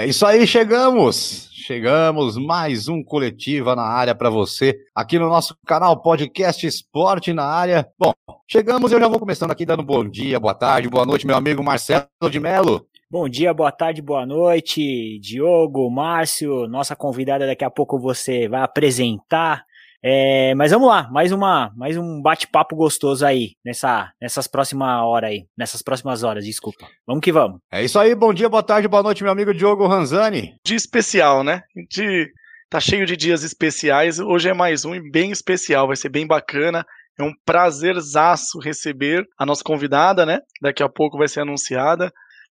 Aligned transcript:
É 0.00 0.06
isso 0.06 0.24
aí, 0.24 0.46
chegamos! 0.46 1.50
Chegamos, 1.52 2.38
mais 2.38 2.88
um 2.88 3.04
Coletiva 3.04 3.76
na 3.76 3.82
área 3.82 4.14
para 4.14 4.30
você, 4.30 4.74
aqui 4.94 5.18
no 5.18 5.28
nosso 5.28 5.54
canal 5.66 6.00
Podcast 6.00 6.66
Esporte 6.66 7.34
na 7.34 7.44
área. 7.44 7.86
Bom, 7.98 8.14
chegamos 8.48 8.90
e 8.90 8.94
eu 8.94 8.98
já 8.98 9.06
vou 9.06 9.18
começando 9.20 9.50
aqui 9.50 9.66
dando 9.66 9.82
bom 9.82 10.02
dia, 10.02 10.40
boa 10.40 10.54
tarde, 10.54 10.88
boa 10.88 11.04
noite, 11.04 11.26
meu 11.26 11.36
amigo 11.36 11.62
Marcelo 11.62 12.06
de 12.30 12.40
Melo. 12.40 12.86
Bom 13.10 13.28
dia, 13.28 13.52
boa 13.52 13.70
tarde, 13.70 14.00
boa 14.00 14.24
noite, 14.24 15.18
Diogo, 15.18 15.90
Márcio, 15.90 16.66
nossa 16.66 16.96
convidada 16.96 17.46
daqui 17.46 17.64
a 17.64 17.70
pouco 17.70 17.98
você 17.98 18.48
vai 18.48 18.62
apresentar. 18.62 19.66
É, 20.02 20.54
mas 20.54 20.72
vamos 20.72 20.88
lá, 20.88 21.08
mais 21.10 21.30
uma, 21.30 21.70
mais 21.76 21.96
um 21.96 22.22
bate-papo 22.22 22.74
gostoso 22.74 23.24
aí 23.24 23.52
nessa, 23.62 24.10
nessas 24.20 24.46
próximas 24.46 25.02
horas 25.02 25.30
aí, 25.30 25.46
nessas 25.56 25.82
próximas 25.82 26.22
horas, 26.22 26.44
desculpa. 26.44 26.88
Vamos 27.06 27.22
que 27.22 27.30
vamos. 27.30 27.60
É 27.70 27.84
isso 27.84 27.98
aí, 27.98 28.14
bom 28.14 28.32
dia, 28.32 28.48
boa 28.48 28.62
tarde, 28.62 28.88
boa 28.88 29.02
noite, 29.02 29.22
meu 29.22 29.30
amigo 29.30 29.52
Diogo 29.52 29.86
Ranzani. 29.86 30.54
Dia 30.64 30.76
especial, 30.76 31.44
né? 31.44 31.62
De, 31.90 32.32
tá 32.70 32.80
cheio 32.80 33.04
de 33.04 33.14
dias 33.14 33.42
especiais. 33.42 34.18
Hoje 34.18 34.48
é 34.48 34.54
mais 34.54 34.86
um 34.86 34.94
e 34.94 35.10
bem 35.10 35.30
especial, 35.32 35.86
vai 35.86 35.96
ser 35.96 36.08
bem 36.08 36.26
bacana. 36.26 36.86
É 37.18 37.22
um 37.22 37.34
prazerzaço 37.44 38.58
receber 38.58 39.26
a 39.38 39.44
nossa 39.44 39.62
convidada, 39.62 40.24
né? 40.24 40.40
Daqui 40.62 40.82
a 40.82 40.88
pouco 40.88 41.18
vai 41.18 41.28
ser 41.28 41.40
anunciada. 41.40 42.10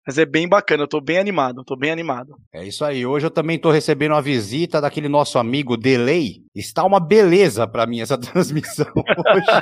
Mas 0.08 0.16
é 0.16 0.24
bem 0.24 0.48
bacana, 0.48 0.84
eu 0.84 0.88
tô 0.88 1.02
bem 1.02 1.18
animado, 1.18 1.62
tô 1.62 1.76
bem 1.76 1.90
animado. 1.90 2.34
É 2.50 2.66
isso 2.66 2.82
aí. 2.82 3.04
Hoje 3.04 3.26
eu 3.26 3.30
também 3.30 3.58
tô 3.58 3.70
recebendo 3.70 4.12
uma 4.12 4.22
visita 4.22 4.80
daquele 4.80 5.06
nosso 5.06 5.38
amigo 5.38 5.76
Delay. 5.76 6.42
Está 6.54 6.82
uma 6.82 6.98
beleza 6.98 7.66
para 7.66 7.86
mim 7.86 8.00
essa 8.00 8.16
transmissão 8.16 8.86
hoje. 8.96 9.60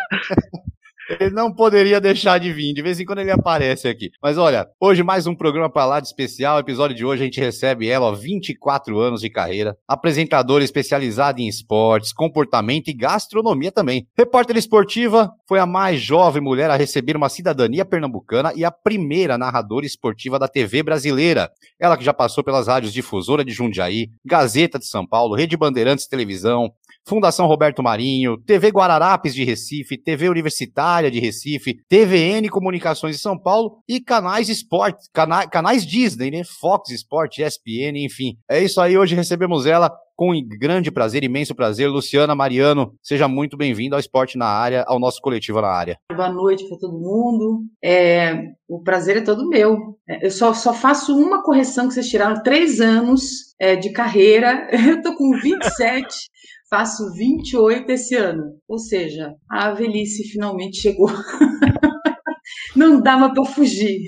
Ele 1.08 1.30
não 1.30 1.52
poderia 1.52 2.00
deixar 2.00 2.38
de 2.38 2.52
vir, 2.52 2.74
de 2.74 2.82
vez 2.82 2.98
em 2.98 3.04
quando 3.04 3.20
ele 3.20 3.30
aparece 3.30 3.86
aqui. 3.86 4.10
Mas 4.20 4.36
olha, 4.36 4.66
hoje 4.80 5.04
mais 5.04 5.26
um 5.26 5.36
programa 5.36 5.70
para 5.70 5.86
lá 5.86 6.00
de 6.00 6.08
especial. 6.08 6.58
Episódio 6.58 6.96
de 6.96 7.04
hoje 7.04 7.22
a 7.22 7.24
gente 7.24 7.40
recebe 7.40 7.88
ela, 7.88 8.06
ó, 8.06 8.12
24 8.12 8.98
anos 8.98 9.20
de 9.20 9.30
carreira, 9.30 9.76
apresentadora 9.86 10.64
especializada 10.64 11.40
em 11.40 11.46
esportes, 11.46 12.12
comportamento 12.12 12.88
e 12.88 12.92
gastronomia 12.92 13.70
também. 13.70 14.08
Repórter 14.18 14.56
esportiva, 14.56 15.30
foi 15.48 15.60
a 15.60 15.66
mais 15.66 16.00
jovem 16.00 16.42
mulher 16.42 16.70
a 16.70 16.76
receber 16.76 17.16
uma 17.16 17.28
cidadania 17.28 17.84
pernambucana 17.84 18.52
e 18.56 18.64
a 18.64 18.70
primeira 18.72 19.38
narradora 19.38 19.86
esportiva 19.86 20.40
da 20.40 20.48
TV 20.48 20.82
brasileira. 20.82 21.50
Ela 21.78 21.96
que 21.96 22.04
já 22.04 22.12
passou 22.12 22.42
pelas 22.42 22.66
rádios 22.66 22.92
Difusora 22.92 23.44
de 23.44 23.52
Jundiaí, 23.52 24.08
Gazeta 24.24 24.76
de 24.76 24.86
São 24.86 25.06
Paulo, 25.06 25.36
Rede 25.36 25.56
Bandeirantes 25.56 26.08
Televisão, 26.08 26.72
Fundação 27.08 27.46
Roberto 27.46 27.84
Marinho, 27.84 28.36
TV 28.36 28.68
Guararapes 28.70 29.32
de 29.32 29.44
Recife, 29.44 29.96
TV 29.96 30.28
Universitária 30.28 31.08
de 31.08 31.20
Recife, 31.20 31.78
TVN 31.88 32.48
Comunicações 32.50 33.14
de 33.14 33.22
São 33.22 33.38
Paulo 33.38 33.78
e 33.88 34.00
canais 34.00 34.48
esporte, 34.48 35.08
cana 35.12 35.46
canais 35.46 35.86
Disney, 35.86 36.32
né? 36.32 36.42
Fox 36.60 36.90
Sport, 36.90 37.38
ESPN, 37.38 37.96
enfim. 37.96 38.36
É 38.50 38.60
isso 38.60 38.80
aí, 38.80 38.98
hoje 38.98 39.14
recebemos 39.14 39.66
ela 39.66 39.88
com 40.16 40.32
grande 40.58 40.90
prazer, 40.90 41.22
imenso 41.22 41.54
prazer. 41.54 41.88
Luciana 41.88 42.34
Mariano, 42.34 42.94
seja 43.02 43.28
muito 43.28 43.56
bem-vinda 43.56 43.94
ao 43.94 44.00
Esporte 44.00 44.38
na 44.38 44.46
Área, 44.46 44.82
ao 44.88 44.98
nosso 44.98 45.20
coletivo 45.20 45.60
na 45.60 45.68
área. 45.68 45.98
Boa 46.10 46.32
noite 46.32 46.66
para 46.66 46.78
todo 46.78 46.98
mundo. 46.98 47.60
É, 47.84 48.52
o 48.66 48.82
prazer 48.82 49.18
é 49.18 49.20
todo 49.20 49.48
meu. 49.48 49.96
É, 50.08 50.26
eu 50.26 50.30
só, 50.30 50.54
só 50.54 50.72
faço 50.72 51.14
uma 51.16 51.42
correção 51.42 51.86
que 51.86 51.94
vocês 51.94 52.08
tiraram 52.08 52.42
três 52.42 52.80
anos 52.80 53.54
é, 53.60 53.76
de 53.76 53.92
carreira. 53.92 54.68
Eu 54.86 55.02
tô 55.02 55.14
com 55.14 55.30
27. 55.38 56.30
Faço 56.68 57.12
28 57.12 57.90
esse 57.90 58.14
ano. 58.14 58.58
Ou 58.68 58.78
seja, 58.78 59.34
a 59.48 59.72
velhice 59.72 60.24
finalmente 60.24 60.78
chegou. 60.78 61.08
Não 62.74 63.00
dava 63.00 63.32
para 63.32 63.44
fugir. 63.44 64.00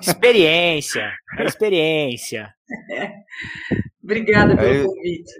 Experiência, 0.00 1.10
experiência. 1.40 2.52
É. 2.90 3.10
Obrigada 4.02 4.56
pelo 4.56 4.68
é, 4.68 4.84
convite. 4.84 5.32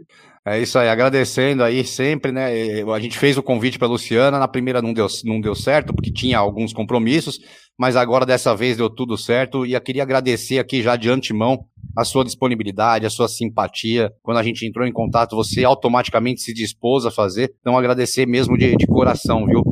É 0.47 0.61
isso 0.61 0.79
aí, 0.79 0.89
agradecendo 0.89 1.63
aí 1.63 1.85
sempre, 1.85 2.33
né? 2.33 2.49
A 2.83 3.01
gente 3.01 3.19
fez 3.19 3.37
o 3.37 3.43
convite 3.43 3.79
para 3.79 3.89
Luciana, 3.89 4.39
na 4.39 4.49
primeira 4.49 4.81
não 4.81 4.93
deu, 4.93 5.07
não 5.25 5.41
deu 5.41 5.55
certo, 5.55 5.95
porque 5.95 6.13
tinha 6.13 6.39
alguns 6.39 6.73
compromissos, 6.73 7.39
mas 7.79 7.97
agora 7.97 8.27
dessa 8.27 8.55
vez 8.55 8.77
deu 8.77 8.89
tudo 8.89 9.17
certo. 9.17 9.67
E 9.67 9.75
eu 9.75 9.81
queria 9.81 10.03
agradecer 10.03 10.59
aqui 10.59 10.83
já 10.83 10.97
de 10.97 11.11
antemão 11.11 11.67
a 11.97 12.05
sua 12.05 12.25
disponibilidade, 12.25 13.07
a 13.07 13.11
sua 13.11 13.29
simpatia. 13.29 14.13
Quando 14.23 14.39
a 14.39 14.43
gente 14.43 14.67
entrou 14.67 14.87
em 14.87 14.93
contato, 14.93 15.37
você 15.37 15.65
automaticamente 15.65 16.41
se 16.41 16.53
dispôs 16.53 17.07
a 17.07 17.11
fazer. 17.11 17.55
Então, 17.61 17.77
agradecer 17.77 18.27
mesmo 18.27 18.57
de, 18.59 18.77
de 18.77 18.87
coração, 18.87 19.47
viu? 19.47 19.63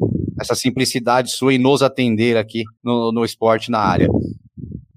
Essa 0.41 0.55
simplicidade 0.55 1.31
sua 1.31 1.55
em 1.55 1.59
nos 1.59 1.83
atender 1.83 2.37
aqui 2.37 2.63
no, 2.83 3.13
no 3.13 3.25
esporte 3.25 3.71
na 3.71 3.79
área. 3.79 4.09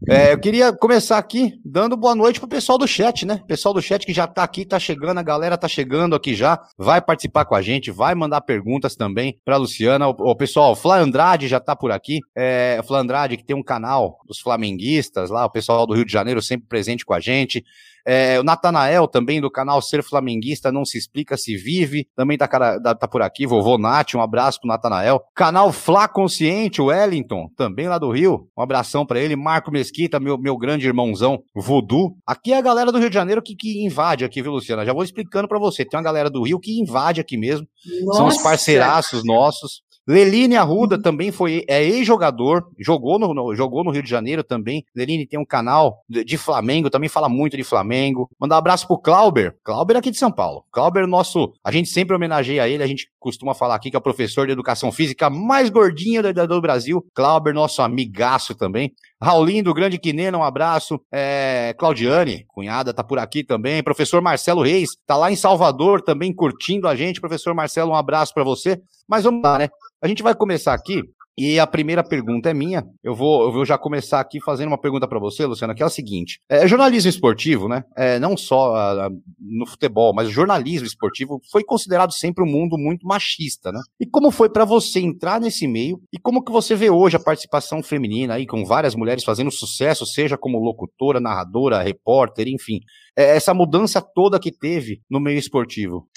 É, 0.07 0.33
eu 0.33 0.39
queria 0.39 0.71
começar 0.71 1.17
aqui 1.17 1.59
dando 1.65 1.97
boa 1.97 2.13
noite 2.13 2.39
pro 2.39 2.47
pessoal 2.47 2.77
do 2.77 2.87
chat, 2.87 3.25
né? 3.25 3.41
Pessoal 3.47 3.73
do 3.73 3.81
chat 3.81 4.05
que 4.05 4.13
já 4.13 4.27
tá 4.27 4.43
aqui, 4.43 4.63
tá 4.63 4.77
chegando, 4.77 5.17
a 5.17 5.23
galera 5.23 5.57
tá 5.57 5.67
chegando 5.67 6.15
aqui 6.15 6.35
já, 6.35 6.61
vai 6.77 7.01
participar 7.01 7.43
com 7.45 7.55
a 7.55 7.61
gente, 7.61 7.89
vai 7.89 8.13
mandar 8.13 8.41
perguntas 8.41 8.95
também 8.95 9.39
pra 9.43 9.57
Luciana. 9.57 10.07
O, 10.07 10.11
o 10.11 10.35
pessoal, 10.35 10.73
o 10.73 10.75
Flá 10.75 10.99
Andrade 10.99 11.47
já 11.47 11.59
tá 11.59 11.75
por 11.75 11.91
aqui. 11.91 12.19
É, 12.37 12.77
o 12.79 12.85
Flá 12.85 12.99
Andrade 12.99 13.35
que 13.35 13.43
tem 13.43 13.55
um 13.55 13.63
canal 13.63 14.19
dos 14.27 14.39
flamenguistas 14.39 15.31
lá, 15.31 15.43
o 15.43 15.49
pessoal 15.49 15.87
do 15.87 15.95
Rio 15.95 16.05
de 16.05 16.11
Janeiro 16.11 16.39
sempre 16.39 16.67
presente 16.67 17.03
com 17.03 17.13
a 17.13 17.19
gente. 17.19 17.65
É, 18.05 18.39
o 18.39 18.43
Natanael, 18.43 19.07
também 19.07 19.41
do 19.41 19.49
canal 19.49 19.81
Ser 19.81 20.03
Flamenguista, 20.03 20.71
não 20.71 20.85
se 20.85 20.97
explica 20.97 21.35
se 21.35 21.57
vive, 21.57 22.07
também 22.15 22.37
tá, 22.37 22.47
cara, 22.47 22.79
tá 22.79 23.07
por 23.07 23.21
aqui. 23.21 23.47
Vovô 23.47 23.77
Nath, 23.77 24.13
um 24.15 24.21
abraço 24.21 24.59
pro 24.59 24.67
Natanael. 24.67 25.21
Canal 25.33 25.71
Flá 25.71 26.07
Consciente, 26.07 26.81
o 26.81 26.85
Wellington, 26.85 27.49
também 27.55 27.87
lá 27.87 27.97
do 27.97 28.11
Rio, 28.11 28.47
um 28.57 28.61
abração 28.61 29.05
para 29.05 29.19
ele. 29.19 29.35
Marco 29.35 29.71
Mesquita, 29.71 30.19
meu, 30.19 30.37
meu 30.37 30.57
grande 30.57 30.85
irmãozão, 30.85 31.41
Voodoo. 31.55 32.15
Aqui 32.27 32.53
é 32.53 32.57
a 32.57 32.61
galera 32.61 32.91
do 32.91 32.99
Rio 32.99 33.09
de 33.09 33.15
Janeiro 33.15 33.41
que, 33.41 33.55
que 33.55 33.83
invade 33.83 34.23
aqui, 34.23 34.41
viu, 34.41 34.51
Luciana? 34.51 34.85
Já 34.85 34.93
vou 34.93 35.03
explicando 35.03 35.47
para 35.47 35.59
você. 35.59 35.83
Tem 35.83 35.97
uma 35.97 36.03
galera 36.03 36.29
do 36.29 36.43
Rio 36.43 36.59
que 36.59 36.79
invade 36.79 37.21
aqui 37.21 37.37
mesmo. 37.37 37.67
Nossa. 38.03 38.17
São 38.17 38.27
os 38.27 38.37
parceiraços 38.37 39.23
nossos. 39.23 39.81
Leline 40.07 40.55
Arruda 40.55 41.01
também 41.01 41.31
foi 41.31 41.65
é 41.67 41.83
ex-jogador, 41.83 42.67
jogou 42.79 43.17
no, 43.17 43.33
no, 43.33 43.55
jogou 43.55 43.83
no 43.83 43.91
Rio 43.91 44.03
de 44.03 44.09
Janeiro 44.09 44.43
também. 44.43 44.85
Leline 44.95 45.25
tem 45.25 45.39
um 45.39 45.45
canal 45.45 46.03
de, 46.07 46.23
de, 46.23 46.37
Flamengo, 46.37 46.89
também 46.89 47.09
fala 47.09 47.27
muito 47.27 47.57
de 47.57 47.63
Flamengo. 47.63 48.29
Mandar 48.39 48.55
um 48.55 48.59
abraço 48.59 48.87
pro 48.87 48.99
Clauber. 48.99 49.55
Clauber 49.63 49.97
aqui 49.97 50.11
de 50.11 50.17
São 50.17 50.31
Paulo. 50.31 50.63
Clauber, 50.71 51.07
nosso. 51.07 51.53
A 51.63 51.71
gente 51.71 51.89
sempre 51.89 52.15
homenageia 52.15 52.67
ele, 52.67 52.83
a 52.83 52.87
gente 52.87 53.09
costuma 53.25 53.55
falar 53.55 53.73
aqui 53.73 53.89
que 53.89 53.95
é 53.95 53.99
o 53.99 54.01
professor 54.01 54.45
de 54.45 54.53
educação 54.53 54.91
física 54.91 55.31
mais 55.31 55.71
gordinho 55.71 56.21
do, 56.21 56.47
do 56.47 56.61
Brasil. 56.61 57.03
Clauber, 57.15 57.55
nosso 57.55 57.81
amigaço 57.81 58.53
também. 58.53 58.93
Raulinho 59.19 59.63
do 59.63 59.73
Grande 59.73 59.97
Quinena, 59.97 60.37
um 60.37 60.43
abraço. 60.43 61.01
É, 61.11 61.73
Claudiane, 61.79 62.45
cunhada, 62.47 62.93
tá 62.93 63.03
por 63.03 63.17
aqui 63.17 63.43
também. 63.43 63.81
Professor 63.81 64.21
Marcelo 64.21 64.61
Reis, 64.61 64.91
tá 65.07 65.17
lá 65.17 65.31
em 65.31 65.35
Salvador 65.35 66.03
também 66.03 66.31
curtindo 66.31 66.87
a 66.87 66.95
gente. 66.95 67.19
Professor 67.19 67.55
Marcelo, 67.55 67.93
um 67.93 67.95
abraço 67.95 68.31
para 68.31 68.43
você. 68.43 68.79
Mas 69.09 69.23
vamos 69.23 69.41
lá, 69.41 69.57
né? 69.57 69.69
A 70.03 70.07
gente 70.07 70.21
vai 70.21 70.35
começar 70.35 70.75
aqui 70.75 71.01
e 71.37 71.59
a 71.59 71.67
primeira 71.67 72.03
pergunta 72.03 72.49
é 72.49 72.53
minha. 72.53 72.85
Eu 73.03 73.13
vou, 73.13 73.43
eu 73.43 73.51
vou 73.51 73.65
já 73.65 73.77
começar 73.77 74.19
aqui 74.19 74.39
fazendo 74.41 74.69
uma 74.69 74.77
pergunta 74.77 75.07
para 75.07 75.19
você, 75.19 75.45
Luciana, 75.45 75.75
que 75.75 75.83
é 75.83 75.85
a 75.85 75.89
seguinte: 75.89 76.39
é, 76.49 76.67
jornalismo 76.67 77.09
esportivo, 77.09 77.67
né? 77.67 77.83
É, 77.95 78.17
não 78.19 78.37
só 78.37 78.73
uh, 78.73 79.21
no 79.39 79.65
futebol, 79.65 80.13
mas 80.13 80.27
o 80.27 80.31
jornalismo 80.31 80.87
esportivo 80.87 81.41
foi 81.51 81.63
considerado 81.63 82.11
sempre 82.11 82.43
um 82.43 82.47
mundo 82.47 82.77
muito 82.77 83.05
machista, 83.05 83.71
né? 83.71 83.81
E 83.99 84.05
como 84.05 84.31
foi 84.31 84.49
para 84.49 84.63
você 84.63 84.99
entrar 84.99 85.41
nesse 85.41 85.67
meio? 85.67 86.01
E 86.11 86.17
como 86.17 86.43
que 86.43 86.51
você 86.51 86.75
vê 86.75 86.89
hoje 86.89 87.17
a 87.17 87.19
participação 87.19 87.83
feminina 87.83 88.35
aí 88.35 88.45
com 88.45 88.63
várias 88.63 88.95
mulheres 88.95 89.23
fazendo 89.23 89.51
sucesso, 89.51 90.05
seja 90.05 90.37
como 90.37 90.59
locutora, 90.59 91.19
narradora, 91.19 91.81
repórter, 91.81 92.47
enfim, 92.47 92.79
essa 93.15 93.53
mudança 93.53 94.01
toda 94.01 94.39
que 94.39 94.51
teve 94.51 95.01
no 95.09 95.19
meio 95.19 95.37
esportivo? 95.37 96.07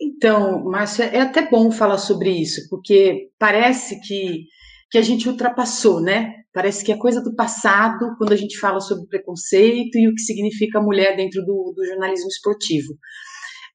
Então, 0.00 0.64
Márcia, 0.64 1.04
é 1.04 1.20
até 1.20 1.48
bom 1.48 1.70
falar 1.70 1.98
sobre 1.98 2.30
isso, 2.30 2.68
porque 2.68 3.30
parece 3.38 4.00
que, 4.00 4.44
que 4.90 4.98
a 4.98 5.02
gente 5.02 5.28
ultrapassou, 5.28 6.00
né? 6.00 6.34
Parece 6.52 6.84
que 6.84 6.92
é 6.92 6.96
coisa 6.96 7.22
do 7.22 7.34
passado 7.34 8.14
quando 8.18 8.32
a 8.32 8.36
gente 8.36 8.58
fala 8.58 8.80
sobre 8.80 9.06
preconceito 9.06 9.96
e 9.96 10.08
o 10.08 10.14
que 10.14 10.20
significa 10.20 10.80
mulher 10.80 11.16
dentro 11.16 11.44
do, 11.44 11.72
do 11.76 11.84
jornalismo 11.84 12.28
esportivo. 12.28 12.94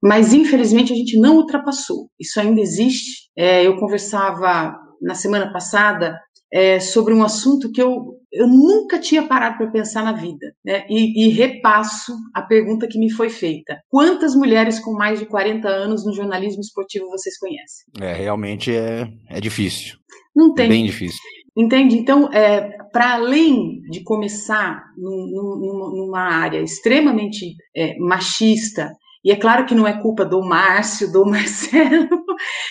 mas 0.01 0.33
infelizmente 0.33 0.93
a 0.93 0.95
gente 0.95 1.19
não 1.19 1.37
ultrapassou. 1.37 2.09
Isso 2.19 2.39
ainda 2.39 2.61
existe. 2.61 3.29
É, 3.37 3.65
eu 3.65 3.77
conversava 3.77 4.77
na 5.01 5.15
semana 5.15 5.51
passada 5.51 6.19
é, 6.51 6.79
sobre 6.79 7.13
um 7.13 7.23
assunto 7.23 7.71
que 7.71 7.81
eu, 7.81 8.19
eu 8.31 8.47
nunca 8.47 8.99
tinha 8.99 9.27
parado 9.27 9.57
para 9.57 9.71
pensar 9.71 10.03
na 10.03 10.13
vida, 10.13 10.53
né? 10.65 10.85
E, 10.89 11.25
e, 11.25 11.29
repasso 11.29 12.13
a 12.33 12.41
pergunta 12.41 12.87
que 12.87 12.99
me 12.99 13.09
foi 13.09 13.29
feita: 13.29 13.79
quantas 13.87 14.35
mulheres 14.35 14.79
com 14.79 14.93
mais 14.93 15.19
de 15.19 15.25
40 15.25 15.67
anos 15.67 16.05
no 16.05 16.13
jornalismo 16.13 16.61
esportivo 16.61 17.09
vocês 17.09 17.37
conhecem? 17.37 17.85
É, 17.99 18.13
realmente 18.13 18.75
é, 18.75 19.07
é 19.29 19.39
difícil. 19.39 19.97
Não 20.35 20.53
tem. 20.53 20.69
Bem 20.69 20.85
difícil. 20.85 21.19
Entende? 21.57 21.97
Então, 21.97 22.31
é, 22.31 22.77
para 22.91 23.15
além 23.15 23.81
de 23.89 24.01
começar 24.03 24.81
num, 24.97 25.95
numa 25.95 26.21
área 26.21 26.61
extremamente 26.61 27.55
é, 27.75 27.97
machista, 27.97 28.93
e 29.23 29.31
é 29.31 29.35
claro 29.35 29.65
que 29.65 29.75
não 29.75 29.87
é 29.87 30.01
culpa 30.01 30.25
do 30.25 30.41
Márcio, 30.41 31.11
do 31.11 31.25
Marcelo, 31.29 32.23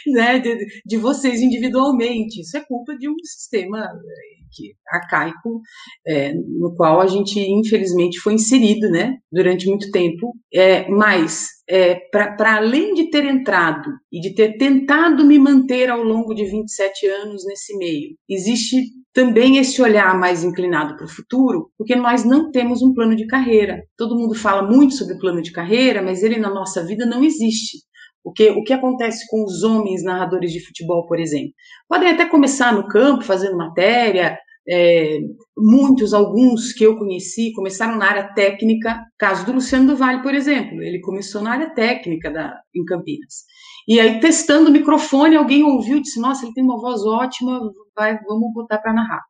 né, 0.06 0.39
de, 0.39 0.83
de 0.85 0.97
vocês 0.97 1.41
individualmente, 1.41 2.41
isso 2.41 2.56
é 2.56 2.61
culpa 2.61 2.97
de 2.97 3.09
um 3.09 3.15
sistema 3.23 3.87
que, 4.50 4.75
arcaico, 4.89 5.61
é, 6.06 6.33
no 6.35 6.75
qual 6.77 7.00
a 7.00 7.06
gente, 7.06 7.39
infelizmente, 7.41 8.19
foi 8.21 8.35
inserido, 8.35 8.89
né, 8.91 9.17
durante 9.31 9.67
muito 9.67 9.91
tempo. 9.91 10.35
É, 10.53 10.89
mas, 10.89 11.47
é, 11.69 11.97
para 12.11 12.56
além 12.56 12.95
de 12.95 13.11
ter 13.11 13.25
entrado 13.25 13.91
e 14.12 14.21
de 14.21 14.35
ter 14.35 14.56
tentado 14.56 15.25
me 15.25 15.39
manter 15.39 15.91
ao 15.91 16.03
longo 16.03 16.35
de 16.35 16.45
27 16.45 17.06
anos 17.06 17.45
nesse 17.47 17.77
meio, 17.77 18.17
existe 18.29 18.83
também 19.12 19.56
esse 19.56 19.83
olhar 19.83 20.17
mais 20.17 20.45
inclinado 20.45 20.97
para 20.97 21.06
o 21.06 21.11
futuro, 21.11 21.71
porque 21.77 21.97
nós 21.97 22.25
não 22.25 22.53
temos 22.53 22.83
um 22.83 22.94
plano 22.94 23.17
de 23.17 23.27
carreira. 23.27 23.83
Todo 23.97 24.17
mundo 24.17 24.35
fala 24.35 24.62
muito 24.62 24.94
sobre 24.94 25.19
plano 25.19 25.43
de 25.43 25.51
carreira, 25.51 26.01
mas 26.01 26.23
ele 26.23 26.39
na 26.39 26.51
nossa 26.51 26.85
vida 26.85 27.05
não 27.05 27.25
existe. 27.25 27.79
Porque 28.29 28.51
o 28.51 28.63
que 28.63 28.75
acontece 28.75 29.27
com 29.27 29.43
os 29.43 29.63
homens 29.63 30.05
narradores 30.05 30.53
de 30.53 30.65
futebol, 30.65 31.07
por 31.07 31.19
exemplo? 31.19 31.53
Podem 31.89 32.11
até 32.11 32.27
começar 32.27 32.75
no 32.75 32.87
campo, 32.87 33.25
fazendo 33.25 33.57
matéria, 33.57 34.39
é, 34.69 35.19
muitos, 35.57 36.13
alguns 36.13 36.75
que 36.75 36.85
eu 36.85 36.99
conheci, 36.99 37.53
começaram 37.55 37.97
na 37.97 38.05
área 38.05 38.35
técnica. 38.35 39.03
Caso 39.19 39.47
do 39.47 39.53
Luciano 39.53 39.87
do 39.87 39.97
Vale, 39.97 40.23
por 40.23 40.35
exemplo, 40.35 40.83
ele 40.83 41.01
começou 41.01 41.41
na 41.41 41.53
área 41.53 41.71
técnica 41.71 42.31
da, 42.31 42.55
em 42.75 42.85
Campinas. 42.85 43.45
E 43.89 43.99
aí, 43.99 44.21
testando 44.21 44.69
o 44.69 44.73
microfone, 44.73 45.35
alguém 45.35 45.63
ouviu 45.63 45.97
e 45.97 46.03
disse: 46.03 46.21
Nossa, 46.21 46.45
ele 46.45 46.53
tem 46.53 46.63
uma 46.63 46.79
voz 46.79 47.03
ótima, 47.07 47.59
vai, 47.97 48.19
vamos 48.25 48.53
botar 48.53 48.77
para 48.77 48.93
narrar. 48.93 49.23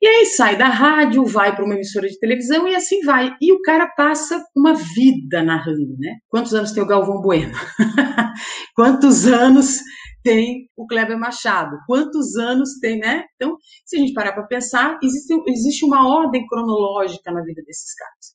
E 0.00 0.06
aí 0.06 0.26
sai 0.26 0.56
da 0.56 0.68
rádio, 0.68 1.24
vai 1.24 1.54
para 1.54 1.64
uma 1.64 1.74
emissora 1.74 2.08
de 2.08 2.18
televisão 2.18 2.68
e 2.68 2.74
assim 2.74 3.00
vai. 3.02 3.34
E 3.40 3.52
o 3.52 3.62
cara 3.62 3.86
passa 3.88 4.44
uma 4.54 4.74
vida 4.74 5.42
narrando, 5.42 5.96
né? 5.98 6.16
Quantos 6.28 6.54
anos 6.54 6.72
tem 6.72 6.82
o 6.82 6.86
Galvão 6.86 7.20
Bueno? 7.20 7.52
Quantos 8.74 9.26
anos 9.26 9.80
tem 10.22 10.68
o 10.76 10.86
Kleber 10.86 11.18
Machado? 11.18 11.76
Quantos 11.86 12.36
anos 12.36 12.78
tem, 12.80 12.98
né? 12.98 13.24
Então, 13.36 13.56
se 13.84 13.96
a 13.96 14.00
gente 14.00 14.12
parar 14.12 14.32
para 14.32 14.46
pensar, 14.46 14.98
existe, 15.02 15.34
existe 15.48 15.84
uma 15.84 16.06
ordem 16.08 16.46
cronológica 16.46 17.30
na 17.32 17.42
vida 17.42 17.62
desses 17.64 17.94
caras. 17.94 18.34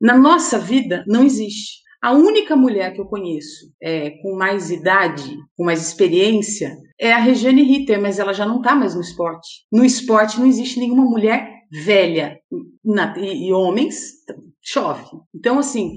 Na 0.00 0.18
nossa 0.18 0.58
vida, 0.58 1.04
não 1.06 1.24
existe. 1.24 1.81
A 2.02 2.10
única 2.10 2.56
mulher 2.56 2.92
que 2.92 3.00
eu 3.00 3.06
conheço 3.06 3.72
é, 3.80 4.10
com 4.22 4.34
mais 4.34 4.72
idade, 4.72 5.36
com 5.56 5.64
mais 5.64 5.80
experiência, 5.80 6.76
é 6.98 7.12
a 7.12 7.18
Regiane 7.18 7.62
Ritter, 7.62 8.02
mas 8.02 8.18
ela 8.18 8.32
já 8.32 8.44
não 8.44 8.56
está 8.56 8.74
mais 8.74 8.96
no 8.96 9.00
esporte. 9.00 9.64
No 9.70 9.84
esporte 9.84 10.40
não 10.40 10.46
existe 10.46 10.80
nenhuma 10.80 11.04
mulher 11.04 11.48
velha. 11.70 12.40
Na, 12.84 13.16
e, 13.16 13.46
e 13.46 13.52
homens, 13.52 14.00
chove. 14.60 15.04
Então, 15.32 15.60
assim, 15.60 15.94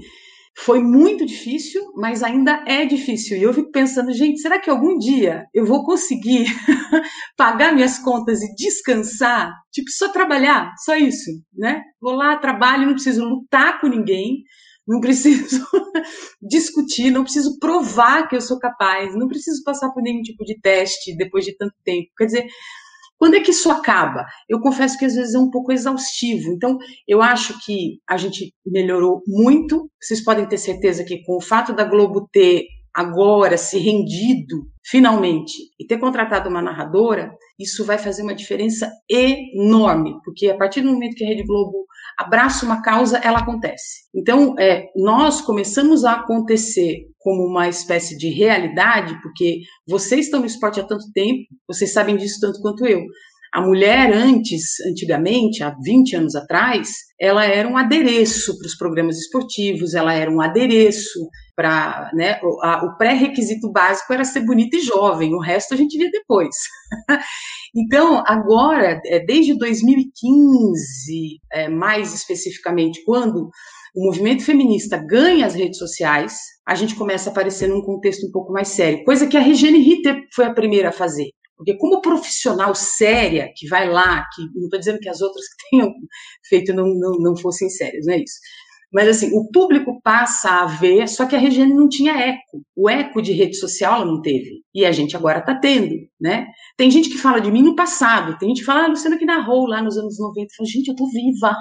foi 0.58 0.80
muito 0.80 1.26
difícil, 1.26 1.82
mas 1.96 2.22
ainda 2.22 2.64
é 2.68 2.86
difícil. 2.86 3.36
E 3.36 3.42
eu 3.42 3.52
fico 3.52 3.72
pensando, 3.72 4.12
gente, 4.12 4.40
será 4.40 4.60
que 4.60 4.70
algum 4.70 4.96
dia 4.96 5.44
eu 5.52 5.66
vou 5.66 5.84
conseguir 5.84 6.46
pagar 7.36 7.74
minhas 7.74 7.98
contas 7.98 8.40
e 8.42 8.54
descansar? 8.54 9.52
Tipo, 9.72 9.90
só 9.90 10.08
trabalhar, 10.10 10.72
só 10.84 10.94
isso, 10.94 11.30
né? 11.52 11.82
Vou 12.00 12.14
lá, 12.14 12.36
trabalho, 12.36 12.86
não 12.86 12.94
preciso 12.94 13.24
lutar 13.24 13.80
com 13.80 13.88
ninguém, 13.88 14.44
não 14.86 15.00
preciso 15.00 15.66
discutir, 16.40 17.10
não 17.10 17.24
preciso 17.24 17.58
provar 17.58 18.28
que 18.28 18.36
eu 18.36 18.40
sou 18.40 18.58
capaz, 18.58 19.14
não 19.14 19.28
preciso 19.28 19.62
passar 19.64 19.90
por 19.90 20.02
nenhum 20.02 20.22
tipo 20.22 20.44
de 20.44 20.58
teste 20.60 21.16
depois 21.16 21.44
de 21.44 21.56
tanto 21.56 21.74
tempo. 21.84 22.08
Quer 22.16 22.26
dizer, 22.26 22.46
quando 23.18 23.34
é 23.34 23.40
que 23.40 23.50
isso 23.50 23.70
acaba? 23.70 24.26
Eu 24.48 24.60
confesso 24.60 24.98
que 24.98 25.04
às 25.04 25.14
vezes 25.14 25.34
é 25.34 25.38
um 25.38 25.50
pouco 25.50 25.72
exaustivo. 25.72 26.50
Então, 26.52 26.78
eu 27.08 27.22
acho 27.22 27.58
que 27.64 27.98
a 28.08 28.16
gente 28.16 28.52
melhorou 28.64 29.22
muito. 29.26 29.90
Vocês 30.00 30.22
podem 30.22 30.46
ter 30.46 30.58
certeza 30.58 31.04
que 31.04 31.22
com 31.24 31.36
o 31.36 31.40
fato 31.40 31.72
da 31.72 31.84
Globo 31.84 32.28
ter 32.30 32.66
agora 32.94 33.58
se 33.58 33.78
rendido 33.78 34.66
finalmente 34.82 35.52
e 35.78 35.86
ter 35.86 35.98
contratado 35.98 36.48
uma 36.48 36.62
narradora, 36.62 37.30
isso 37.58 37.84
vai 37.84 37.98
fazer 37.98 38.22
uma 38.22 38.34
diferença 38.34 38.90
enorme, 39.10 40.14
porque 40.24 40.48
a 40.48 40.56
partir 40.56 40.80
do 40.80 40.90
momento 40.90 41.14
que 41.14 41.22
a 41.22 41.28
Rede 41.28 41.44
Globo 41.44 41.86
abraça 42.16 42.64
uma 42.64 42.82
causa, 42.82 43.18
ela 43.18 43.40
acontece. 43.40 44.06
Então, 44.14 44.54
é, 44.58 44.86
nós 44.96 45.40
começamos 45.40 46.04
a 46.04 46.14
acontecer 46.14 47.06
como 47.18 47.44
uma 47.44 47.68
espécie 47.68 48.16
de 48.16 48.28
realidade, 48.30 49.20
porque 49.20 49.60
vocês 49.86 50.26
estão 50.26 50.40
no 50.40 50.46
esporte 50.46 50.80
há 50.80 50.84
tanto 50.84 51.04
tempo, 51.12 51.44
vocês 51.68 51.92
sabem 51.92 52.16
disso 52.16 52.38
tanto 52.40 52.60
quanto 52.60 52.86
eu. 52.86 53.02
A 53.56 53.62
mulher 53.62 54.12
antes, 54.12 54.78
antigamente, 54.86 55.62
há 55.62 55.74
20 55.82 56.14
anos 56.14 56.34
atrás, 56.36 56.90
ela 57.18 57.42
era 57.42 57.66
um 57.66 57.78
adereço 57.78 58.54
para 58.58 58.66
os 58.66 58.76
programas 58.76 59.16
esportivos, 59.16 59.94
ela 59.94 60.12
era 60.12 60.30
um 60.30 60.42
adereço 60.42 61.26
para, 61.56 62.10
né, 62.12 62.38
o, 62.42 62.98
pré-requisito 62.98 63.72
básico 63.72 64.12
era 64.12 64.26
ser 64.26 64.40
bonita 64.40 64.76
e 64.76 64.82
jovem, 64.82 65.34
o 65.34 65.40
resto 65.40 65.72
a 65.72 65.76
gente 65.78 65.96
via 65.96 66.10
depois. 66.10 66.54
então, 67.74 68.22
agora, 68.26 69.00
é, 69.06 69.24
desde 69.24 69.56
2015, 69.56 71.40
é, 71.50 71.66
mais 71.66 72.12
especificamente, 72.12 73.02
quando 73.06 73.48
o 73.96 74.04
movimento 74.04 74.44
feminista 74.44 74.98
ganha 74.98 75.46
as 75.46 75.54
redes 75.54 75.78
sociais, 75.78 76.36
a 76.68 76.74
gente 76.74 76.94
começa 76.94 77.30
a 77.30 77.32
aparecer 77.32 77.70
num 77.70 77.80
contexto 77.80 78.26
um 78.26 78.30
pouco 78.30 78.52
mais 78.52 78.68
sério, 78.68 79.02
coisa 79.02 79.26
que 79.26 79.38
a 79.38 79.40
Regiane 79.40 79.78
Ritter 79.78 80.26
foi 80.34 80.44
a 80.44 80.52
primeira 80.52 80.90
a 80.90 80.92
fazer. 80.92 81.30
Porque 81.56 81.76
como 81.78 82.00
profissional 82.00 82.74
séria 82.74 83.50
que 83.56 83.66
vai 83.68 83.88
lá, 83.88 84.26
que 84.34 84.42
não 84.54 84.64
estou 84.64 84.78
dizendo 84.78 85.00
que 85.00 85.08
as 85.08 85.20
outras 85.20 85.44
que 85.48 85.70
tenham 85.70 85.92
feito 86.48 86.74
não, 86.74 86.86
não, 86.86 87.18
não 87.18 87.36
fossem 87.36 87.68
sérias, 87.68 88.06
não 88.06 88.14
é 88.14 88.18
isso. 88.18 88.38
Mas 88.92 89.08
assim, 89.08 89.36
o 89.36 89.50
público 89.50 90.00
passa 90.02 90.48
a 90.48 90.66
ver, 90.66 91.08
só 91.08 91.26
que 91.26 91.34
a 91.34 91.38
Regiane 91.38 91.74
não 91.74 91.88
tinha 91.88 92.12
eco. 92.12 92.62
O 92.74 92.88
eco 92.88 93.20
de 93.20 93.32
rede 93.32 93.56
social 93.56 93.96
ela 93.96 94.04
não 94.04 94.22
teve. 94.22 94.62
E 94.74 94.86
a 94.86 94.92
gente 94.92 95.16
agora 95.16 95.40
está 95.40 95.54
tendo, 95.54 95.94
né? 96.20 96.46
Tem 96.76 96.90
gente 96.90 97.10
que 97.10 97.18
fala 97.18 97.40
de 97.40 97.50
mim 97.50 97.62
no 97.62 97.74
passado, 97.74 98.38
tem 98.38 98.48
gente 98.48 98.60
que 98.60 98.64
fala, 98.64 98.84
ah, 98.84 98.86
Luciana 98.86 99.18
que 99.18 99.26
narrou 99.26 99.66
lá 99.66 99.82
nos 99.82 99.98
anos 99.98 100.18
90. 100.18 100.40
Eu 100.40 100.56
falo, 100.56 100.68
gente, 100.68 100.88
eu 100.88 100.96
tô 100.96 101.06
viva. 101.10 101.56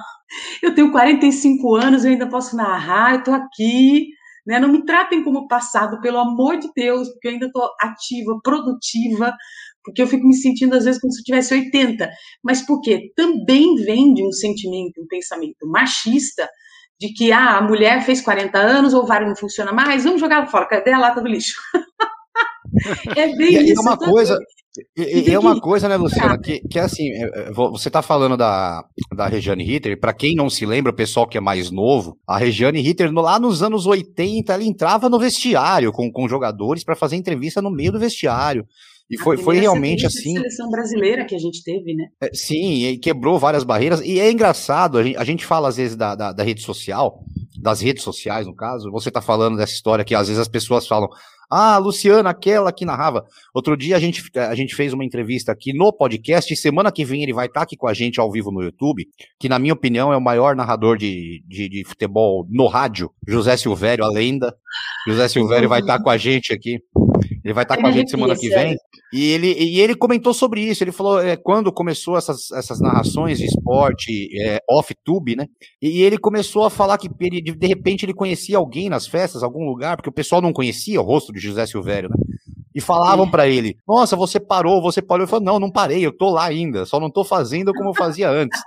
Eu 0.61 0.73
tenho 0.73 0.91
45 0.91 1.75
anos, 1.75 2.05
eu 2.05 2.11
ainda 2.11 2.29
posso 2.29 2.55
narrar, 2.55 3.15
eu 3.15 3.23
tô 3.23 3.31
aqui. 3.31 4.07
Né? 4.45 4.59
Não 4.59 4.69
me 4.69 4.85
tratem 4.85 5.23
como 5.23 5.47
passado, 5.47 5.99
pelo 6.01 6.19
amor 6.19 6.59
de 6.59 6.69
Deus, 6.75 7.09
porque 7.09 7.27
eu 7.27 7.31
ainda 7.31 7.47
estou 7.47 7.67
ativa, 7.81 8.39
produtiva, 8.43 9.33
porque 9.85 10.01
eu 10.01 10.07
fico 10.07 10.27
me 10.27 10.35
sentindo 10.35 10.75
às 10.75 10.83
vezes 10.83 10.99
como 10.99 11.13
se 11.13 11.21
eu 11.21 11.23
tivesse 11.23 11.53
80. 11.53 12.09
Mas 12.43 12.61
por 12.65 12.81
quê? 12.81 13.11
Também 13.15 13.75
vem 13.75 14.13
de 14.13 14.25
um 14.25 14.31
sentimento, 14.31 15.01
um 15.01 15.07
pensamento 15.07 15.67
machista 15.67 16.49
de 16.99 17.13
que 17.13 17.31
ah, 17.31 17.57
a 17.57 17.61
mulher 17.61 18.03
fez 18.03 18.21
40 18.21 18.57
anos, 18.57 18.93
o 18.93 18.99
ovário 18.99 19.27
não 19.27 19.35
funciona 19.35 19.71
mais, 19.71 20.03
vamos 20.03 20.21
jogar 20.21 20.47
fora, 20.47 20.65
cadê 20.65 20.91
a 20.91 20.99
lata 20.99 21.21
do 21.21 21.27
lixo? 21.27 21.53
é 23.15 23.27
bem 23.35 23.55
e, 23.55 23.71
isso. 23.71 23.79
É 23.79 23.81
uma 23.81 23.97
coisa, 23.97 24.39
e, 24.97 25.31
é 25.31 25.39
uma 25.39 25.59
coisa, 25.59 25.87
né, 25.87 25.95
Luciana, 25.95 26.37
que, 26.37 26.59
que 26.59 26.77
é 26.77 26.81
assim, 26.81 27.09
é, 27.09 27.23
é, 27.23 27.51
você 27.51 27.89
tá 27.89 28.01
falando 28.01 28.35
da, 28.35 28.83
da 29.15 29.27
Regiane 29.27 29.63
Ritter, 29.63 29.99
para 29.99 30.13
quem 30.13 30.35
não 30.35 30.49
se 30.49 30.65
lembra, 30.65 30.91
o 30.91 30.95
pessoal 30.95 31.27
que 31.27 31.37
é 31.37 31.41
mais 31.41 31.71
novo, 31.71 32.17
a 32.27 32.37
Regiane 32.37 32.81
Ritter, 32.81 33.11
lá 33.13 33.39
nos 33.39 33.63
anos 33.63 33.85
80, 33.85 34.53
ela 34.53 34.63
entrava 34.63 35.09
no 35.09 35.19
vestiário 35.19 35.91
com, 35.91 36.11
com 36.11 36.27
jogadores 36.27 36.83
para 36.83 36.95
fazer 36.95 37.15
entrevista 37.15 37.61
no 37.61 37.71
meio 37.71 37.91
do 37.91 37.99
vestiário. 37.99 38.65
E 39.09 39.17
foi, 39.19 39.37
foi 39.37 39.59
realmente 39.59 40.05
assim. 40.05 40.33
seleção 40.33 40.69
brasileira 40.69 41.25
que 41.25 41.35
a 41.35 41.39
gente 41.39 41.63
teve, 41.63 41.93
né? 41.93 42.07
É, 42.19 42.31
sim, 42.33 42.85
e 42.85 42.97
quebrou 42.97 43.37
várias 43.37 43.63
barreiras. 43.63 44.01
E 44.01 44.19
é 44.19 44.31
engraçado, 44.31 44.97
a 44.97 45.03
gente, 45.03 45.17
a 45.17 45.23
gente 45.23 45.45
fala 45.45 45.69
às 45.69 45.77
vezes 45.77 45.95
da, 45.95 46.15
da, 46.15 46.31
da, 46.31 46.43
rede 46.43 46.61
social, 46.63 47.23
das 47.59 47.81
redes 47.81 48.03
sociais, 48.03 48.47
no 48.47 48.55
caso. 48.55 48.91
Você 48.91 49.11
tá 49.11 49.21
falando 49.21 49.57
dessa 49.57 49.73
história 49.73 50.05
que 50.05 50.15
às 50.15 50.27
vezes 50.27 50.41
as 50.41 50.47
pessoas 50.47 50.87
falam. 50.87 51.09
Ah, 51.49 51.77
Luciana, 51.77 52.31
aquela 52.31 52.71
que 52.71 52.85
narrava. 52.85 53.23
Outro 53.53 53.77
dia 53.77 53.95
a 53.95 53.99
gente, 53.99 54.23
a 54.35 54.55
gente 54.55 54.75
fez 54.75 54.93
uma 54.93 55.05
entrevista 55.05 55.51
aqui 55.51 55.73
no 55.73 55.93
podcast 55.93 56.51
e 56.51 56.57
semana 56.57 56.91
que 56.91 57.05
vem 57.05 57.21
ele 57.21 57.33
vai 57.33 57.45
estar 57.45 57.59
tá 57.59 57.63
aqui 57.63 57.77
com 57.77 57.87
a 57.87 57.93
gente 57.93 58.19
ao 58.19 58.31
vivo 58.31 58.51
no 58.51 58.63
YouTube, 58.63 59.05
que 59.39 59.47
na 59.47 59.59
minha 59.59 59.73
opinião 59.73 60.11
é 60.11 60.17
o 60.17 60.21
maior 60.21 60.55
narrador 60.55 60.97
de, 60.97 61.43
de, 61.47 61.69
de 61.69 61.83
futebol 61.85 62.47
no 62.49 62.65
rádio, 62.65 63.11
José 63.27 63.55
Silvério, 63.57 64.03
a 64.03 64.09
lenda. 64.09 64.55
José 65.07 65.27
Silvério 65.27 65.69
vai 65.69 65.81
estar 65.81 65.99
tá 65.99 66.03
com 66.03 66.09
a 66.09 66.17
gente 66.17 66.51
aqui. 66.51 66.79
Ele 67.45 67.53
vai 67.53 67.63
estar 67.63 67.75
tá 67.75 67.81
com 67.81 67.87
a 67.87 67.91
gente 67.91 68.09
semana 68.09 68.35
que 68.35 68.49
vem. 68.49 68.75
E 69.13 69.29
ele, 69.29 69.53
e 69.53 69.79
ele 69.79 69.93
comentou 69.93 70.33
sobre 70.33 70.61
isso. 70.61 70.83
Ele 70.83 70.91
falou 70.91 71.21
é, 71.21 71.37
quando 71.37 71.71
começou 71.71 72.17
essas, 72.17 72.49
essas 72.51 72.81
narrações 72.81 73.37
de 73.37 73.45
esporte 73.45 74.29
é, 74.41 74.59
off-tube, 74.67 75.35
né? 75.35 75.45
E, 75.79 76.01
ele 76.01 76.17
começou 76.17 76.65
a 76.65 76.71
falar 76.71 76.97
que 76.97 77.07
ele, 77.21 77.39
de 77.39 77.67
repente 77.67 78.03
ele 78.03 78.15
conhecia 78.15 78.57
alguém 78.57 78.89
nas 78.89 79.05
festas, 79.05 79.43
algum 79.43 79.63
lugar, 79.63 79.95
porque 79.95 80.09
o 80.09 80.13
pessoal 80.13 80.41
não 80.41 80.51
conhecia 80.51 80.99
o 80.99 81.03
rosto 81.03 81.31
de 81.31 81.39
José 81.39 81.67
Silvério, 81.67 82.09
né? 82.09 82.15
E 82.73 82.81
falavam 82.81 83.29
para 83.29 83.47
ele: 83.47 83.77
Nossa, 83.87 84.15
você 84.15 84.39
parou, 84.39 84.81
você 84.81 84.99
parou. 84.99 85.23
Ele 85.23 85.29
falou: 85.29 85.45
Não, 85.45 85.59
não 85.59 85.71
parei, 85.71 86.03
eu 86.03 86.11
tô 86.11 86.31
lá 86.31 86.45
ainda, 86.45 86.83
só 86.83 86.99
não 86.99 87.11
tô 87.11 87.23
fazendo 87.23 87.71
como 87.73 87.91
eu 87.91 87.95
fazia 87.95 88.27
antes. 88.27 88.59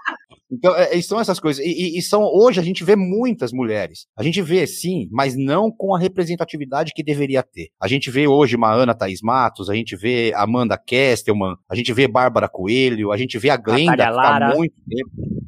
Então, 0.51 0.75
é, 0.75 1.01
são 1.03 1.21
essas 1.21 1.39
coisas. 1.39 1.65
E, 1.65 1.99
e, 1.99 2.03
são 2.03 2.23
hoje 2.23 2.59
a 2.59 2.63
gente 2.63 2.83
vê 2.83 2.97
muitas 2.97 3.53
mulheres. 3.53 4.07
A 4.17 4.23
gente 4.23 4.41
vê, 4.41 4.67
sim, 4.67 5.09
mas 5.13 5.37
não 5.37 5.71
com 5.71 5.95
a 5.95 5.99
representatividade 5.99 6.93
que 6.95 7.03
deveria 7.03 7.43
ter. 7.43 7.69
A 7.81 7.87
gente 7.87 8.11
vê 8.11 8.27
hoje 8.27 8.57
uma 8.57 8.73
Ana 8.73 8.95
Thaís 8.95 9.21
Matos, 9.23 9.69
a 9.69 9.75
gente 9.75 9.95
vê 9.95 10.33
Amanda 10.35 10.79
Kestelman, 10.79 11.55
a 11.69 11.75
gente 11.75 11.93
vê 11.93 12.09
Bárbara 12.09 12.49
Coelho, 12.49 13.13
a 13.13 13.17
gente 13.17 13.39
vê 13.39 13.51
a 13.51 13.57
Glenda, 13.57 13.97
Natália 13.97 14.47
que 14.47 14.53
tá 14.53 14.57
muito 14.57 14.75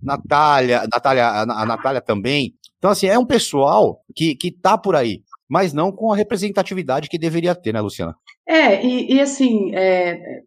Natália, 0.03 0.87
Natália, 0.93 1.29
a 1.29 1.67
Natália 1.67 2.01
também. 2.01 2.55
Então, 2.79 2.91
assim, 2.91 3.07
é 3.07 3.19
um 3.19 3.27
pessoal 3.27 4.01
que, 4.15 4.35
que 4.35 4.51
tá 4.51 4.77
por 4.77 4.97
aí, 4.97 5.23
mas 5.51 5.73
não 5.73 5.91
com 5.91 6.13
a 6.13 6.17
representatividade 6.17 7.09
que 7.09 7.19
deveria 7.19 7.57
ter, 7.57 7.75
né, 7.75 7.81
Luciana? 7.81 8.15
É, 8.49 8.85
e, 8.85 9.15
e 9.15 9.21
assim, 9.21 9.75
é, 9.75 10.43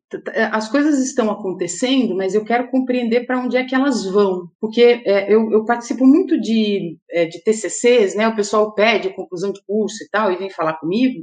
as 0.51 0.69
coisas 0.69 1.00
estão 1.00 1.29
acontecendo, 1.29 2.15
mas 2.15 2.33
eu 2.33 2.43
quero 2.43 2.69
compreender 2.69 3.25
para 3.25 3.39
onde 3.39 3.57
é 3.57 3.65
que 3.65 3.75
elas 3.75 4.05
vão, 4.05 4.48
porque 4.60 5.01
é, 5.05 5.33
eu, 5.33 5.51
eu, 5.51 5.65
participo 5.65 6.05
muito 6.05 6.39
de, 6.39 6.98
é, 7.12 7.25
de 7.25 7.41
TCCs, 7.43 8.15
né? 8.15 8.27
O 8.27 8.36
pessoal 8.36 8.74
pede 8.74 9.13
conclusão 9.13 9.51
de 9.51 9.62
curso 9.65 10.03
e 10.03 10.10
tal, 10.10 10.31
e 10.31 10.38
vem 10.38 10.50
falar 10.50 10.74
comigo, 10.79 11.22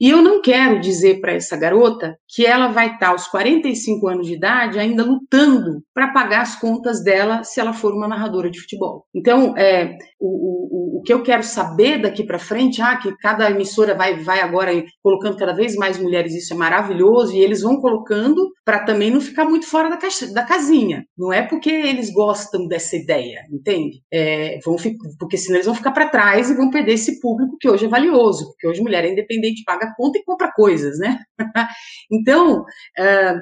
e 0.00 0.10
eu 0.10 0.22
não 0.22 0.40
quero 0.40 0.80
dizer 0.80 1.20
para 1.20 1.32
essa 1.32 1.56
garota 1.56 2.16
que 2.28 2.46
ela 2.46 2.68
vai 2.68 2.92
estar 2.92 3.08
aos 3.08 3.26
45 3.26 4.08
anos 4.08 4.26
de 4.26 4.34
idade 4.34 4.78
ainda 4.78 5.02
lutando 5.02 5.82
para 5.92 6.12
pagar 6.12 6.42
as 6.42 6.58
contas 6.58 7.02
dela 7.02 7.42
se 7.42 7.58
ela 7.60 7.72
for 7.72 7.92
uma 7.92 8.06
narradora 8.06 8.50
de 8.50 8.60
futebol. 8.60 9.04
Então, 9.14 9.56
é, 9.56 9.96
o, 10.20 10.96
o, 10.96 10.98
o 10.98 11.02
que 11.02 11.12
eu 11.12 11.22
quero 11.22 11.42
saber 11.42 12.00
daqui 12.00 12.24
para 12.24 12.38
frente, 12.38 12.82
ah, 12.82 12.96
que 12.96 13.16
cada 13.18 13.50
emissora 13.50 13.94
vai, 13.94 14.18
vai 14.22 14.40
agora 14.40 14.72
colocando 15.02 15.36
cada 15.36 15.52
vez 15.52 15.74
mais 15.74 15.98
mulheres, 15.98 16.34
isso 16.34 16.54
é 16.54 16.56
maravilhoso, 16.56 17.34
e 17.34 17.40
eles 17.40 17.62
vão 17.62 17.80
colocando 17.80 18.50
para 18.64 18.84
também 18.84 19.10
não 19.10 19.20
ficar 19.20 19.44
muito 19.44 19.66
fora 19.66 19.88
da, 19.88 19.96
caixa, 19.96 20.32
da 20.32 20.44
casinha. 20.44 21.04
Não 21.16 21.32
é 21.32 21.42
porque 21.42 21.70
eles 21.70 22.12
gostam 22.12 22.66
dessa 22.66 22.96
ideia, 22.96 23.40
entende? 23.50 24.02
É, 24.12 24.58
vão, 24.64 24.76
porque 25.18 25.36
senão 25.36 25.56
eles 25.56 25.66
vão 25.66 25.74
ficar 25.74 25.92
para 25.92 26.08
trás 26.08 26.50
e 26.50 26.54
vão 26.54 26.70
perder 26.70 26.92
esse 26.92 27.20
público 27.20 27.56
que 27.60 27.68
hoje 27.68 27.86
é 27.86 27.88
valioso, 27.88 28.46
porque 28.50 28.68
hoje 28.68 28.82
mulher 28.82 29.04
é 29.04 29.10
independente, 29.10 29.64
paga 29.64 29.87
conta 29.94 30.18
e 30.18 30.24
compra 30.24 30.52
coisas, 30.52 30.98
né? 30.98 31.18
então, 32.10 32.60
uh, 32.60 33.38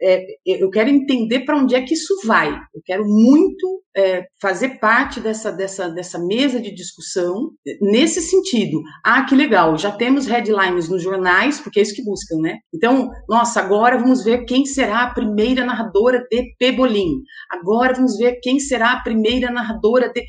é, 0.00 0.26
eu 0.46 0.70
quero 0.70 0.88
entender 0.88 1.40
para 1.40 1.56
onde 1.56 1.74
é 1.74 1.82
que 1.82 1.94
isso 1.94 2.14
vai. 2.24 2.50
Eu 2.74 2.80
quero 2.84 3.04
muito 3.04 3.82
é, 3.96 4.24
fazer 4.40 4.78
parte 4.78 5.20
dessa, 5.20 5.50
dessa, 5.50 5.88
dessa 5.88 6.18
mesa 6.18 6.60
de 6.60 6.72
discussão 6.72 7.50
nesse 7.80 8.20
sentido. 8.20 8.80
Ah, 9.04 9.24
que 9.24 9.34
legal, 9.34 9.76
já 9.76 9.90
temos 9.90 10.26
headlines 10.26 10.88
nos 10.88 11.02
jornais, 11.02 11.60
porque 11.60 11.80
é 11.80 11.82
isso 11.82 11.94
que 11.94 12.04
buscam, 12.04 12.36
né? 12.36 12.58
Então, 12.72 13.10
nossa, 13.28 13.60
agora 13.60 13.98
vamos 13.98 14.24
ver 14.24 14.44
quem 14.44 14.64
será 14.64 15.02
a 15.02 15.14
primeira 15.14 15.64
narradora 15.64 16.24
de 16.30 16.54
Pebolim. 16.58 17.20
Agora 17.50 17.94
vamos 17.94 18.16
ver 18.16 18.38
quem 18.40 18.60
será 18.60 18.92
a 18.92 19.02
primeira 19.02 19.50
narradora 19.50 20.12
de. 20.12 20.22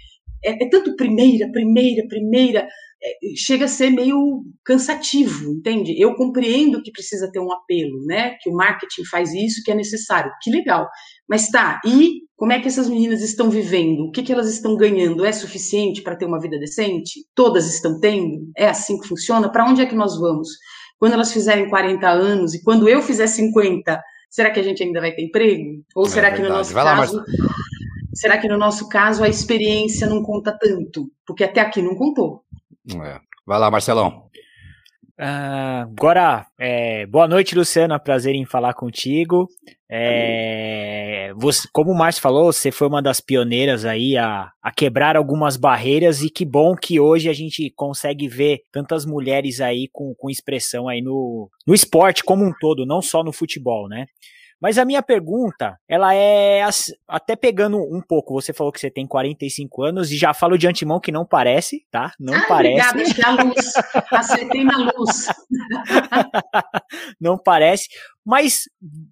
É, 0.44 0.64
é 0.64 0.70
tanto 0.70 0.96
primeira, 0.96 1.50
primeira, 1.52 2.08
primeira. 2.08 2.68
É, 3.04 3.36
chega 3.36 3.66
a 3.66 3.68
ser 3.68 3.90
meio 3.90 4.44
cansativo, 4.64 5.52
entende? 5.52 5.94
Eu 6.02 6.16
compreendo 6.16 6.82
que 6.82 6.92
precisa 6.92 7.30
ter 7.30 7.40
um 7.40 7.52
apelo, 7.52 8.06
né? 8.06 8.38
Que 8.42 8.50
o 8.50 8.54
marketing 8.54 9.04
faz 9.06 9.34
isso, 9.34 9.62
que 9.64 9.72
é 9.72 9.76
necessário. 9.76 10.32
Que 10.42 10.50
legal. 10.50 10.88
Mas 11.28 11.50
tá, 11.50 11.82
e 11.86 12.22
como 12.38 12.54
é 12.54 12.60
que 12.60 12.68
essas 12.68 12.90
meninas 12.90 13.22
estão 13.22 13.50
vivendo? 13.50 14.06
O 14.06 14.12
que, 14.12 14.24
que 14.24 14.32
elas 14.32 14.50
estão 14.50 14.76
ganhando? 14.76 15.26
É 15.26 15.32
suficiente 15.32 16.02
para 16.02 16.16
ter 16.16 16.26
uma 16.26 16.40
vida 16.40 16.58
decente? 16.60 17.26
Todas 17.36 17.74
estão 17.74 18.00
tendo? 18.00 18.50
É 18.58 18.68
assim 18.68 19.00
que 19.00 19.08
funciona? 19.08 19.52
Para 19.52 19.66
onde 19.70 19.82
é 19.82 19.86
que 19.86 19.96
nós 19.96 20.18
vamos? 20.18 20.50
Quando 20.98 21.14
elas 21.14 21.34
fizerem 21.34 21.70
40 21.70 22.08
anos 22.10 22.54
e 22.54 22.64
quando 22.64 22.88
eu 22.88 23.02
fizer 23.02 23.28
50, 23.28 24.02
será 24.30 24.52
que 24.52 24.60
a 24.60 24.64
gente 24.64 24.82
ainda 24.82 25.02
vai 25.02 25.14
ter 25.14 25.24
emprego? 25.24 25.84
Ou 25.96 26.06
é 26.06 26.10
será 26.10 26.30
verdade. 26.30 26.42
que 26.42 26.50
no 26.50 26.58
nosso 26.58 26.74
vai 26.74 26.84
caso. 26.84 27.18
Lá, 27.18 27.26
será 28.14 28.38
que 28.38 28.48
no 28.48 28.58
nosso 28.58 28.90
caso 28.90 29.24
a 29.24 29.30
experiência 29.30 30.08
não 30.08 30.24
conta 30.24 30.58
tanto? 30.60 31.12
Porque 31.26 31.44
até 31.44 31.62
aqui 31.62 31.82
não 31.82 31.96
contou. 31.96 32.43
É. 32.90 33.20
Vai 33.46 33.60
lá, 33.60 33.70
Marcelão. 33.70 34.30
Uh, 35.20 35.84
agora, 35.84 36.48
é, 36.60 37.06
boa 37.06 37.28
noite, 37.28 37.56
Luciana. 37.56 38.00
Prazer 38.00 38.34
em 38.36 38.46
falar 38.46 38.74
contigo. 38.74 39.48
É, 39.90 41.32
você, 41.36 41.68
como 41.72 41.92
o 41.92 41.96
Márcio 41.96 42.22
falou, 42.22 42.52
você 42.52 42.72
foi 42.72 42.88
uma 42.88 43.02
das 43.02 43.22
pioneiras 43.22 43.86
aí 43.86 44.18
a, 44.18 44.52
a 44.62 44.72
quebrar 44.72 45.16
algumas 45.16 45.56
barreiras 45.56 46.22
e 46.22 46.32
que 46.32 46.44
bom 46.44 46.76
que 46.76 47.00
hoje 47.00 47.30
a 47.30 47.34
gente 47.34 47.72
consegue 47.76 48.28
ver 48.28 48.64
tantas 48.72 49.06
mulheres 49.06 49.62
aí 49.62 49.88
com, 49.94 50.16
com 50.16 50.32
expressão 50.32 50.90
aí 50.90 51.00
no, 51.00 51.48
no 51.68 51.76
esporte 51.76 52.24
como 52.24 52.44
um 52.44 52.52
todo, 52.60 52.88
não 52.88 53.04
só 53.04 53.24
no 53.24 53.32
futebol, 53.32 53.88
né? 53.88 54.08
Mas 54.64 54.78
a 54.78 54.86
minha 54.86 55.04
pergunta, 55.04 55.78
ela 55.90 56.16
é 56.16 56.62
até 57.06 57.36
pegando 57.36 57.78
um 57.78 58.00
pouco. 58.00 58.34
Você 58.34 58.54
falou 58.54 58.72
que 58.72 58.80
você 58.80 58.90
tem 58.90 59.06
45 59.06 59.84
anos 59.84 60.10
e 60.10 60.16
já 60.16 60.34
falo 60.34 60.58
de 60.58 60.66
antemão 60.66 61.02
que 61.02 61.12
não 61.12 61.26
parece, 61.26 61.86
tá? 61.92 62.14
Não 62.18 62.34
ah, 62.34 62.46
parece. 62.48 62.90
Obrigada, 62.92 63.42
a 63.42 63.44
luz. 63.44 63.74
Acertei 64.10 64.64
na 64.64 64.78
luz. 64.78 65.28
não 67.20 67.38
parece. 67.38 67.90
Mas 68.26 68.62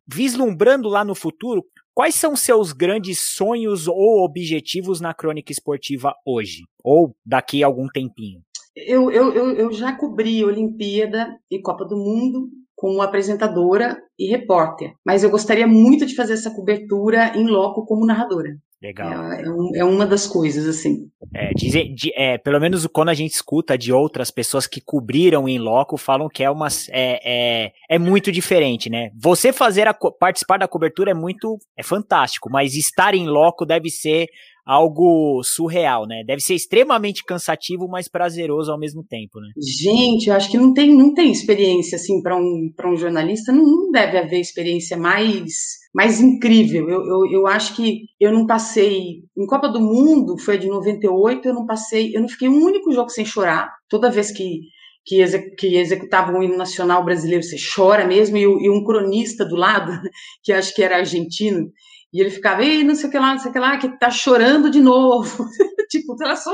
vislumbrando 0.07 0.87
lá 0.87 1.03
no 1.03 1.13
futuro, 1.13 1.65
quais 1.93 2.15
são 2.15 2.33
seus 2.33 2.71
grandes 2.71 3.19
sonhos 3.19 3.89
ou 3.89 4.23
objetivos 4.23 5.01
na 5.01 5.13
crônica 5.13 5.51
esportiva 5.51 6.15
hoje? 6.25 6.63
Ou 6.81 7.13
daqui 7.25 7.61
a 7.61 7.67
algum 7.67 7.89
tempinho? 7.89 8.39
Eu, 8.73 9.11
eu, 9.11 9.33
eu, 9.33 9.51
eu 9.57 9.73
já 9.73 9.91
cobri 9.97 10.45
Olimpíada 10.45 11.37
e 11.49 11.59
Copa 11.59 11.83
do 11.83 11.97
Mundo 11.97 12.47
como 12.81 12.99
apresentadora 12.99 13.95
e 14.17 14.27
repórter, 14.27 14.95
mas 15.05 15.23
eu 15.23 15.29
gostaria 15.29 15.67
muito 15.67 16.03
de 16.03 16.15
fazer 16.15 16.33
essa 16.33 16.49
cobertura 16.49 17.31
em 17.37 17.45
loco 17.45 17.85
como 17.85 18.07
narradora. 18.07 18.57
Legal. 18.81 19.31
É, 19.31 19.43
é, 19.43 19.79
é 19.81 19.85
uma 19.85 20.07
das 20.07 20.25
coisas, 20.25 20.65
assim. 20.65 21.07
É, 21.35 21.51
dizer, 21.53 21.93
de, 21.93 22.11
é, 22.15 22.39
pelo 22.39 22.59
menos 22.59 22.87
quando 22.87 23.09
a 23.09 23.13
gente 23.13 23.31
escuta 23.31 23.77
de 23.77 23.93
outras 23.93 24.31
pessoas 24.31 24.65
que 24.65 24.81
cobriram 24.81 25.47
em 25.47 25.59
loco, 25.59 25.97
falam 25.97 26.27
que 26.27 26.43
é, 26.43 26.49
uma, 26.49 26.67
é, 26.89 27.19
é, 27.23 27.71
é 27.87 27.99
muito 27.99 28.31
diferente, 28.31 28.89
né? 28.89 29.11
Você 29.15 29.53
fazer 29.53 29.87
a, 29.87 29.93
participar 29.93 30.57
da 30.57 30.67
cobertura 30.67 31.11
é 31.11 31.13
muito, 31.13 31.59
é 31.77 31.83
fantástico, 31.83 32.49
mas 32.49 32.73
estar 32.73 33.13
em 33.13 33.27
loco 33.27 33.67
deve 33.67 33.91
ser 33.91 34.27
algo 34.65 35.41
surreal, 35.43 36.05
né? 36.05 36.23
Deve 36.25 36.41
ser 36.41 36.55
extremamente 36.55 37.23
cansativo, 37.23 37.87
mas 37.87 38.07
prazeroso 38.07 38.71
ao 38.71 38.79
mesmo 38.79 39.03
tempo, 39.03 39.39
né? 39.39 39.49
Gente, 39.57 40.27
eu 40.27 40.35
acho 40.35 40.49
que 40.49 40.57
não 40.57 40.73
tem, 40.73 40.95
não 40.95 41.13
tem 41.13 41.31
experiência 41.31 41.95
assim 41.95 42.21
para 42.21 42.37
um, 42.37 42.71
um 42.85 42.97
jornalista, 42.97 43.51
não, 43.51 43.63
não, 43.63 43.91
deve 43.91 44.17
haver 44.17 44.39
experiência 44.39 44.97
mais 44.97 45.81
mais 45.93 46.21
incrível. 46.21 46.89
Eu, 46.89 47.05
eu, 47.05 47.31
eu 47.31 47.47
acho 47.47 47.75
que 47.75 48.05
eu 48.19 48.31
não 48.31 48.45
passei 48.45 49.23
em 49.37 49.45
Copa 49.45 49.67
do 49.67 49.81
Mundo, 49.81 50.37
foi 50.37 50.57
de 50.57 50.67
98, 50.67 51.47
eu 51.47 51.53
não 51.53 51.65
passei, 51.65 52.15
eu 52.15 52.21
não 52.21 52.29
fiquei 52.29 52.47
um 52.47 52.63
único 52.63 52.91
jogo 52.91 53.09
sem 53.09 53.25
chorar. 53.25 53.69
Toda 53.89 54.09
vez 54.09 54.31
que 54.31 54.61
que, 55.05 55.19
exec, 55.21 55.55
que 55.55 55.77
executava 55.77 56.31
um 56.31 56.43
hino 56.43 56.57
nacional 56.57 57.03
brasileiro, 57.03 57.43
você 57.43 57.55
chora 57.57 58.05
mesmo, 58.05 58.37
e, 58.37 58.41
e, 58.41 58.69
um 58.69 58.83
cronista 58.83 59.45
do 59.45 59.55
lado, 59.55 59.91
que 60.43 60.53
acho 60.53 60.73
que 60.75 60.83
era 60.83 60.97
argentino, 60.97 61.71
e 62.13 62.19
ele 62.19 62.29
ficava, 62.29 62.63
ei, 62.63 62.83
não 62.83 62.95
sei 62.95 63.07
o 63.07 63.11
que 63.11 63.19
lá, 63.19 63.33
não 63.33 63.39
sei 63.39 63.49
o 63.49 63.53
que 63.53 63.59
lá, 63.59 63.77
que 63.77 63.97
tá 63.97 64.11
chorando 64.11 64.69
de 64.69 64.81
novo. 64.81 65.45
tipo, 65.89 66.15
ela 66.21 66.35
só, 66.35 66.53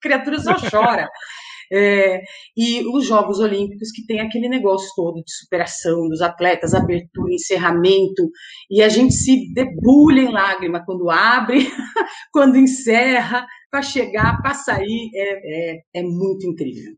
criatura 0.00 0.38
só 0.38 0.54
chora. 0.70 1.08
É, 1.70 2.22
e 2.56 2.82
os 2.96 3.06
Jogos 3.06 3.40
Olímpicos 3.40 3.90
que 3.90 4.06
tem 4.06 4.20
aquele 4.20 4.48
negócio 4.48 4.88
todo 4.96 5.22
de 5.22 5.30
superação 5.30 6.08
dos 6.08 6.22
atletas, 6.22 6.72
abertura, 6.72 7.30
encerramento, 7.30 8.30
e 8.70 8.82
a 8.82 8.88
gente 8.88 9.12
se 9.12 9.52
debulha 9.52 10.22
em 10.22 10.32
lágrima 10.32 10.82
quando 10.82 11.10
abre, 11.10 11.58
quando 12.32 12.56
encerra, 12.56 13.46
para 13.70 13.82
chegar, 13.82 14.40
para 14.40 14.54
sair, 14.54 15.10
é, 15.14 15.74
é, 15.74 15.82
é 15.96 16.02
muito 16.02 16.46
incrível. 16.46 16.94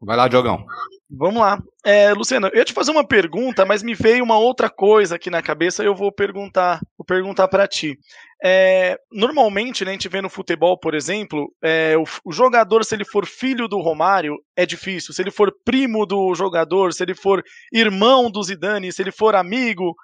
Vai 0.00 0.16
lá, 0.16 0.28
Diogão. 0.28 0.64
Vamos 1.12 1.40
lá. 1.40 1.60
É, 1.84 2.12
Luciana, 2.12 2.48
eu 2.52 2.58
ia 2.58 2.64
te 2.64 2.72
fazer 2.72 2.92
uma 2.92 3.04
pergunta, 3.04 3.64
mas 3.64 3.82
me 3.82 3.94
veio 3.94 4.22
uma 4.22 4.38
outra 4.38 4.70
coisa 4.70 5.16
aqui 5.16 5.28
na 5.28 5.42
cabeça 5.42 5.82
e 5.82 5.86
eu 5.86 5.94
vou 5.94 6.12
perguntar, 6.12 6.80
vou 6.96 7.04
perguntar 7.04 7.48
para 7.48 7.66
ti. 7.66 7.98
É, 8.42 8.96
normalmente, 9.12 9.84
né, 9.84 9.90
a 9.90 9.94
gente 9.94 10.08
vê 10.08 10.20
no 10.20 10.30
futebol, 10.30 10.78
por 10.78 10.94
exemplo, 10.94 11.52
é, 11.62 11.96
o, 11.96 12.04
o, 12.24 12.32
jogador, 12.32 12.84
se 12.84 12.94
ele 12.94 13.04
for 13.04 13.26
filho 13.26 13.66
do 13.66 13.80
Romário, 13.80 14.36
é 14.56 14.64
difícil. 14.64 15.12
Se 15.12 15.20
ele 15.20 15.30
for 15.30 15.52
primo 15.64 16.06
do 16.06 16.34
jogador, 16.34 16.92
se 16.92 17.02
ele 17.02 17.14
for 17.14 17.42
irmão 17.72 18.30
do 18.30 18.42
Zidane, 18.42 18.92
se 18.92 19.02
ele 19.02 19.12
for 19.12 19.34
amigo, 19.34 19.94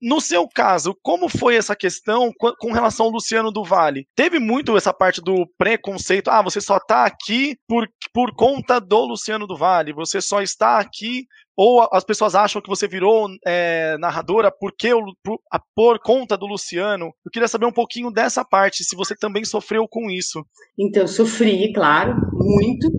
no 0.00 0.20
seu 0.20 0.48
caso, 0.48 0.96
como 1.02 1.28
foi 1.28 1.56
essa 1.56 1.76
questão 1.76 2.32
com 2.58 2.72
relação 2.72 3.06
ao 3.06 3.12
Luciano 3.12 3.50
do 3.50 3.64
Vale? 3.64 4.06
Teve 4.14 4.38
muito 4.38 4.76
essa 4.76 4.92
parte 4.92 5.20
do 5.20 5.46
preconceito, 5.58 6.28
ah, 6.28 6.42
você 6.42 6.60
só 6.60 6.76
está 6.76 7.04
aqui 7.04 7.56
por, 7.66 7.88
por 8.12 8.34
conta 8.34 8.80
do 8.80 9.04
Luciano 9.04 9.46
do 9.46 9.56
Vale, 9.56 9.92
você 9.92 10.20
só 10.20 10.42
está 10.42 10.78
aqui 10.78 11.26
ou 11.56 11.86
as 11.92 12.02
pessoas 12.04 12.34
acham 12.34 12.62
que 12.62 12.70
você 12.70 12.88
virou 12.88 13.28
é, 13.46 13.98
narradora 13.98 14.50
porque 14.50 14.92
por, 15.22 15.38
por 15.74 15.98
conta 15.98 16.34
do 16.34 16.46
Luciano. 16.46 17.12
Eu 17.22 17.30
queria 17.30 17.48
saber 17.48 17.66
um 17.66 17.72
pouquinho 17.72 18.10
dessa 18.10 18.42
parte, 18.42 18.82
se 18.82 18.96
você 18.96 19.14
também 19.14 19.44
sofreu 19.44 19.86
com 19.86 20.10
isso. 20.10 20.42
Então, 20.78 21.06
sofri, 21.06 21.70
claro, 21.74 22.16
muito. 22.32 22.90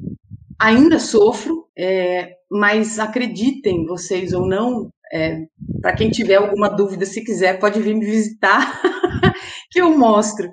Ainda 0.59 1.00
sofro, 1.00 1.65
é, 1.75 2.35
mas 2.51 3.00
acreditem 3.00 3.83
vocês 3.88 4.31
ou 4.31 4.45
não, 4.45 4.91
é, 5.13 5.46
para 5.82 5.96
quem 5.96 6.10
tiver 6.10 6.36
alguma 6.36 6.70
dúvida, 6.70 7.06
se 7.06 7.24
quiser, 7.24 7.60
pode 7.60 7.82
vir 7.82 7.96
me 7.96 8.06
visitar, 8.06 8.82
que 9.70 9.82
eu 9.82 9.98
mostro. 9.98 10.50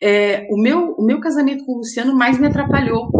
É, 0.00 0.46
o, 0.50 0.60
meu, 0.60 0.94
o 0.98 1.04
meu 1.04 1.20
casamento 1.20 1.64
com 1.64 1.74
o 1.74 1.78
Luciano 1.78 2.14
mais 2.14 2.38
me 2.38 2.46
atrapalhou 2.46 3.10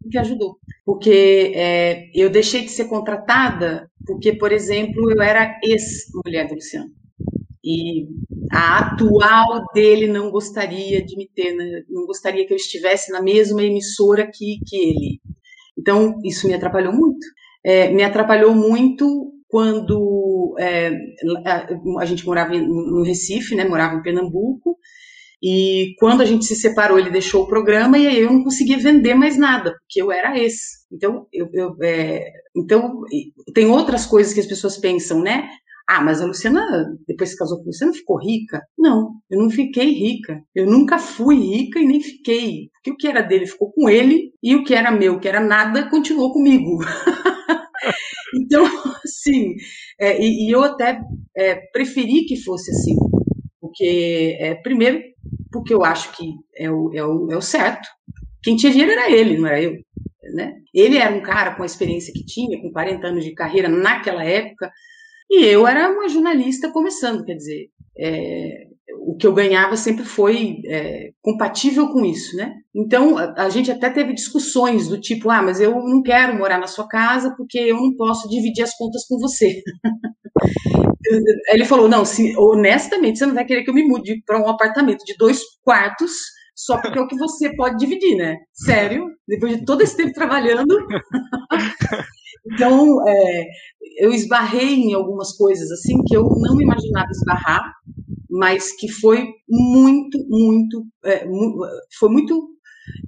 do 0.00 0.10
que 0.10 0.18
ajudou. 0.18 0.58
Porque 0.84 1.52
é, 1.54 2.10
eu 2.14 2.28
deixei 2.28 2.62
de 2.62 2.70
ser 2.70 2.84
contratada 2.84 3.90
porque, 4.06 4.32
por 4.34 4.52
exemplo, 4.52 5.10
eu 5.10 5.22
era 5.22 5.58
ex-mulher 5.62 6.48
do 6.48 6.54
Luciano. 6.54 6.90
E 7.62 8.06
a 8.50 8.78
atual 8.78 9.64
dele 9.74 10.06
não 10.06 10.30
gostaria 10.30 11.04
de 11.04 11.16
me 11.16 11.28
ter, 11.34 11.54
né? 11.54 11.82
não 11.88 12.06
gostaria 12.06 12.46
que 12.46 12.52
eu 12.52 12.56
estivesse 12.56 13.12
na 13.12 13.20
mesma 13.20 13.62
emissora 13.62 14.26
que, 14.32 14.60
que 14.66 14.76
ele. 14.76 15.20
Então, 15.76 16.18
isso 16.24 16.46
me 16.46 16.54
atrapalhou 16.54 16.92
muito. 16.92 17.26
É, 17.62 17.90
me 17.90 18.02
atrapalhou 18.02 18.54
muito 18.54 19.32
quando 19.48 20.54
é, 20.58 20.92
a, 21.98 22.04
gente 22.04 22.24
morava 22.24 22.54
no 22.54 23.02
Recife, 23.02 23.54
né, 23.54 23.64
morava 23.64 23.96
em 23.96 24.02
Pernambuco, 24.02 24.76
e 25.42 25.94
quando 25.98 26.20
a 26.20 26.24
gente 26.24 26.44
se 26.44 26.56
separou, 26.56 26.98
ele 26.98 27.10
deixou 27.10 27.44
o 27.44 27.48
programa 27.48 27.96
e 27.96 28.06
aí 28.06 28.20
eu 28.20 28.32
não 28.32 28.42
conseguia 28.42 28.76
vender 28.76 29.14
mais 29.14 29.38
nada, 29.38 29.76
porque 29.80 30.02
eu 30.02 30.10
era 30.10 30.38
esse. 30.38 30.78
Então, 30.92 31.26
eu, 31.32 31.48
eu 31.52 31.76
é, 31.82 32.24
então 32.56 33.02
tem 33.54 33.66
outras 33.66 34.04
coisas 34.04 34.34
que 34.34 34.40
as 34.40 34.46
pessoas 34.46 34.76
pensam, 34.76 35.22
né? 35.22 35.48
Ah, 35.88 36.02
mas 36.02 36.20
a 36.20 36.26
Luciana, 36.26 36.86
depois 37.06 37.30
que 37.30 37.38
casou 37.38 37.58
com 37.58 37.64
o 37.64 37.66
Luciano, 37.68 37.94
ficou 37.94 38.18
rica? 38.18 38.60
Não, 38.76 39.12
eu 39.30 39.38
não 39.38 39.48
fiquei 39.48 39.90
rica. 39.90 40.42
Eu 40.54 40.66
nunca 40.66 40.98
fui 40.98 41.36
rica 41.36 41.78
e 41.78 41.86
nem 41.86 41.98
fiquei. 41.98 42.68
Porque 42.74 42.90
o 42.90 42.96
que 42.96 43.08
era 43.08 43.22
dele 43.22 43.46
ficou 43.46 43.72
com 43.72 43.88
ele 43.88 44.32
e 44.42 44.54
o 44.54 44.64
que 44.64 44.74
era 44.74 44.90
meu, 44.90 45.18
que 45.18 45.26
era 45.26 45.40
nada, 45.40 45.88
continuou 45.88 46.30
comigo. 46.30 46.78
então, 48.34 48.66
assim, 49.28 49.54
é, 49.98 50.20
e, 50.20 50.46
e, 50.46 50.50
eu 50.50 50.62
até 50.62 51.00
é, 51.36 51.54
preferi 51.72 52.24
que 52.24 52.36
fosse 52.36 52.70
assim. 52.70 52.96
Porque, 53.60 54.36
é, 54.40 54.54
primeiro, 54.54 55.00
porque 55.52 55.74
eu 55.74 55.84
acho 55.84 56.16
que 56.16 56.32
é 56.56 56.70
o, 56.70 56.90
é, 56.94 57.04
o, 57.04 57.30
é 57.30 57.36
o 57.36 57.42
certo. 57.42 57.88
Quem 58.42 58.56
tinha 58.56 58.72
dinheiro 58.72 58.92
era 58.92 59.10
ele, 59.10 59.36
não 59.36 59.46
era 59.46 59.62
eu. 59.62 59.76
Né? 60.34 60.54
Ele 60.74 60.98
era 60.98 61.14
um 61.14 61.22
cara 61.22 61.54
com 61.54 61.62
a 61.62 61.66
experiência 61.66 62.12
que 62.12 62.24
tinha, 62.24 62.60
com 62.60 62.70
40 62.70 63.06
anos 63.06 63.24
de 63.24 63.34
carreira 63.34 63.68
naquela 63.68 64.24
época, 64.24 64.70
e 65.30 65.44
eu 65.44 65.66
era 65.66 65.90
uma 65.90 66.08
jornalista 66.08 66.70
começando, 66.70 67.24
quer 67.24 67.34
dizer, 67.34 67.68
é, 67.98 68.68
o 69.00 69.16
que 69.16 69.26
eu 69.26 69.32
ganhava 69.32 69.76
sempre 69.76 70.04
foi 70.04 70.60
é, 70.66 71.10
compatível 71.22 71.88
com 71.88 72.04
isso, 72.04 72.36
né? 72.36 72.54
Então, 72.74 73.16
a, 73.16 73.44
a, 73.44 73.48
gente 73.48 73.70
até 73.70 73.88
teve 73.90 74.12
discussões 74.12 74.88
do 74.88 75.00
tipo, 75.00 75.30
ah, 75.30 75.42
mas 75.42 75.60
eu 75.60 75.72
não 75.74 76.02
quero 76.02 76.36
morar 76.36 76.58
na 76.58 76.66
sua 76.66 76.86
casa 76.86 77.34
porque 77.36 77.58
eu 77.58 77.76
não 77.76 77.94
posso 77.96 78.28
dividir 78.28 78.62
as 78.62 78.74
contas 78.76 79.06
com 79.06 79.18
você. 79.18 79.62
Ele 81.48 81.64
falou, 81.64 81.88
não, 81.88 82.04
se, 82.04 82.36
honestamente, 82.36 83.18
você 83.18 83.26
não 83.26 83.34
vai 83.34 83.44
querer 83.44 83.64
que 83.64 83.70
eu 83.70 83.74
me 83.74 83.86
mude 83.86 84.22
para 84.26 84.38
um 84.38 84.48
apartamento 84.48 85.04
de 85.04 85.16
dois 85.16 85.40
quartos 85.62 86.12
só 86.58 86.76
porque 86.80 86.98
é 86.98 87.02
o 87.02 87.06
que 87.06 87.16
você 87.16 87.54
pode 87.54 87.78
dividir, 87.78 88.16
né? 88.16 88.36
Sério? 88.52 89.06
Depois 89.28 89.56
de 89.56 89.64
todo 89.64 89.80
esse 89.80 89.96
tempo 89.96 90.12
trabalhando. 90.12 90.76
então, 92.52 93.08
é, 93.08 93.46
eu 94.00 94.12
esbarrei 94.12 94.74
em 94.74 94.92
algumas 94.92 95.36
coisas 95.36 95.70
assim 95.70 96.02
que 96.04 96.16
eu 96.16 96.24
não 96.24 96.60
imaginava 96.60 97.08
esbarrar, 97.12 97.72
mas 98.28 98.72
que 98.72 98.88
foi 98.88 99.28
muito, 99.48 100.18
muito, 100.28 100.86
é, 101.04 101.26
foi 101.98 102.08
muito, 102.10 102.50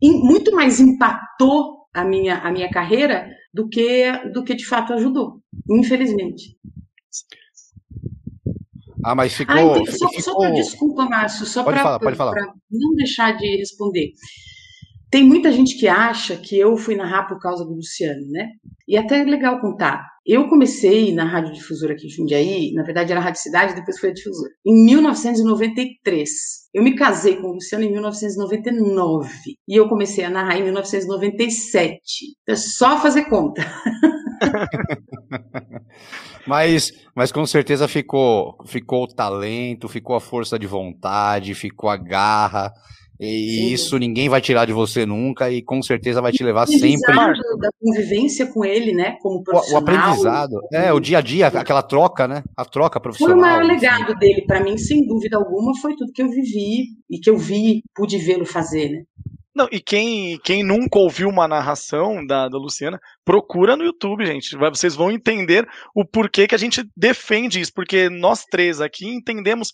muito 0.02 0.52
mais 0.52 0.80
impactou 0.80 1.80
a 1.92 2.04
minha, 2.04 2.38
a 2.38 2.50
minha 2.50 2.70
carreira 2.70 3.28
do 3.52 3.68
que, 3.68 4.10
do 4.32 4.44
que 4.44 4.54
de 4.54 4.66
fato 4.66 4.92
ajudou, 4.92 5.42
infelizmente. 5.68 6.56
Ah, 9.04 9.14
mas 9.14 9.34
ficou. 9.34 9.56
Ah, 9.56 9.62
então, 9.62 9.86
só, 9.86 10.08
ficou... 10.08 10.22
só 10.22 10.38
pra, 10.38 10.50
desculpa, 10.50 11.04
Márcio, 11.06 11.46
só 11.46 11.64
para 11.64 11.98
não 12.70 12.94
deixar 12.96 13.36
de 13.36 13.56
responder. 13.56 14.12
Tem 15.10 15.24
muita 15.24 15.50
gente 15.50 15.76
que 15.76 15.88
acha 15.88 16.36
que 16.36 16.56
eu 16.56 16.76
fui 16.76 16.94
narrar 16.94 17.24
por 17.24 17.40
causa 17.40 17.64
do 17.64 17.74
Luciano, 17.74 18.24
né? 18.28 18.50
E 18.86 18.96
até 18.96 19.20
é 19.20 19.24
legal 19.24 19.60
contar. 19.60 20.06
Eu 20.24 20.48
comecei 20.48 21.12
na 21.12 21.24
Rádio 21.24 21.54
Difusora 21.54 21.94
aqui 21.94 22.06
em 22.06 22.10
Jundiaí, 22.10 22.72
na 22.72 22.84
verdade 22.84 23.10
era 23.10 23.20
a 23.20 23.24
Rádio 23.24 23.40
Cidade, 23.40 23.74
depois 23.74 23.98
foi 23.98 24.10
a 24.10 24.12
Difusora, 24.12 24.52
em 24.64 24.84
1993. 24.84 26.30
Eu 26.72 26.84
me 26.84 26.94
casei 26.94 27.36
com 27.36 27.48
o 27.48 27.54
Luciano 27.54 27.84
em 27.84 27.90
1999 27.90 29.28
e 29.66 29.74
eu 29.74 29.88
comecei 29.88 30.24
a 30.24 30.30
narrar 30.30 30.58
em 30.58 30.62
1997. 30.62 31.98
Então 32.42 32.52
é 32.52 32.56
só 32.56 33.00
fazer 33.00 33.24
conta. 33.24 33.62
mas, 36.46 36.92
mas 37.16 37.32
com 37.32 37.44
certeza 37.44 37.88
ficou, 37.88 38.56
ficou 38.66 39.04
o 39.04 39.08
talento, 39.08 39.88
ficou 39.88 40.14
a 40.14 40.20
força 40.20 40.56
de 40.56 40.68
vontade, 40.68 41.54
ficou 41.54 41.90
a 41.90 41.96
garra. 41.96 42.72
E 43.20 43.26
Sim. 43.26 43.72
isso 43.74 43.98
ninguém 43.98 44.30
vai 44.30 44.40
tirar 44.40 44.64
de 44.64 44.72
você 44.72 45.04
nunca 45.04 45.50
e 45.50 45.60
com 45.60 45.82
certeza 45.82 46.22
vai 46.22 46.32
te 46.32 46.42
levar 46.42 46.66
sempre. 46.66 46.96
da 47.58 47.68
convivência 47.78 48.46
com 48.46 48.64
ele, 48.64 48.94
né? 48.94 49.16
Como 49.20 49.42
profissional. 49.44 49.82
O, 49.82 49.84
o 49.84 49.88
aprendizado, 49.88 50.60
é, 50.72 50.90
o 50.90 50.98
dia 50.98 51.18
a 51.18 51.20
dia, 51.20 51.48
aquela 51.48 51.82
troca, 51.82 52.26
né? 52.26 52.42
A 52.56 52.64
troca 52.64 52.98
profissional. 52.98 53.38
Foi 53.38 53.38
o 53.38 53.46
maior 53.46 53.62
legado 53.62 54.14
dele 54.18 54.42
para 54.46 54.64
mim, 54.64 54.78
sem 54.78 55.06
dúvida 55.06 55.36
alguma, 55.36 55.76
foi 55.82 55.94
tudo 55.96 56.12
que 56.12 56.22
eu 56.22 56.30
vivi 56.30 56.86
e 57.10 57.18
que 57.18 57.28
eu 57.28 57.36
vi, 57.36 57.82
pude 57.94 58.16
vê-lo 58.16 58.46
fazer, 58.46 58.88
né? 58.88 59.02
Não, 59.54 59.68
e 59.72 59.80
quem, 59.80 60.38
quem 60.44 60.62
nunca 60.62 60.98
ouviu 60.98 61.28
uma 61.28 61.48
narração 61.48 62.24
da, 62.24 62.48
da 62.48 62.56
Luciana, 62.56 63.00
procura 63.24 63.76
no 63.76 63.82
YouTube, 63.82 64.24
gente. 64.24 64.56
Vocês 64.56 64.94
vão 64.94 65.10
entender 65.10 65.68
o 65.94 66.04
porquê 66.04 66.46
que 66.46 66.54
a 66.54 66.58
gente 66.58 66.84
defende 66.96 67.60
isso, 67.60 67.72
porque 67.74 68.08
nós 68.08 68.44
três 68.44 68.80
aqui 68.80 69.08
entendemos. 69.08 69.72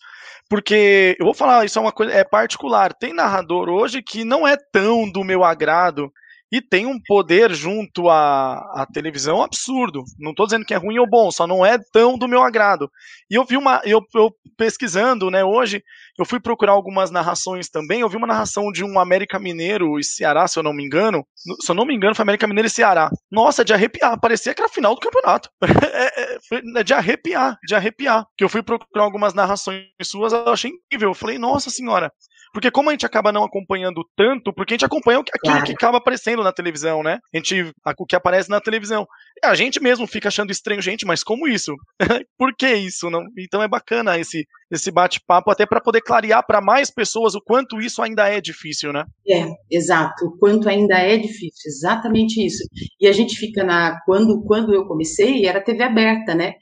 Porque 0.48 1.14
eu 1.20 1.26
vou 1.26 1.34
falar, 1.34 1.64
isso 1.66 1.78
é 1.78 1.82
uma 1.82 1.92
coisa 1.92 2.12
é 2.12 2.24
particular. 2.24 2.94
Tem 2.94 3.12
narrador 3.12 3.68
hoje 3.68 4.02
que 4.02 4.24
não 4.24 4.46
é 4.46 4.56
tão 4.72 5.10
do 5.10 5.22
meu 5.22 5.44
agrado 5.44 6.10
e 6.50 6.60
tem 6.60 6.86
um 6.86 6.98
poder 7.04 7.52
junto 7.52 8.08
à, 8.08 8.58
à 8.82 8.86
televisão 8.86 9.42
absurdo. 9.42 10.04
Não 10.18 10.30
estou 10.30 10.46
dizendo 10.46 10.64
que 10.64 10.72
é 10.72 10.76
ruim 10.76 10.98
ou 10.98 11.08
bom, 11.08 11.30
só 11.30 11.46
não 11.46 11.66
é 11.66 11.78
tão 11.92 12.16
do 12.16 12.28
meu 12.28 12.42
agrado. 12.42 12.90
E 13.30 13.34
eu 13.34 13.44
vi 13.44 13.56
uma, 13.56 13.80
eu, 13.84 14.00
eu, 14.14 14.34
pesquisando, 14.56 15.30
né, 15.30 15.44
hoje, 15.44 15.82
eu 16.18 16.24
fui 16.24 16.40
procurar 16.40 16.72
algumas 16.72 17.10
narrações 17.10 17.68
também. 17.68 18.00
Eu 18.00 18.08
vi 18.08 18.16
uma 18.16 18.26
narração 18.26 18.72
de 18.72 18.84
um 18.84 18.98
América 18.98 19.38
Mineiro 19.38 19.98
e 19.98 20.04
Ceará, 20.04 20.48
se 20.48 20.58
eu 20.58 20.62
não 20.62 20.72
me 20.72 20.84
engano. 20.84 21.26
Se 21.60 21.70
eu 21.70 21.74
não 21.74 21.84
me 21.84 21.94
engano, 21.94 22.14
foi 22.14 22.22
América 22.22 22.46
Mineiro 22.46 22.66
e 22.66 22.70
Ceará. 22.70 23.10
Nossa, 23.30 23.64
de 23.64 23.72
arrepiar, 23.72 24.18
parecia 24.18 24.54
que 24.54 24.60
era 24.60 24.70
a 24.70 24.72
final 24.72 24.94
do 24.94 25.00
campeonato. 25.00 25.50
é, 25.62 26.22
é, 26.22 26.38
é, 26.78 26.82
de 26.82 26.94
arrepiar, 26.94 27.58
de 27.66 27.74
arrepiar. 27.74 28.26
Que 28.36 28.44
eu 28.44 28.48
fui 28.48 28.62
procurar 28.62 29.04
algumas 29.04 29.34
narrações 29.34 29.84
suas, 30.02 30.32
eu 30.32 30.48
achei 30.48 30.70
incrível. 30.70 31.10
Eu 31.10 31.14
falei, 31.14 31.38
nossa 31.38 31.70
senhora, 31.70 32.10
porque 32.56 32.70
como 32.70 32.88
a 32.88 32.92
gente 32.92 33.04
acaba 33.04 33.30
não 33.30 33.44
acompanhando 33.44 34.02
tanto, 34.16 34.50
porque 34.50 34.72
a 34.72 34.76
gente 34.76 34.84
acompanha 34.86 35.18
aquilo 35.18 35.38
claro. 35.42 35.66
que 35.66 35.72
acaba 35.72 35.98
aparecendo 35.98 36.42
na 36.42 36.50
televisão, 36.50 37.02
né? 37.02 37.18
A 37.34 37.36
gente, 37.36 37.70
o 37.98 38.06
que 38.06 38.16
aparece 38.16 38.48
na 38.48 38.62
televisão. 38.62 39.06
A 39.44 39.54
gente 39.54 39.78
mesmo 39.78 40.06
fica 40.06 40.28
achando 40.28 40.50
estranho, 40.50 40.80
gente, 40.80 41.04
mas 41.04 41.22
como 41.22 41.46
isso? 41.46 41.74
Por 42.38 42.56
que 42.56 42.66
isso? 42.74 43.10
Não? 43.10 43.26
Então 43.38 43.62
é 43.62 43.68
bacana 43.68 44.18
esse, 44.18 44.46
esse 44.70 44.90
bate-papo, 44.90 45.50
até 45.50 45.66
para 45.66 45.82
poder 45.82 46.00
clarear 46.00 46.46
para 46.46 46.62
mais 46.62 46.90
pessoas 46.90 47.34
o 47.34 47.42
quanto 47.42 47.78
isso 47.78 48.00
ainda 48.00 48.26
é 48.26 48.40
difícil, 48.40 48.90
né? 48.90 49.04
É, 49.28 49.46
exato. 49.70 50.24
O 50.24 50.38
quanto 50.38 50.66
ainda 50.66 50.96
é 50.96 51.18
difícil, 51.18 51.60
exatamente 51.66 52.42
isso. 52.42 52.64
E 52.98 53.06
a 53.06 53.12
gente 53.12 53.36
fica 53.36 53.62
na. 53.64 54.00
Quando, 54.06 54.42
quando 54.46 54.72
eu 54.72 54.86
comecei, 54.86 55.44
era 55.44 55.62
TV 55.62 55.82
aberta, 55.82 56.34
né? 56.34 56.54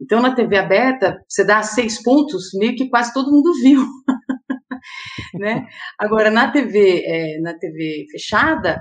Então, 0.00 0.20
na 0.20 0.34
TV 0.34 0.58
aberta, 0.58 1.16
você 1.26 1.44
dá 1.44 1.62
seis 1.62 2.02
pontos, 2.02 2.50
meio 2.54 2.74
que 2.74 2.88
quase 2.88 3.14
todo 3.14 3.30
mundo 3.30 3.52
viu. 3.62 3.86
né? 5.34 5.66
Agora, 5.98 6.30
na 6.30 6.50
TV, 6.50 7.02
é, 7.04 7.40
na 7.40 7.54
TV 7.54 8.06
fechada, 8.10 8.80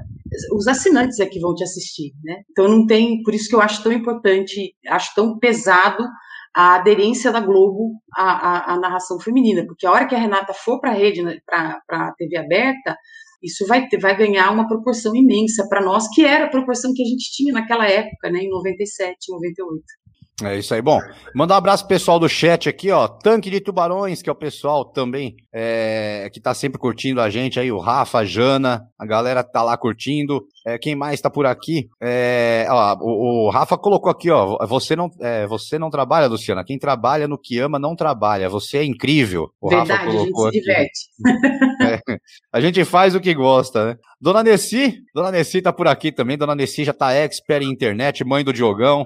os 0.54 0.68
assinantes 0.68 1.20
é 1.20 1.26
que 1.26 1.40
vão 1.40 1.54
te 1.56 1.64
assistir, 1.64 2.14
né? 2.24 2.42
Então 2.52 2.68
não 2.68 2.86
tem, 2.86 3.22
por 3.24 3.34
isso 3.34 3.50
que 3.50 3.56
eu 3.56 3.62
acho 3.62 3.84
tão 3.84 3.92
importante, 3.92 4.76
acho 4.88 5.14
tão 5.16 5.38
pesado 5.38 6.04
a 6.56 6.76
aderência 6.76 7.32
da 7.32 7.42
Globo 7.42 8.02
à, 8.16 8.24
à, 8.24 8.74
à 8.74 8.80
narração 8.80 9.20
feminina, 9.20 9.66
porque 9.66 9.86
a 9.86 9.92
hora 9.92 10.08
que 10.08 10.16
a 10.16 10.20
Renata 10.20 10.54
for 10.54 10.80
para 10.80 10.92
a 10.92 10.94
rede, 10.94 11.22
né, 11.22 11.38
para 11.46 11.82
a 11.90 12.14
TV 12.14 12.38
aberta, 12.38 12.96
isso 13.44 13.68
vai, 13.68 13.88
ter, 13.88 14.00
vai 14.00 14.16
ganhar 14.18 14.52
uma 14.52 14.68
proporção 14.68 15.14
imensa 15.14 15.68
para 15.70 15.82
nós, 15.82 16.08
que 16.14 16.26
era 16.26 16.46
a 16.46 16.50
proporção 16.50 16.94
que 16.94 17.04
a 17.04 17.06
gente 17.06 17.32
tinha 17.32 17.54
naquela 17.54 17.86
época, 17.88 18.30
né, 18.30 18.40
em 18.40 18.50
97, 18.50 19.32
98. 19.32 19.84
É 20.44 20.58
isso 20.58 20.74
aí. 20.74 20.82
Bom, 20.82 21.00
mandar 21.34 21.54
um 21.56 21.58
abraço 21.58 21.84
pro 21.84 21.96
pessoal 21.96 22.20
do 22.20 22.28
chat 22.28 22.68
aqui, 22.68 22.92
ó. 22.92 23.08
Tanque 23.08 23.50
de 23.50 23.62
Tubarões, 23.62 24.22
que 24.22 24.30
é 24.30 24.34
o 24.34 24.36
pessoal 24.36 24.84
também 24.84 25.38
é, 25.54 26.30
que 26.34 26.42
tá 26.42 26.54
sempre 26.54 26.78
curtindo 26.78 27.22
a 27.22 27.30
gente 27.30 27.58
aí, 27.58 27.72
o 27.72 27.80
Rafa, 27.80 28.20
a 28.20 28.26
Jana, 28.26 28.86
a 29.00 29.06
galera 29.06 29.42
tá 29.46 29.64
lá 29.64 29.78
curtindo. 29.78 30.46
É, 30.68 30.78
quem 30.78 30.94
mais 30.94 31.22
tá 31.22 31.30
por 31.30 31.46
aqui? 31.46 31.90
É, 32.02 32.68
ó, 32.70 32.98
o, 33.00 33.48
o, 33.48 33.50
Rafa 33.50 33.78
colocou 33.78 34.12
aqui, 34.12 34.30
ó. 34.30 34.58
Você 34.68 34.94
não, 34.94 35.10
é, 35.22 35.48
você 35.48 35.80
não 35.80 35.90
trabalha, 35.90 36.28
Luciana. 36.28 36.66
Quem 36.66 36.78
trabalha 36.78 37.30
no 37.30 37.38
que 37.38 37.58
ama 37.58 37.80
não 37.80 37.96
trabalha. 37.96 38.50
Você 38.50 38.80
é 38.80 38.84
incrível. 38.84 39.50
O 39.62 39.70
Verdade, 39.70 39.92
Rafa 39.92 40.12
colocou 40.12 40.48
a 40.48 40.52
gente 40.52 40.64
se 40.64 40.72
aqui. 40.72 40.84
diverte. 40.84 41.66
É, 41.86 42.00
a 42.52 42.60
gente 42.60 42.84
faz 42.84 43.14
o 43.14 43.20
que 43.20 43.34
gosta, 43.34 43.86
né? 43.86 43.98
Dona 44.20 44.42
Nessi, 44.42 45.04
Dona 45.14 45.30
Nessi 45.30 45.62
tá 45.62 45.72
por 45.72 45.88
aqui 45.88 46.12
também. 46.12 46.38
Dona 46.38 46.56
Nessi 46.56 46.84
já 46.84 46.94
tá 46.94 47.14
expert 47.14 47.64
em 47.64 47.70
internet, 47.70 48.24
mãe 48.24 48.44
do 48.44 48.52
Diogão. 48.52 49.06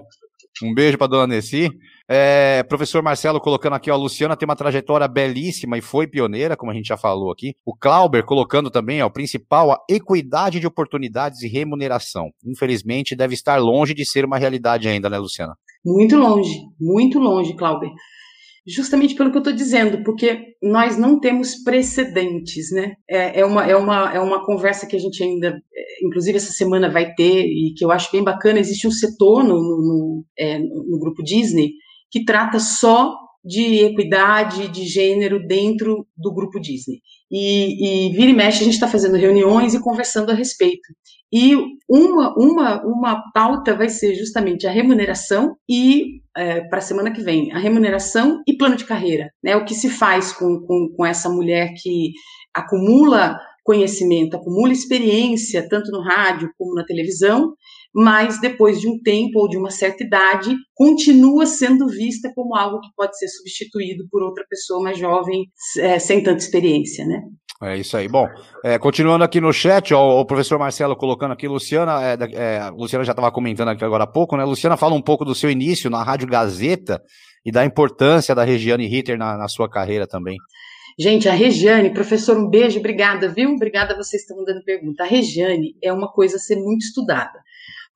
Um 0.63 0.74
beijo 0.74 0.98
para 0.98 1.08
dona 1.08 1.28
Nessi. 1.28 1.69
É, 2.08 2.63
professor 2.63 3.04
Marcelo 3.04 3.39
colocando 3.39 3.74
aqui, 3.74 3.91
ó, 3.91 3.93
a 3.93 3.98
Luciana 3.98 4.36
tem 4.36 4.45
uma 4.45 4.56
trajetória 4.56 5.08
belíssima 5.08 5.78
e 5.78 5.82
foi 5.82 6.08
pioneira, 6.08 6.58
como 6.58 6.72
a 6.72 6.74
gente 6.74 6.88
já 6.88 6.98
falou 6.98 7.32
aqui. 7.32 7.54
O 7.65 7.76
Clauber 7.76 8.26
colocando 8.26 8.72
também, 8.72 9.02
ó, 9.02 9.08
o 9.08 9.12
principal, 9.12 9.72
a 9.72 9.78
equidade 9.89 10.60
de 10.60 10.67
oportunidades 10.67 11.41
e 11.41 11.48
remuneração. 11.48 12.32
Infelizmente, 12.45 13.15
deve 13.15 13.34
estar 13.34 13.58
longe 13.58 13.93
de 13.93 14.06
ser 14.06 14.26
uma 14.26 14.38
realidade 14.38 14.88
ainda, 14.88 15.10
né, 15.10 15.17
Luciana? 15.17 15.56
Muito 15.86 16.17
longe, 16.17 16.60
muito 16.80 17.19
longe, 17.19 17.56
Clauber 17.56 17.89
justamente 18.67 19.15
pelo 19.15 19.32
que 19.32 19.38
eu 19.38 19.41
estou 19.41 19.54
dizendo, 19.54 20.04
porque 20.04 20.56
nós 20.62 20.98
não 20.98 21.19
temos 21.19 21.56
precedentes, 21.56 22.72
né? 22.72 22.93
É, 23.10 23.39
é, 23.39 23.45
uma, 23.45 23.65
é, 23.65 23.76
uma, 23.76 24.13
é 24.13 24.19
uma 24.19 24.45
conversa 24.45 24.86
que 24.86 24.95
a 24.95 25.00
gente 25.00 25.24
ainda, 25.24 25.62
é, 25.74 26.06
inclusive 26.06 26.38
essa 26.38 26.52
semana 26.52 26.89
vai 26.89 27.13
ter, 27.13 27.45
e 27.45 27.74
que 27.76 27.84
eu 27.84 27.91
acho 27.91 28.12
bem 28.12 28.24
bacana. 28.24 28.60
Existe 28.60 28.88
um 28.88 28.91
setor 28.91 29.43
no, 29.43 29.56
no, 29.56 29.78
no, 29.78 30.26
é, 30.38 30.60
no 30.60 31.00
grupo 31.00 31.24
Disney 31.24 31.74
que 32.12 32.26
trata 32.26 32.60
só 32.60 33.15
de 33.49 33.83
equidade 33.83 34.67
de 34.67 34.85
gênero 34.85 35.43
dentro 35.47 36.05
do 36.15 36.31
grupo 36.31 36.59
Disney. 36.59 37.01
E, 37.31 38.07
e 38.07 38.15
vira 38.15 38.29
e 38.29 38.33
mexe, 38.33 38.62
a 38.62 38.63
gente 38.63 38.75
está 38.75 38.88
fazendo 38.88 39.17
reuniões 39.17 39.73
e 39.73 39.81
conversando 39.81 40.31
a 40.31 40.35
respeito. 40.35 40.88
E 41.33 41.55
uma, 41.89 42.35
uma, 42.38 42.85
uma 42.85 43.23
pauta 43.33 43.75
vai 43.75 43.89
ser 43.89 44.13
justamente 44.13 44.67
a 44.67 44.71
remuneração 44.71 45.55
e, 45.67 46.21
é, 46.38 46.62
para 46.62 46.77
a 46.77 46.81
semana 46.81 47.12
que 47.12 47.21
vem, 47.21 47.51
a 47.51 47.57
remuneração 47.57 48.43
e 48.47 48.55
plano 48.55 48.75
de 48.75 48.85
carreira. 48.85 49.31
Né? 49.43 49.55
O 49.55 49.65
que 49.65 49.73
se 49.73 49.89
faz 49.89 50.31
com, 50.31 50.59
com, 50.59 50.93
com 50.95 51.03
essa 51.03 51.27
mulher 51.27 51.73
que 51.81 52.12
acumula 52.53 53.39
conhecimento, 53.63 54.35
acumula 54.35 54.71
experiência, 54.71 55.67
tanto 55.67 55.91
no 55.91 56.01
rádio 56.01 56.51
como 56.55 56.75
na 56.75 56.85
televisão, 56.85 57.53
mas 57.93 58.39
depois 58.39 58.80
de 58.80 58.88
um 58.88 58.99
tempo 59.02 59.39
ou 59.39 59.49
de 59.49 59.58
uma 59.58 59.71
certa 59.71 60.04
idade, 60.04 60.56
continua 60.75 61.45
sendo 61.45 61.88
vista 61.88 62.32
como 62.36 62.56
algo 62.56 62.80
que 62.80 62.89
pode 62.95 63.17
ser 63.17 63.28
substituído 63.28 64.06
por 64.10 64.21
outra 64.23 64.45
pessoa 64.49 64.82
mais 64.82 64.97
jovem, 64.97 65.45
é, 65.80 65.99
sem 65.99 66.21
tanta 66.21 66.38
experiência, 66.38 67.06
né? 67.06 67.21
É 67.62 67.75
isso 67.75 67.97
aí. 67.97 68.08
Bom, 68.08 68.25
é, 68.63 68.80
continuando 68.80 69.23
aqui 69.23 69.41
no 69.41 69.52
chat, 69.52 69.93
ó, 69.93 70.21
o 70.21 70.25
professor 70.25 70.58
Marcelo 70.58 70.95
colocando 70.95 71.34
aqui, 71.34 71.45
Luciana, 71.45 72.02
é, 72.02 72.17
é, 72.34 72.69
Luciana 72.69 73.04
já 73.04 73.12
estava 73.12 73.32
comentando 73.32 73.67
aqui 73.67 73.84
agora 73.84 74.06
há 74.06 74.08
pouco, 74.08 74.38
né? 74.38 74.45
Luciana 74.45 74.78
fala 74.78 74.95
um 74.95 75.02
pouco 75.02 75.25
do 75.25 75.36
seu 75.36 75.52
início 75.52 75.89
na 75.89 76.02
Rádio 76.02 76.28
Gazeta 76.28 77.02
e 77.45 77.52
da 77.52 77.65
importância 77.65 78.34
da 78.34 78.45
Regiane 78.45 78.88
Ritter 78.88 79.17
na, 79.17 79.38
na 79.38 79.49
sua 79.49 79.69
carreira 79.69 80.08
também. 80.08 80.38
Gente, 80.97 81.28
a 81.28 81.34
Regiane, 81.34 81.93
professor, 81.93 82.38
um 82.38 82.49
beijo, 82.49 82.80
obrigada, 82.80 83.28
viu? 83.28 83.52
Obrigada 83.52 83.93
a 83.93 83.97
vocês 83.97 84.25
que 84.25 84.32
estão 84.32 84.43
dando 84.45 84.63
pergunta. 84.63 85.04
A 85.04 85.08
Regiane 85.08 85.75
é 85.82 85.91
uma 85.91 86.12
coisa 86.12 86.38
a 86.38 86.39
ser 86.39 86.56
muito 86.58 86.84
estudada 86.84 87.39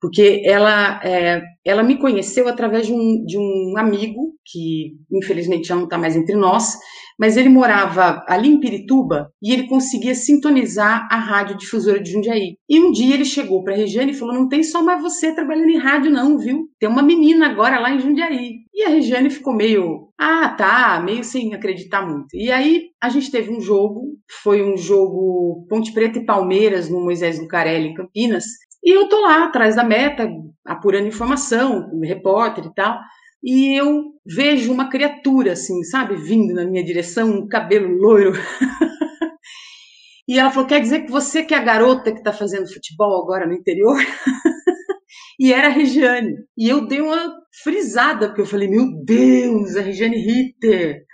porque 0.00 0.42
ela, 0.44 1.00
é, 1.02 1.42
ela 1.64 1.82
me 1.82 1.98
conheceu 1.98 2.48
através 2.48 2.86
de 2.86 2.92
um, 2.92 3.24
de 3.24 3.38
um 3.38 3.74
amigo, 3.78 4.34
que 4.44 4.96
infelizmente 5.10 5.68
já 5.68 5.74
não 5.74 5.84
está 5.84 5.96
mais 5.96 6.14
entre 6.16 6.36
nós, 6.36 6.76
mas 7.18 7.36
ele 7.36 7.48
morava 7.48 8.22
ali 8.28 8.48
em 8.48 8.60
Pirituba 8.60 9.30
e 9.40 9.52
ele 9.52 9.68
conseguia 9.68 10.14
sintonizar 10.14 11.08
a 11.10 11.16
rádio 11.16 11.56
difusora 11.56 12.02
de 12.02 12.10
Jundiaí. 12.10 12.56
E 12.68 12.80
um 12.80 12.90
dia 12.90 13.14
ele 13.14 13.24
chegou 13.24 13.62
para 13.62 13.72
a 13.72 13.76
Regiane 13.76 14.12
e 14.12 14.14
falou: 14.14 14.34
Não 14.34 14.48
tem 14.48 14.62
só 14.62 14.82
mais 14.82 15.00
você 15.00 15.34
trabalhando 15.34 15.70
em 15.70 15.78
rádio, 15.78 16.10
não, 16.10 16.38
viu? 16.38 16.68
Tem 16.78 16.88
uma 16.88 17.02
menina 17.02 17.46
agora 17.46 17.78
lá 17.78 17.90
em 17.90 18.00
Jundiaí. 18.00 18.64
E 18.74 18.84
a 18.84 18.88
Regiane 18.88 19.30
ficou 19.30 19.54
meio, 19.54 20.08
ah, 20.18 20.48
tá, 20.48 21.00
meio 21.00 21.22
sem 21.22 21.54
acreditar 21.54 22.04
muito. 22.06 22.34
E 22.34 22.50
aí 22.50 22.88
a 23.00 23.08
gente 23.08 23.30
teve 23.30 23.50
um 23.50 23.60
jogo, 23.60 24.18
foi 24.42 24.62
um 24.62 24.76
jogo 24.76 25.64
Ponte 25.68 25.92
Preta 25.92 26.18
e 26.18 26.26
Palmeiras 26.26 26.90
no 26.90 27.00
Moisés 27.00 27.38
Lucarelli, 27.38 27.88
em 27.88 27.94
Campinas, 27.94 28.44
e 28.84 28.94
eu 28.94 29.08
tô 29.08 29.20
lá 29.22 29.44
atrás 29.44 29.74
da 29.74 29.82
meta, 29.82 30.28
apurando 30.64 31.08
informação, 31.08 31.90
repórter 32.02 32.66
e 32.66 32.74
tal, 32.74 33.00
e 33.42 33.78
eu 33.78 34.12
vejo 34.26 34.72
uma 34.72 34.88
criatura, 34.90 35.52
assim, 35.52 35.82
sabe, 35.84 36.16
vindo 36.16 36.54
na 36.54 36.64
minha 36.64 36.84
direção, 36.84 37.30
um 37.30 37.48
cabelo 37.48 37.88
loiro. 37.88 38.32
e 40.28 40.38
ela 40.38 40.50
falou: 40.50 40.68
quer 40.68 40.80
dizer 40.80 41.00
que 41.00 41.10
você 41.10 41.42
que 41.42 41.54
é 41.54 41.58
a 41.58 41.64
garota 41.64 42.12
que 42.12 42.18
está 42.18 42.32
fazendo 42.32 42.72
futebol 42.72 43.22
agora 43.22 43.46
no 43.46 43.54
interior? 43.54 43.98
e 45.40 45.52
era 45.52 45.68
a 45.68 45.70
Regiane. 45.70 46.34
E 46.56 46.68
eu 46.68 46.86
dei 46.86 47.00
uma 47.00 47.34
frisada, 47.62 48.28
porque 48.28 48.42
eu 48.42 48.46
falei: 48.46 48.68
meu 48.68 48.86
Deus, 49.04 49.76
a 49.76 49.82
Regiane 49.82 50.16
Ritter 50.16 51.04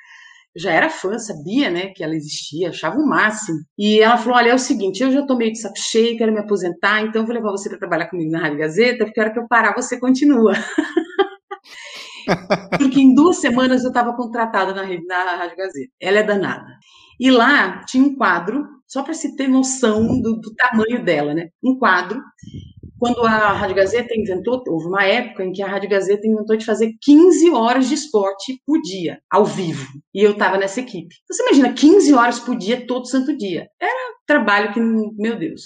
já 0.57 0.73
era 0.73 0.91
fã, 0.91 1.19
sabia, 1.19 1.71
né, 1.71 1.89
que 1.89 2.03
ela 2.03 2.15
existia, 2.15 2.71
achava 2.71 2.97
o 2.97 3.07
máximo. 3.07 3.59
E 3.79 4.01
ela 4.01 4.17
falou: 4.17 4.39
Olha, 4.39 4.51
é 4.51 4.55
o 4.55 4.59
seguinte, 4.59 5.03
eu 5.03 5.11
já 5.11 5.25
tô 5.25 5.37
meio 5.37 5.53
de 5.53 5.61
saco 5.61 5.79
cheio, 5.79 6.19
quero 6.19 6.33
me 6.33 6.41
aposentar, 6.41 7.03
então 7.03 7.25
vou 7.25 7.35
levar 7.35 7.51
você 7.51 7.69
para 7.69 7.79
trabalhar 7.79 8.09
comigo 8.09 8.31
na 8.31 8.41
Rádio 8.41 8.59
Gazeta, 8.59 9.05
porque 9.05 9.21
a 9.21 9.25
hora 9.25 9.33
que 9.33 9.39
eu 9.39 9.49
parar, 9.49 9.75
você 9.75 9.99
continua. 9.99 10.53
porque 12.79 13.01
em 13.01 13.15
duas 13.15 13.39
semanas 13.39 13.83
eu 13.83 13.89
estava 13.89 14.15
contratada 14.17 14.75
na, 14.75 14.83
na 14.85 15.37
Rádio 15.37 15.57
Gazeta. 15.57 15.93
Ela 16.01 16.19
é 16.19 16.23
danada. 16.23 16.77
E 17.19 17.31
lá 17.31 17.85
tinha 17.85 18.05
um 18.05 18.17
quadro, 18.17 18.67
só 18.87 19.03
para 19.03 19.15
se 19.15 19.37
ter 19.37 19.47
noção 19.47 20.21
do, 20.21 20.41
do 20.41 20.55
tamanho 20.55 21.05
dela, 21.05 21.35
né? 21.35 21.49
Um 21.63 21.79
quadro 21.79 22.21
quando 23.01 23.25
a 23.25 23.53
Rádio 23.55 23.77
Gazeta 23.77 24.15
inventou, 24.15 24.63
houve 24.69 24.87
uma 24.87 25.03
época 25.03 25.43
em 25.43 25.53
que 25.53 25.63
a 25.63 25.67
Rádio 25.67 25.89
Gazeta 25.89 26.27
inventou 26.27 26.55
de 26.55 26.67
fazer 26.67 26.93
15 27.01 27.51
horas 27.51 27.89
de 27.89 27.95
esporte 27.95 28.61
por 28.67 28.79
dia, 28.83 29.19
ao 29.31 29.47
vivo. 29.47 29.87
E 30.15 30.23
eu 30.23 30.33
estava 30.33 30.59
nessa 30.59 30.81
equipe. 30.81 31.15
Então, 31.25 31.35
você 31.35 31.43
imagina, 31.45 31.73
15 31.73 32.13
horas 32.13 32.39
por 32.39 32.55
dia, 32.59 32.87
todo 32.87 33.09
santo 33.09 33.35
dia. 33.35 33.67
Era 33.81 34.13
trabalho 34.27 34.75
que, 34.75 34.81
meu 34.81 35.39
Deus. 35.39 35.63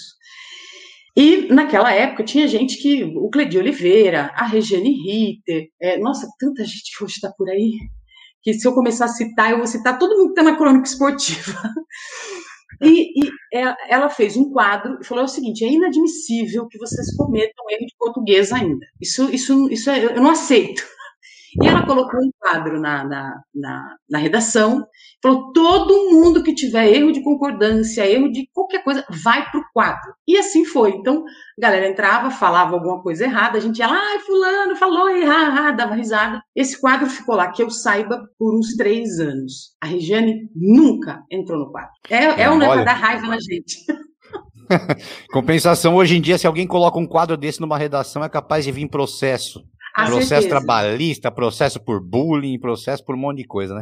E 1.13 1.53
naquela 1.53 1.91
época 1.91 2.23
tinha 2.23 2.47
gente 2.47 2.77
que, 2.81 3.03
o 3.03 3.29
Cledio 3.29 3.59
Oliveira, 3.59 4.31
a 4.33 4.45
Regiane 4.45 4.93
Ritter, 5.03 5.67
é, 5.81 5.97
nossa, 5.97 6.29
tanta 6.39 6.63
gente 6.63 6.97
que 6.97 7.03
hoje 7.03 7.15
está 7.15 7.29
por 7.37 7.49
aí, 7.49 7.73
que 8.41 8.53
se 8.53 8.65
eu 8.65 8.73
começar 8.73 9.05
a 9.05 9.09
citar, 9.09 9.51
eu 9.51 9.57
vou 9.57 9.67
citar 9.67 9.99
todo 9.99 10.17
mundo 10.17 10.33
que 10.33 10.39
está 10.39 10.43
na 10.43 10.57
crônica 10.57 10.87
esportiva. 10.87 11.51
E, 12.81 13.25
e, 13.25 13.31
é, 13.53 13.75
ela 13.89 14.09
fez 14.09 14.35
um 14.35 14.51
quadro 14.51 14.97
e 15.01 15.05
falou 15.05 15.23
o 15.23 15.27
seguinte: 15.27 15.63
é 15.63 15.69
inadmissível 15.69 16.67
que 16.67 16.77
vocês 16.77 17.13
cometam 17.15 17.69
erro 17.69 17.85
de 17.85 17.95
português 17.97 18.51
ainda. 18.51 18.85
Isso, 18.99 19.29
isso, 19.33 19.69
isso 19.71 19.89
é, 19.89 20.03
eu 20.05 20.21
não 20.21 20.31
aceito. 20.31 20.83
E 21.61 21.67
ela 21.67 21.85
colocou 21.85 22.19
um 22.19 22.31
quadro 22.37 22.79
na, 22.79 23.03
na, 23.03 23.41
na, 23.53 23.95
na 24.09 24.17
redação, 24.17 24.85
falou: 25.21 25.51
todo 25.53 26.11
mundo 26.11 26.43
que 26.43 26.53
tiver 26.53 26.91
erro 26.91 27.11
de 27.11 27.23
concordância, 27.23 28.05
erro 28.05 28.31
de 28.31 28.47
qualquer 28.53 28.83
coisa, 28.83 29.05
vai 29.09 29.49
para 29.49 29.59
o 29.59 29.65
quadro. 29.73 30.13
E 30.27 30.37
assim 30.37 30.65
foi. 30.65 30.91
Então, 30.91 31.23
a 31.57 31.61
galera 31.61 31.87
entrava, 31.87 32.29
falava 32.29 32.73
alguma 32.73 33.01
coisa 33.01 33.23
errada, 33.23 33.57
a 33.57 33.61
gente 33.61 33.79
ia 33.79 33.87
lá, 33.87 33.97
ai, 33.97 34.19
fulano 34.19 34.75
falou 34.75 35.09
errado, 35.09 35.77
dava 35.77 35.95
risada. 35.95 36.41
Esse 36.55 36.79
quadro 36.79 37.09
ficou 37.09 37.35
lá, 37.35 37.51
que 37.51 37.63
eu 37.63 37.69
saiba, 37.69 38.27
por 38.37 38.57
uns 38.57 38.75
três 38.75 39.19
anos. 39.19 39.75
A 39.81 39.85
Regiane 39.85 40.49
nunca 40.53 41.23
entrou 41.31 41.59
no 41.59 41.71
quadro. 41.71 41.91
É, 42.09 42.43
é 42.43 42.51
um 42.51 42.57
negócio 42.57 42.83
da 42.83 42.93
raiva 42.93 43.27
na 43.27 43.39
gente. 43.39 43.77
Compensação, 45.31 45.95
hoje 45.95 46.17
em 46.17 46.21
dia, 46.21 46.37
se 46.37 46.47
alguém 46.47 46.67
coloca 46.67 46.99
um 46.99 47.07
quadro 47.07 47.37
desse 47.37 47.61
numa 47.61 47.77
redação, 47.77 48.23
é 48.23 48.29
capaz 48.29 48.65
de 48.65 48.71
vir 48.71 48.87
processo. 48.89 49.63
A 49.95 50.07
processo 50.07 50.27
certeza. 50.27 50.49
trabalhista, 50.49 51.31
processo 51.31 51.79
por 51.79 52.01
bullying, 52.01 52.59
processo 52.59 53.03
por 53.05 53.15
um 53.15 53.17
monte 53.17 53.37
de 53.37 53.47
coisa, 53.47 53.75
né? 53.75 53.81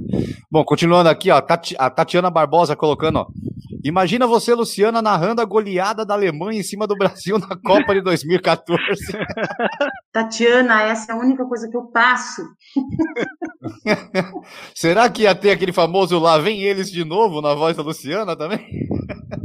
Bom, 0.52 0.64
continuando 0.64 1.10
aqui, 1.10 1.32
ó, 1.32 1.38
a 1.38 1.90
Tatiana 1.90 2.30
Barbosa 2.30 2.76
colocando, 2.76 3.18
ó. 3.18 3.28
Imagina 3.84 4.28
você, 4.28 4.54
Luciana, 4.54 5.02
narrando 5.02 5.42
a 5.42 5.46
goleada 5.46 6.06
da 6.06 6.14
Alemanha 6.14 6.60
em 6.60 6.64
cima 6.64 6.86
do 6.86 6.96
Brasil 6.96 7.40
na 7.40 7.58
Copa 7.58 7.96
de 7.96 8.02
2014. 8.02 8.78
Tatiana, 10.14 10.84
essa 10.84 11.12
é 11.12 11.16
a 11.16 11.18
única 11.18 11.44
coisa 11.46 11.68
que 11.68 11.76
eu 11.76 11.88
passo. 11.88 12.44
Será 14.74 15.10
que 15.10 15.24
ia 15.24 15.34
ter 15.34 15.50
aquele 15.50 15.74
famoso 15.74 16.20
lá 16.20 16.38
vem 16.38 16.62
eles 16.62 16.92
de 16.92 17.04
novo 17.04 17.42
na 17.42 17.56
voz 17.56 17.76
da 17.76 17.82
Luciana 17.84 18.38
também? 18.38 18.88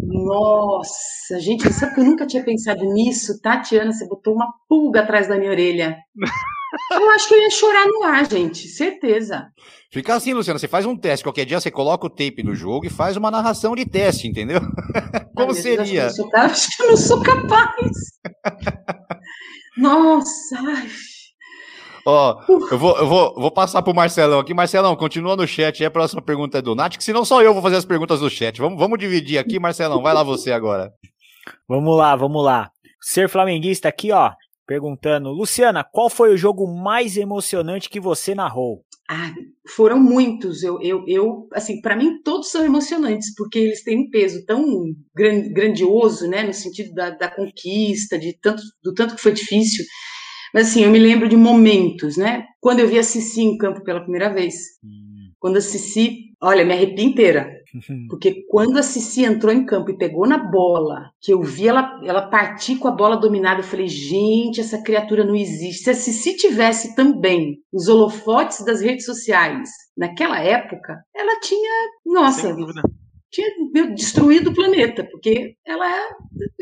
Nossa, 0.07 1.40
gente, 1.40 1.72
sabe 1.72 1.94
que 1.94 2.00
eu 2.00 2.04
nunca 2.04 2.26
tinha 2.26 2.44
pensado 2.44 2.85
nisso? 2.92 3.40
Tatiana, 3.40 3.92
você 3.92 4.07
botou 4.07 4.35
uma 4.35 4.52
pulga 4.68 5.00
atrás 5.00 5.26
da 5.26 5.38
minha 5.38 5.50
orelha. 5.50 5.96
Eu 6.92 7.11
acho 7.11 7.28
que 7.28 7.35
eu 7.35 7.40
ia 7.40 7.50
chorar 7.50 7.87
no 7.87 8.02
ar, 8.02 8.28
gente, 8.31 8.68
certeza. 8.68 9.48
Fica 9.90 10.14
assim, 10.14 10.35
Luciana, 10.35 10.59
você 10.59 10.68
faz 10.68 10.85
um 10.85 10.94
teste. 10.94 11.24
Qualquer 11.24 11.46
dia 11.46 11.59
você 11.59 11.70
coloca 11.70 12.07
o 12.07 12.11
tape 12.11 12.42
no 12.42 12.54
jogo 12.54 12.87
e 12.87 12.90
faz 12.90 13.16
uma 13.16 13.31
narração 13.31 13.74
de 13.74 13.87
teste, 13.87 14.28
entendeu? 14.28 14.61
Como 15.35 15.52
Ai, 15.52 15.54
seria? 15.54 16.02
Deus, 16.02 16.18
acho, 16.18 16.28
que 16.31 16.37
acho 16.37 16.76
que 16.76 16.83
eu 16.83 16.88
não 16.88 16.96
sou 16.96 17.22
capaz. 17.22 17.96
Nossa. 19.76 20.59
Ó, 22.04 22.40
eu 22.70 22.78
vou, 22.78 22.98
eu 22.98 23.07
vou, 23.07 23.35
vou 23.35 23.50
passar 23.50 23.83
pro 23.83 23.94
Marcelão 23.94 24.40
aqui. 24.40 24.52
Marcelão, 24.52 24.94
continua 24.94 25.37
no 25.37 25.46
chat. 25.46 25.81
E 25.81 25.87
a 25.87 25.90
próxima 25.90 26.20
pergunta 26.20 26.59
é 26.59 26.62
do 26.62 26.74
Nath, 26.74 26.96
que 26.96 27.04
senão 27.04 27.24
só 27.24 27.42
eu 27.42 27.54
vou 27.54 27.62
fazer 27.62 27.76
as 27.76 27.85
perguntas 27.85 28.20
do 28.20 28.28
chat. 28.28 28.59
Vamos, 28.59 28.78
vamos 28.78 28.98
dividir 28.98 29.38
aqui, 29.38 29.59
Marcelão. 29.59 30.02
Vai 30.02 30.12
lá 30.12 30.22
você 30.22 30.52
agora. 30.52 30.92
Vamos 31.66 31.96
lá, 31.96 32.14
vamos 32.14 32.44
lá. 32.44 32.70
Ser 33.00 33.28
flamenguista 33.28 33.88
aqui, 33.88 34.11
ó, 34.12 34.33
perguntando, 34.68 35.31
Luciana, 35.31 35.83
qual 35.83 36.11
foi 36.11 36.35
o 36.35 36.37
jogo 36.37 36.66
mais 36.66 37.16
emocionante 37.16 37.88
que 37.88 37.98
você 37.98 38.35
narrou? 38.35 38.85
Ah, 39.11 39.33
foram 39.66 39.98
muitos. 39.98 40.62
Eu, 40.62 40.78
eu, 40.83 41.02
eu 41.09 41.48
assim, 41.54 41.81
para 41.81 41.96
mim 41.96 42.20
todos 42.22 42.50
são 42.50 42.62
emocionantes 42.62 43.35
porque 43.35 43.59
eles 43.59 43.83
têm 43.83 44.00
um 44.00 44.11
peso 44.11 44.44
tão 44.44 44.62
grandioso, 45.14 46.28
né, 46.28 46.42
no 46.42 46.52
sentido 46.52 46.92
da, 46.92 47.09
da 47.09 47.35
conquista, 47.35 48.18
de 48.18 48.38
tanto, 48.38 48.62
do 48.85 48.92
tanto 48.92 49.16
que 49.16 49.22
foi 49.22 49.33
difícil. 49.33 49.87
Mas 50.52 50.68
assim, 50.68 50.85
eu 50.85 50.90
me 50.90 50.98
lembro 50.98 51.28
de 51.28 51.37
momentos, 51.37 52.18
né? 52.18 52.44
Quando 52.61 52.81
eu 52.81 52.88
vi 52.88 52.98
a 52.98 53.02
Cici 53.02 53.40
em 53.40 53.57
campo 53.57 53.83
pela 53.83 54.02
primeira 54.02 54.33
vez. 54.33 54.54
Hum. 54.85 55.31
Quando 55.38 55.57
a 55.57 55.61
Cici, 55.62 56.35
olha, 56.42 56.64
me 56.64 56.74
arrepio 56.74 57.04
inteira. 57.04 57.58
Porque 58.09 58.44
quando 58.48 58.78
a 58.78 58.83
Cici 58.83 59.24
entrou 59.24 59.52
em 59.52 59.64
campo 59.64 59.90
e 59.90 59.98
pegou 59.98 60.26
na 60.26 60.38
bola, 60.38 61.11
que 61.20 61.33
eu 61.33 61.42
vi 61.42 61.68
ela, 61.68 62.00
ela 62.04 62.28
partir 62.28 62.76
com 62.76 62.88
a 62.88 62.92
bola 62.92 63.16
dominada, 63.16 63.61
eu 63.61 63.64
falei, 63.64 63.88
gente, 63.88 64.61
essa 64.61 64.83
criatura 64.83 65.24
não 65.24 65.37
existe. 65.37 65.85
Se 65.85 65.90
a 65.90 65.94
Cici 65.94 66.37
tivesse 66.37 66.94
também 66.94 67.59
os 67.72 67.88
holofotes 67.88 68.64
das 68.64 68.81
redes 68.81 69.04
sociais 69.04 69.68
naquela 69.96 70.40
época, 70.40 71.02
ela 71.14 71.40
tinha, 71.40 71.90
nossa, 72.07 72.54
tinha 73.31 73.94
destruído 73.94 74.50
o 74.50 74.54
planeta, 74.54 75.07
porque 75.11 75.54
ela 75.66 75.87
é, 75.87 76.09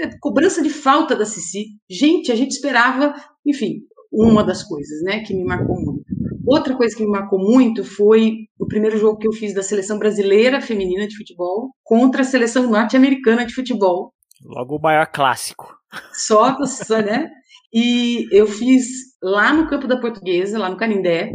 é 0.01 0.19
cobrança 0.19 0.63
de 0.63 0.71
falta 0.71 1.15
da 1.15 1.25
Cici. 1.25 1.67
Gente, 1.89 2.33
a 2.33 2.35
gente 2.35 2.51
esperava, 2.51 3.15
enfim, 3.45 3.83
uma 4.13 4.43
das 4.43 4.63
coisas, 4.63 5.03
né, 5.03 5.21
que 5.21 5.35
me 5.35 5.45
marcou 5.45 5.77
muito. 5.77 6.05
Outra 6.47 6.77
coisa 6.77 6.95
que 6.95 7.05
me 7.05 7.11
marcou 7.11 7.41
muito 7.41 7.83
foi 7.85 8.47
o 8.59 8.67
primeiro 8.67 8.97
jogo 8.99 9.19
que 9.19 9.27
eu 9.27 9.33
fiz 9.33 9.53
da 9.53 9.63
seleção 9.63 9.99
brasileira 9.99 10.61
feminina 10.61 11.07
de 11.09 11.17
futebol 11.17 11.71
contra 11.83 12.23
a 12.23 12.25
seleção 12.25 12.71
norte-americana 12.71 13.45
de 13.45 13.53
futebol. 13.53 14.13
Logo 14.45 14.77
o 14.77 14.81
maior 14.81 15.07
clássico. 15.07 15.75
Só, 16.13 16.57
só, 16.65 16.99
né? 16.99 17.31
E 17.73 18.29
eu 18.31 18.47
fiz 18.47 18.87
lá 19.21 19.53
no 19.53 19.69
campo 19.69 19.89
da 19.89 19.99
Portuguesa, 19.99 20.59
lá 20.59 20.69
no 20.71 20.77
Canindé. 20.77 21.33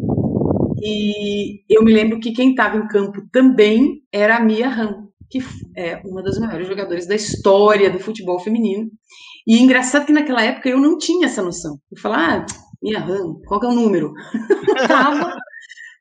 E 0.81 1.61
eu 1.69 1.83
me 1.83 1.93
lembro 1.93 2.19
que 2.19 2.31
quem 2.31 2.51
estava 2.51 2.77
em 2.77 2.87
campo 2.87 3.21
também 3.31 4.01
era 4.11 4.37
a 4.37 4.39
Mia 4.39 4.69
Ram, 4.69 5.07
que 5.29 5.39
é 5.75 6.01
uma 6.05 6.23
das 6.23 6.39
maiores 6.39 6.67
jogadoras 6.67 7.05
da 7.05 7.15
história 7.15 7.91
do 7.91 7.99
futebol 7.99 8.39
feminino. 8.39 8.89
E 9.45 9.59
engraçado 9.59 10.05
que 10.05 10.13
naquela 10.13 10.43
época 10.43 10.69
eu 10.69 10.79
não 10.79 10.97
tinha 10.97 11.25
essa 11.25 11.41
noção. 11.41 11.77
Eu 11.91 11.99
falava, 11.99 12.37
ah, 12.37 12.45
minha 12.81 12.99
RAM, 12.99 13.35
qual 13.45 13.59
que 13.59 13.65
é 13.65 13.69
o 13.69 13.75
número? 13.75 14.13
Tava, 14.87 15.35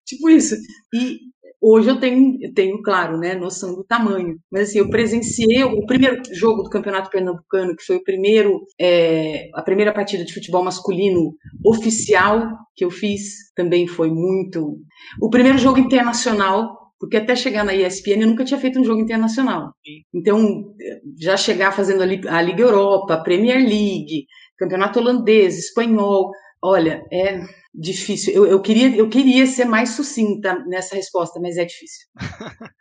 tipo 0.06 0.30
isso. 0.30 0.54
E 0.94 1.18
hoje 1.60 1.90
eu 1.90 2.00
tenho, 2.00 2.52
tenho, 2.54 2.82
claro, 2.82 3.18
né, 3.18 3.34
noção 3.34 3.74
do 3.74 3.84
tamanho. 3.84 4.38
Mas 4.50 4.70
assim, 4.70 4.78
eu 4.78 4.88
presenciei 4.88 5.62
o 5.62 5.84
primeiro 5.86 6.22
jogo 6.32 6.62
do 6.62 6.70
Campeonato 6.70 7.10
Pernambucano, 7.10 7.76
que 7.76 7.84
foi 7.84 7.96
o 7.96 8.04
primeiro, 8.04 8.60
é, 8.80 9.50
a 9.54 9.62
primeira 9.62 9.92
partida 9.92 10.24
de 10.24 10.32
futebol 10.32 10.64
masculino 10.64 11.34
oficial 11.64 12.48
que 12.74 12.84
eu 12.84 12.90
fiz, 12.90 13.52
também 13.54 13.86
foi 13.86 14.10
muito. 14.10 14.78
O 15.20 15.28
primeiro 15.28 15.58
jogo 15.58 15.78
internacional 15.78 16.80
porque 17.00 17.16
até 17.16 17.34
chegar 17.34 17.64
na 17.64 17.74
ESPN 17.74 18.20
eu 18.20 18.26
nunca 18.26 18.44
tinha 18.44 18.60
feito 18.60 18.78
um 18.78 18.84
jogo 18.84 19.00
internacional. 19.00 19.72
Então, 20.14 20.74
já 21.18 21.34
chegar 21.34 21.72
fazendo 21.72 22.02
a 22.02 22.42
Liga 22.42 22.62
Europa, 22.62 23.14
a 23.14 23.22
Premier 23.22 23.56
League, 23.56 24.26
Campeonato 24.58 24.98
Holandês, 25.00 25.58
Espanhol, 25.58 26.30
olha, 26.62 27.06
é 27.12 27.40
difícil. 27.74 28.34
Eu, 28.34 28.46
eu, 28.46 28.60
queria, 28.60 28.96
eu 28.96 29.08
queria 29.08 29.46
ser 29.46 29.64
mais 29.64 29.90
sucinta 29.90 30.58
nessa 30.66 30.94
resposta, 30.94 31.40
mas 31.40 31.56
é 31.56 31.64
difícil. 31.64 32.06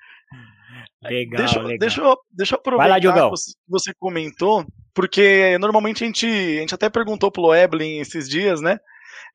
legal, 1.04 1.38
deixa, 1.38 1.62
legal. 1.62 1.78
Deixa, 1.80 2.02
eu, 2.02 2.18
deixa 2.32 2.56
eu 2.56 2.60
aproveitar 2.60 2.90
lá, 2.90 3.00
que 3.00 3.30
você, 3.30 3.52
você, 3.68 3.94
comentou, 4.00 4.66
porque 4.94 5.58
normalmente 5.60 6.04
a 6.04 6.08
gente, 6.08 6.26
a 6.26 6.62
gente 6.62 6.76
até 6.76 6.90
perguntou 6.90 7.32
pro 7.32 7.54
Eblin 7.54 8.00
esses 8.00 8.28
dias, 8.30 8.62
né? 8.62 8.80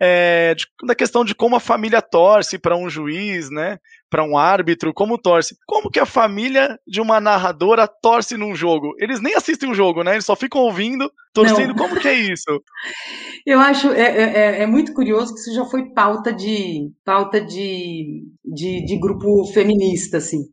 é, 0.01 0.55
de, 0.55 0.67
da 0.85 0.95
questão 0.95 1.25
de 1.25 1.35
como 1.35 1.57
a 1.57 1.61
família 1.61 2.03
torce 2.03 2.59
para 2.59 2.77
um 2.77 2.89
juiz, 2.89 3.51
né? 3.51 3.79
Para 4.15 4.23
um 4.23 4.39
árbitro, 4.39 4.95
como 4.95 5.19
torce. 5.19 5.57
Como 5.67 5.91
que 5.91 5.99
a 5.99 6.07
família 6.07 6.79
de 6.87 7.01
uma 7.01 7.21
narradora 7.21 7.89
torce 7.89 8.37
num 8.37 8.55
jogo? 8.55 8.95
Eles 9.01 9.21
nem 9.21 9.35
assistem 9.35 9.69
um 9.69 9.75
jogo, 9.75 10.05
né? 10.05 10.13
Eles 10.13 10.25
só 10.25 10.37
ficam 10.37 10.61
ouvindo, 10.61 11.11
torcendo. 11.33 11.71
Não. 11.71 11.75
Como 11.75 11.99
que 11.99 12.07
é 12.07 12.15
isso? 12.15 12.63
Eu 13.45 13.59
acho 13.59 13.91
é, 13.91 14.03
é, 14.03 14.23
é, 14.23 14.63
é, 14.63 14.67
muito 14.69 14.95
curioso 14.95 15.35
que 15.35 15.41
isso 15.41 15.53
já 15.53 15.65
foi 15.65 15.87
pauta 15.87 16.33
de 16.33 16.93
pauta 17.05 17.41
de, 17.41 18.23
de, 18.45 18.85
de 18.85 19.01
grupo 19.01 19.47
feminista, 19.47 20.19
assim. 20.19 20.45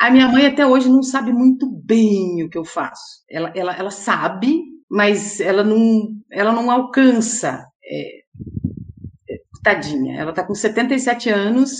A 0.00 0.10
minha 0.10 0.26
mãe 0.26 0.46
até 0.46 0.66
hoje 0.66 0.88
não 0.88 1.02
sabe 1.02 1.30
muito 1.30 1.70
bem 1.70 2.42
o 2.42 2.48
que 2.48 2.56
eu 2.56 2.64
faço. 2.64 3.22
Ela, 3.30 3.52
ela, 3.54 3.76
ela 3.76 3.90
sabe, 3.90 4.62
mas 4.90 5.40
ela 5.40 5.62
não, 5.62 6.08
ela 6.32 6.52
não 6.52 6.70
alcança 6.70 7.66
é, 7.84 8.17
tadinha, 9.74 10.18
ela 10.18 10.30
está 10.30 10.42
com 10.42 10.54
77 10.54 11.28
anos 11.28 11.70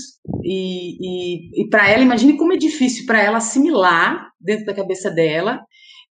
e, 0.42 0.96
e, 1.00 1.62
e 1.62 1.68
para 1.68 1.88
ela, 1.88 2.02
imagine 2.02 2.36
como 2.36 2.52
é 2.52 2.56
difícil 2.56 3.06
para 3.06 3.22
ela 3.22 3.38
assimilar 3.38 4.30
dentro 4.40 4.66
da 4.66 4.74
cabeça 4.74 5.10
dela, 5.10 5.60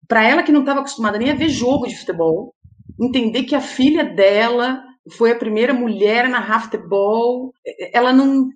para 0.07 0.27
ela 0.27 0.43
que 0.43 0.51
não 0.51 0.61
estava 0.61 0.79
acostumada 0.79 1.17
nem 1.17 1.31
a 1.31 1.35
ver 1.35 1.49
jogo 1.49 1.87
de 1.87 1.97
futebol, 1.97 2.53
entender 2.99 3.43
que 3.43 3.55
a 3.55 3.61
filha 3.61 4.05
dela 4.05 4.81
foi 5.17 5.31
a 5.31 5.37
primeira 5.37 5.73
mulher 5.73 6.29
na 6.29 6.59
futebol, 6.59 7.53
ela 7.93 8.13
não 8.13 8.49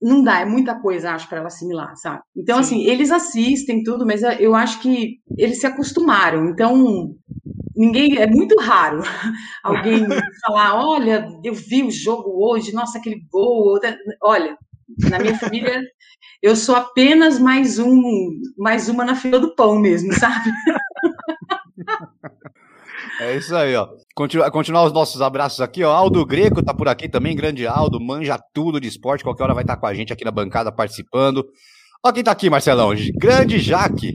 não 0.00 0.22
dá, 0.22 0.40
é 0.40 0.44
muita 0.44 0.78
coisa, 0.78 1.12
acho, 1.12 1.26
para 1.28 1.38
ela 1.38 1.46
assimilar, 1.46 1.96
sabe? 1.96 2.20
Então, 2.36 2.62
Sim. 2.62 2.76
assim, 2.76 2.90
eles 2.90 3.10
assistem 3.10 3.82
tudo, 3.82 4.04
mas 4.06 4.22
eu 4.38 4.54
acho 4.54 4.80
que 4.80 5.18
eles 5.38 5.58
se 5.58 5.66
acostumaram. 5.66 6.50
Então, 6.50 7.14
ninguém 7.76 8.18
é 8.18 8.26
muito 8.26 8.58
raro 8.60 9.02
alguém 9.62 10.06
falar, 10.40 10.74
olha, 10.74 11.28
eu 11.42 11.54
vi 11.54 11.82
o 11.82 11.90
jogo 11.90 12.44
hoje, 12.44 12.72
nossa, 12.72 12.98
aquele 12.98 13.24
gol, 13.30 13.78
olha, 14.22 14.56
na 14.98 15.18
minha 15.18 15.38
família 15.38 15.82
eu 16.42 16.54
sou 16.54 16.76
apenas 16.76 17.38
mais 17.38 17.78
um, 17.78 18.30
mais 18.58 18.88
uma 18.88 19.04
na 19.04 19.16
fila 19.16 19.40
do 19.40 19.54
pão 19.54 19.78
mesmo, 19.78 20.12
sabe? 20.18 20.50
É 23.20 23.36
isso 23.36 23.54
aí, 23.56 23.74
ó. 23.74 23.88
Continua, 24.14 24.50
continuar 24.50 24.84
os 24.84 24.92
nossos 24.92 25.22
abraços 25.22 25.60
aqui, 25.60 25.82
ó. 25.82 25.92
Aldo 25.92 26.24
Greco 26.26 26.62
tá 26.62 26.74
por 26.74 26.88
aqui 26.88 27.08
também, 27.08 27.34
grande 27.34 27.66
Aldo, 27.66 28.00
manja 28.00 28.38
tudo 28.52 28.80
de 28.80 28.88
esporte, 28.88 29.24
qualquer 29.24 29.44
hora 29.44 29.54
vai 29.54 29.64
estar 29.64 29.76
tá 29.76 29.80
com 29.80 29.86
a 29.86 29.94
gente 29.94 30.12
aqui 30.12 30.24
na 30.24 30.30
bancada 30.30 30.70
participando. 30.70 31.44
Ó 32.04 32.12
quem 32.12 32.22
tá 32.22 32.32
aqui, 32.32 32.50
Marcelão, 32.50 32.90
grande 33.16 33.58
Jaque. 33.58 34.14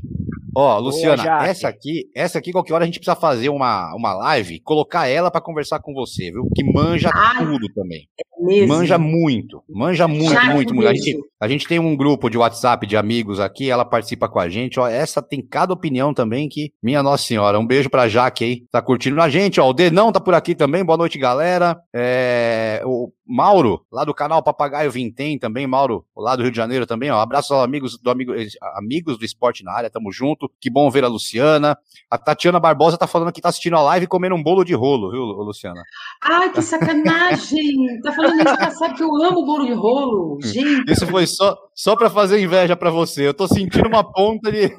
Ó, 0.55 0.79
Luciana, 0.79 1.23
Boa, 1.23 1.47
essa 1.47 1.67
aqui, 1.67 2.09
essa 2.15 2.39
aqui, 2.39 2.51
qualquer 2.51 2.73
hora 2.73 2.83
a 2.83 2.85
gente 2.85 2.99
precisa 2.99 3.15
fazer 3.15 3.49
uma, 3.49 3.93
uma 3.95 4.13
live, 4.13 4.59
colocar 4.61 5.07
ela 5.07 5.29
para 5.29 5.41
conversar 5.41 5.79
com 5.79 5.93
você, 5.93 6.31
viu? 6.31 6.47
Que 6.55 6.63
manja 6.63 7.09
Ai, 7.13 7.45
tudo 7.45 7.67
também. 7.73 8.07
É 8.19 8.65
manja 8.65 8.97
muito, 8.97 9.61
manja 9.69 10.07
muito, 10.07 10.31
Já 10.31 10.53
muito, 10.53 10.73
muito. 10.73 10.87
A 10.87 10.93
gente, 10.93 11.17
a 11.41 11.47
gente 11.47 11.67
tem 11.67 11.77
um 11.77 11.95
grupo 11.95 12.29
de 12.29 12.37
WhatsApp 12.37 12.87
de 12.87 12.95
amigos 12.95 13.39
aqui, 13.39 13.69
ela 13.69 13.83
participa 13.83 14.29
com 14.29 14.39
a 14.39 14.47
gente, 14.47 14.79
ó. 14.79 14.87
Essa 14.87 15.21
tem 15.21 15.45
cada 15.45 15.73
opinião 15.73 16.13
também 16.13 16.47
que, 16.47 16.71
minha 16.81 17.03
Nossa 17.03 17.25
Senhora, 17.25 17.59
um 17.59 17.67
beijo 17.67 17.89
pra 17.89 18.07
Jaque 18.07 18.43
aí, 18.43 18.63
tá 18.71 18.81
curtindo 18.81 19.21
a 19.21 19.29
gente, 19.29 19.59
ó. 19.59 19.69
O 19.69 19.73
Denão 19.73 20.11
tá 20.11 20.19
por 20.19 20.33
aqui 20.33 20.55
também, 20.55 20.85
boa 20.85 20.97
noite, 20.97 21.17
galera. 21.17 21.77
É, 21.93 22.81
o 22.85 23.11
Mauro, 23.29 23.85
lá 23.91 24.03
do 24.03 24.13
canal 24.13 24.41
Papagaio 24.41 24.89
Vintém 24.89 25.37
também, 25.37 25.67
Mauro, 25.67 26.03
lá 26.17 26.35
do 26.35 26.41
Rio 26.41 26.51
de 26.51 26.57
Janeiro 26.57 26.87
também, 26.87 27.11
ó. 27.11 27.19
Abraço 27.19 27.53
aos 27.53 27.63
amigos 27.63 27.95
do, 27.99 28.09
amigo, 28.09 28.33
amigos 28.75 29.19
do 29.19 29.23
esporte 29.23 29.63
na 29.63 29.71
área, 29.71 29.89
tamo 29.89 30.11
junto. 30.11 30.51
Que 30.59 30.69
bom 30.69 30.89
ver 30.89 31.03
a 31.03 31.07
Luciana. 31.07 31.77
A 32.09 32.17
Tatiana 32.17 32.59
Barbosa 32.59 32.97
tá 32.97 33.05
falando 33.05 33.31
que 33.31 33.39
tá 33.39 33.49
assistindo 33.49 33.75
a 33.75 33.81
live 33.83 34.05
e 34.05 34.07
comendo 34.07 34.33
um 34.33 34.41
bolo 34.41 34.63
de 34.63 34.73
rolo, 34.73 35.11
viu, 35.11 35.21
Luciana? 35.21 35.83
Ai, 36.23 36.51
que 36.51 36.61
sacanagem! 36.61 37.99
tá 38.03 38.11
falando 38.11 38.39
isso, 38.39 38.55
ela 38.59 38.71
sabe 38.71 38.95
que 38.95 39.03
eu 39.03 39.15
amo 39.23 39.45
bolo 39.45 39.65
de 39.67 39.73
rolo. 39.73 40.39
Gente. 40.41 40.91
Isso 40.91 41.05
foi 41.05 41.27
só, 41.27 41.55
só 41.75 41.95
pra 41.95 42.09
fazer 42.09 42.41
inveja 42.41 42.75
pra 42.75 42.89
você. 42.89 43.27
Eu 43.27 43.33
tô 43.33 43.47
sentindo 43.47 43.87
uma 43.87 44.03
ponta 44.03 44.51
de. 44.51 44.71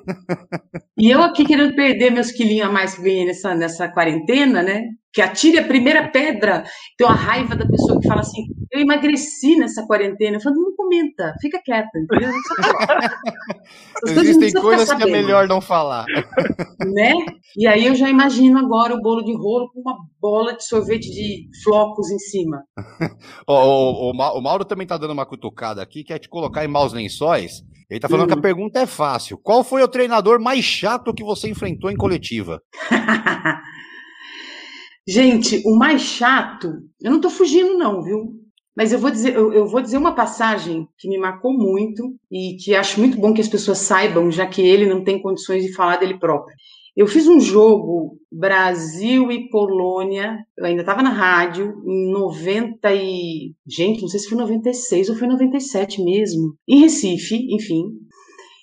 e 0.99 1.09
eu 1.09 1.23
aqui 1.23 1.45
querendo 1.45 1.77
perder 1.77 2.11
meus 2.11 2.33
quilinhos 2.33 2.69
a 2.69 2.73
mais 2.73 2.95
que 2.95 3.03
ganhei 3.03 3.27
nessa, 3.27 3.55
nessa 3.55 3.89
quarentena, 3.89 4.61
né? 4.61 4.83
Que 5.13 5.21
atire 5.21 5.59
a 5.59 5.67
primeira 5.67 6.09
pedra. 6.09 6.65
Tenho 6.97 7.11
a 7.11 7.15
raiva 7.15 7.57
da 7.57 7.67
pessoa 7.67 8.01
que 8.01 8.07
fala 8.07 8.21
assim: 8.21 8.47
eu 8.71 8.81
emagreci 8.81 9.57
nessa 9.57 9.85
quarentena. 9.87 10.37
Eu 10.37 10.41
falo, 10.41 10.57
não 10.57 10.77
comenta, 10.77 11.35
fica 11.41 11.61
quieta. 11.63 11.91
Entendeu? 11.99 12.31
Existem 14.07 14.53
coisas 14.61 14.93
que 14.93 15.03
é 15.03 15.07
melhor 15.07 15.49
não 15.49 15.61
falar. 15.61 16.07
Né? 16.87 17.13
E 17.57 17.67
aí 17.67 17.87
eu 17.87 17.95
já 17.95 18.09
imagino 18.09 18.59
agora 18.59 18.95
o 18.95 19.03
bolo 19.03 19.23
de 19.23 19.35
rolo 19.35 19.71
com 19.73 19.81
uma 19.81 19.99
bola 20.21 20.57
de 20.57 20.65
sorvete 20.65 21.11
de 21.11 21.49
flocos 21.65 22.11
em 22.11 22.19
cima. 22.19 22.63
o, 23.47 23.53
o, 23.53 24.11
o, 24.11 24.43
Mauro 24.43 24.65
também 24.65 24.87
tá 24.87 24.97
dando 24.97 25.13
uma 25.13 25.27
cutucada 25.27 25.83
aqui, 25.83 26.05
que 26.05 26.13
é 26.13 26.19
te 26.19 26.29
colocar 26.29 26.65
em 26.65 26.69
maus 26.69 26.93
lençóis. 26.93 27.63
Ele 27.91 27.99
tá 27.99 28.09
falando 28.09 28.27
hum. 28.27 28.29
que 28.29 28.35
a 28.35 28.39
hum. 28.39 28.43
pergunta 28.43 28.81
é 28.81 28.87
fácil. 28.87 29.37
Qual 29.37 29.65
foi 29.65 29.83
o 29.83 29.89
treinador 29.89 30.41
mais 30.41 30.65
chato 30.65 31.13
que 31.13 31.25
você 31.25 31.51
enfrentou 31.51 31.91
em 31.91 31.97
coletiva? 31.97 32.63
Gente, 35.09 35.63
o 35.65 35.77
mais 35.77 36.03
chato, 36.03 36.73
eu 37.03 37.11
não 37.11 37.21
tô 37.21 37.31
fugindo, 37.31 37.77
não, 37.77 38.03
viu? 38.03 38.41
Mas 38.77 38.93
eu 38.93 38.99
vou 38.99 39.11
dizer, 39.11 39.35
eu, 39.35 39.53
eu, 39.53 39.67
vou 39.67 39.81
dizer 39.81 39.97
uma 39.97 40.15
passagem 40.15 40.89
que 40.97 41.09
me 41.09 41.19
marcou 41.19 41.53
muito 41.53 42.15
e 42.31 42.57
que 42.57 42.75
acho 42.75 43.01
muito 43.01 43.19
bom 43.19 43.35
que 43.35 43.41
as 43.41 43.49
pessoas 43.49 43.79
saibam, 43.79 44.31
já 44.31 44.47
que 44.47 44.63
ele 44.63 44.87
não 44.87 45.03
tem 45.03 45.21
condições 45.21 45.65
de 45.65 45.73
falar 45.73 45.97
dele 45.97 46.19
próprio. 46.19 46.55
Eu 46.97 47.07
fiz 47.07 47.27
um 47.27 47.41
jogo 47.41 48.19
Brasil 48.31 49.31
e 49.31 49.49
Polônia, 49.49 50.39
eu 50.57 50.65
ainda 50.65 50.83
estava 50.83 51.03
na 51.03 51.11
rádio, 51.11 51.83
em 51.87 52.11
90 52.13 52.93
e... 52.95 53.53
Gente, 53.67 54.03
não 54.03 54.09
sei 54.09 54.21
se 54.21 54.29
foi 54.29 54.39
96 54.39 55.09
ou 55.11 55.17
foi 55.17 55.29
97 55.29 56.03
mesmo. 56.03 56.55
Em 56.69 56.81
Recife, 56.81 57.37
enfim. 57.55 57.85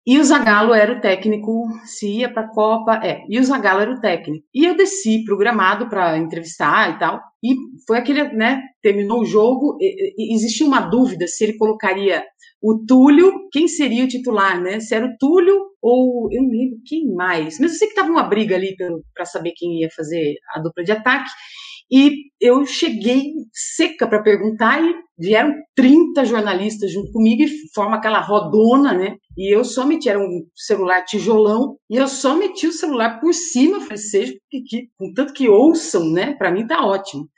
E 0.07 0.17
o 0.17 0.23
Zagallo 0.23 0.73
era 0.73 0.93
o 0.93 1.01
técnico, 1.01 1.67
se 1.83 2.19
ia 2.19 2.31
para 2.31 2.43
a 2.43 2.49
Copa, 2.49 3.01
é, 3.03 3.25
e 3.27 3.37
o 3.37 3.43
Zagallo 3.43 3.81
era 3.81 3.91
o 3.91 3.99
técnico. 3.99 4.45
E 4.55 4.63
eu 4.63 4.73
desci 4.73 5.25
programado 5.25 5.89
para 5.89 6.17
entrevistar 6.17 6.95
e 6.95 6.97
tal, 6.97 7.19
e 7.43 7.53
foi 7.85 7.97
aquele, 7.97 8.23
né, 8.29 8.61
terminou 8.81 9.19
o 9.19 9.25
jogo, 9.25 9.77
e, 9.81 10.13
e, 10.17 10.33
existia 10.33 10.65
uma 10.65 10.79
dúvida 10.79 11.27
se 11.27 11.43
ele 11.43 11.57
colocaria 11.57 12.23
o 12.61 12.85
Túlio, 12.87 13.49
quem 13.51 13.67
seria 13.67 14.05
o 14.05 14.07
titular, 14.07 14.61
né? 14.61 14.79
Se 14.79 14.95
era 14.95 15.05
o 15.05 15.17
Túlio 15.19 15.55
ou 15.81 16.27
eu 16.31 16.41
não 16.41 16.49
lembro 16.49 16.79
quem 16.85 17.13
mais. 17.13 17.59
Mas 17.59 17.73
eu 17.73 17.77
sei 17.77 17.87
que 17.87 17.93
estava 17.93 18.09
uma 18.09 18.23
briga 18.23 18.55
ali 18.55 18.75
para 19.13 19.25
saber 19.25 19.53
quem 19.55 19.81
ia 19.81 19.89
fazer 19.95 20.35
a 20.55 20.59
dupla 20.59 20.83
de 20.83 20.91
ataque. 20.91 21.29
E 21.91 22.27
eu 22.39 22.65
cheguei 22.65 23.33
seca 23.53 24.07
para 24.07 24.21
perguntar 24.21 24.81
e 24.83 24.93
vieram 25.17 25.53
30 25.75 26.25
jornalistas 26.25 26.91
junto 26.91 27.11
comigo 27.11 27.41
e 27.41 27.73
forma 27.73 27.97
aquela 27.97 28.19
rodona, 28.19 28.93
né? 28.93 29.17
E 29.37 29.55
eu 29.55 29.63
só 29.63 29.85
meti, 29.85 30.09
era 30.09 30.19
um 30.19 30.45
celular 30.55 31.03
tijolão, 31.05 31.77
e 31.89 31.95
eu 31.95 32.07
só 32.07 32.35
meti 32.35 32.67
o 32.67 32.73
celular 32.73 33.19
por 33.19 33.33
cima, 33.33 33.81
falei, 33.81 33.97
seja, 33.97 34.33
que, 34.49 34.61
que, 34.61 34.89
contanto 34.97 35.33
que 35.33 35.49
ouçam, 35.49 36.11
né? 36.11 36.33
Para 36.33 36.51
mim 36.51 36.67
tá 36.67 36.85
ótimo. 36.85 37.29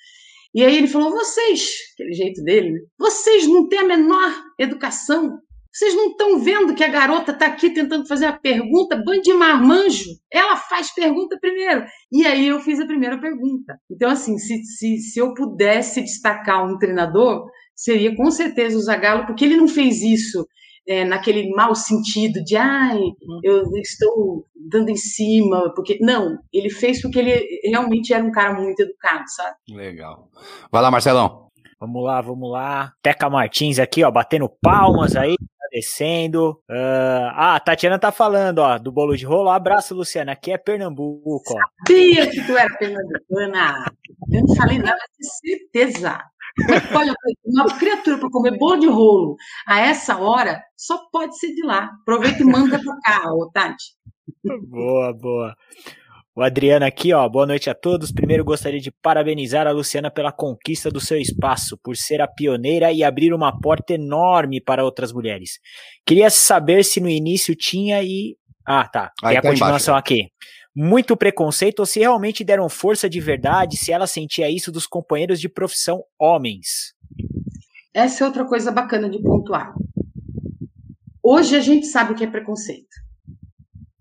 E 0.54 0.64
aí 0.64 0.78
ele 0.78 0.88
falou: 0.88 1.12
vocês, 1.12 1.70
aquele 1.94 2.14
jeito 2.14 2.44
dele, 2.44 2.72
né? 2.72 2.80
vocês 2.98 3.48
não 3.48 3.68
têm 3.68 3.80
a 3.80 3.86
menor 3.86 4.34
educação. 4.58 5.40
Vocês 5.72 5.96
não 5.96 6.12
estão 6.12 6.40
vendo 6.40 6.74
que 6.74 6.84
a 6.84 6.90
garota 6.90 7.32
está 7.32 7.46
aqui 7.46 7.70
tentando 7.70 8.08
fazer 8.08 8.26
a 8.26 8.38
pergunta? 8.38 9.02
Bande 9.04 9.22
de 9.22 9.34
marmanjo. 9.34 10.10
Ela 10.32 10.58
faz 10.58 10.94
pergunta 10.94 11.38
primeiro. 11.40 11.86
E 12.12 12.26
aí 12.26 12.48
eu 12.48 12.60
fiz 12.60 12.80
a 12.80 12.88
primeira 12.88 13.20
pergunta. 13.20 13.80
Então, 13.90 14.10
assim, 14.10 14.38
se, 14.38 14.64
se, 14.64 14.98
se 14.98 15.20
eu 15.20 15.34
pudesse 15.34 16.02
destacar 16.02 16.66
um 16.66 16.78
treinador, 16.78 17.46
seria 17.76 18.16
com 18.16 18.30
certeza 18.32 18.78
o 18.78 18.82
Zagallo, 18.82 19.26
porque 19.26 19.46
ele 19.46 19.58
não 19.58 19.68
fez 19.68 20.02
isso 20.02 20.46
é, 20.88 21.06
naquele 21.06 21.50
mau 21.52 21.76
sentido 21.76 22.44
de 22.44 22.58
ai, 22.58 22.98
uhum. 22.98 23.40
eu 23.44 23.64
estou 23.76 24.48
dando 24.56 24.90
em 24.90 24.96
cima, 24.96 25.72
porque 25.76 26.00
não, 26.02 26.40
ele 26.52 26.70
fez 26.72 27.00
porque 27.02 27.20
ele 27.20 27.62
realmente 27.64 28.12
era 28.12 28.24
um 28.24 28.32
cara 28.32 28.60
muito 28.60 28.82
educado, 28.82 29.24
sabe? 29.28 29.56
Legal. 29.70 30.30
Vai 30.72 30.82
lá, 30.82 30.90
Marcelão. 30.90 31.48
Vamos 31.80 32.04
lá, 32.04 32.20
vamos 32.20 32.52
lá. 32.52 32.92
Teca 33.02 33.30
Martins 33.30 33.80
aqui, 33.80 34.04
ó, 34.04 34.12
batendo 34.12 34.50
palmas 34.62 35.16
aí, 35.16 35.36
agradecendo. 35.70 36.62
Uh, 36.70 37.30
ah, 37.34 37.56
a 37.56 37.60
Tatiana 37.60 38.00
tá 38.00 38.12
falando, 38.12 38.60
ó, 38.60 38.78
do 38.78 38.92
bolo 38.92 39.16
de 39.16 39.26
rolo. 39.26 39.50
Abraço, 39.50 39.96
Luciana. 39.96 40.34
Aqui 40.34 40.52
é 40.52 40.58
Pernambuco, 40.58 41.54
ó. 41.54 41.60
Sabia 41.88 42.30
que 42.30 42.46
tu 42.46 42.58
era 42.58 42.76
pernambucana. 42.78 43.86
Eu 44.32 44.42
não 44.42 44.56
falei 44.56 44.80
nada, 44.80 45.00
de 45.18 45.28
certeza. 45.28 46.24
Olha, 46.94 47.14
uma 47.46 47.78
criatura 47.78 48.18
para 48.18 48.30
comer 48.30 48.58
bolo 48.58 48.80
de 48.80 48.88
rolo 48.88 49.38
a 49.66 49.80
essa 49.80 50.18
hora 50.18 50.62
só 50.76 50.98
pode 51.12 51.38
ser 51.38 51.54
de 51.54 51.64
lá. 51.64 51.90
Aproveita 52.02 52.42
e 52.42 52.46
manda 52.46 52.80
para 52.84 53.00
cá, 53.02 53.32
ô 53.32 53.50
Tati. 53.52 53.94
Boa, 54.68 55.14
boa. 55.14 55.56
O 56.40 56.42
Adriano 56.42 56.86
aqui, 56.86 57.14
ó. 57.14 57.28
Boa 57.28 57.46
noite 57.46 57.70
a 57.70 57.76
todos. 57.76 58.14
Primeiro 58.14 58.46
gostaria 58.46 58.80
de 58.80 58.90
parabenizar 58.90 59.68
a 59.68 59.72
Luciana 59.72 60.10
pela 60.10 60.32
conquista 60.32 60.90
do 60.90 61.02
seu 61.02 61.18
espaço, 61.18 61.78
por 61.84 61.98
ser 61.98 62.22
a 62.22 62.30
pioneira 62.30 62.94
e 62.94 63.04
abrir 63.04 63.34
uma 63.34 63.60
porta 63.60 63.96
enorme 63.96 64.62
para 64.62 64.86
outras 64.86 65.12
mulheres. 65.12 65.60
Queria 66.06 66.30
saber 66.30 66.86
se 66.86 67.02
no 67.02 67.10
início 67.10 67.54
tinha 67.54 68.02
e. 68.02 68.38
Ah, 68.66 68.88
tá. 68.88 69.12
Tem 69.20 69.36
a 69.36 69.42
tá 69.42 69.50
continuação 69.50 69.94
embaixo. 69.96 70.14
aqui 70.14 70.32
muito 70.74 71.18
preconceito 71.18 71.82
ou 71.82 71.86
se 71.86 72.00
realmente 72.00 72.42
deram 72.42 72.70
força 72.70 73.10
de 73.10 73.20
verdade, 73.20 73.76
se 73.76 73.92
ela 73.92 74.08
sentia 74.08 74.50
isso 74.50 74.72
dos 74.72 74.88
companheiros 74.88 75.42
de 75.42 75.50
profissão 75.50 76.06
homens. 76.18 76.94
Essa 77.94 78.24
é 78.24 78.28
outra 78.28 78.46
coisa 78.46 78.72
bacana 78.72 79.10
de 79.10 79.22
pontuar. 79.22 79.74
Hoje 81.22 81.58
a 81.58 81.60
gente 81.60 81.86
sabe 81.88 82.14
o 82.14 82.16
que 82.16 82.24
é 82.24 82.28
preconceito. 82.28 83.09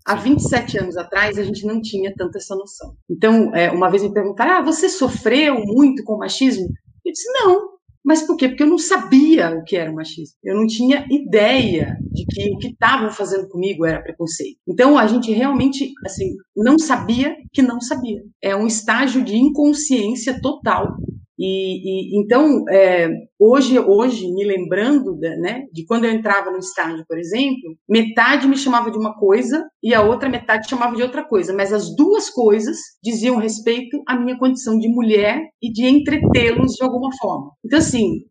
Há 0.09 0.15
27 0.15 0.79
anos 0.79 0.97
atrás 0.97 1.37
a 1.37 1.43
gente 1.43 1.67
não 1.67 1.79
tinha 1.79 2.11
tanta 2.17 2.39
essa 2.39 2.55
noção. 2.55 2.95
Então, 3.07 3.55
é, 3.55 3.69
uma 3.69 3.91
vez 3.91 4.01
me 4.01 4.11
perguntaram: 4.11 4.53
ah, 4.53 4.61
você 4.63 4.89
sofreu 4.89 5.63
muito 5.63 6.03
com 6.03 6.17
machismo? 6.17 6.67
Eu 7.05 7.11
disse: 7.11 7.31
não, 7.31 7.69
mas 8.03 8.23
por 8.23 8.35
quê? 8.35 8.47
Porque 8.47 8.63
eu 8.63 8.67
não 8.67 8.79
sabia 8.79 9.51
o 9.51 9.63
que 9.63 9.77
era 9.77 9.91
o 9.91 9.93
machismo. 9.93 10.35
Eu 10.43 10.55
não 10.55 10.65
tinha 10.65 11.05
ideia 11.11 11.95
de 12.11 12.25
que 12.25 12.55
o 12.55 12.57
que 12.57 12.69
estavam 12.69 13.11
fazendo 13.11 13.47
comigo 13.47 13.85
era 13.85 14.01
preconceito. 14.01 14.57
Então 14.67 14.97
a 14.97 15.05
gente 15.05 15.31
realmente 15.31 15.91
assim 16.03 16.35
não 16.57 16.79
sabia 16.79 17.35
que 17.53 17.61
não 17.61 17.79
sabia. 17.79 18.23
É 18.41 18.55
um 18.55 18.65
estágio 18.65 19.23
de 19.23 19.35
inconsciência 19.35 20.41
total 20.41 20.97
e, 21.41 22.17
e 22.17 22.19
então, 22.19 22.65
é, 22.69 23.09
hoje, 23.39 23.79
hoje, 23.79 24.29
me 24.33 24.43
lembrando 24.43 25.17
da, 25.17 25.37
né, 25.37 25.63
de 25.71 25.85
quando 25.85 26.03
eu 26.03 26.11
entrava 26.11 26.51
no 26.51 26.57
estágio, 26.57 27.05
por 27.07 27.17
exemplo, 27.17 27.77
metade 27.87 28.45
me 28.45 28.57
chamava 28.57 28.91
de 28.91 28.97
uma 28.97 29.17
coisa 29.17 29.65
e 29.81 29.93
a 29.93 30.01
outra 30.01 30.27
metade 30.27 30.69
chamava 30.69 30.97
de 30.97 31.01
outra 31.01 31.23
coisa, 31.23 31.53
mas 31.53 31.71
as 31.71 31.95
duas 31.95 32.29
coisas 32.29 32.77
diziam 33.01 33.37
respeito 33.37 34.03
à 34.05 34.19
minha 34.19 34.37
condição 34.37 34.77
de 34.77 34.89
mulher 34.89 35.41
e 35.61 35.71
de 35.71 35.85
entretê-los 35.85 36.73
de 36.73 36.83
alguma 36.83 37.09
forma. 37.17 37.51
Então, 37.63 37.79
assim, 37.79 38.25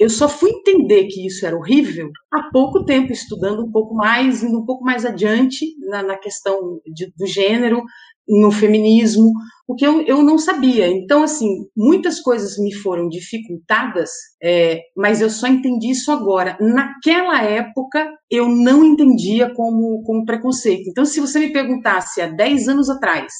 eu 0.00 0.10
só 0.10 0.28
fui 0.28 0.50
entender 0.50 1.06
que 1.06 1.26
isso 1.26 1.46
era 1.46 1.56
horrível 1.56 2.10
há 2.32 2.50
pouco 2.50 2.84
tempo, 2.84 3.12
estudando 3.12 3.64
um 3.64 3.70
pouco 3.70 3.94
mais, 3.94 4.42
indo 4.42 4.58
um 4.58 4.64
pouco 4.64 4.84
mais 4.84 5.04
adiante 5.04 5.64
na, 5.88 6.02
na 6.02 6.16
questão 6.16 6.80
de, 6.86 7.12
do 7.16 7.26
gênero, 7.26 7.82
no 8.28 8.50
feminismo, 8.50 9.32
o 9.66 9.74
que 9.74 9.86
eu, 9.86 10.02
eu 10.02 10.22
não 10.22 10.38
sabia. 10.38 10.88
Então, 10.88 11.22
assim, 11.22 11.66
muitas 11.76 12.20
coisas 12.20 12.58
me 12.58 12.72
foram 12.74 13.08
dificultadas, 13.08 14.10
é, 14.42 14.80
mas 14.96 15.20
eu 15.20 15.30
só 15.30 15.46
entendi 15.46 15.90
isso 15.90 16.10
agora. 16.12 16.56
Naquela 16.60 17.42
época, 17.42 18.06
eu 18.30 18.48
não 18.48 18.84
entendia 18.84 19.52
como, 19.54 20.02
como 20.04 20.24
preconceito. 20.24 20.88
Então, 20.88 21.04
se 21.04 21.20
você 21.20 21.38
me 21.38 21.52
perguntasse 21.52 22.20
há 22.20 22.26
10 22.26 22.68
anos 22.68 22.90
atrás, 22.90 23.32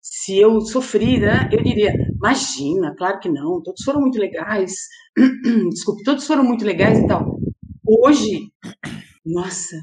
se 0.00 0.38
eu 0.38 0.60
sofri, 0.60 1.18
né, 1.18 1.48
eu 1.50 1.62
diria, 1.62 1.92
imagina, 2.14 2.94
claro 2.96 3.18
que 3.18 3.28
não, 3.28 3.62
todos 3.62 3.82
foram 3.84 4.00
muito 4.00 4.18
legais, 4.18 4.72
desculpe, 5.70 6.04
todos 6.04 6.26
foram 6.26 6.44
muito 6.44 6.64
legais 6.64 6.98
e 6.98 7.06
tal. 7.06 7.38
Hoje, 7.84 8.52
nossa, 9.24 9.76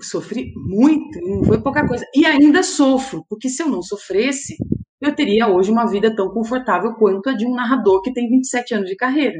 sofri 0.00 0.52
muito, 0.56 1.20
não 1.20 1.44
foi 1.44 1.60
pouca 1.60 1.86
coisa. 1.86 2.04
E 2.14 2.26
ainda 2.26 2.62
sofro, 2.62 3.24
porque 3.28 3.48
se 3.48 3.62
eu 3.62 3.68
não 3.68 3.82
sofresse, 3.82 4.56
eu 5.00 5.14
teria 5.14 5.48
hoje 5.48 5.70
uma 5.70 5.86
vida 5.86 6.14
tão 6.14 6.28
confortável 6.30 6.94
quanto 6.94 7.28
a 7.28 7.32
de 7.32 7.46
um 7.46 7.54
narrador 7.54 8.02
que 8.02 8.12
tem 8.12 8.28
27 8.28 8.74
anos 8.74 8.88
de 8.88 8.96
carreira. 8.96 9.38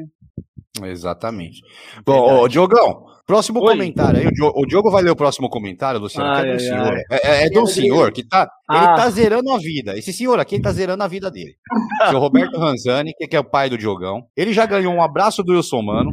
Exatamente. 0.85 1.61
Bom, 2.05 2.41
ô, 2.41 2.49
Diogão, 2.49 3.05
próximo 3.27 3.61
Oi. 3.61 3.73
comentário 3.73 4.21
aí. 4.21 4.27
O 4.27 4.33
Diogo, 4.33 4.61
o 4.61 4.67
Diogo 4.67 4.91
vai 4.91 5.03
ler 5.03 5.11
o 5.11 5.17
próximo 5.17 5.49
comentário, 5.51 6.01
Luciano, 6.01 6.31
ah, 6.31 6.41
que 6.41 6.49
é 6.49 6.53
do 6.55 6.61
senhor. 6.61 6.99
É, 7.11 7.29
é, 7.29 7.47
é 7.47 7.49
de 7.49 7.59
um 7.59 7.67
senhor 7.67 8.13
que 8.13 8.27
tá. 8.27 8.49
Ah. 8.69 8.77
Ele 8.77 8.87
tá 8.87 9.11
zerando 9.11 9.51
a 9.53 9.59
vida. 9.59 9.99
Esse 9.99 10.13
senhor 10.13 10.41
aqui 10.41 10.61
tá 10.61 10.73
zerando 10.73 11.03
a 11.03 11.09
vida 11.09 11.31
dele. 11.31 11.55
o 12.03 12.07
senhor 12.07 12.21
Roberto 12.21 12.57
Ranzani, 12.59 13.13
que 13.15 13.37
é 13.37 13.41
o 13.41 13.45
pai 13.45 13.69
do 13.69 13.77
Diogão. 13.77 14.25
Ele 14.37 14.53
já 14.53 14.65
ganhou 14.65 14.95
um 14.95 15.03
abraço 15.03 15.43
do 15.43 15.53
Wilson 15.53 15.83
Mano. 15.83 16.11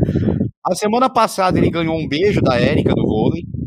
A 0.66 0.76
semana 0.76 1.10
passada 1.10 1.58
ele 1.58 1.70
ganhou 1.72 1.98
um 1.98 2.08
beijo 2.08 2.42
da 2.42 2.60
Érica 2.60 2.94
do 2.94 2.99
vôlei. 3.10 3.59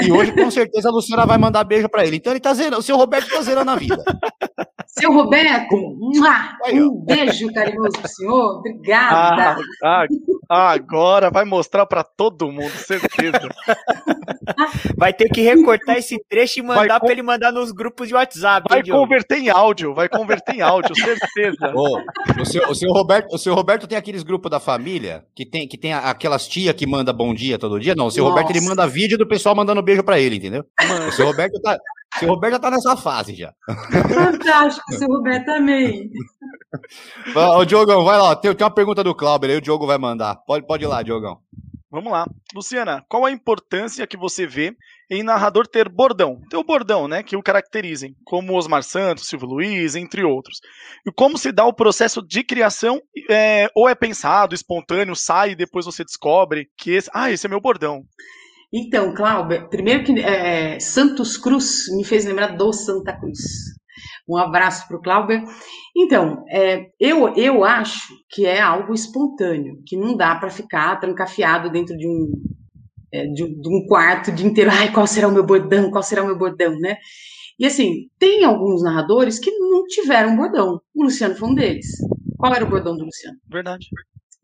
E 0.00 0.12
hoje, 0.12 0.32
com 0.32 0.50
certeza, 0.50 0.88
a 0.88 0.92
Luciana 0.92 1.24
vai 1.24 1.38
mandar 1.38 1.64
beijo 1.64 1.88
para 1.88 2.06
ele. 2.06 2.16
Então 2.16 2.32
ele 2.32 2.40
tá 2.40 2.52
zerando. 2.52 2.78
O 2.78 2.82
seu 2.82 2.96
Roberto 2.96 3.30
tá 3.30 3.40
zerando 3.42 3.70
a 3.70 3.76
vida. 3.76 3.96
Seu 4.86 5.12
Roberto, 5.12 5.74
um 5.74 7.04
beijo 7.04 7.52
carinhoso 7.52 7.98
pro 7.98 8.08
senhor. 8.08 8.58
Obrigada. 8.58 9.56
Ah, 9.84 10.06
ah, 10.50 10.70
agora 10.70 11.30
vai 11.30 11.44
mostrar 11.44 11.86
para 11.86 12.02
todo 12.02 12.50
mundo, 12.50 12.70
certeza. 12.70 13.48
Vai 14.96 15.12
ter 15.12 15.28
que 15.28 15.42
recortar 15.42 15.96
esse 15.96 16.16
trecho 16.28 16.60
e 16.60 16.62
mandar 16.62 17.00
para 17.00 17.12
ele 17.12 17.22
mandar 17.22 17.52
nos 17.52 17.72
grupos 17.72 18.08
de 18.08 18.14
WhatsApp. 18.14 18.66
Vai 18.70 18.82
converter 18.82 19.38
em 19.38 19.50
áudio, 19.50 19.92
vai 19.92 20.08
converter 20.08 20.54
em 20.54 20.60
áudio, 20.62 20.94
certeza. 20.94 21.72
Oh, 21.74 21.98
o, 22.40 22.44
seu, 22.44 22.68
o, 22.68 22.74
seu 22.74 22.90
Roberto, 22.92 23.34
o 23.34 23.38
seu 23.38 23.54
Roberto 23.54 23.86
tem 23.86 23.98
aqueles 23.98 24.22
grupos 24.22 24.50
da 24.50 24.60
família 24.60 25.24
que 25.34 25.44
tem, 25.44 25.66
que 25.66 25.76
tem 25.76 25.92
aquelas 25.92 26.46
tia 26.46 26.72
que 26.72 26.86
manda 26.86 27.12
bom 27.12 27.34
dia 27.34 27.58
todo 27.58 27.80
dia. 27.80 27.94
Não, 27.94 28.06
o 28.06 28.10
seu 28.10 28.24
Nossa. 28.24 28.36
Roberto 28.36 28.56
ele 28.56 28.64
manda 28.64 28.86
vídeo 28.86 29.18
do 29.18 29.26
pessoal 29.26 29.54
mandando 29.54 29.82
beijo 29.86 30.02
para 30.02 30.20
ele, 30.20 30.36
entendeu? 30.36 30.64
Mano. 30.86 31.08
O 31.08 31.12
seu 31.12 31.26
Roberto 31.26 31.60
tá, 31.62 31.78
o 32.16 32.18
seu 32.18 32.28
Roberto 32.28 32.54
já 32.54 32.58
tá 32.58 32.70
nessa 32.70 32.96
fase 32.96 33.34
já. 33.34 33.54
Fantástico, 34.12 34.92
seu 34.92 35.08
Roberto 35.08 35.46
também. 35.46 36.10
Ô, 37.34 37.64
Diogão, 37.64 38.04
vai 38.04 38.18
lá. 38.18 38.36
Tem, 38.36 38.54
tem 38.54 38.64
uma 38.64 38.74
pergunta 38.74 39.02
do 39.02 39.14
Clauber 39.14 39.50
aí, 39.50 39.56
o 39.56 39.60
Diogo 39.62 39.86
vai 39.86 39.98
mandar. 39.98 40.36
Pode, 40.46 40.66
pode 40.66 40.84
ir 40.84 40.88
lá, 40.88 41.02
Diogão. 41.02 41.40
Vamos 41.90 42.12
lá. 42.12 42.26
Luciana, 42.54 43.04
qual 43.08 43.24
a 43.24 43.30
importância 43.30 44.06
que 44.06 44.16
você 44.16 44.46
vê 44.46 44.76
em 45.08 45.22
narrador 45.22 45.66
ter 45.66 45.88
bordão? 45.88 46.40
Ter 46.50 46.56
o 46.56 46.64
bordão, 46.64 47.06
né? 47.06 47.22
Que 47.22 47.36
o 47.36 47.42
caracterizem, 47.42 48.14
como 48.24 48.54
Osmar 48.54 48.82
Santos, 48.82 49.28
Silvio 49.28 49.48
Luiz, 49.48 49.94
entre 49.94 50.22
outros. 50.24 50.60
E 51.06 51.12
como 51.12 51.38
se 51.38 51.52
dá 51.52 51.64
o 51.64 51.72
processo 51.72 52.20
de 52.20 52.42
criação? 52.42 53.00
É, 53.30 53.68
ou 53.74 53.88
é 53.88 53.94
pensado, 53.94 54.54
espontâneo, 54.54 55.14
sai 55.14 55.52
e 55.52 55.56
depois 55.56 55.86
você 55.86 56.04
descobre 56.04 56.68
que 56.76 56.90
esse, 56.90 57.08
ah, 57.14 57.30
esse 57.30 57.46
é 57.46 57.48
meu 57.48 57.60
bordão. 57.60 58.04
Então, 58.78 59.14
Cláudia, 59.14 59.66
primeiro 59.70 60.04
que 60.04 60.20
é, 60.20 60.78
Santos 60.78 61.38
Cruz 61.38 61.84
me 61.96 62.04
fez 62.04 62.26
lembrar 62.26 62.58
do 62.58 62.74
Santa 62.74 63.18
Cruz. 63.18 63.40
Um 64.28 64.36
abraço 64.36 64.86
para 64.86 64.98
o 64.98 65.00
Cláudio. 65.00 65.42
Então, 65.96 66.44
é, 66.50 66.90
eu, 67.00 67.34
eu 67.36 67.64
acho 67.64 68.14
que 68.28 68.44
é 68.44 68.60
algo 68.60 68.92
espontâneo, 68.92 69.80
que 69.86 69.96
não 69.96 70.14
dá 70.14 70.34
para 70.34 70.50
ficar 70.50 71.00
trancafiado 71.00 71.70
dentro 71.70 71.96
de 71.96 72.06
um, 72.06 72.30
é, 73.10 73.24
de, 73.28 73.48
de, 73.48 73.68
um 73.68 73.86
quarto 73.86 74.30
o 74.30 74.34
dia 74.34 74.46
inteiro. 74.46 74.70
Ai, 74.70 74.92
qual 74.92 75.06
será 75.06 75.26
o 75.26 75.32
meu 75.32 75.46
bordão? 75.46 75.90
Qual 75.90 76.02
será 76.02 76.22
o 76.22 76.26
meu 76.26 76.36
bordão, 76.36 76.78
né? 76.78 76.98
E 77.58 77.64
assim, 77.64 78.10
tem 78.18 78.44
alguns 78.44 78.82
narradores 78.82 79.38
que 79.38 79.50
não 79.52 79.86
tiveram 79.86 80.36
bordão. 80.36 80.82
O 80.94 81.04
Luciano 81.04 81.34
foi 81.34 81.48
um 81.48 81.54
deles. 81.54 81.86
Qual 82.36 82.52
era 82.52 82.62
o 82.62 82.68
bordão 82.68 82.94
do 82.94 83.06
Luciano? 83.06 83.38
Verdade. 83.50 83.86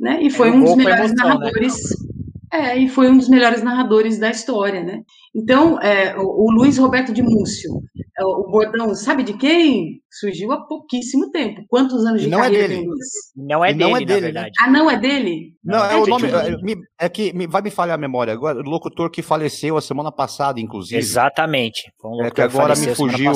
Né? 0.00 0.22
E 0.22 0.30
foi 0.30 0.48
é 0.48 0.52
um 0.52 0.64
dos 0.64 0.74
melhores 0.74 1.10
emoção, 1.10 1.28
né? 1.28 1.34
narradores. 1.34 1.74
Né? 1.74 2.11
É, 2.52 2.76
e 2.76 2.86
foi 2.86 3.08
um 3.08 3.16
dos 3.16 3.30
melhores 3.30 3.62
narradores 3.62 4.18
da 4.18 4.30
história, 4.30 4.84
né? 4.84 5.00
Então, 5.34 5.80
é, 5.80 6.14
o, 6.18 6.20
o 6.22 6.52
Luiz 6.52 6.76
Roberto 6.76 7.10
de 7.10 7.22
Múcio, 7.22 7.70
é, 8.18 8.22
o 8.22 8.50
bordão, 8.50 8.94
sabe 8.94 9.22
de 9.22 9.32
quem? 9.32 10.02
Surgiu 10.10 10.52
há 10.52 10.60
pouquíssimo 10.66 11.30
tempo. 11.30 11.62
Quantos 11.66 12.04
anos 12.04 12.20
de 12.20 12.28
não 12.28 12.40
é 12.40 12.42
carreira 12.42 12.64
é 12.64 12.68
dele. 12.68 12.80
tem 12.80 12.88
Luiz? 12.90 13.08
Não 13.34 13.64
é 13.64 13.72
dele, 13.72 13.84
não 13.84 13.96
é 13.96 14.00
dele, 14.00 14.12
na 14.12 14.20
verdade. 14.20 14.50
Ah, 14.60 14.70
não 14.70 14.90
é 14.90 14.98
dele? 14.98 15.54
Não, 15.64 15.82
é, 15.82 15.94
é 15.94 15.96
o 15.96 16.06
nome. 16.06 16.28
É, 16.28 17.06
é 17.06 17.08
que 17.08 17.32
me, 17.32 17.46
vai 17.46 17.62
me 17.62 17.70
falhar 17.70 17.94
a 17.94 17.98
memória 17.98 18.34
agora. 18.34 18.58
O 18.58 18.68
locutor 18.68 19.10
que 19.10 19.22
faleceu 19.22 19.78
a 19.78 19.80
semana 19.80 20.12
passada, 20.12 20.60
inclusive. 20.60 20.98
Exatamente. 20.98 21.90
Um 22.04 22.22
é 22.22 22.30
que 22.30 22.42
agora 22.42 22.76
me 22.76 22.94
fugiu, 22.94 23.32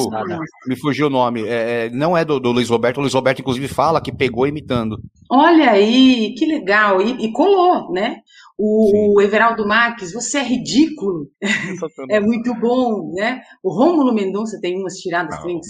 me 0.68 0.76
fugiu 0.76 1.06
o 1.06 1.10
nome. 1.10 1.42
É, 1.46 1.88
não 1.88 2.14
é 2.14 2.22
do, 2.22 2.38
do, 2.38 2.52
Luiz 2.52 2.68
Roberto. 2.68 2.98
O 2.98 3.00
Luiz 3.00 3.14
Roberto, 3.14 3.40
inclusive, 3.40 3.66
fala 3.66 3.98
que 3.98 4.12
pegou 4.12 4.46
imitando. 4.46 4.98
Olha 5.30 5.70
aí, 5.70 6.34
que 6.36 6.44
legal. 6.44 7.00
E, 7.00 7.24
e 7.24 7.32
colou, 7.32 7.90
né? 7.90 8.18
O, 8.58 9.20
Everaldo 9.20 9.66
Marques, 9.66 10.12
você 10.12 10.38
é 10.38 10.42
ridículo. 10.42 11.28
é 12.10 12.18
muito 12.18 12.54
bom, 12.54 13.12
né? 13.14 13.42
O 13.62 13.70
Rômulo 13.70 14.14
Mendonça 14.14 14.58
tem 14.60 14.80
umas 14.80 14.94
tiradas 14.94 15.38
também 15.38 15.60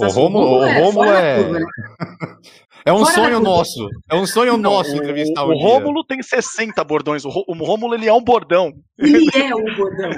O 0.00 0.06
Rômulo, 0.08 0.46
o 0.58 0.80
Rômulo 0.80 1.04
é... 1.04 1.42
Curva, 1.42 1.58
né? 1.60 1.66
É 2.84 2.92
um 2.92 2.98
fora 2.98 3.12
sonho 3.12 3.40
nosso. 3.40 3.88
É 4.10 4.14
um 4.14 4.26
sonho 4.26 4.52
Não, 4.56 4.70
nosso 4.70 4.96
entrevistar 4.96 5.44
o, 5.44 5.50
o 5.50 5.58
Rômulo 5.58 6.04
tem 6.04 6.22
60 6.22 6.82
bordões. 6.84 7.24
O, 7.24 7.28
Rômulo, 7.28 7.94
ele 7.94 8.08
é 8.08 8.12
um 8.12 8.22
bordão. 8.22 8.72
Ele 8.98 9.28
é 9.34 9.54
o 9.54 9.76
bordão. 9.76 10.10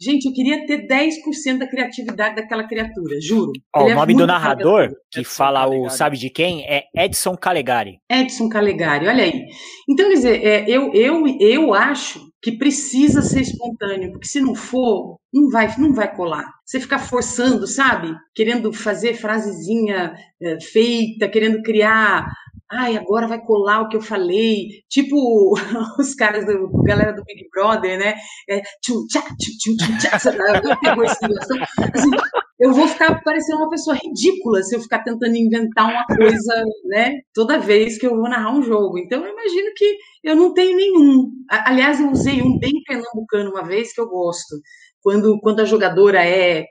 Gente, 0.00 0.26
eu 0.26 0.32
queria 0.32 0.66
ter 0.66 0.86
10% 0.86 1.58
da 1.58 1.68
criatividade 1.68 2.36
daquela 2.36 2.64
criatura, 2.64 3.20
juro. 3.20 3.52
Ó, 3.74 3.84
o 3.84 3.90
é 3.90 3.94
nome 3.94 4.14
do 4.14 4.26
narrador, 4.26 4.88
que 5.10 5.20
Edson 5.20 5.34
fala 5.34 5.60
Calegari. 5.60 5.86
o 5.86 5.90
sabe 5.90 6.16
de 6.16 6.30
quem, 6.30 6.64
é 6.64 6.84
Edson 6.94 7.36
Calegari. 7.36 7.98
Edson 8.10 8.48
Calegari, 8.48 9.06
olha 9.08 9.24
aí. 9.24 9.44
Então, 9.88 10.08
quer 10.08 10.14
dizer, 10.14 10.44
é, 10.44 10.64
eu, 10.68 10.92
eu, 10.94 11.26
eu 11.40 11.74
acho 11.74 12.31
que 12.42 12.52
precisa 12.52 13.22
ser 13.22 13.42
espontâneo, 13.42 14.10
porque 14.10 14.26
se 14.26 14.40
não 14.40 14.54
for, 14.54 15.18
não 15.32 15.48
vai, 15.48 15.72
não 15.78 15.94
vai 15.94 16.12
colar. 16.14 16.44
Você 16.66 16.80
ficar 16.80 16.98
forçando, 16.98 17.66
sabe? 17.68 18.12
Querendo 18.34 18.72
fazer 18.72 19.14
frasezinha 19.14 20.12
é, 20.42 20.60
feita, 20.60 21.28
querendo 21.28 21.62
criar 21.62 22.26
ai, 22.72 22.96
agora 22.96 23.28
vai 23.28 23.40
colar 23.44 23.82
o 23.82 23.88
que 23.88 23.96
eu 23.96 24.00
falei, 24.00 24.82
tipo 24.88 25.54
os 25.98 26.14
caras 26.14 26.46
do 26.46 26.70
galera 26.82 27.12
do 27.12 27.22
Big 27.24 27.48
Brother, 27.50 27.98
né? 27.98 28.14
É, 28.48 28.62
tchum, 28.80 29.06
tchá, 29.08 29.20
tchum, 29.20 29.76
tchum, 29.76 29.76
situação. 30.00 31.56
Assim, 31.94 32.10
eu 32.58 32.72
vou 32.72 32.88
ficar 32.88 33.20
parecendo 33.22 33.58
uma 33.58 33.70
pessoa 33.70 33.96
ridícula 33.96 34.62
se 34.62 34.74
eu 34.74 34.80
ficar 34.80 35.02
tentando 35.02 35.36
inventar 35.36 35.90
uma 35.90 36.04
coisa, 36.06 36.64
né? 36.86 37.20
Toda 37.34 37.58
vez 37.58 37.98
que 37.98 38.06
eu 38.06 38.16
vou 38.16 38.28
narrar 38.28 38.54
um 38.54 38.62
jogo. 38.62 38.98
Então 38.98 39.24
eu 39.24 39.32
imagino 39.32 39.72
que 39.76 39.96
eu 40.24 40.34
não 40.34 40.54
tenho 40.54 40.76
nenhum. 40.76 41.30
Aliás, 41.50 42.00
eu 42.00 42.10
usei 42.10 42.40
um 42.40 42.58
bem 42.58 42.72
pernambucano 42.86 43.50
uma 43.50 43.64
vez 43.64 43.92
que 43.92 44.00
eu 44.00 44.08
gosto. 44.08 44.56
Quando, 45.02 45.38
quando 45.40 45.60
a 45.60 45.64
jogadora 45.64 46.24
é 46.24 46.64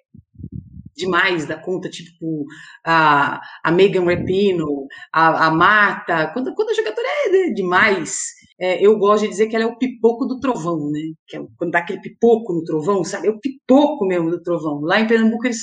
demais 1.01 1.45
da 1.45 1.57
conta, 1.57 1.89
tipo 1.89 2.45
a, 2.85 3.41
a 3.63 3.71
Megan 3.71 4.05
Rapino, 4.05 4.87
a, 5.11 5.47
a 5.47 5.51
Marta, 5.51 6.31
quando, 6.33 6.53
quando 6.53 6.69
a 6.69 6.73
jogadora 6.73 7.07
é 7.25 7.49
demais, 7.49 8.15
é, 8.61 8.79
eu 8.79 8.95
gosto 8.99 9.23
de 9.23 9.29
dizer 9.29 9.47
que 9.47 9.55
ela 9.55 9.65
é 9.65 9.67
o 9.67 9.75
pipoco 9.75 10.23
do 10.27 10.39
trovão, 10.39 10.91
né? 10.91 10.99
Que 11.27 11.35
é 11.35 11.41
quando 11.57 11.71
dá 11.71 11.79
aquele 11.79 11.99
pipoco 11.99 12.53
no 12.53 12.63
trovão, 12.63 13.03
sabe? 13.03 13.27
É 13.27 13.31
o 13.31 13.39
pipoco 13.39 14.05
mesmo 14.05 14.29
do 14.29 14.39
trovão. 14.39 14.81
Lá 14.81 14.99
em 14.99 15.07
Pernambuco 15.07 15.47
eles 15.47 15.61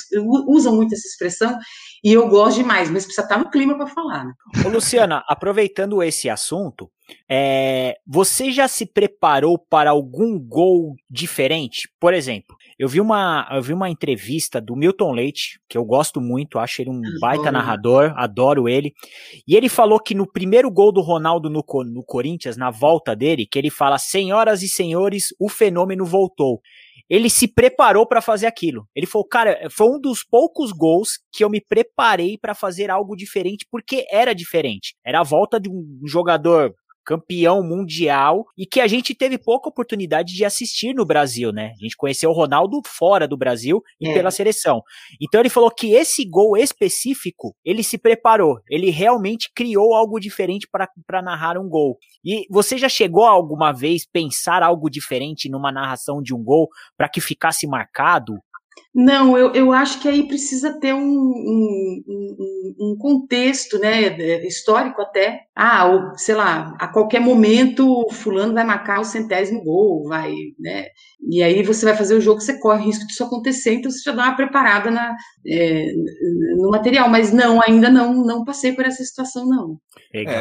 usam 0.48 0.74
muito 0.74 0.94
essa 0.94 1.06
expressão 1.06 1.56
e 2.02 2.12
eu 2.12 2.28
gosto 2.28 2.56
demais, 2.56 2.90
mas 2.90 3.04
precisa 3.04 3.22
estar 3.22 3.38
no 3.38 3.50
clima 3.50 3.76
para 3.76 3.86
falar. 3.86 4.24
Né? 4.24 4.32
Ô, 4.66 4.68
Luciana, 4.68 5.22
aproveitando 5.28 6.02
esse 6.02 6.28
assunto, 6.28 6.90
é, 7.30 7.96
você 8.04 8.50
já 8.50 8.66
se 8.66 8.84
preparou 8.84 9.56
para 9.56 9.90
algum 9.90 10.36
gol 10.36 10.96
diferente? 11.08 11.88
Por 12.00 12.12
exemplo, 12.12 12.56
eu 12.78 12.88
vi 12.88 13.00
uma, 13.00 13.48
eu 13.50 13.62
vi 13.62 13.72
uma 13.72 13.90
entrevista 13.90 14.60
do 14.60 14.76
Milton 14.76 15.12
Leite, 15.12 15.60
que 15.68 15.76
eu 15.76 15.84
gosto 15.84 16.20
muito, 16.20 16.58
acho 16.58 16.80
ele 16.80 16.90
um 16.90 17.02
baita 17.20 17.50
narrador, 17.50 18.12
adoro 18.16 18.68
ele. 18.68 18.94
E 19.46 19.56
ele 19.56 19.68
falou 19.68 19.98
que 19.98 20.14
no 20.14 20.30
primeiro 20.30 20.70
gol 20.70 20.92
do 20.92 21.00
Ronaldo 21.00 21.50
no, 21.50 21.64
no 21.84 22.04
Corinthians, 22.04 22.56
na 22.56 22.70
volta 22.70 23.16
dele, 23.16 23.46
que 23.46 23.58
ele 23.58 23.70
fala: 23.70 23.98
Senhoras 23.98 24.62
e 24.62 24.68
senhores, 24.68 25.34
o 25.40 25.48
fenômeno 25.48 26.04
voltou 26.04 26.60
ele 27.08 27.30
se 27.30 27.48
preparou 27.48 28.06
para 28.06 28.20
fazer 28.20 28.46
aquilo. 28.46 28.86
Ele 28.94 29.06
falou, 29.06 29.26
cara, 29.26 29.68
foi 29.70 29.88
um 29.88 29.98
dos 29.98 30.22
poucos 30.22 30.72
gols 30.72 31.18
que 31.32 31.42
eu 31.42 31.48
me 31.48 31.60
preparei 31.60 32.36
para 32.36 32.54
fazer 32.54 32.90
algo 32.90 33.16
diferente, 33.16 33.66
porque 33.70 34.06
era 34.10 34.34
diferente. 34.34 34.94
Era 35.04 35.20
a 35.20 35.24
volta 35.24 35.58
de 35.58 35.70
um 35.70 36.00
jogador 36.04 36.74
campeão 37.08 37.62
mundial 37.62 38.44
e 38.54 38.66
que 38.66 38.82
a 38.82 38.86
gente 38.86 39.14
teve 39.14 39.38
pouca 39.38 39.70
oportunidade 39.70 40.34
de 40.34 40.44
assistir 40.44 40.94
no 40.94 41.06
Brasil, 41.06 41.50
né? 41.50 41.72
A 41.74 41.82
gente 41.82 41.96
conheceu 41.96 42.28
o 42.28 42.34
Ronaldo 42.34 42.82
fora 42.86 43.26
do 43.26 43.34
Brasil 43.34 43.82
e 43.98 44.10
é. 44.10 44.12
pela 44.12 44.30
seleção. 44.30 44.82
Então 45.18 45.40
ele 45.40 45.48
falou 45.48 45.70
que 45.70 45.94
esse 45.94 46.28
gol 46.28 46.54
específico, 46.54 47.56
ele 47.64 47.82
se 47.82 47.96
preparou, 47.96 48.60
ele 48.68 48.90
realmente 48.90 49.50
criou 49.54 49.94
algo 49.94 50.20
diferente 50.20 50.68
para 50.70 51.22
narrar 51.22 51.56
um 51.56 51.66
gol. 51.66 51.96
E 52.22 52.44
você 52.50 52.76
já 52.76 52.90
chegou 52.90 53.24
alguma 53.24 53.72
vez 53.72 54.04
pensar 54.04 54.62
algo 54.62 54.90
diferente 54.90 55.48
numa 55.48 55.72
narração 55.72 56.20
de 56.20 56.34
um 56.34 56.44
gol 56.44 56.68
para 56.94 57.08
que 57.08 57.22
ficasse 57.22 57.66
marcado? 57.66 58.34
Não, 58.94 59.36
eu, 59.38 59.52
eu 59.54 59.72
acho 59.72 60.00
que 60.00 60.08
aí 60.08 60.26
precisa 60.26 60.78
ter 60.80 60.92
um, 60.92 61.00
um, 61.00 62.04
um, 62.08 62.74
um 62.80 62.96
contexto, 62.98 63.78
né, 63.78 64.16
histórico 64.46 65.00
até. 65.00 65.42
Ah, 65.54 65.86
ou, 65.86 66.18
sei 66.18 66.34
lá, 66.34 66.74
a 66.78 66.88
qualquer 66.88 67.20
momento 67.20 68.06
fulano 68.10 68.54
vai 68.54 68.64
marcar 68.64 69.00
o 69.00 69.04
centésimo 69.04 69.62
gol, 69.62 70.08
vai, 70.08 70.34
né, 70.58 70.86
e 71.20 71.42
aí 71.42 71.62
você 71.62 71.84
vai 71.84 71.96
fazer 71.96 72.14
o 72.14 72.20
jogo, 72.20 72.40
você 72.40 72.58
corre 72.58 72.84
risco 72.84 73.06
disso 73.06 73.24
acontecer, 73.24 73.74
então 73.74 73.90
você 73.90 74.02
já 74.02 74.12
dá 74.12 74.24
uma 74.24 74.36
preparada 74.36 74.90
na, 74.90 75.16
é, 75.46 75.92
no 76.56 76.70
material, 76.70 77.08
mas 77.08 77.32
não, 77.32 77.60
ainda 77.62 77.90
não, 77.90 78.14
não 78.24 78.44
passei 78.44 78.72
por 78.72 78.84
essa 78.84 79.02
situação, 79.02 79.46
não. 79.48 79.78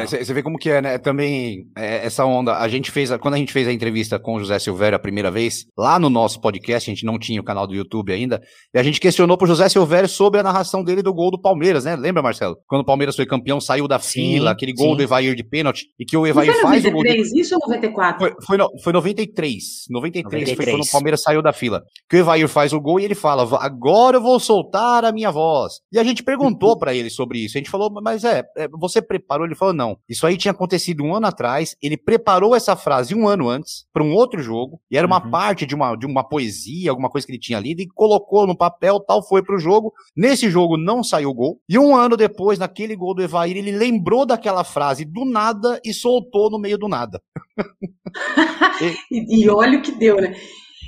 Você 0.06 0.16
é, 0.16 0.34
vê 0.34 0.42
como 0.42 0.58
que 0.58 0.70
é, 0.70 0.80
né, 0.80 0.98
também 0.98 1.66
é, 1.76 2.06
essa 2.06 2.24
onda, 2.24 2.56
a 2.56 2.68
gente 2.68 2.90
fez, 2.90 3.10
quando 3.18 3.34
a 3.34 3.38
gente 3.38 3.52
fez 3.52 3.66
a 3.66 3.72
entrevista 3.72 4.18
com 4.18 4.34
o 4.34 4.40
José 4.40 4.58
Silvério 4.58 4.96
a 4.96 5.00
primeira 5.00 5.30
vez, 5.30 5.66
lá 5.76 5.98
no 5.98 6.08
nosso 6.08 6.40
podcast, 6.40 6.88
a 6.90 6.94
gente 6.94 7.04
não 7.04 7.18
tinha 7.18 7.40
o 7.40 7.44
canal 7.44 7.66
do 7.66 7.74
YouTube 7.74 8.12
ainda, 8.12 8.27
e 8.74 8.78
a 8.78 8.82
gente 8.82 9.00
questionou 9.00 9.36
pro 9.36 9.46
José 9.46 9.68
Silvério 9.68 10.08
sobre 10.08 10.40
a 10.40 10.42
narração 10.42 10.84
dele 10.84 11.02
do 11.02 11.12
gol 11.12 11.30
do 11.30 11.40
Palmeiras, 11.40 11.84
né? 11.84 11.96
Lembra, 11.96 12.22
Marcelo? 12.22 12.56
Quando 12.66 12.82
o 12.82 12.84
Palmeiras 12.84 13.16
foi 13.16 13.26
campeão, 13.26 13.60
saiu 13.60 13.88
da 13.88 13.98
sim, 13.98 14.34
fila, 14.34 14.50
aquele 14.50 14.72
gol 14.72 14.90
sim. 14.90 14.96
do 14.96 15.02
Evair 15.02 15.34
de 15.34 15.44
pênalti, 15.44 15.86
e 15.98 16.04
que 16.04 16.16
o 16.16 16.26
Evair 16.26 16.52
foi 16.52 16.62
faz 16.62 16.84
93, 16.84 16.86
o 16.86 16.92
gol. 16.92 17.34
De... 17.34 17.40
Isso 17.40 17.54
ou 17.54 17.60
94? 17.60 18.18
Foi, 18.18 18.34
foi, 18.46 18.56
no, 18.56 18.70
foi 18.82 18.92
93. 18.92 19.62
93, 19.90 20.42
93. 20.42 20.56
foi 20.56 20.66
quando 20.66 20.86
o 20.86 20.90
Palmeiras 20.90 21.22
saiu 21.22 21.42
da 21.42 21.52
fila. 21.52 21.82
Que 22.08 22.16
o 22.16 22.18
Evair 22.20 22.48
faz 22.48 22.72
o 22.72 22.80
gol 22.80 23.00
e 23.00 23.04
ele 23.04 23.14
fala: 23.14 23.48
agora 23.60 24.16
eu 24.16 24.22
vou 24.22 24.38
soltar 24.38 25.04
a 25.04 25.12
minha 25.12 25.30
voz. 25.30 25.74
E 25.92 25.98
a 25.98 26.04
gente 26.04 26.22
perguntou 26.22 26.78
para 26.78 26.94
ele 26.94 27.10
sobre 27.10 27.38
isso. 27.38 27.56
A 27.56 27.60
gente 27.60 27.70
falou, 27.70 27.90
mas 28.02 28.24
é, 28.24 28.44
é, 28.56 28.68
você 28.68 29.00
preparou? 29.00 29.46
Ele 29.46 29.54
falou: 29.54 29.74
não. 29.74 29.96
Isso 30.08 30.26
aí 30.26 30.36
tinha 30.36 30.52
acontecido 30.52 31.02
um 31.02 31.14
ano 31.14 31.26
atrás. 31.26 31.76
Ele 31.82 31.96
preparou 31.96 32.54
essa 32.54 32.76
frase 32.76 33.14
um 33.14 33.26
ano 33.26 33.48
antes 33.48 33.86
para 33.92 34.02
um 34.02 34.12
outro 34.12 34.42
jogo. 34.42 34.80
E 34.90 34.96
era 34.96 35.06
uma 35.06 35.22
uhum. 35.22 35.30
parte 35.30 35.66
de 35.66 35.74
uma, 35.74 35.96
de 35.96 36.06
uma 36.06 36.24
poesia, 36.26 36.90
alguma 36.90 37.08
coisa 37.08 37.26
que 37.26 37.32
ele 37.32 37.40
tinha 37.40 37.60
lido, 37.60 37.80
e 37.80 37.88
colocou 37.88 38.17
no 38.46 38.56
papel, 38.56 39.00
tal, 39.00 39.26
foi 39.26 39.42
pro 39.42 39.58
jogo. 39.58 39.92
Nesse 40.16 40.50
jogo 40.50 40.76
não 40.76 41.02
saiu 41.02 41.32
gol. 41.34 41.60
E 41.68 41.78
um 41.78 41.96
ano 41.96 42.16
depois, 42.16 42.58
naquele 42.58 42.96
gol 42.96 43.14
do 43.14 43.22
Evair, 43.22 43.56
ele 43.56 43.72
lembrou 43.72 44.26
daquela 44.26 44.64
frase 44.64 45.04
do 45.04 45.24
nada 45.24 45.80
e 45.84 45.92
soltou 45.92 46.50
no 46.50 46.58
meio 46.58 46.78
do 46.78 46.88
nada. 46.88 47.20
e, 49.10 49.44
e 49.44 49.48
olha 49.48 49.78
o 49.78 49.82
que 49.82 49.92
deu, 49.92 50.16
né? 50.16 50.34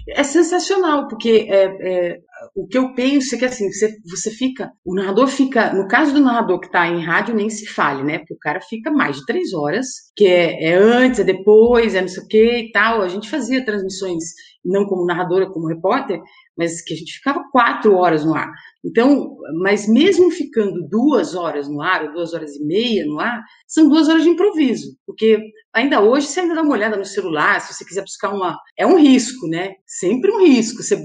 É 0.09 0.23
sensacional, 0.23 1.07
porque 1.09 1.47
é, 1.49 1.65
é, 1.65 2.19
o 2.55 2.67
que 2.67 2.79
eu 2.79 2.95
penso 2.95 3.35
é 3.35 3.39
que 3.39 3.45
assim, 3.45 3.71
você, 3.71 3.95
você 4.09 4.31
fica, 4.31 4.71
o 4.85 4.95
narrador 4.95 5.29
fica, 5.29 5.73
no 5.73 5.87
caso 5.87 6.13
do 6.13 6.21
narrador 6.21 6.59
que 6.59 6.67
está 6.67 6.89
em 6.89 7.05
rádio, 7.05 7.35
nem 7.35 7.51
se 7.51 7.67
fale, 7.67 8.03
né? 8.03 8.19
Porque 8.19 8.35
o 8.35 8.39
cara 8.39 8.61
fica 8.61 8.91
mais 8.91 9.17
de 9.17 9.27
três 9.27 9.53
horas, 9.53 9.87
que 10.17 10.27
é, 10.27 10.71
é 10.71 10.75
antes, 10.75 11.21
é 11.21 11.25
depois, 11.25 11.95
é 11.95 12.01
não 12.01 12.09
sei 12.09 12.23
o 12.23 12.27
que 12.27 12.59
e 12.59 12.73
tal. 12.73 13.03
A 13.03 13.09
gente 13.09 13.31
fazia 13.31 13.65
transmissões, 13.65 14.25
não 14.65 14.85
como 14.87 15.07
narradora, 15.07 15.51
como 15.51 15.69
repórter, 15.69 16.21
mas 16.61 16.83
que 16.83 16.93
a 16.93 16.97
gente 16.97 17.15
ficava 17.15 17.43
quatro 17.51 17.95
horas 17.95 18.23
no 18.23 18.35
ar. 18.35 18.53
Então, 18.85 19.35
mas 19.63 19.89
mesmo 19.89 20.31
ficando 20.31 20.87
duas 20.91 21.35
horas 21.35 21.67
no 21.67 21.81
ar, 21.81 22.05
ou 22.05 22.13
duas 22.13 22.35
horas 22.35 22.55
e 22.55 22.63
meia 22.63 23.07
no 23.07 23.19
ar, 23.19 23.43
são 23.67 23.89
duas 23.89 24.11
horas 24.11 24.23
de 24.23 24.29
improviso, 24.29 24.95
porque 25.07 25.41
ainda 25.73 26.03
hoje 26.03 26.27
você 26.27 26.41
ainda 26.41 26.55
dá 26.55 26.61
uma 26.61 26.75
olhada 26.75 26.99
no 26.99 27.05
celular, 27.05 27.63
se 27.63 27.73
você 27.73 27.83
quiser 27.83 28.03
buscar 28.03 28.29
uma. 28.29 28.59
É 28.77 28.87
um 28.87 28.99
risco, 28.99 29.49
né? 29.49 29.73
Sempre 29.87 30.31
um 30.31 30.45
risco. 30.45 30.83
Você, 30.83 31.03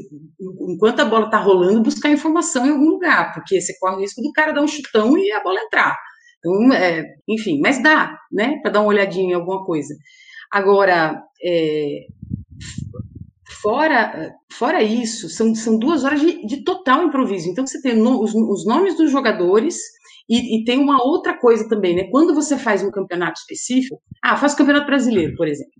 enquanto 0.69 0.99
a 0.99 1.05
bola 1.05 1.29
tá 1.29 1.39
rolando, 1.39 1.83
buscar 1.83 2.09
informação 2.09 2.65
em 2.65 2.71
algum 2.71 2.89
lugar, 2.89 3.33
porque 3.33 3.61
você 3.61 3.73
corre 3.79 3.95
o 3.95 3.99
risco 4.01 4.21
do 4.21 4.33
cara 4.33 4.51
dar 4.51 4.61
um 4.61 4.67
chutão 4.67 5.17
e 5.17 5.31
a 5.31 5.41
bola 5.41 5.61
entrar. 5.61 5.95
Então, 6.39 6.73
é, 6.73 7.05
enfim, 7.29 7.61
mas 7.61 7.81
dá, 7.81 8.17
né? 8.29 8.59
Para 8.61 8.71
dar 8.71 8.81
uma 8.81 8.89
olhadinha 8.89 9.31
em 9.31 9.33
alguma 9.33 9.65
coisa. 9.65 9.95
Agora, 10.51 11.17
é, 11.41 12.07
Fora, 13.65 14.31
fora 14.51 14.83
isso, 14.83 15.27
são, 15.27 15.55
são 15.55 15.79
duas 15.79 16.03
horas 16.03 16.21
de, 16.21 16.45
de 16.45 16.63
total 16.63 17.03
improviso. 17.03 17.49
Então, 17.49 17.65
você 17.65 17.81
tem 17.81 17.95
no, 17.95 18.21
os, 18.21 18.35
os, 18.35 18.63
nomes 18.63 18.95
dos 18.95 19.09
jogadores 19.09 19.75
e, 20.29 20.59
e, 20.59 20.63
tem 20.63 20.77
uma 20.77 21.03
outra 21.03 21.35
coisa 21.35 21.67
também, 21.67 21.95
né? 21.95 22.03
Quando 22.11 22.35
você 22.35 22.59
faz 22.59 22.83
um 22.83 22.91
campeonato 22.91 23.39
específico, 23.39 23.99
ah, 24.23 24.37
faz 24.37 24.53
o 24.53 24.57
campeonato 24.57 24.85
brasileiro, 24.85 25.35
por 25.35 25.47
exemplo. 25.47 25.73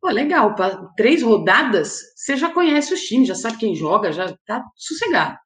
Pô, 0.00 0.10
legal, 0.10 0.54
três 0.96 1.24
rodadas, 1.24 1.98
você 2.14 2.36
já 2.36 2.52
conhece 2.52 2.94
os 2.94 3.00
times, 3.00 3.26
já 3.26 3.34
sabe 3.34 3.58
quem 3.58 3.74
joga, 3.74 4.12
já 4.12 4.32
tá 4.46 4.62
sossegado. 4.76 5.36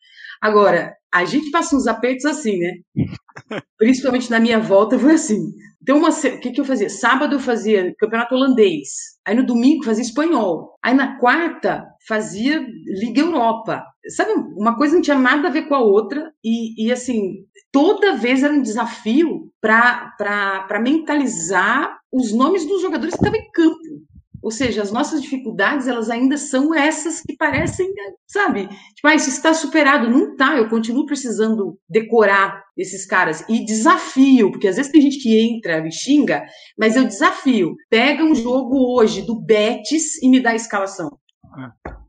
Agora, 0.42 0.92
a 1.10 1.24
gente 1.24 1.50
passa 1.50 1.74
uns 1.74 1.86
apertos 1.86 2.26
assim, 2.26 2.58
né? 2.58 2.72
Principalmente 3.78 4.30
na 4.30 4.38
minha 4.38 4.60
volta 4.60 4.98
foi 4.98 5.14
assim. 5.14 5.54
Então, 5.80 5.98
uma, 5.98 6.10
o 6.10 6.40
que, 6.40 6.50
que 6.50 6.60
eu 6.60 6.64
fazia? 6.64 6.90
Sábado 6.90 7.36
eu 7.36 7.40
fazia 7.40 7.94
campeonato 7.98 8.34
holandês. 8.34 8.88
Aí 9.26 9.34
no 9.34 9.46
domingo 9.46 9.84
fazia 9.84 10.02
espanhol. 10.02 10.74
Aí 10.82 10.94
na 10.94 11.18
quarta 11.18 11.86
fazia 12.06 12.66
Liga 12.86 13.20
Europa. 13.20 13.84
Sabe, 14.08 14.32
uma 14.56 14.76
coisa 14.76 14.94
não 14.94 15.02
tinha 15.02 15.18
nada 15.18 15.48
a 15.48 15.50
ver 15.50 15.68
com 15.68 15.74
a 15.74 15.80
outra. 15.80 16.32
E, 16.44 16.86
e 16.86 16.92
assim, 16.92 17.44
toda 17.70 18.16
vez 18.16 18.42
era 18.42 18.52
um 18.52 18.62
desafio 18.62 19.50
para 19.60 20.80
mentalizar 20.82 21.98
os 22.12 22.32
nomes 22.32 22.66
dos 22.66 22.82
jogadores 22.82 23.14
que 23.14 23.20
estavam 23.20 23.38
em 23.38 23.50
campo. 23.52 24.07
Ou 24.42 24.50
seja, 24.50 24.82
as 24.82 24.92
nossas 24.92 25.20
dificuldades, 25.20 25.88
elas 25.88 26.08
ainda 26.08 26.36
são 26.36 26.74
essas 26.74 27.20
que 27.20 27.36
parecem, 27.36 27.92
sabe? 28.26 28.68
Tipo, 28.94 29.08
ah, 29.08 29.14
isso 29.14 29.28
está 29.28 29.52
superado. 29.52 30.08
Não 30.08 30.36
tá, 30.36 30.56
eu 30.56 30.68
continuo 30.68 31.06
precisando 31.06 31.78
decorar 31.88 32.62
esses 32.76 33.04
caras. 33.04 33.44
E 33.48 33.64
desafio, 33.64 34.50
porque 34.50 34.68
às 34.68 34.76
vezes 34.76 34.92
tem 34.92 35.00
gente 35.00 35.18
que 35.18 35.38
entra 35.40 35.86
e 35.86 35.90
xinga, 35.90 36.44
mas 36.78 36.96
eu 36.96 37.04
desafio. 37.04 37.74
Pega 37.90 38.22
um 38.22 38.34
jogo 38.34 38.96
hoje 38.96 39.22
do 39.22 39.40
Betis 39.40 40.22
e 40.22 40.28
me 40.28 40.40
dá 40.40 40.50
a 40.50 40.56
escalação. 40.56 41.18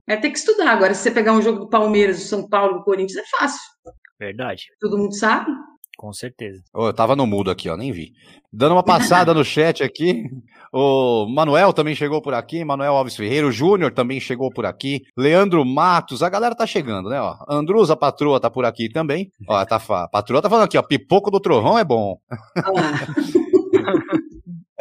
É 0.08 0.16
ter 0.16 0.32
que 0.32 0.38
estudar. 0.38 0.72
Agora, 0.72 0.94
se 0.94 1.04
você 1.04 1.12
pegar 1.12 1.34
um 1.34 1.42
jogo 1.42 1.60
do 1.60 1.70
Palmeiras, 1.70 2.18
do 2.18 2.26
São 2.26 2.48
Paulo, 2.48 2.80
do 2.80 2.84
Corinthians, 2.84 3.18
é 3.18 3.38
fácil. 3.38 3.62
Verdade. 4.20 4.66
Todo 4.80 4.98
mundo 4.98 5.16
sabe. 5.16 5.52
Com 6.00 6.14
certeza. 6.14 6.64
Oh, 6.74 6.88
eu 6.88 6.94
tava 6.94 7.14
no 7.14 7.28
mudo 7.28 7.52
aqui, 7.52 7.68
ó, 7.68 7.76
nem 7.76 7.92
vi. 7.92 8.14
Dando 8.54 8.72
uma 8.72 8.84
passada 8.84 9.34
no 9.34 9.44
chat 9.44 9.84
aqui. 9.84 10.30
O 10.72 11.26
Manuel 11.28 11.74
também 11.74 11.94
chegou 11.94 12.22
por 12.22 12.34
aqui, 12.34 12.64
Manuel 12.64 12.96
Alves 12.96 13.18
Ferreira, 13.18 13.46
o 13.46 13.52
Júnior 13.52 13.92
também 13.92 14.18
chegou 14.18 14.50
por 14.50 14.66
aqui, 14.66 15.02
Leandro 15.18 15.66
Matos, 15.66 16.24
a 16.24 16.30
galera 16.30 16.56
tá 16.56 16.66
chegando, 16.66 17.10
né, 17.10 17.20
ó. 17.20 17.36
Andrus, 17.50 17.90
a 17.90 17.98
patroa, 17.98 18.40
tá 18.40 18.50
por 18.50 18.64
aqui 18.64 18.88
também. 18.88 19.30
Ó, 19.46 19.66
tá, 19.66 19.76
a 19.76 20.08
patroa 20.08 20.42
tá 20.42 20.50
falando 20.50 20.66
aqui, 20.66 20.78
ó, 20.78 20.82
pipoco 20.82 21.30
do 21.30 21.40
trovão 21.40 21.78
é 21.78 21.84
bom. 21.84 22.18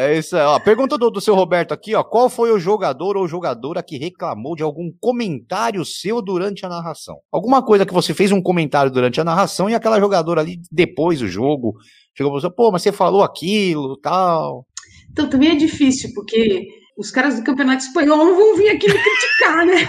É 0.01 0.17
isso 0.17 0.37
aí, 0.37 0.45
ó. 0.45 0.61
Pergunta 0.61 0.97
do, 0.97 1.11
do 1.11 1.21
seu 1.21 1.35
Roberto 1.35 1.75
aqui, 1.75 1.93
ó. 1.93 2.05
Qual 2.05 2.31
foi 2.31 2.53
o 2.53 2.59
jogador 2.59 3.17
ou 3.17 3.27
jogadora 3.27 3.83
que 3.83 3.99
reclamou 3.99 4.55
de 4.55 4.63
algum 4.63 4.93
comentário 5.01 5.85
seu 5.85 6.23
durante 6.23 6.65
a 6.65 6.69
narração? 6.69 7.17
Alguma 7.33 7.61
coisa 7.65 7.85
que 7.85 7.93
você 7.93 8.15
fez 8.15 8.31
um 8.31 8.41
comentário 8.41 8.93
durante 8.93 9.21
a 9.21 9.25
narração 9.25 9.69
e 9.69 9.75
aquela 9.75 9.99
jogadora 9.99 10.41
ali, 10.41 10.61
depois 10.71 11.19
do 11.19 11.27
jogo, 11.27 11.75
chegou 12.17 12.31
pra 12.33 12.41
você, 12.41 12.49
pô, 12.49 12.71
mas 12.71 12.83
você 12.83 12.93
falou 12.93 13.25
aquilo, 13.25 13.97
tal. 13.97 14.65
Então 15.11 15.29
também 15.29 15.51
é 15.51 15.57
difícil, 15.57 16.11
porque 16.15 16.69
os 16.97 17.11
caras 17.11 17.35
do 17.35 17.43
Campeonato 17.43 17.83
Espanhol 17.83 18.19
não 18.19 18.37
vão 18.37 18.57
vir 18.57 18.69
aqui 18.69 18.87
me 18.87 18.95
criticar, 18.95 19.67
né? 19.67 19.89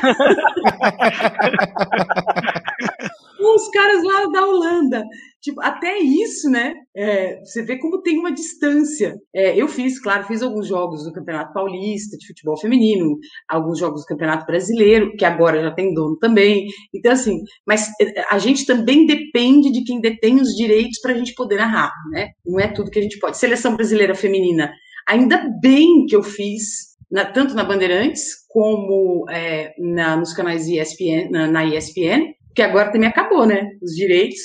os 3.41 3.69
caras 3.69 4.03
lá 4.03 4.25
da 4.31 4.45
Holanda. 4.45 5.05
Tipo, 5.41 5.61
até 5.61 5.97
isso, 5.99 6.49
né? 6.49 6.73
É, 6.95 7.39
você 7.39 7.63
vê 7.63 7.77
como 7.77 8.01
tem 8.01 8.19
uma 8.19 8.31
distância. 8.31 9.15
É, 9.33 9.55
eu 9.55 9.69
fiz, 9.69 9.99
claro, 9.99 10.25
fiz 10.25 10.41
alguns 10.41 10.67
jogos 10.67 11.05
do 11.05 11.13
Campeonato 11.13 11.53
Paulista 11.53 12.17
de 12.17 12.27
futebol 12.27 12.57
feminino, 12.57 13.17
alguns 13.47 13.79
jogos 13.79 14.01
do 14.01 14.07
Campeonato 14.07 14.45
Brasileiro, 14.45 15.15
que 15.17 15.23
agora 15.23 15.61
já 15.61 15.71
tem 15.71 15.93
dono 15.93 16.17
também. 16.17 16.67
Então, 16.93 17.13
assim, 17.13 17.41
mas 17.65 17.87
é, 18.01 18.25
a 18.29 18.37
gente 18.37 18.65
também 18.65 19.05
depende 19.05 19.71
de 19.71 19.83
quem 19.85 20.01
detém 20.01 20.41
os 20.41 20.49
direitos 20.55 20.99
para 21.01 21.13
a 21.13 21.17
gente 21.17 21.33
poder 21.33 21.55
narrar, 21.55 21.91
né? 22.11 22.31
Não 22.45 22.59
é 22.59 22.67
tudo 22.67 22.91
que 22.91 22.99
a 22.99 23.03
gente 23.03 23.17
pode. 23.17 23.37
Seleção 23.37 23.75
brasileira 23.77 24.13
feminina, 24.13 24.73
ainda 25.07 25.49
bem 25.61 26.05
que 26.05 26.15
eu 26.15 26.21
fiz 26.21 26.89
na, 27.09 27.25
tanto 27.25 27.53
na 27.55 27.63
Bandeirantes 27.63 28.45
como 28.47 29.25
é, 29.29 29.73
na, 29.79 30.15
nos 30.15 30.33
canais 30.33 30.67
ESPN, 30.67 31.29
na, 31.31 31.47
na 31.47 31.65
ESPN, 31.65 32.33
que 32.60 32.64
agora 32.64 32.91
também 32.91 33.07
acabou, 33.07 33.45
né? 33.45 33.72
Os 33.82 33.95
direitos 33.95 34.41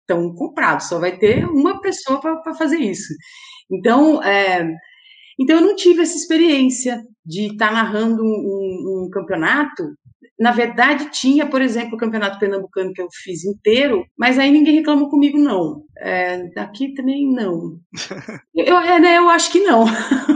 estão 0.00 0.34
comprados, 0.34 0.88
só 0.88 0.98
vai 0.98 1.18
ter 1.18 1.44
uma 1.44 1.78
pessoa 1.82 2.18
para 2.18 2.54
fazer 2.54 2.78
isso. 2.78 3.12
Então, 3.70 4.22
é, 4.22 4.66
então 5.38 5.56
eu 5.56 5.62
não 5.62 5.76
tive 5.76 6.00
essa 6.00 6.16
experiência 6.16 7.02
de 7.24 7.48
estar 7.52 7.68
tá 7.68 7.74
narrando 7.74 8.24
um, 8.24 9.04
um, 9.04 9.10
campeonato. 9.12 9.92
Na 10.38 10.52
verdade, 10.52 11.10
tinha, 11.10 11.46
por 11.46 11.60
exemplo, 11.60 11.96
o 11.96 11.98
campeonato 11.98 12.38
pernambucano 12.38 12.94
que 12.94 13.02
eu 13.02 13.08
fiz 13.22 13.44
inteiro, 13.44 14.06
mas 14.18 14.38
aí 14.38 14.50
ninguém 14.50 14.76
reclamou 14.76 15.10
comigo, 15.10 15.36
não. 15.36 15.82
É, 15.98 16.48
aqui 16.56 16.94
também 16.94 17.30
não. 17.30 17.78
Eu, 18.56 18.78
é, 18.78 18.98
né, 18.98 19.18
eu 19.18 19.28
acho 19.28 19.52
que 19.52 19.60
não. 19.60 19.84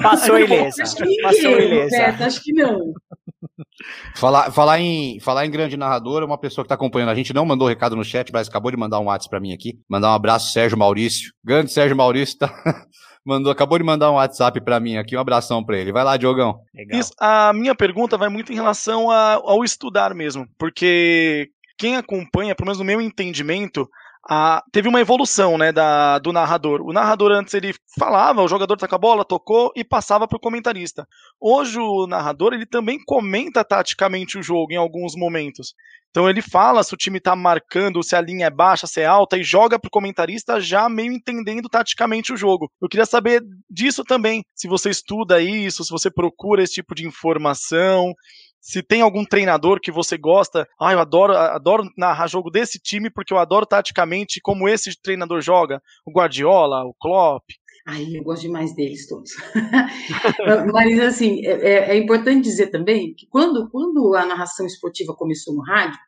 Passou 0.03 0.37
ilesa. 0.39 0.83
Acho 0.83 0.97
que 0.97 1.05
ninguém, 1.05 1.23
Passou 1.23 1.51
ilesa. 1.53 2.25
acho 2.27 2.43
que 2.43 2.53
não. 2.53 2.93
Falar, 4.15 4.51
falar, 4.51 4.81
em, 4.81 5.21
falar 5.21 5.47
em 5.47 5.51
grande 5.51 5.77
narrador, 5.77 6.23
uma 6.23 6.39
pessoa 6.39 6.65
que 6.65 6.67
está 6.67 6.75
acompanhando 6.75 7.11
a 7.11 7.15
gente 7.15 7.35
não 7.35 7.45
mandou 7.45 7.69
recado 7.69 7.97
no 7.97 8.05
chat, 8.05 8.33
mas 8.33 8.49
acabou 8.49 8.71
de 8.71 8.77
mandar 8.77 9.01
um 9.01 9.07
WhatsApp 9.07 9.31
para 9.31 9.41
mim 9.41 9.53
aqui. 9.53 9.79
Mandar 9.89 10.11
um 10.11 10.15
abraço, 10.15 10.53
Sérgio 10.53 10.79
Maurício. 10.79 11.33
Grande 11.45 11.73
Sérgio 11.73 11.97
Maurício 11.97 12.39
tá, 12.39 12.49
mandou, 13.25 13.53
acabou 13.53 13.79
de 13.79 13.85
mandar 13.85 14.11
um 14.11 14.15
WhatsApp 14.15 14.61
para 14.61 14.81
mim 14.81 14.97
aqui. 14.97 15.17
Um 15.17 15.21
abração 15.21 15.65
para 15.65 15.79
ele. 15.79 15.93
Vai 15.93 16.05
lá, 16.05 16.17
Diogão. 16.17 16.59
Isso, 16.93 17.13
a 17.21 17.53
minha 17.53 17.75
pergunta 17.75 18.17
vai 18.17 18.29
muito 18.29 18.53
em 18.53 18.57
relação 18.57 19.11
a, 19.11 19.35
ao 19.35 19.65
estudar 19.65 20.15
mesmo, 20.15 20.47
porque 20.59 21.51
quem 21.79 21.97
acompanha, 21.97 22.55
pelo 22.55 22.67
menos 22.67 22.79
no 22.79 22.85
meu 22.85 23.01
entendimento, 23.01 23.89
a, 24.29 24.63
teve 24.73 24.89
uma 24.89 25.01
evolução 25.01 25.59
né, 25.59 25.73
da, 25.73 26.19
do 26.19 26.33
narrador. 26.33 26.81
O 26.83 26.93
narrador 26.93 27.33
antes 27.33 27.53
ele 27.55 27.75
falava, 27.99 28.43
o 28.43 28.49
jogador 28.49 28.77
tá 28.77 28.89
com 28.89 28.95
a 28.95 28.99
bola, 28.99 29.25
tocou 29.25 29.73
e 29.77 29.85
passava 29.85 30.27
para 30.27 30.37
o 30.37 30.41
comentarista. 30.41 31.07
Hoje 31.41 31.79
o 31.79 32.07
narrador 32.07 32.55
ele 32.55 32.67
também 32.67 32.99
comenta 33.05 33.65
taticamente 33.65 34.39
o 34.39 34.43
jogo 34.43 34.73
em 34.73 34.77
alguns 34.77 35.15
momentos. 35.15 35.75
Então 36.11 36.31
ele 36.31 36.41
fala 36.41 36.85
se 36.85 36.95
o 36.95 36.97
time 36.97 37.19
está 37.19 37.35
marcando, 37.35 38.01
se 38.01 38.15
a 38.15 38.21
linha 38.21 38.47
é 38.47 38.51
baixa, 38.51 38.87
se 38.87 39.01
é 39.01 39.05
alta, 39.05 39.37
e 39.37 39.43
joga 39.43 39.81
para 39.81 39.89
o 39.89 39.91
comentarista 39.91 40.61
já 40.61 40.89
meio 40.89 41.13
entendendo 41.13 41.69
taticamente 41.69 42.33
o 42.33 42.37
jogo. 42.37 42.71
Eu 42.81 42.89
queria 42.89 43.05
saber 43.05 43.43
disso 43.69 44.05
também, 44.05 44.45
se 44.55 44.69
você 44.69 44.91
estuda 44.91 45.41
isso, 45.41 45.85
se 45.85 45.91
você 45.91 46.09
procura 46.09 46.63
esse 46.63 46.75
tipo 46.75 46.95
de 46.95 47.05
informação, 47.05 48.15
se 48.65 48.83
tem 48.83 49.03
algum 49.03 49.27
treinador 49.27 49.79
que 49.79 49.93
você 49.93 50.17
gosta, 50.17 50.67
ah, 50.81 50.91
eu 50.91 50.99
adoro, 50.99 51.37
adoro 51.37 51.85
narrar 51.99 52.27
jogo 52.27 52.51
desse 52.51 52.79
time 52.79 53.11
porque 53.11 53.35
eu 53.35 53.37
adoro 53.37 53.67
taticamente 53.67 54.41
como 54.43 54.67
esse 54.67 54.99
treinador 55.03 55.43
joga, 55.43 55.83
o 56.07 56.11
Guardiola, 56.11 56.83
o 56.83 56.95
Klopp. 56.99 57.45
Ai, 57.87 58.07
eu 58.15 58.25
gosto 58.25 58.41
demais 58.41 58.75
deles 58.75 59.07
todos. 59.07 59.33
Mas, 60.73 60.99
assim, 60.99 61.45
é, 61.45 61.51
é, 61.51 61.91
é, 61.91 61.97
importante 61.99 62.45
dizer 62.45 62.69
também 62.69 63.15
que 63.15 63.27
quando, 63.29 63.69
quando 63.69 64.15
a 64.15 64.25
narração 64.25 64.65
esportiva 64.65 65.15
começou 65.15 65.55
no 65.55 65.61
rádio, 65.61 65.99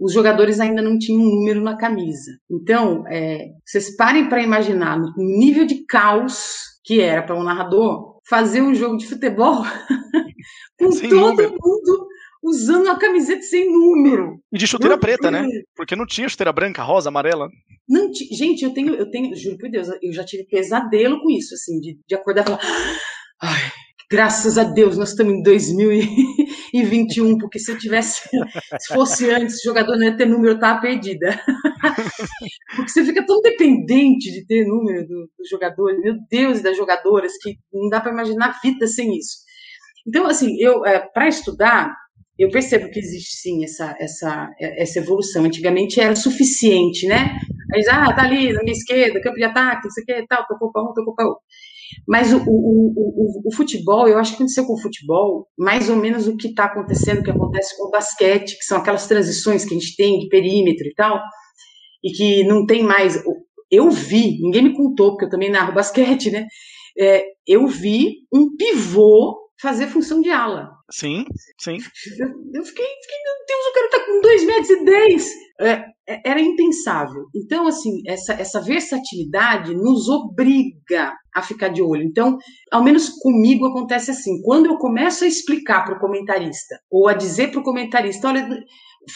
os 0.00 0.12
jogadores 0.12 0.58
ainda 0.58 0.82
não 0.82 0.98
tinham 0.98 1.20
um 1.20 1.36
número 1.36 1.60
na 1.60 1.76
camisa. 1.76 2.32
Então, 2.50 3.04
é, 3.06 3.44
vocês 3.64 3.94
parem 3.94 4.28
para 4.28 4.42
imaginar 4.42 4.98
o 4.98 5.22
nível 5.38 5.64
de 5.64 5.86
caos 5.86 6.72
que 6.84 7.00
era 7.00 7.22
para 7.22 7.38
um 7.38 7.44
narrador 7.44 8.11
fazer 8.28 8.62
um 8.62 8.74
jogo 8.74 8.96
de 8.96 9.06
futebol 9.06 9.62
com 10.78 10.92
sem 10.92 11.08
todo 11.08 11.30
número. 11.30 11.50
mundo 11.50 12.08
usando 12.42 12.86
uma 12.86 12.98
camiseta 12.98 13.42
sem 13.42 13.70
número. 13.70 14.40
E 14.52 14.58
de 14.58 14.66
chuteira 14.66 14.98
preta, 14.98 15.30
né? 15.30 15.46
Porque 15.76 15.94
não 15.94 16.06
tinha 16.06 16.28
chuteira 16.28 16.52
branca, 16.52 16.82
rosa, 16.82 17.08
amarela. 17.08 17.48
Não 17.88 18.10
Gente, 18.12 18.64
eu 18.64 18.72
tenho, 18.72 18.94
eu 18.94 19.10
tenho, 19.10 19.34
juro 19.36 19.58
por 19.58 19.70
Deus, 19.70 19.88
eu 20.02 20.12
já 20.12 20.24
tive 20.24 20.44
pesadelo 20.44 21.20
com 21.20 21.30
isso, 21.30 21.54
assim, 21.54 21.80
de, 21.80 21.98
de 22.06 22.14
acordar 22.14 22.42
e 22.42 22.44
falar. 22.44 22.60
Ai, 23.40 23.72
graças 24.12 24.58
a 24.58 24.62
Deus, 24.62 24.98
nós 24.98 25.08
estamos 25.08 25.32
em 25.32 25.42
2000 25.42 25.90
e, 25.90 26.06
e 26.74 26.84
21, 26.84 27.38
porque 27.38 27.58
se 27.58 27.72
eu 27.72 27.78
tivesse, 27.78 28.28
se 28.78 28.92
fosse 28.92 29.30
antes, 29.30 29.58
o 29.60 29.64
jogador 29.64 29.96
não 29.96 30.04
ia 30.04 30.14
ter 30.14 30.26
número, 30.26 30.50
eu 30.50 30.56
estava 30.56 30.82
perdida. 30.82 31.40
porque 32.76 32.90
você 32.90 33.02
fica 33.06 33.24
tão 33.24 33.40
dependente 33.40 34.30
de 34.30 34.46
ter 34.46 34.66
número 34.66 35.08
do, 35.08 35.30
do 35.38 35.48
jogador, 35.50 35.98
meu 35.98 36.14
Deus, 36.30 36.58
e 36.58 36.62
das 36.62 36.76
jogadoras, 36.76 37.32
que 37.40 37.56
não 37.72 37.88
dá 37.88 38.02
para 38.02 38.12
imaginar 38.12 38.50
a 38.50 38.60
vida 38.60 38.86
sem 38.86 39.16
isso. 39.16 39.38
Então, 40.06 40.26
assim, 40.26 40.58
eu, 40.60 40.84
é, 40.84 40.98
para 40.98 41.28
estudar, 41.28 41.96
eu 42.38 42.50
percebo 42.50 42.90
que 42.90 42.98
existe 42.98 43.38
sim 43.38 43.64
essa, 43.64 43.96
essa, 43.98 44.50
essa 44.60 44.98
evolução. 44.98 45.44
Antigamente 45.44 45.98
era 45.98 46.14
suficiente, 46.14 47.06
né? 47.06 47.38
Aí, 47.74 47.82
ah, 47.90 48.12
tá 48.14 48.24
ali 48.24 48.52
na 48.52 48.62
minha 48.62 48.76
esquerda, 48.76 49.22
campo 49.22 49.36
de 49.36 49.44
ataque, 49.44 49.84
não 49.84 49.90
sei 49.90 50.02
o 50.02 50.06
que, 50.06 50.26
tal, 50.26 50.46
tocou 50.46 50.70
para 50.70 50.82
um, 50.82 50.92
tocou 50.92 51.14
para 51.14 51.28
outro. 51.28 51.42
Mas 52.06 52.32
o, 52.32 52.38
o, 52.38 52.92
o, 52.96 53.42
o, 53.46 53.54
futebol, 53.54 54.08
eu 54.08 54.18
acho 54.18 54.32
que 54.32 54.36
aconteceu 54.36 54.64
com 54.66 54.74
o 54.74 54.80
futebol, 54.80 55.48
mais 55.58 55.88
ou 55.88 55.96
menos 55.96 56.26
o 56.26 56.36
que 56.36 56.48
está 56.48 56.64
acontecendo, 56.64 57.20
o 57.20 57.22
que 57.22 57.30
acontece 57.30 57.76
com 57.76 57.88
o 57.88 57.90
basquete, 57.90 58.58
que 58.58 58.64
são 58.64 58.78
aquelas 58.78 59.06
transições 59.06 59.64
que 59.64 59.74
a 59.74 59.78
gente 59.78 59.96
tem 59.96 60.18
de 60.18 60.28
perímetro 60.28 60.86
e 60.86 60.94
tal, 60.94 61.20
e 62.02 62.10
que 62.12 62.44
não 62.44 62.66
tem 62.66 62.82
mais. 62.82 63.22
Eu 63.70 63.90
vi, 63.90 64.40
ninguém 64.42 64.62
me 64.62 64.76
contou, 64.76 65.12
porque 65.12 65.26
eu 65.26 65.30
também 65.30 65.50
narro 65.50 65.74
basquete, 65.74 66.30
né? 66.30 66.46
É, 66.98 67.24
eu 67.46 67.66
vi 67.66 68.26
um 68.32 68.54
pivô 68.56 69.42
fazer 69.60 69.86
função 69.86 70.20
de 70.20 70.28
ala. 70.28 70.68
Sim, 70.90 71.24
sim. 71.58 71.78
Eu, 71.78 72.64
fiquei, 72.64 72.84
fiquei, 72.84 73.18
meu 73.24 73.46
Deus, 73.48 73.66
o 73.66 73.72
cara 73.72 73.90
tá 73.90 74.00
com 74.04 74.20
2 74.20 74.44
metros 74.44 74.70
e 74.70 74.84
10. 74.84 75.30
É, 75.62 75.84
é, 76.08 76.30
era 76.30 76.40
impensável. 76.40 77.26
Então, 77.34 77.66
assim, 77.68 78.02
essa, 78.06 78.32
essa 78.34 78.60
versatilidade 78.60 79.74
nos 79.74 80.08
obriga 80.08 81.14
a 81.34 81.42
ficar 81.42 81.68
de 81.68 81.80
olho. 81.80 82.02
Então, 82.02 82.36
ao 82.70 82.82
menos 82.82 83.08
comigo 83.08 83.66
acontece 83.66 84.10
assim: 84.10 84.42
quando 84.42 84.66
eu 84.66 84.76
começo 84.76 85.24
a 85.24 85.28
explicar 85.28 85.84
para 85.84 85.96
o 85.96 86.00
comentarista, 86.00 86.78
ou 86.90 87.08
a 87.08 87.14
dizer 87.14 87.50
para 87.50 87.60
o 87.60 87.64
comentarista, 87.64 88.28
olha, 88.28 88.48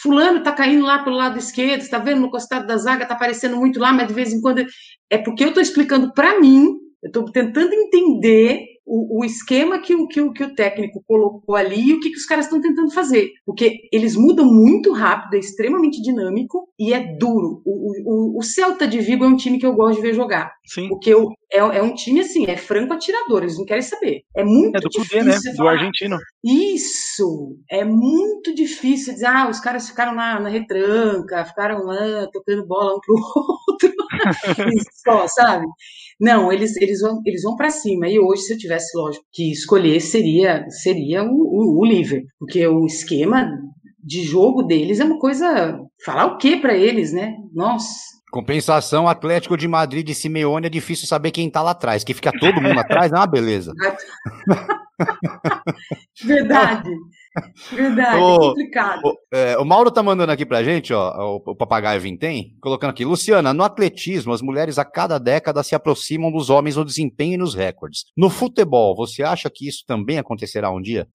fulano 0.01 0.39
está 0.39 0.51
caindo 0.51 0.85
lá 0.85 1.03
pelo 1.03 1.17
lado 1.17 1.37
esquerdo, 1.37 1.81
está 1.81 1.99
vendo 1.99 2.21
no 2.21 2.31
costado 2.31 2.65
da 2.65 2.77
zaga, 2.77 3.03
está 3.03 3.15
aparecendo 3.15 3.57
muito 3.57 3.79
lá, 3.79 3.91
mas 3.91 4.07
de 4.07 4.13
vez 4.13 4.33
em 4.33 4.41
quando 4.41 4.65
é 5.09 5.17
porque 5.17 5.43
eu 5.43 5.49
estou 5.49 5.61
explicando 5.61 6.13
para 6.13 6.39
mim, 6.39 6.67
eu 7.03 7.07
estou 7.07 7.25
tentando 7.31 7.73
entender 7.73 8.65
o, 8.87 9.19
o, 9.19 9.25
esquema 9.25 9.79
que 9.79 9.93
o, 9.93 10.07
que, 10.07 10.21
o, 10.21 10.31
que 10.31 10.43
o 10.43 10.55
técnico 10.55 11.03
colocou 11.05 11.55
ali 11.55 11.89
e 11.89 11.93
o 11.93 11.99
que, 11.99 12.09
que 12.09 12.17
os 12.17 12.25
caras 12.25 12.45
estão 12.45 12.61
tentando 12.61 12.89
fazer. 12.91 13.31
Porque 13.45 13.81
eles 13.91 14.15
mudam 14.15 14.45
muito 14.45 14.93
rápido, 14.93 15.35
é 15.35 15.39
extremamente 15.39 16.01
dinâmico 16.01 16.69
e 16.79 16.93
é 16.93 17.17
duro. 17.17 17.61
O, 17.65 18.35
o, 18.35 18.39
o 18.39 18.41
Celta 18.41 18.87
de 18.87 18.99
Vigo 18.99 19.25
é 19.25 19.27
um 19.27 19.35
time 19.35 19.59
que 19.59 19.65
eu 19.65 19.73
gosto 19.73 19.97
de 19.97 20.07
ver 20.07 20.13
jogar. 20.13 20.53
Sim. 20.65 20.87
Porque 20.87 21.13
eu, 21.13 21.29
é, 21.51 21.57
é 21.57 21.83
um 21.83 21.93
time 21.93 22.21
assim, 22.21 22.45
é 22.47 22.55
franco 22.55 22.93
atirador, 22.93 23.43
eles 23.43 23.57
não 23.57 23.65
querem 23.65 23.81
saber. 23.81 24.21
É 24.35 24.43
muito 24.43 24.77
é 24.77 24.79
do 24.79 24.89
difícil. 24.89 25.23
né? 25.25 25.37
Do 25.57 25.67
argentino. 25.67 26.17
Isso! 26.43 27.57
É 27.69 27.83
muito 27.83 28.55
difícil 28.55 29.13
dizer, 29.13 29.25
ah, 29.25 29.49
os 29.49 29.59
caras 29.59 29.89
ficaram 29.89 30.15
na, 30.15 30.39
na 30.39 30.49
retranca, 30.49 31.45
ficaram 31.45 31.83
lá 31.83 32.27
tocando 32.31 32.65
bola 32.65 32.95
um 32.95 32.99
pro 32.99 33.15
outro. 33.69 33.93
Só, 35.05 35.27
sabe? 35.27 35.65
Não, 36.19 36.51
eles, 36.51 36.75
eles 36.77 37.01
vão, 37.01 37.21
eles 37.25 37.43
vão 37.43 37.55
para 37.55 37.69
cima. 37.69 38.07
E 38.07 38.19
hoje, 38.19 38.43
se 38.43 38.53
eu 38.53 38.57
tivesse, 38.57 38.97
lógico, 38.97 39.25
que 39.31 39.51
escolher, 39.51 39.99
seria, 39.99 40.65
seria 40.69 41.23
o, 41.23 41.29
o, 41.29 41.79
o 41.79 41.85
Liverpool. 41.85 42.27
Porque 42.39 42.65
o 42.67 42.85
esquema 42.85 43.49
de 44.03 44.23
jogo 44.23 44.63
deles 44.63 44.99
é 44.99 45.05
uma 45.05 45.19
coisa. 45.19 45.79
Falar 46.03 46.25
o 46.25 46.37
que 46.37 46.57
para 46.57 46.75
eles, 46.75 47.13
né? 47.13 47.35
Nossa. 47.53 47.87
Compensação, 48.31 49.07
Atlético 49.07 49.55
de 49.55 49.67
Madrid 49.67 50.09
e 50.09 50.13
Simeone 50.13 50.67
é 50.67 50.69
difícil 50.69 51.07
saber 51.07 51.31
quem 51.31 51.49
tá 51.49 51.61
lá 51.61 51.71
atrás. 51.71 52.03
Que 52.03 52.13
fica 52.13 52.31
todo 52.31 52.61
mundo 52.61 52.79
atrás, 52.79 53.11
é 53.11 53.15
uma 53.15 53.27
beleza. 53.27 53.73
Verdade. 56.25 56.89
Verdade, 57.71 58.21
o, 58.21 58.35
é 58.35 58.37
complicado. 58.37 59.01
O, 59.03 59.13
é, 59.31 59.57
o, 59.57 59.65
Mauro 59.65 59.91
tá 59.91 60.01
mandando 60.01 60.31
aqui 60.31 60.45
pra 60.45 60.63
gente, 60.63 60.93
ó, 60.93 61.13
o, 61.17 61.51
o 61.51 61.55
papagaio 61.55 62.01
Vintém, 62.01 62.55
colocando 62.61 62.91
aqui, 62.91 63.05
Luciana, 63.05 63.53
no 63.53 63.63
atletismo, 63.63 64.33
as 64.33 64.41
mulheres 64.41 64.77
a 64.77 64.85
cada 64.85 65.17
década 65.17 65.63
se 65.63 65.75
aproximam 65.75 66.31
dos 66.31 66.49
homens 66.49 66.75
no 66.75 66.85
desempenho 66.85 67.33
e 67.33 67.37
nos 67.37 67.55
recordes. 67.55 68.05
No 68.15 68.29
futebol, 68.29 68.95
você 68.95 69.23
acha 69.23 69.49
que 69.53 69.67
isso 69.67 69.83
também 69.85 70.17
acontecerá 70.17 70.71
um 70.71 70.81
dia? 70.81 71.07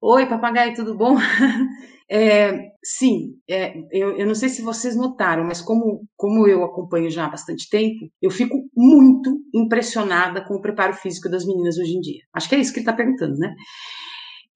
Oi, 0.00 0.26
papagaio, 0.26 0.74
tudo 0.74 0.96
bom? 0.96 1.16
É, 2.10 2.70
sim, 2.82 3.34
é, 3.46 3.76
eu, 3.92 4.16
eu, 4.16 4.26
não 4.26 4.34
sei 4.34 4.48
se 4.48 4.62
vocês 4.62 4.96
notaram, 4.96 5.44
mas 5.44 5.60
como, 5.60 6.08
como 6.16 6.48
eu 6.48 6.64
acompanho 6.64 7.10
já 7.10 7.26
há 7.26 7.28
bastante 7.28 7.68
tempo, 7.68 8.10
eu 8.22 8.30
fico 8.30 8.64
muito 8.74 9.42
impressionada 9.54 10.42
com 10.42 10.54
o 10.54 10.62
preparo 10.62 10.94
físico 10.94 11.28
das 11.28 11.44
meninas 11.44 11.76
hoje 11.76 11.94
em 11.94 12.00
dia. 12.00 12.22
Acho 12.32 12.48
que 12.48 12.54
é 12.54 12.60
isso 12.60 12.72
que 12.72 12.78
ele 12.78 12.84
está 12.88 12.94
perguntando, 12.94 13.36
né? 13.36 13.54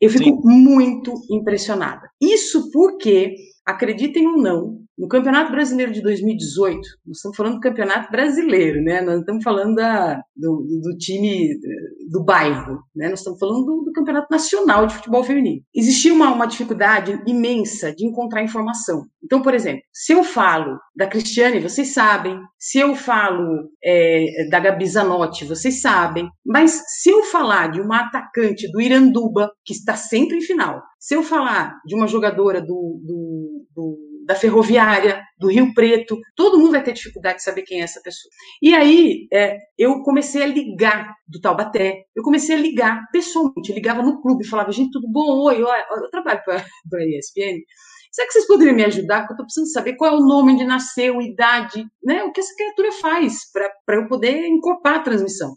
Eu 0.03 0.11
fico 0.11 0.25
sim. 0.25 0.37
muito 0.43 1.15
impressionada. 1.31 2.11
Isso 2.21 2.73
porque, 2.73 3.37
acreditem 3.67 4.27
ou 4.27 4.37
não, 4.39 4.83
no 4.99 5.09
Campeonato 5.09 5.51
Brasileiro 5.51 5.91
de 5.91 6.03
2018, 6.03 6.81
nós 7.07 7.17
estamos 7.17 7.37
falando 7.37 7.55
do 7.55 7.61
Campeonato 7.61 8.11
Brasileiro, 8.11 8.83
né? 8.83 9.01
Nós 9.01 9.21
estamos 9.21 9.43
falando 9.43 9.75
da, 9.75 10.21
do, 10.37 10.67
do, 10.83 10.97
time 10.99 11.59
do 12.11 12.23
bairro, 12.23 12.83
né? 12.95 13.09
Nós 13.09 13.21
estamos 13.21 13.39
falando 13.39 13.65
do, 13.65 13.85
do 13.85 13.93
Campeonato 13.93 14.29
Nacional 14.31 14.87
de 14.87 14.95
Futebol 14.95 15.25
Feminino. 15.25 15.63
Existia 15.75 16.13
uma, 16.13 16.31
uma 16.31 16.47
dificuldade 16.47 17.21
imensa 17.27 17.95
de 17.95 18.07
encontrar 18.07 18.45
informação. 18.45 19.07
Então, 19.25 19.41
por 19.41 19.55
exemplo, 19.55 19.83
se 19.93 20.13
eu 20.13 20.23
falo 20.23 20.79
da 20.95 21.07
Cristiane, 21.07 21.59
vocês 21.59 21.95
sabem. 21.95 22.39
Se 22.59 22.79
eu 22.79 22.95
falo 22.95 23.71
é, 23.83 24.47
da 24.51 24.61
Gabi 24.61 24.87
Zanotti, 24.87 25.45
vocês 25.45 25.81
sabem. 25.81 26.29
Mas 26.45 26.83
se 27.01 27.11
eu 27.11 27.25
falar 27.25 27.71
de 27.71 27.81
uma 27.81 28.01
atacante 28.01 28.71
do 28.71 28.81
Iranduba, 28.81 29.51
que 29.65 29.73
está 29.73 29.97
sempre 29.97 30.37
em 30.37 30.43
final, 30.43 30.83
se 31.03 31.15
eu 31.15 31.23
falar 31.25 31.81
de 31.85 31.97
uma 31.97 32.07
jogadora 32.07 32.61
do, 32.61 33.01
do, 33.05 33.42
do 33.75 34.13
da 34.25 34.35
ferroviária, 34.35 35.21
do 35.39 35.49
Rio 35.49 35.75
Preto, 35.75 36.17
todo 36.37 36.59
mundo 36.59 36.73
vai 36.73 36.83
ter 36.83 36.93
dificuldade 36.93 37.39
de 37.39 37.43
saber 37.43 37.63
quem 37.63 37.81
é 37.81 37.85
essa 37.85 38.01
pessoa. 38.01 38.31
E 38.63 38.75
aí 38.75 39.27
é, 39.33 39.57
eu 39.77 40.03
comecei 40.03 40.43
a 40.43 40.47
ligar 40.47 41.13
do 41.27 41.41
Taubaté, 41.41 42.05
eu 42.15 42.23
comecei 42.23 42.55
a 42.55 42.59
ligar 42.59 43.03
pessoalmente, 43.13 43.71
eu 43.71 43.75
ligava 43.75 44.03
no 44.03 44.21
clube, 44.23 44.47
falava, 44.47 44.71
gente, 44.71 44.93
tudo 44.93 45.11
bom? 45.11 45.45
Oi, 45.47 45.61
eu, 45.61 45.67
eu 45.67 46.11
trabalho 46.11 46.41
para 46.45 46.59
a 47.01 47.05
ESPN. 47.05 47.59
Será 48.13 48.27
que 48.27 48.35
vocês 48.35 48.47
poderiam 48.47 48.77
me 48.77 48.85
ajudar? 48.85 49.21
Porque 49.21 49.33
eu 49.33 49.35
estou 49.35 49.47
precisando 49.47 49.73
saber 49.73 49.97
qual 49.97 50.13
é 50.13 50.17
o 50.17 50.27
nome, 50.27 50.53
onde 50.53 50.65
nasceu, 50.65 51.21
idade, 51.21 51.85
né? 52.05 52.23
O 52.25 52.31
que 52.31 52.41
essa 52.41 52.55
criatura 52.55 52.93
faz 52.93 53.51
para 53.51 53.97
eu 53.97 54.07
poder 54.07 54.47
encorpar 54.47 54.97
a 54.97 55.03
transmissão. 55.03 55.57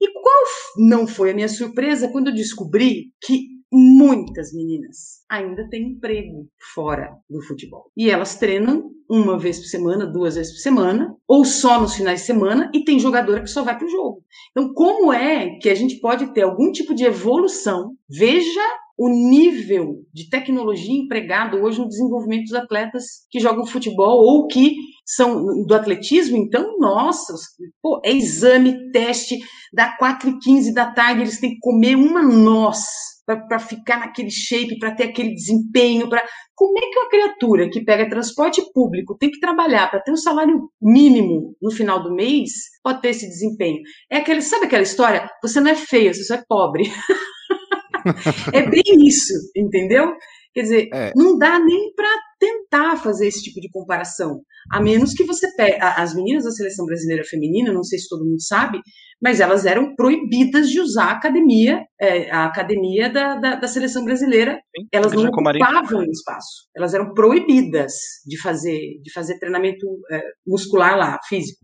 E 0.00 0.12
qual 0.12 0.44
não 0.76 1.06
foi 1.06 1.30
a 1.30 1.34
minha 1.34 1.48
surpresa 1.48 2.08
quando 2.08 2.28
eu 2.28 2.34
descobri 2.34 3.12
que 3.22 3.55
muitas 3.72 4.52
meninas 4.52 5.24
ainda 5.28 5.68
têm 5.68 5.92
emprego 5.92 6.48
fora 6.74 7.16
do 7.28 7.42
futebol. 7.42 7.90
E 7.96 8.10
elas 8.10 8.36
treinam 8.36 8.90
uma 9.08 9.38
vez 9.38 9.58
por 9.58 9.66
semana, 9.66 10.06
duas 10.06 10.34
vezes 10.34 10.52
por 10.52 10.60
semana, 10.60 11.14
ou 11.28 11.44
só 11.44 11.80
nos 11.80 11.94
finais 11.94 12.20
de 12.20 12.26
semana, 12.26 12.70
e 12.74 12.84
tem 12.84 12.98
jogadora 12.98 13.42
que 13.42 13.50
só 13.50 13.62
vai 13.62 13.76
para 13.76 13.86
o 13.86 13.90
jogo. 13.90 14.24
Então, 14.50 14.72
como 14.74 15.12
é 15.12 15.58
que 15.60 15.68
a 15.68 15.74
gente 15.74 16.00
pode 16.00 16.32
ter 16.32 16.42
algum 16.42 16.72
tipo 16.72 16.94
de 16.94 17.04
evolução? 17.04 17.94
Veja 18.08 18.62
o 18.98 19.08
nível 19.08 20.04
de 20.12 20.28
tecnologia 20.30 20.94
empregado 20.94 21.58
hoje 21.58 21.78
no 21.78 21.88
desenvolvimento 21.88 22.44
dos 22.44 22.54
atletas 22.54 23.04
que 23.30 23.38
jogam 23.38 23.66
futebol 23.66 24.24
ou 24.24 24.46
que 24.46 24.74
são 25.04 25.64
do 25.66 25.74
atletismo, 25.74 26.36
então, 26.36 26.78
nossa, 26.78 27.34
pô, 27.82 28.00
é 28.04 28.10
exame, 28.10 28.90
teste, 28.90 29.38
da 29.72 29.96
4 29.98 30.30
e 30.30 30.38
15 30.38 30.72
da 30.72 30.90
tarde, 30.90 31.20
eles 31.20 31.38
têm 31.38 31.50
que 31.50 31.60
comer 31.60 31.94
uma 31.94 32.22
noz 32.22 33.15
para 33.26 33.58
ficar 33.58 33.98
naquele 33.98 34.30
shape, 34.30 34.78
para 34.78 34.94
ter 34.94 35.04
aquele 35.04 35.34
desempenho, 35.34 36.08
para 36.08 36.24
como 36.54 36.78
é 36.78 36.82
que 36.82 36.98
uma 36.98 37.10
criatura 37.10 37.68
que 37.68 37.84
pega 37.84 38.08
transporte 38.08 38.62
público 38.72 39.16
tem 39.18 39.30
que 39.30 39.40
trabalhar 39.40 39.90
para 39.90 40.00
ter 40.00 40.12
um 40.12 40.16
salário 40.16 40.70
mínimo 40.80 41.56
no 41.60 41.70
final 41.70 42.02
do 42.02 42.14
mês 42.14 42.52
pode 42.82 43.02
ter 43.02 43.08
esse 43.08 43.28
desempenho? 43.28 43.82
É 44.08 44.18
aquele, 44.18 44.40
sabe 44.40 44.66
aquela 44.66 44.84
história? 44.84 45.28
Você 45.42 45.60
não 45.60 45.70
é 45.70 45.74
feia, 45.74 46.14
você 46.14 46.22
só 46.22 46.36
é 46.36 46.44
pobre. 46.48 46.84
é 48.54 48.62
bem 48.62 48.82
isso, 49.06 49.34
entendeu? 49.56 50.14
Quer 50.54 50.62
dizer, 50.62 50.88
é. 50.94 51.12
não 51.14 51.36
dá 51.36 51.58
nem 51.58 51.92
para 51.94 52.08
tentar 52.38 52.96
fazer 52.96 53.28
esse 53.28 53.42
tipo 53.42 53.60
de 53.60 53.70
comparação. 53.70 54.40
A 54.70 54.80
menos 54.80 55.12
que 55.12 55.24
você 55.24 55.46
pegue. 55.56 55.78
As 55.80 56.14
meninas 56.14 56.44
da 56.44 56.50
seleção 56.50 56.86
brasileira 56.86 57.24
feminina, 57.24 57.72
não 57.72 57.82
sei 57.82 57.98
se 57.98 58.08
todo 58.08 58.24
mundo 58.24 58.42
sabe, 58.42 58.80
mas 59.20 59.40
elas 59.40 59.64
eram 59.64 59.94
proibidas 59.94 60.68
de 60.68 60.80
usar 60.80 61.06
a 61.06 61.12
academia, 61.12 61.82
é, 62.00 62.30
a 62.30 62.46
academia 62.46 63.08
da, 63.08 63.36
da, 63.36 63.56
da 63.56 63.68
seleção 63.68 64.04
brasileira. 64.04 64.60
Sim, 64.76 64.86
elas 64.92 65.12
não 65.12 65.26
ocupavam 65.26 66.00
o 66.00 66.10
espaço. 66.10 66.68
Elas 66.76 66.94
eram 66.94 67.14
proibidas 67.14 67.94
de 68.26 68.40
fazer, 68.40 69.00
de 69.02 69.12
fazer 69.12 69.38
treinamento 69.38 69.86
é, 70.10 70.22
muscular 70.46 70.96
lá, 70.96 71.18
físico. 71.28 71.60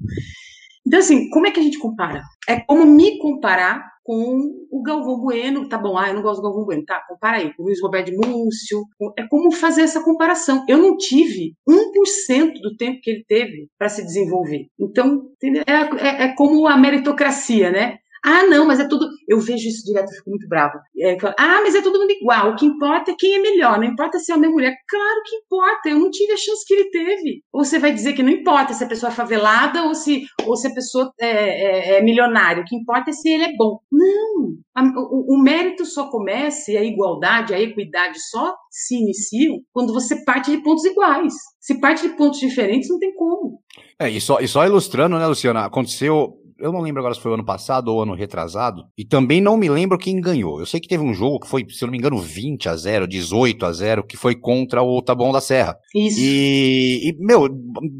Então, 0.86 0.98
assim, 0.98 1.28
como 1.30 1.46
é 1.46 1.50
que 1.50 1.60
a 1.60 1.62
gente 1.62 1.78
compara? 1.78 2.22
É 2.48 2.60
como 2.60 2.84
me 2.84 3.18
comparar 3.18 3.91
com 4.02 4.38
o 4.70 4.82
Galvão 4.82 5.20
Bueno, 5.20 5.68
tá 5.68 5.78
bom, 5.78 5.96
ah, 5.96 6.08
eu 6.08 6.14
não 6.14 6.22
gosto 6.22 6.40
do 6.40 6.48
Galvão 6.48 6.64
Bueno, 6.64 6.84
tá, 6.84 7.02
compara 7.08 7.38
aí, 7.38 7.54
com 7.54 7.62
o 7.62 7.66
Luiz 7.66 7.80
Roberto 7.80 8.10
Múcio, 8.12 8.82
é 9.16 9.26
como 9.28 9.52
fazer 9.52 9.82
essa 9.82 10.02
comparação. 10.02 10.64
Eu 10.68 10.78
não 10.78 10.96
tive 10.96 11.54
1% 11.68 12.52
do 12.60 12.76
tempo 12.76 13.00
que 13.00 13.10
ele 13.10 13.24
teve 13.26 13.68
para 13.78 13.88
se 13.88 14.04
desenvolver. 14.04 14.66
Então, 14.78 15.30
é, 15.42 15.72
é, 16.06 16.24
é 16.24 16.34
como 16.34 16.66
a 16.66 16.76
meritocracia, 16.76 17.70
né? 17.70 17.98
Ah, 18.24 18.44
não, 18.44 18.64
mas 18.64 18.78
é 18.78 18.86
tudo. 18.86 19.08
Eu 19.26 19.40
vejo 19.40 19.68
isso 19.68 19.84
direto, 19.84 20.10
eu 20.10 20.16
fico 20.16 20.30
muito 20.30 20.48
brava. 20.48 20.80
É, 20.96 21.16
ah, 21.36 21.60
mas 21.62 21.74
é 21.74 21.82
todo 21.82 21.98
mundo 21.98 22.12
igual. 22.12 22.50
O 22.50 22.56
que 22.56 22.64
importa 22.64 23.10
é 23.10 23.16
quem 23.18 23.34
é 23.34 23.40
melhor. 23.40 23.78
Não 23.78 23.86
importa 23.86 24.18
se 24.18 24.30
é 24.30 24.36
homem 24.36 24.48
ou 24.48 24.54
mulher. 24.54 24.76
Claro 24.88 25.22
que 25.26 25.36
importa. 25.36 25.88
Eu 25.88 25.98
não 25.98 26.10
tive 26.10 26.32
a 26.32 26.36
chance 26.36 26.64
que 26.64 26.74
ele 26.74 26.90
teve. 26.90 27.42
Ou 27.52 27.64
você 27.64 27.80
vai 27.80 27.92
dizer 27.92 28.12
que 28.12 28.22
não 28.22 28.30
importa 28.30 28.74
se 28.74 28.84
a 28.84 28.86
pessoa 28.86 29.10
é 29.10 29.14
favelada 29.14 29.82
ou 29.84 29.94
se, 29.94 30.24
ou 30.46 30.54
se 30.54 30.68
a 30.68 30.74
pessoa 30.74 31.12
é, 31.20 31.26
é, 31.26 31.98
é 31.98 32.02
milionária. 32.02 32.62
O 32.62 32.64
que 32.64 32.76
importa 32.76 33.10
é 33.10 33.12
se 33.12 33.28
ele 33.28 33.44
é 33.44 33.56
bom. 33.56 33.80
Não. 33.90 34.56
A, 34.72 34.82
o, 34.84 35.34
o 35.34 35.42
mérito 35.42 35.84
só 35.84 36.08
começa 36.08 36.70
e 36.70 36.76
a 36.76 36.84
igualdade, 36.84 37.52
a 37.52 37.60
equidade 37.60 38.20
só 38.30 38.54
se 38.70 38.96
iniciam 38.96 39.60
quando 39.72 39.92
você 39.92 40.24
parte 40.24 40.50
de 40.50 40.62
pontos 40.62 40.84
iguais. 40.84 41.34
Se 41.60 41.80
parte 41.80 42.08
de 42.08 42.16
pontos 42.16 42.38
diferentes, 42.38 42.88
não 42.88 42.98
tem 42.98 43.12
como. 43.14 43.60
É, 43.98 44.08
e 44.08 44.20
só, 44.20 44.40
e 44.40 44.48
só 44.48 44.64
ilustrando, 44.64 45.18
né, 45.18 45.26
Luciana? 45.26 45.64
Aconteceu 45.64 46.41
eu 46.62 46.72
não 46.72 46.80
lembro 46.80 47.00
agora 47.00 47.14
se 47.14 47.20
foi 47.20 47.34
ano 47.34 47.44
passado 47.44 47.88
ou 47.88 48.02
ano 48.02 48.14
retrasado, 48.14 48.84
e 48.96 49.04
também 49.04 49.40
não 49.40 49.56
me 49.56 49.68
lembro 49.68 49.98
quem 49.98 50.20
ganhou. 50.20 50.60
Eu 50.60 50.66
sei 50.66 50.78
que 50.78 50.88
teve 50.88 51.02
um 51.02 51.12
jogo 51.12 51.40
que 51.40 51.48
foi, 51.48 51.66
se 51.68 51.82
eu 51.82 51.86
não 51.86 51.92
me 51.92 51.98
engano, 51.98 52.18
20 52.18 52.68
a 52.68 52.76
0, 52.76 53.08
18 53.08 53.66
a 53.66 53.72
0, 53.72 54.04
que 54.04 54.16
foi 54.16 54.36
contra 54.36 54.82
o 54.82 55.02
Taboão 55.02 55.32
da 55.32 55.40
Serra. 55.40 55.76
Isso. 55.94 56.20
E, 56.20 57.10
e, 57.10 57.16
meu, 57.18 57.48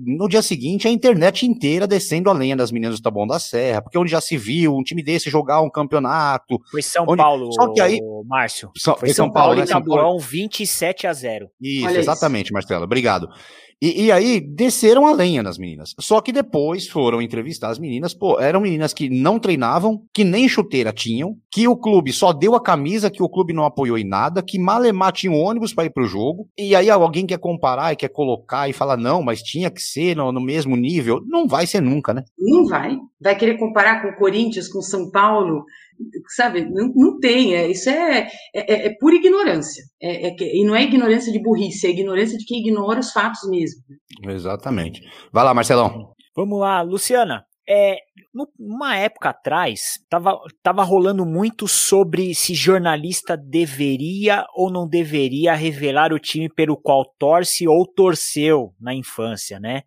no 0.07 0.29
dia 0.29 0.41
seguinte 0.43 0.87
a 0.87 0.91
internet 0.91 1.45
inteira 1.45 1.87
descendo 1.87 2.31
a 2.31 2.33
lenha 2.33 2.57
das 2.57 2.71
meninas 2.71 3.01
do 3.01 3.03
Taboão 3.03 3.27
da 3.27 3.41
Serra, 3.41 3.83
porque 3.83 3.99
onde 3.99 4.11
já 4.11 4.21
se 4.21 4.37
viu 4.37 4.77
um 4.77 4.83
time 4.83 5.03
desse 5.03 5.29
jogar 5.29 5.61
um 5.61 5.71
campeonato. 5.71 6.61
Foi 6.71 6.83
São 6.83 7.05
onde... 7.09 7.21
Paulo, 7.21 7.53
Só 7.53 7.73
que 7.73 7.81
aí... 7.81 7.99
Márcio. 8.27 8.71
São, 8.77 8.97
foi 8.97 9.09
São, 9.09 9.27
São 9.27 9.33
Paulo, 9.33 9.57
Paulo 9.57 9.69
e 9.69 9.73
Taboão 9.73 10.19
27 10.19 11.07
a 11.09 11.13
0. 11.13 11.49
Isso, 11.61 11.87
Olha 11.87 11.99
exatamente, 11.99 12.47
isso. 12.47 12.55
Marcelo. 12.55 12.85
Obrigado. 12.85 13.29
E, 13.83 14.05
e, 14.05 14.13
aí 14.13 14.41
desceram 14.41 15.09
a 15.09 15.13
lenha 15.13 15.43
nas 15.43 15.59
meninas. 15.59 15.93
Só 15.99 16.21
que 16.21 16.31
depois 16.31 16.87
foram 16.87 17.21
entrevistar 17.21 17.69
as 17.69 17.81
meninas, 17.81 18.15
pô, 18.15 18.39
eram 18.39 18.61
meninas 18.61 18.95
que 18.95 19.11
não 19.11 19.41
treinavam, 19.41 20.05
que 20.15 20.23
nem 20.23 20.49
chuteira 20.49 20.93
tinham, 20.93 21.37
que 21.51 21.67
o 21.67 21.77
clube 21.77 22.13
só 22.13 22.33
deu 22.33 22.55
a 22.55 22.63
camisa, 22.63 23.11
que 23.11 23.21
o 23.21 23.29
clube 23.29 23.53
não 23.53 23.65
apoiou 23.65 23.99
em 23.99 24.05
nada, 24.05 24.41
que 24.41 24.57
malemar 24.57 25.11
tinha 25.11 25.33
um 25.33 25.43
ônibus 25.43 25.75
para 25.75 25.87
ir 25.87 25.91
pro 25.91 26.07
jogo. 26.07 26.49
E 26.57 26.77
aí 26.77 26.89
alguém 26.89 27.27
quer 27.27 27.39
comparar 27.39 27.93
e 27.93 27.97
quer 27.97 28.09
colocar 28.09 28.71
e 28.71 28.73
falar, 28.73 28.97
não, 28.97 29.21
mas 29.21 29.43
tinha 29.43 29.69
que 29.69 29.83
ser 29.83 30.17
no, 30.17 30.31
no 30.31 30.41
mesmo 30.41 30.77
nível. 30.77 31.21
Não 31.27 31.49
vai 31.49 31.67
ser 31.67 31.83
nunca, 31.83 32.15
né? 32.15 32.23
Não 32.39 32.65
vai. 32.67 32.97
Vai 33.21 33.37
querer 33.37 33.59
comparar 33.59 34.01
com 34.01 34.11
o 34.11 34.17
Corinthians, 34.17 34.69
com 34.69 34.81
São 34.81 35.11
Paulo, 35.11 35.65
sabe? 36.35 36.69
Não, 36.71 36.93
não 36.95 37.19
tem. 37.19 37.55
É, 37.55 37.71
isso 37.71 37.89
é, 37.91 38.29
é, 38.55 38.87
é 38.87 38.97
pura 38.99 39.17
ignorância. 39.17 39.83
É, 40.01 40.29
é, 40.29 40.37
e 40.41 40.65
não 40.65 40.75
é 40.75 40.83
ignorância 40.83 41.33
de 41.33 41.43
burrice, 41.43 41.87
é 41.87 41.91
ignorância 41.91 42.39
de 42.39 42.45
quem 42.45 42.61
ignora 42.61 43.01
os 43.01 43.13
fatos 43.13 43.49
mesmo. 43.49 43.83
Exatamente. 44.29 45.01
Vai 45.33 45.45
lá, 45.45 45.55
Marcelão. 45.55 46.13
Vamos 46.35 46.59
lá, 46.59 46.83
Luciana. 46.83 47.45
É, 47.69 47.97
numa 48.59 48.97
época 48.97 49.29
atrás, 49.29 50.01
tava, 50.11 50.37
tava 50.65 50.83
rolando 50.83 51.25
muito 51.25 51.69
sobre 51.69 52.35
se 52.35 52.55
jornalista 52.55 53.37
deveria 53.37 54.45
ou 54.55 54.69
não 54.69 54.89
deveria 54.89 55.55
revelar 55.55 56.13
o 56.13 56.19
time 56.19 56.49
pelo 56.49 56.77
qual 56.77 57.05
torce 57.19 57.69
ou 57.69 57.87
torceu 57.87 58.75
na 58.81 58.93
infância, 58.93 59.61
né? 59.61 59.83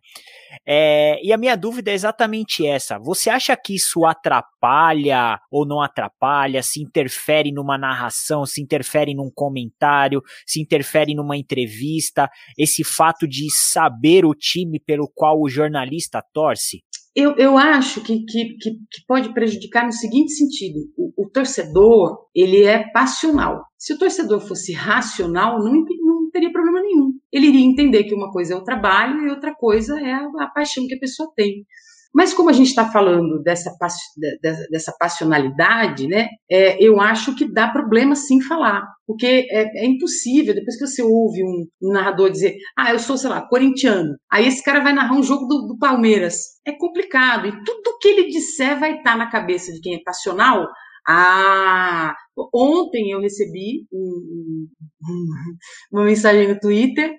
É, 0.66 1.20
e 1.22 1.32
a 1.34 1.36
minha 1.36 1.54
dúvida 1.54 1.90
é 1.90 1.94
exatamente 1.94 2.66
essa. 2.66 2.98
Você 2.98 3.28
acha 3.28 3.54
que 3.56 3.74
isso 3.74 4.06
atrapalha 4.06 5.38
ou 5.50 5.66
não 5.66 5.82
atrapalha? 5.82 6.62
Se 6.62 6.80
interfere 6.82 7.52
numa 7.52 7.76
narração, 7.76 8.46
se 8.46 8.62
interfere 8.62 9.14
num 9.14 9.30
comentário, 9.34 10.22
se 10.46 10.62
interfere 10.62 11.14
numa 11.14 11.36
entrevista? 11.36 12.28
Esse 12.56 12.82
fato 12.82 13.28
de 13.28 13.48
saber 13.50 14.24
o 14.24 14.34
time 14.34 14.80
pelo 14.80 15.10
qual 15.14 15.40
o 15.40 15.48
jornalista 15.48 16.22
torce? 16.32 16.82
Eu, 17.16 17.34
eu 17.38 17.56
acho 17.56 18.02
que, 18.02 18.26
que, 18.26 18.58
que, 18.60 18.78
pode 19.08 19.32
prejudicar 19.32 19.86
no 19.86 19.92
seguinte 19.92 20.32
sentido: 20.32 20.80
o, 20.94 21.24
o, 21.24 21.30
torcedor 21.30 22.28
ele 22.34 22.64
é 22.64 22.90
passional. 22.92 23.64
Se 23.78 23.94
o 23.94 23.98
torcedor 23.98 24.38
fosse 24.40 24.74
racional, 24.74 25.58
não, 25.64 25.72
não 25.72 26.30
teria 26.30 26.52
problema 26.52 26.82
nenhum. 26.82 27.14
Ele 27.32 27.46
iria 27.46 27.64
entender 27.64 28.04
que 28.04 28.14
uma 28.14 28.30
coisa 28.30 28.52
é 28.52 28.56
o 28.56 28.64
trabalho 28.64 29.26
e 29.26 29.30
outra 29.30 29.54
coisa 29.54 29.98
é 29.98 30.12
a, 30.12 30.28
a 30.40 30.50
paixão 30.54 30.86
que 30.86 30.94
a 30.94 30.98
pessoa 30.98 31.32
tem. 31.34 31.64
Mas 32.16 32.32
como 32.32 32.48
a 32.48 32.52
gente 32.54 32.68
está 32.68 32.90
falando 32.90 33.42
dessa, 33.42 33.70
dessa 34.70 34.90
passionalidade, 34.98 36.08
né, 36.08 36.28
é, 36.50 36.82
eu 36.82 36.98
acho 36.98 37.36
que 37.36 37.44
dá 37.52 37.68
problema 37.68 38.16
sim 38.16 38.40
falar, 38.40 38.86
porque 39.06 39.46
é, 39.50 39.82
é, 39.82 39.84
impossível, 39.84 40.54
depois 40.54 40.78
que 40.78 40.86
você 40.86 41.02
ouve 41.02 41.44
um, 41.44 41.66
um, 41.82 41.92
narrador 41.92 42.30
dizer, 42.30 42.56
ah, 42.74 42.90
eu 42.90 42.98
sou, 42.98 43.18
sei 43.18 43.28
lá, 43.28 43.46
corintiano, 43.46 44.16
aí 44.32 44.46
esse 44.46 44.64
cara 44.64 44.80
vai 44.80 44.94
narrar 44.94 45.14
um 45.14 45.22
jogo 45.22 45.44
do, 45.44 45.66
do 45.66 45.78
Palmeiras, 45.78 46.36
é 46.66 46.72
complicado, 46.72 47.48
e 47.48 47.64
tudo 47.64 47.98
que 48.00 48.08
ele 48.08 48.30
disser 48.30 48.80
vai 48.80 48.92
estar 48.92 49.12
tá 49.12 49.16
na 49.18 49.30
cabeça 49.30 49.70
de 49.70 49.80
quem 49.82 49.96
é 49.96 50.02
passional, 50.02 50.66
ah, 51.06 52.14
ontem 52.50 53.10
eu 53.10 53.20
recebi 53.20 53.86
um, 53.92 54.68
um, 55.02 55.56
uma 55.92 56.04
mensagem 56.04 56.48
no 56.48 56.58
Twitter 56.58 57.14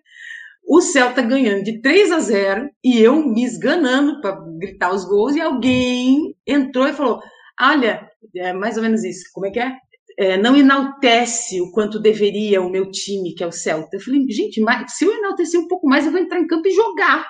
o 0.67 0.81
Celta 0.81 1.21
ganhando 1.21 1.63
de 1.63 1.81
3 1.81 2.11
a 2.11 2.19
0 2.19 2.69
e 2.83 2.99
eu 2.99 3.25
me 3.25 3.43
esganando 3.45 4.19
para 4.19 4.37
gritar 4.59 4.93
os 4.93 5.05
gols 5.05 5.33
e 5.33 5.39
alguém 5.39 6.35
entrou 6.45 6.87
e 6.87 6.93
falou: 6.93 7.21
Olha, 7.59 8.05
é 8.35 8.51
mais 8.51 8.75
ou 8.75 8.83
menos 8.83 9.03
isso, 9.05 9.29
como 9.33 9.45
é 9.45 9.51
que 9.51 9.59
é? 9.59 9.77
é 10.19 10.37
não 10.37 10.57
enaltece 10.57 11.61
o 11.61 11.71
quanto 11.71 12.01
deveria 12.01 12.61
o 12.61 12.69
meu 12.69 12.91
time, 12.91 13.33
que 13.33 13.43
é 13.43 13.47
o 13.47 13.51
Celta. 13.51 13.95
Eu 13.95 14.01
falei, 14.01 14.29
gente, 14.29 14.59
mas 14.59 14.93
se 14.97 15.05
eu 15.05 15.13
enaltecer 15.13 15.59
um 15.59 15.67
pouco 15.69 15.87
mais, 15.87 16.05
eu 16.05 16.11
vou 16.11 16.19
entrar 16.19 16.39
em 16.39 16.47
campo 16.47 16.67
e 16.67 16.71
jogar. 16.71 17.25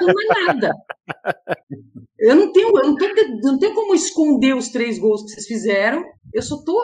Não 0.00 0.14
mais 0.14 0.46
nada. 0.46 0.72
Eu 2.18 2.36
não 2.36 2.52
tenho, 2.52 2.68
eu 2.68 2.86
não, 2.86 2.96
não 3.42 3.58
tenho 3.58 3.74
como 3.74 3.94
esconder 3.94 4.54
os 4.54 4.68
três 4.68 4.98
gols 4.98 5.22
que 5.22 5.30
vocês 5.30 5.46
fizeram. 5.46 6.04
Eu 6.32 6.42
só 6.42 6.62
tô 6.62 6.78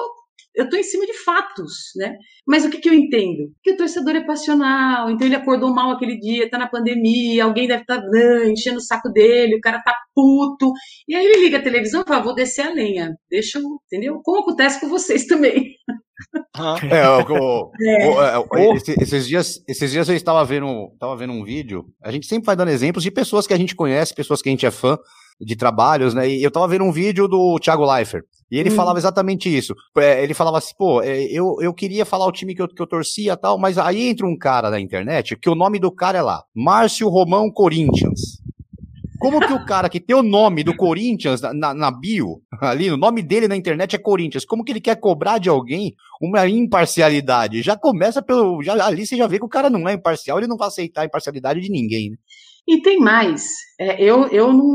eu 0.56 0.64
estou 0.64 0.78
em 0.78 0.82
cima 0.82 1.04
de 1.04 1.12
fatos, 1.22 1.72
né? 1.96 2.16
Mas 2.46 2.64
o 2.64 2.70
que, 2.70 2.78
que 2.78 2.88
eu 2.88 2.94
entendo? 2.94 3.52
Que 3.62 3.72
o 3.72 3.76
torcedor 3.76 4.16
é 4.16 4.24
passional, 4.24 5.10
então 5.10 5.26
ele 5.26 5.36
acordou 5.36 5.72
mal 5.72 5.90
aquele 5.90 6.18
dia, 6.18 6.44
está 6.44 6.56
na 6.56 6.68
pandemia, 6.68 7.44
alguém 7.44 7.68
deve 7.68 7.82
estar 7.82 8.00
tá, 8.00 8.46
enchendo 8.46 8.78
o 8.78 8.82
saco 8.82 9.10
dele, 9.10 9.56
o 9.56 9.60
cara 9.60 9.82
tá 9.82 9.94
puto, 10.14 10.72
e 11.06 11.14
aí 11.14 11.24
ele 11.24 11.42
liga 11.42 11.58
a 11.58 11.62
televisão 11.62 12.00
e 12.00 12.08
fala, 12.08 12.22
vou 12.22 12.34
descer 12.34 12.62
a 12.62 12.72
lenha, 12.72 13.14
deixa 13.30 13.58
eu, 13.58 13.64
entendeu? 13.86 14.20
Como 14.24 14.40
acontece 14.40 14.80
com 14.80 14.88
vocês 14.88 15.26
também. 15.28 15.74
É, 16.90 17.06
o, 17.08 17.70
é. 17.82 18.38
O, 18.38 18.56
é, 18.56 18.74
esses, 19.02 19.28
dias, 19.28 19.62
esses 19.68 19.90
dias 19.90 20.08
eu 20.08 20.16
estava 20.16 20.42
vendo, 20.44 20.90
estava 20.94 21.14
vendo 21.14 21.34
um 21.34 21.44
vídeo. 21.44 21.84
A 22.02 22.10
gente 22.10 22.26
sempre 22.26 22.46
vai 22.46 22.56
dando 22.56 22.70
exemplos 22.70 23.04
de 23.04 23.10
pessoas 23.10 23.46
que 23.46 23.52
a 23.52 23.58
gente 23.58 23.74
conhece, 23.74 24.14
pessoas 24.14 24.40
que 24.40 24.48
a 24.48 24.52
gente 24.52 24.64
é 24.64 24.70
fã 24.70 24.98
de 25.38 25.54
trabalhos, 25.54 26.14
né? 26.14 26.28
E 26.28 26.42
eu 26.42 26.48
estava 26.48 26.66
vendo 26.66 26.84
um 26.84 26.92
vídeo 26.92 27.28
do 27.28 27.58
Thiago 27.58 27.84
Leifert. 27.84 28.24
E 28.50 28.58
ele 28.58 28.70
hum. 28.70 28.74
falava 28.74 28.98
exatamente 28.98 29.54
isso. 29.54 29.74
É, 29.96 30.22
ele 30.22 30.34
falava 30.34 30.58
assim, 30.58 30.74
pô, 30.78 31.02
é, 31.02 31.24
eu, 31.24 31.56
eu 31.60 31.74
queria 31.74 32.04
falar 32.04 32.26
o 32.26 32.32
time 32.32 32.54
que 32.54 32.62
eu, 32.62 32.68
que 32.68 32.80
eu 32.80 32.86
torcia 32.86 33.32
e 33.32 33.36
tal, 33.36 33.58
mas 33.58 33.78
aí 33.78 34.08
entra 34.08 34.26
um 34.26 34.36
cara 34.36 34.70
na 34.70 34.80
internet 34.80 35.36
que 35.36 35.50
o 35.50 35.54
nome 35.54 35.78
do 35.78 35.90
cara 35.90 36.18
é 36.18 36.22
lá, 36.22 36.42
Márcio 36.54 37.08
Romão 37.08 37.50
Corinthians. 37.50 38.40
Como 39.18 39.40
que 39.40 39.52
o 39.52 39.64
cara 39.64 39.88
que 39.88 39.98
tem 39.98 40.14
o 40.14 40.22
nome 40.22 40.62
do 40.62 40.76
Corinthians 40.76 41.40
na, 41.40 41.52
na, 41.52 41.74
na, 41.74 41.90
bio, 41.90 42.40
ali, 42.60 42.90
o 42.90 42.96
nome 42.96 43.22
dele 43.22 43.48
na 43.48 43.56
internet 43.56 43.96
é 43.96 43.98
Corinthians, 43.98 44.44
como 44.44 44.62
que 44.62 44.72
ele 44.72 44.80
quer 44.80 44.96
cobrar 44.96 45.38
de 45.38 45.48
alguém 45.48 45.94
uma 46.20 46.46
imparcialidade? 46.48 47.62
Já 47.62 47.76
começa 47.76 48.22
pelo. 48.22 48.62
Já, 48.62 48.84
ali 48.84 49.06
você 49.06 49.16
já 49.16 49.26
vê 49.26 49.38
que 49.38 49.44
o 49.44 49.48
cara 49.48 49.70
não 49.70 49.88
é 49.88 49.94
imparcial, 49.94 50.38
ele 50.38 50.46
não 50.46 50.56
vai 50.56 50.68
aceitar 50.68 51.02
a 51.02 51.06
imparcialidade 51.06 51.60
de 51.60 51.70
ninguém, 51.70 52.10
né? 52.10 52.16
E 52.66 52.82
tem 52.82 52.98
mais. 52.98 53.46
É, 53.78 54.02
eu, 54.02 54.26
eu 54.28 54.52
não, 54.52 54.74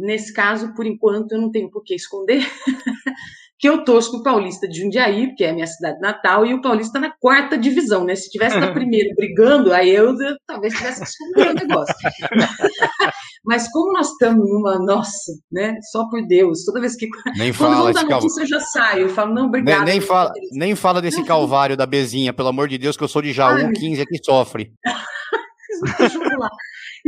nesse 0.00 0.32
caso, 0.32 0.72
por 0.74 0.86
enquanto, 0.86 1.32
eu 1.32 1.40
não 1.40 1.50
tenho 1.50 1.70
por 1.70 1.82
que 1.82 1.94
esconder 1.94 2.46
que 3.58 3.68
eu 3.68 3.84
torço 3.84 4.12
para 4.12 4.20
o 4.20 4.22
Paulista 4.22 4.68
de 4.68 4.80
Jundiaí, 4.80 5.34
que 5.34 5.42
é 5.42 5.50
a 5.50 5.52
minha 5.52 5.66
cidade 5.66 6.00
natal, 6.00 6.46
e 6.46 6.54
o 6.54 6.62
Paulista 6.62 6.96
está 6.96 7.08
na 7.08 7.14
quarta 7.18 7.58
divisão, 7.58 8.04
né? 8.04 8.14
Se 8.14 8.30
tivesse 8.30 8.56
na 8.56 8.70
primeira 8.72 9.12
brigando, 9.16 9.72
aí 9.72 9.90
eu, 9.90 10.16
eu 10.20 10.36
talvez 10.46 10.74
tivesse 10.74 11.00
que 11.00 11.08
esconder 11.08 11.50
o 11.50 11.54
negócio. 11.54 11.94
Mas 13.44 13.68
como 13.72 13.92
nós 13.92 14.12
estamos 14.12 14.48
numa, 14.48 14.78
nossa, 14.78 15.32
né? 15.50 15.76
Só 15.90 16.08
por 16.08 16.24
Deus, 16.26 16.64
toda 16.64 16.80
vez 16.80 16.94
que. 16.94 17.08
Nem 17.36 17.52
quando 17.52 17.74
fala 17.74 17.90
esse 17.90 18.04
notícia, 18.04 18.42
eu 18.42 18.46
já 18.46 18.60
saio. 18.60 19.02
Eu 19.02 19.08
falo, 19.08 19.34
não, 19.34 19.46
obrigado. 19.46 19.84
Nem, 19.84 19.94
nem 19.94 20.00
fala, 20.00 20.32
nem 20.52 20.76
fala 20.76 21.02
desse 21.02 21.24
calvário 21.24 21.76
da 21.76 21.86
Bezinha, 21.86 22.32
pelo 22.32 22.48
amor 22.48 22.68
de 22.68 22.78
Deus, 22.78 22.96
que 22.96 23.02
eu 23.02 23.08
sou 23.08 23.22
de 23.22 23.32
Jaú, 23.32 23.56
Ai, 23.56 23.72
15 23.72 24.02
aqui 24.02 24.18
sofre. 24.24 24.72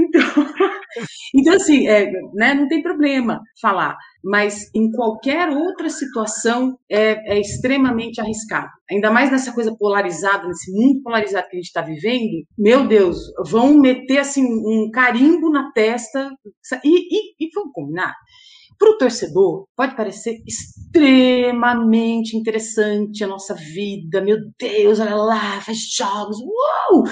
Então, 0.01 0.21
então 1.35 1.55
assim, 1.55 1.87
é, 1.87 2.11
né, 2.35 2.55
não 2.55 2.67
tem 2.69 2.83
problema 2.83 3.41
falar, 3.61 3.97
mas 4.25 4.71
em 4.75 4.91
qualquer 4.91 5.49
outra 5.51 5.91
situação 5.91 6.79
é, 6.91 7.35
é, 7.35 7.41
extremamente 7.41 8.21
arriscado. 8.21 8.71
Ainda 8.91 9.11
mais 9.11 9.31
nessa 9.31 9.53
coisa 9.53 9.75
polarizada, 9.79 10.47
nesse 10.49 10.73
mundo 10.73 11.03
polarizado 11.03 11.49
que 11.49 11.57
a 11.57 11.59
gente 11.59 11.67
está 11.67 11.83
vivendo, 11.83 12.45
meu 12.59 12.87
Deus, 12.87 13.19
vão 13.47 13.79
meter 13.79 14.19
assim 14.19 14.45
um 14.45 14.91
carimbo 14.91 15.51
na 15.51 15.71
testa 15.73 16.31
e, 16.85 16.89
e, 16.89 17.47
e 17.47 17.51
vamos 17.55 17.73
combinar. 17.73 18.15
Para 18.79 18.93
o 18.93 18.97
torcedor, 18.97 19.67
pode 19.77 19.95
parecer 19.95 20.39
extremamente 20.47 22.35
interessante 22.35 23.23
a 23.23 23.27
nossa 23.27 23.55
vida. 23.55 24.23
Meu 24.23 24.39
Deus, 24.59 24.99
olha 24.99 25.17
lá, 25.17 25.61
faz 25.61 25.79
jogos, 25.95 26.39
uau! 26.41 27.05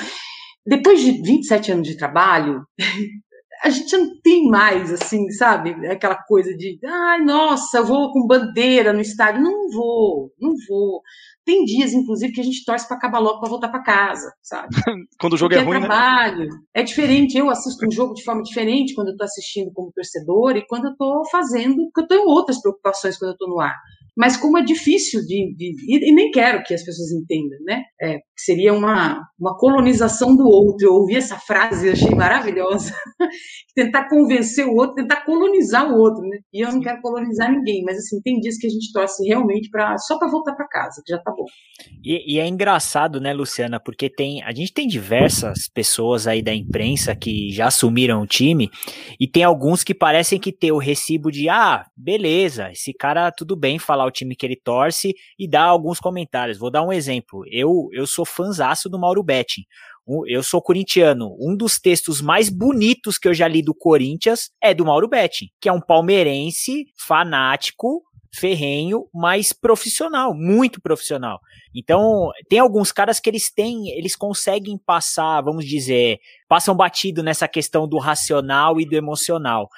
Depois 0.69 1.01
de 1.01 1.13
27 1.23 1.73
anos 1.73 1.89
de 1.89 1.97
trabalho, 1.97 2.63
a 3.65 3.71
gente 3.71 3.97
não 3.97 4.21
tem 4.21 4.47
mais, 4.49 4.93
assim, 4.93 5.31
sabe? 5.31 5.71
Aquela 5.87 6.17
coisa 6.17 6.55
de, 6.55 6.79
ai, 6.85 7.25
nossa, 7.25 7.79
eu 7.79 7.87
vou 7.87 8.13
com 8.13 8.27
bandeira 8.27 8.93
no 8.93 9.01
estádio. 9.01 9.43
Não 9.43 9.71
vou, 9.71 10.31
não 10.39 10.53
vou. 10.69 11.01
Tem 11.43 11.65
dias, 11.65 11.95
inclusive, 11.95 12.35
que 12.35 12.41
a 12.43 12.45
gente 12.45 12.65
torce 12.67 12.87
para 12.87 12.99
acabar 12.99 13.19
logo 13.19 13.41
para 13.41 13.49
voltar 13.49 13.71
para 13.71 13.83
casa, 13.83 14.31
sabe? 14.43 14.69
quando 15.19 15.33
o 15.33 15.37
jogo 15.39 15.55
Porque 15.55 15.63
é 15.63 15.67
ruim, 15.67 15.79
é 15.79 15.81
trabalho. 15.81 16.47
Né? 16.47 16.59
É 16.75 16.83
diferente. 16.83 17.39
Eu 17.39 17.49
assisto 17.49 17.87
um 17.87 17.91
jogo 17.91 18.13
de 18.13 18.23
forma 18.23 18.43
diferente 18.43 18.95
quando 18.95 19.09
eu 19.09 19.13
estou 19.13 19.25
assistindo 19.25 19.73
como 19.73 19.91
torcedor 19.91 20.55
e 20.55 20.67
quando 20.67 20.85
eu 20.85 20.93
estou 20.93 21.27
fazendo, 21.31 21.91
porque 21.95 22.13
eu 22.13 22.19
em 22.19 22.27
outras 22.27 22.61
preocupações 22.61 23.17
quando 23.17 23.31
eu 23.31 23.35
estou 23.35 23.49
no 23.49 23.59
ar 23.59 23.75
mas 24.19 24.37
como 24.37 24.59
é 24.59 24.63
difícil 24.65 25.21
de, 25.21 25.55
de, 25.55 25.77
e, 25.87 26.13
nem 26.13 26.33
quero 26.33 26.65
que 26.65 26.75
as 26.75 26.83
pessoas 26.83 27.13
entendam, 27.13 27.57
né? 27.65 27.85
É, 28.03 28.19
seria 28.43 28.73
uma, 28.73 29.27
uma 29.39 29.57
colonização 29.57 30.37
do 30.37 30.47
outro. 30.47 30.87
Eu 30.87 30.95
ouvi 30.95 31.17
essa 31.17 31.37
frase, 31.39 31.89
e 31.89 31.91
achei 31.91 32.15
maravilhosa. 32.15 32.95
tentar 33.79 34.09
convencer 34.09 34.67
o 34.67 34.75
outro, 34.75 34.97
tentar 34.97 35.25
colonizar 35.25 35.89
o 35.89 35.97
outro, 35.99 36.23
né? 36.23 36.39
E 36.53 36.65
eu 36.65 36.73
não 36.73 36.81
quero 36.81 37.01
colonizar 37.01 37.49
ninguém, 37.51 37.85
mas 37.85 37.97
assim, 37.99 38.21
tem 38.23 38.41
dias 38.41 38.59
que 38.59 38.67
a 38.67 38.71
gente 38.71 38.93
torce 38.93 39.25
realmente 39.25 39.71
para 39.71 39.97
só 39.99 40.19
para 40.19 40.29
voltar 40.29 40.55
para 40.55 40.67
casa, 40.67 41.01
que 41.07 41.13
já 41.13 41.19
tá 41.19 41.31
bom. 41.31 41.45
E, 42.05 42.35
e, 42.35 42.41
é 42.41 42.47
engraçado, 42.47 43.21
né, 43.21 43.33
Luciana, 43.33 43.79
porque 43.79 44.11
tem 44.11 44.43
a 44.43 44.53
gente 44.53 44.73
tem 44.73 44.89
diversas 44.89 45.69
pessoas 45.69 46.27
aí 46.27 46.43
da 46.43 46.53
imprensa 46.53 47.15
que 47.15 47.53
já 47.53 47.67
assumiram 47.69 48.23
o 48.23 48.27
time 48.27 48.69
e 49.21 49.29
tem 49.29 49.45
alguns 49.45 49.85
que 49.85 49.95
parecem 49.95 50.41
que 50.41 50.51
ter 50.51 50.73
o 50.73 50.79
recibo 50.79 51.31
de 51.31 51.49
ah, 51.49 51.87
beleza, 51.97 52.73
esse 52.73 52.93
cara 52.93 53.31
tudo 53.31 53.55
bem 53.55 53.79
falar 53.79 54.07
o 54.07 54.11
time 54.11 54.35
que 54.35 54.45
ele 54.45 54.57
torce 54.57 55.15
e 55.39 55.49
dar 55.49 55.65
alguns 55.65 56.01
comentários. 56.01 56.59
Vou 56.59 56.71
dar 56.71 56.83
um 56.83 56.93
exemplo. 56.93 57.45
Eu 57.49 57.89
eu 57.93 58.09
sou 58.09 58.27
fanzaço 58.29 58.89
do 58.89 58.99
Mauro 58.99 59.23
Betting 59.23 59.65
eu 60.27 60.43
sou 60.43 60.63
corintiano. 60.63 61.37
Um 61.39 61.55
dos 61.55 61.79
textos 61.79 62.21
mais 62.21 62.49
bonitos 62.49 63.19
que 63.19 63.29
eu 63.29 63.35
já 63.35 63.47
li 63.47 63.63
do 63.63 63.75
Corinthians 63.75 64.51
é 64.61 64.73
do 64.73 64.85
Mauro 64.85 65.09
Betti, 65.09 65.53
que 65.61 65.69
é 65.69 65.73
um 65.73 65.81
palmeirense 65.81 66.87
fanático, 66.97 68.03
ferrenho, 68.35 69.07
mas 69.13 69.53
profissional, 69.53 70.35
muito 70.35 70.81
profissional. 70.81 71.41
Então, 71.75 72.31
tem 72.49 72.59
alguns 72.59 72.91
caras 72.91 73.21
que 73.21 73.29
eles 73.29 73.53
têm, 73.53 73.91
eles 73.91 74.17
conseguem 74.17 74.79
passar, 74.79 75.43
vamos 75.43 75.67
dizer, 75.67 76.19
passam 76.49 76.75
batido 76.75 77.23
nessa 77.23 77.47
questão 77.47 77.87
do 77.87 77.99
racional 77.99 78.81
e 78.81 78.87
do 78.87 78.97
emocional. 78.97 79.69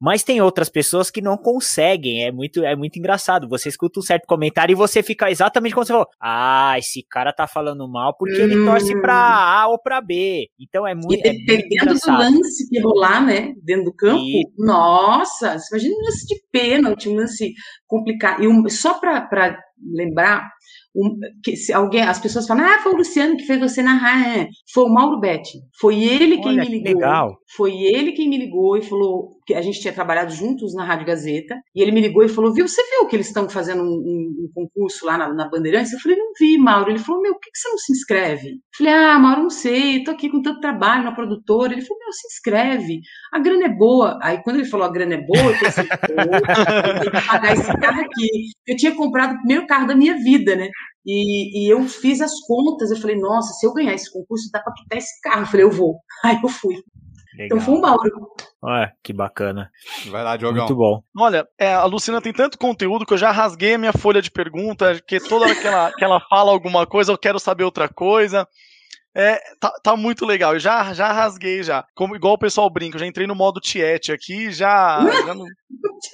Mas 0.00 0.22
tem 0.22 0.40
outras 0.40 0.68
pessoas 0.68 1.10
que 1.10 1.20
não 1.20 1.36
conseguem. 1.36 2.24
É 2.24 2.32
muito, 2.32 2.64
é 2.64 2.76
muito 2.76 2.98
engraçado. 2.98 3.48
Você 3.48 3.68
escuta 3.68 3.98
um 3.98 4.02
certo 4.02 4.26
comentário 4.26 4.72
e 4.72 4.76
você 4.76 5.02
fica 5.02 5.30
exatamente 5.30 5.74
como 5.74 5.84
você 5.84 5.92
falou. 5.92 6.08
Ah, 6.20 6.74
esse 6.78 7.04
cara 7.08 7.32
tá 7.32 7.46
falando 7.46 7.88
mal 7.88 8.14
porque 8.16 8.40
hum. 8.40 8.44
ele 8.44 8.64
torce 8.64 9.00
pra 9.00 9.14
A 9.14 9.68
ou 9.68 9.78
pra 9.78 10.00
B. 10.00 10.48
Então 10.58 10.86
é 10.86 10.94
muito. 10.94 11.18
E 11.18 11.22
dependendo 11.22 11.92
é 11.92 11.94
do 11.94 12.12
lance 12.12 12.68
que 12.68 12.80
rolar, 12.80 13.24
né? 13.24 13.54
Dentro 13.62 13.84
do 13.84 13.94
campo, 13.94 14.22
e... 14.22 14.44
nossa, 14.56 15.56
imagina 15.70 15.94
um 15.94 16.04
lance 16.04 16.26
de 16.26 16.42
pênalti, 16.52 17.08
um 17.08 17.16
lance 17.16 17.52
complicado. 17.86 18.42
E 18.42 18.48
um, 18.48 18.68
só 18.68 18.94
pra, 18.94 19.20
pra 19.22 19.58
lembrar, 19.82 20.48
um, 20.94 21.18
que, 21.42 21.56
se 21.56 21.72
alguém, 21.72 22.02
as 22.02 22.18
pessoas 22.18 22.46
falam, 22.46 22.64
ah, 22.64 22.78
foi 22.80 22.92
o 22.92 22.96
Luciano 22.96 23.36
que 23.36 23.44
fez 23.44 23.60
você 23.60 23.82
narrar. 23.82 24.36
É. 24.36 24.48
Foi 24.72 24.84
o 24.84 24.88
Mauro 24.88 25.20
Betti. 25.20 25.58
Foi 25.80 26.02
ele 26.02 26.38
quem 26.38 26.58
Olha, 26.58 26.64
me 26.64 26.70
ligou. 26.70 26.94
Legal. 26.94 27.38
Foi 27.56 27.72
ele 27.72 28.12
quem 28.12 28.28
me 28.28 28.38
ligou 28.38 28.76
e 28.76 28.82
falou 28.82 29.38
que 29.48 29.54
a 29.54 29.62
gente 29.62 29.80
tinha 29.80 29.94
trabalhado 29.94 30.30
juntos 30.30 30.74
na 30.74 30.84
Rádio 30.84 31.06
Gazeta. 31.06 31.56
E 31.74 31.80
ele 31.80 31.90
me 31.90 32.02
ligou 32.02 32.22
e 32.22 32.28
falou: 32.28 32.52
Viu, 32.52 32.68
você 32.68 32.82
viu 32.90 33.06
que 33.06 33.16
eles 33.16 33.28
estão 33.28 33.48
fazendo 33.48 33.82
um, 33.82 33.86
um, 33.86 34.44
um, 34.44 34.50
concurso 34.54 35.06
lá 35.06 35.16
na, 35.16 35.32
na 35.32 35.48
Bandeirantes? 35.48 35.92
Eu 35.92 36.00
falei: 36.00 36.18
Não 36.18 36.32
vi, 36.38 36.58
Mauro. 36.58 36.90
Ele 36.90 36.98
falou: 36.98 37.22
Meu, 37.22 37.32
por 37.32 37.40
que, 37.40 37.50
que 37.50 37.58
você 37.58 37.68
não 37.70 37.78
se 37.78 37.92
inscreve? 37.92 38.48
Eu 38.48 38.56
falei: 38.76 38.92
Ah, 38.92 39.18
Mauro, 39.18 39.42
não 39.44 39.50
sei. 39.50 40.04
Tô 40.04 40.10
aqui 40.10 40.28
com 40.28 40.42
tanto 40.42 40.60
trabalho 40.60 41.04
na 41.04 41.12
produtora. 41.12 41.72
Ele 41.72 41.80
falou: 41.80 41.98
Meu, 41.98 42.12
se 42.12 42.26
inscreve. 42.26 43.00
A 43.32 43.38
grana 43.38 43.64
é 43.66 43.70
boa. 43.70 44.18
Aí 44.20 44.42
quando 44.42 44.56
ele 44.56 44.68
falou 44.68 44.86
a 44.86 44.92
grana 44.92 45.14
é 45.14 45.24
boa, 45.24 45.52
eu 45.52 45.58
pensei: 45.58 45.84
Pô, 45.88 46.12
eu 46.12 47.00
tenho 47.00 47.12
que 47.12 47.26
pagar 47.26 47.52
esse 47.54 47.72
carro 47.78 48.00
aqui. 48.02 48.28
Eu 48.66 48.76
tinha 48.76 48.94
comprado 48.94 49.34
o 49.34 49.38
primeiro 49.38 49.66
carro 49.68 49.86
da 49.86 49.94
minha 49.94 50.16
vida, 50.16 50.56
né? 50.56 50.68
E, 51.06 51.64
e, 51.64 51.72
eu 51.72 51.84
fiz 51.84 52.20
as 52.20 52.32
contas, 52.46 52.90
eu 52.90 52.96
falei, 52.96 53.16
nossa, 53.16 53.52
se 53.54 53.64
eu 53.64 53.72
ganhar 53.72 53.94
esse 53.94 54.12
concurso, 54.12 54.50
dá 54.52 54.60
para 54.60 54.74
quitar 54.74 54.98
esse 54.98 55.20
carro. 55.22 55.42
Eu 55.42 55.46
falei, 55.46 55.64
eu 55.64 55.70
vou. 55.70 56.00
Aí 56.24 56.38
eu 56.42 56.48
fui. 56.48 56.74
Legal. 57.38 57.46
Então 57.46 57.60
foi 57.60 57.74
um 57.74 57.80
Mauro. 57.80 58.10
Olha, 58.60 58.92
que 59.02 59.12
bacana. 59.12 59.70
Vai 60.10 60.24
lá, 60.24 60.36
Diogão. 60.36 60.64
Muito 60.64 60.74
bom. 60.74 61.00
Olha, 61.16 61.46
é, 61.56 61.72
a 61.72 61.84
Lucina 61.84 62.20
tem 62.20 62.32
tanto 62.32 62.58
conteúdo 62.58 63.06
que 63.06 63.14
eu 63.14 63.18
já 63.18 63.30
rasguei 63.30 63.74
a 63.74 63.78
minha 63.78 63.92
folha 63.92 64.20
de 64.20 64.30
perguntas, 64.30 65.00
que 65.06 65.20
toda 65.20 65.44
hora 65.44 65.54
que 65.54 65.66
ela, 65.66 65.92
que 65.92 66.04
ela 66.04 66.20
fala 66.28 66.50
alguma 66.50 66.84
coisa, 66.84 67.12
eu 67.12 67.18
quero 67.18 67.38
saber 67.38 67.62
outra 67.62 67.88
coisa. 67.88 68.46
É, 69.14 69.40
tá, 69.58 69.72
tá, 69.82 69.96
muito 69.96 70.24
legal. 70.24 70.54
Eu 70.54 70.60
já, 70.60 70.92
já 70.94 71.10
rasguei 71.10 71.62
já. 71.62 71.84
Como, 71.94 72.14
igual 72.14 72.34
o 72.34 72.38
pessoal 72.38 72.70
brinca, 72.70 72.96
eu 72.96 73.00
já 73.00 73.06
entrei 73.06 73.26
no 73.26 73.34
modo 73.34 73.60
Tiete 73.60 74.12
aqui, 74.12 74.52
já. 74.52 75.00
já 75.26 75.34
não, 75.34 75.44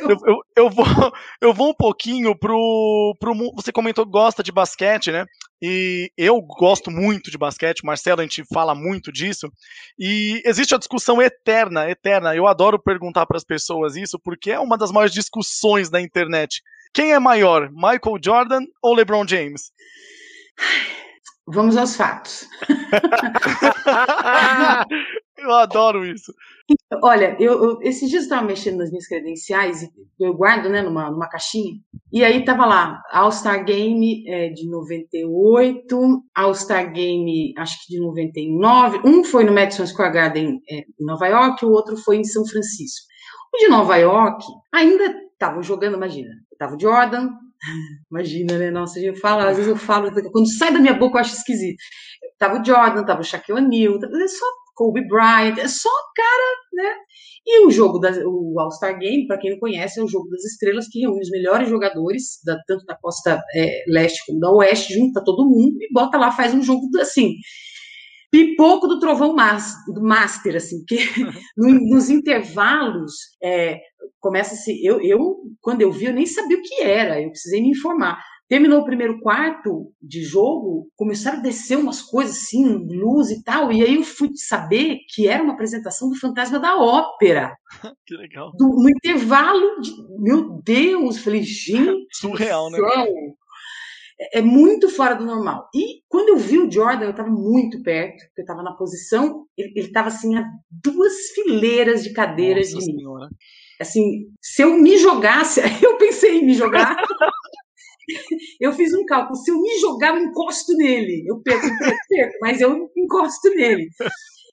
eu, 0.01 0.17
eu, 0.27 0.41
eu, 0.57 0.71
vou, 0.71 0.87
eu 1.41 1.53
vou 1.53 1.71
um 1.71 1.75
pouquinho 1.75 2.35
pro, 2.35 3.15
pro. 3.21 3.35
Você 3.57 3.71
comentou 3.71 4.07
que 4.07 4.11
gosta 4.11 4.43
de 4.43 4.51
basquete, 4.51 5.13
né? 5.13 5.27
E 5.61 6.11
eu 6.17 6.41
gosto 6.41 6.91
muito 6.91 7.31
de 7.31 7.39
basquete, 7.39 7.85
Marcelo, 7.85 8.21
a 8.21 8.25
gente 8.25 8.43
fala 8.53 8.75
muito 8.75 9.13
disso. 9.13 9.51
E 9.99 10.41
existe 10.45 10.75
a 10.75 10.79
discussão 10.79 11.21
eterna, 11.21 11.91
eterna. 11.91 12.35
Eu 12.35 12.47
adoro 12.47 12.83
perguntar 12.83 13.27
para 13.27 13.37
as 13.37 13.45
pessoas 13.45 13.97
isso, 13.97 14.19
porque 14.19 14.51
é 14.51 14.59
uma 14.59 14.79
das 14.79 14.91
maiores 14.91 15.13
discussões 15.13 15.91
da 15.91 16.01
internet. 16.01 16.63
Quem 16.93 17.13
é 17.13 17.19
maior, 17.19 17.71
Michael 17.71 18.19
Jordan 18.23 18.63
ou 18.83 18.95
LeBron 18.95 19.27
James? 19.27 19.73
Vamos 21.47 21.77
aos 21.77 21.95
fatos. 21.95 22.49
eu 25.37 25.53
adoro 25.53 26.07
isso. 26.07 26.33
Olha, 27.03 27.37
eu, 27.39 27.63
eu 27.63 27.79
esses 27.83 28.09
dias 28.09 28.23
eu 28.23 28.29
estava 28.29 28.47
mexendo 28.47 28.79
nas 28.79 28.89
minhas 28.89 29.07
credenciais, 29.07 29.87
eu 30.19 30.33
guardo 30.33 30.71
né, 30.71 30.81
numa, 30.81 31.11
numa 31.11 31.29
caixinha, 31.29 31.75
e 32.11 32.25
aí 32.25 32.43
tava 32.45 32.65
lá, 32.65 33.03
All-Star 33.11 33.63
Game 33.65 34.25
é, 34.27 34.49
de 34.49 34.67
98, 34.71 36.25
All-Star 36.35 36.91
Game 36.93 37.53
acho 37.59 37.85
que 37.85 37.93
de 37.93 38.01
99, 38.01 39.01
um 39.05 39.23
foi 39.23 39.45
no 39.45 39.53
Madison 39.53 39.87
Square 39.87 40.15
Garden 40.15 40.63
é, 40.71 40.79
em 40.79 41.05
Nova 41.05 41.27
York, 41.27 41.67
o 41.67 41.73
outro 41.73 41.99
foi 41.99 42.17
em 42.17 42.25
São 42.25 42.47
Francisco. 42.47 43.07
O 43.55 43.59
de 43.59 43.69
Nova 43.69 43.97
York 43.97 44.47
ainda 44.73 45.15
estavam 45.33 45.63
jogando, 45.63 45.97
imagina, 45.97 46.31
tava 46.59 46.77
o 46.77 46.81
Jordan, 46.81 47.29
Imagina, 48.11 48.59
né? 48.59 48.71
Nossa, 48.71 49.01
eu 49.01 49.15
falo, 49.15 49.43
às 49.43 49.57
vezes 49.57 49.71
eu 49.71 49.77
falo, 49.77 50.11
quando 50.31 50.53
sai 50.57 50.73
da 50.73 50.81
minha 50.81 50.95
boca 50.95 51.17
eu 51.17 51.21
acho 51.21 51.37
esquisito. 51.37 51.79
Tava 52.39 52.61
o 52.61 52.65
Jordan, 52.65 53.05
tava 53.05 53.21
o 53.21 53.25
Shaquille 53.25 53.61
O'Neal, 53.61 53.99
é 54.03 54.29
só 54.29 54.47
Kobe 54.75 55.07
Bryant, 55.07 55.57
é 55.59 55.69
só 55.69 55.91
cara, 56.15 56.57
né? 56.73 56.95
E 57.47 57.67
o 57.67 57.71
jogo, 57.71 57.99
da, 57.99 58.11
o 58.27 58.59
All-Star 58.59 58.99
Game, 58.99 59.27
para 59.27 59.39
quem 59.39 59.51
não 59.51 59.59
conhece, 59.59 60.01
é 60.01 60.03
o 60.03 60.09
jogo 60.09 60.29
das 60.31 60.45
estrelas 60.45 60.89
que 60.89 61.01
reúne 61.01 61.21
os 61.21 61.31
melhores 61.31 61.69
jogadores, 61.69 62.41
da, 62.45 62.59
tanto 62.67 62.85
da 62.87 62.97
costa 62.97 63.43
é, 63.55 63.85
leste 63.87 64.25
como 64.27 64.41
da 64.41 64.51
oeste, 64.51 64.95
junta 64.95 65.23
todo 65.23 65.49
mundo 65.49 65.77
e 65.81 65.93
bota 65.93 66.17
lá, 66.17 66.33
faz 66.33 66.55
um 66.55 66.63
jogo 66.63 66.89
assim, 66.99 67.35
pipoco 68.35 68.89
do 68.89 68.99
trovão 68.99 69.33
mas, 69.33 69.77
do 69.87 70.03
master, 70.03 70.57
assim, 70.57 70.85
que 70.85 70.97
nos 71.57 72.11
intervalos 72.11 73.13
é, 73.41 73.79
começa 74.19 74.57
se 74.57 74.85
eu, 74.85 75.01
eu 75.01 75.37
quando 75.61 75.83
eu 75.83 75.93
vi 75.93 76.07
eu 76.07 76.13
nem 76.13 76.27
sabia 76.27 76.59
o 76.59 76.63
que 76.63 76.83
era, 76.83 77.23
eu 77.23 77.31
precisei 77.31 77.63
me 77.63 77.71
informar. 77.71 78.21
Terminou 78.49 78.81
o 78.81 78.85
primeiro 78.85 79.21
quarto 79.21 79.93
de 80.03 80.23
jogo, 80.23 80.89
começaram 80.97 81.39
a 81.39 81.43
descer 81.43 81.79
umas 81.79 82.03
coisas 82.03 82.37
assim, 82.37 82.67
luz 82.67 83.31
e 83.31 83.43
tal, 83.45 83.73
e 83.73 83.83
aí 83.83 83.95
eu 83.95 84.03
fui 84.03 84.31
saber 84.35 84.99
que 85.15 85.29
era 85.29 85.43
uma 85.43 85.53
apresentação 85.53 86.09
do 86.09 86.19
Fantasma 86.19 86.59
da 86.59 86.77
Ópera. 86.77 87.57
que 88.05 88.17
legal. 88.17 88.51
Do, 88.59 88.67
no 88.67 88.91
intervalo, 88.91 89.81
de, 89.81 89.93
meu 90.19 90.61
Deus, 90.63 91.19
falei, 91.19 91.43
gente, 91.43 92.07
surreal, 92.13 92.69
né? 92.69 92.79
É, 94.21 94.39
é 94.39 94.43
muito 94.43 94.89
fora 94.89 95.15
do 95.15 95.25
normal. 95.25 95.69
E 95.75 96.03
quando 96.09 96.31
eu 96.31 96.37
vi 96.37 96.59
o 96.59 96.71
Jordan, 96.71 97.05
eu 97.05 97.11
estava 97.11 97.31
muito 97.31 97.83
perto, 97.83 98.25
porque 98.27 98.41
eu 98.41 98.45
estava 98.45 98.63
na 98.63 98.73
posição, 98.73 99.47
ele 99.57 99.73
estava 99.77 100.09
assim 100.09 100.37
a 100.37 100.45
duas 100.71 101.31
fileiras 101.35 102.03
de 102.03 102.13
cadeiras 102.13 102.73
Nossa 102.73 102.87
de 102.87 102.93
mim. 102.93 102.99
Senhora 102.99 103.29
assim, 103.81 104.27
se 104.41 104.63
eu 104.63 104.77
me 104.79 104.97
jogasse, 104.99 105.61
eu 105.85 105.97
pensei 105.97 106.39
em 106.39 106.47
me 106.47 106.55
jogar. 106.55 106.97
eu 108.61 108.73
fiz 108.73 108.93
um 108.95 109.05
cálculo, 109.05 109.37
se 109.37 109.51
eu 109.51 109.61
me 109.61 109.79
jogar, 109.81 110.09
eu 110.09 110.23
encosto 110.23 110.75
nele. 110.77 111.25
Eu 111.27 111.41
perco, 111.43 111.67
perco, 112.09 112.39
mas 112.41 112.61
eu 112.61 112.91
encosto 112.97 113.49
nele. 113.51 113.89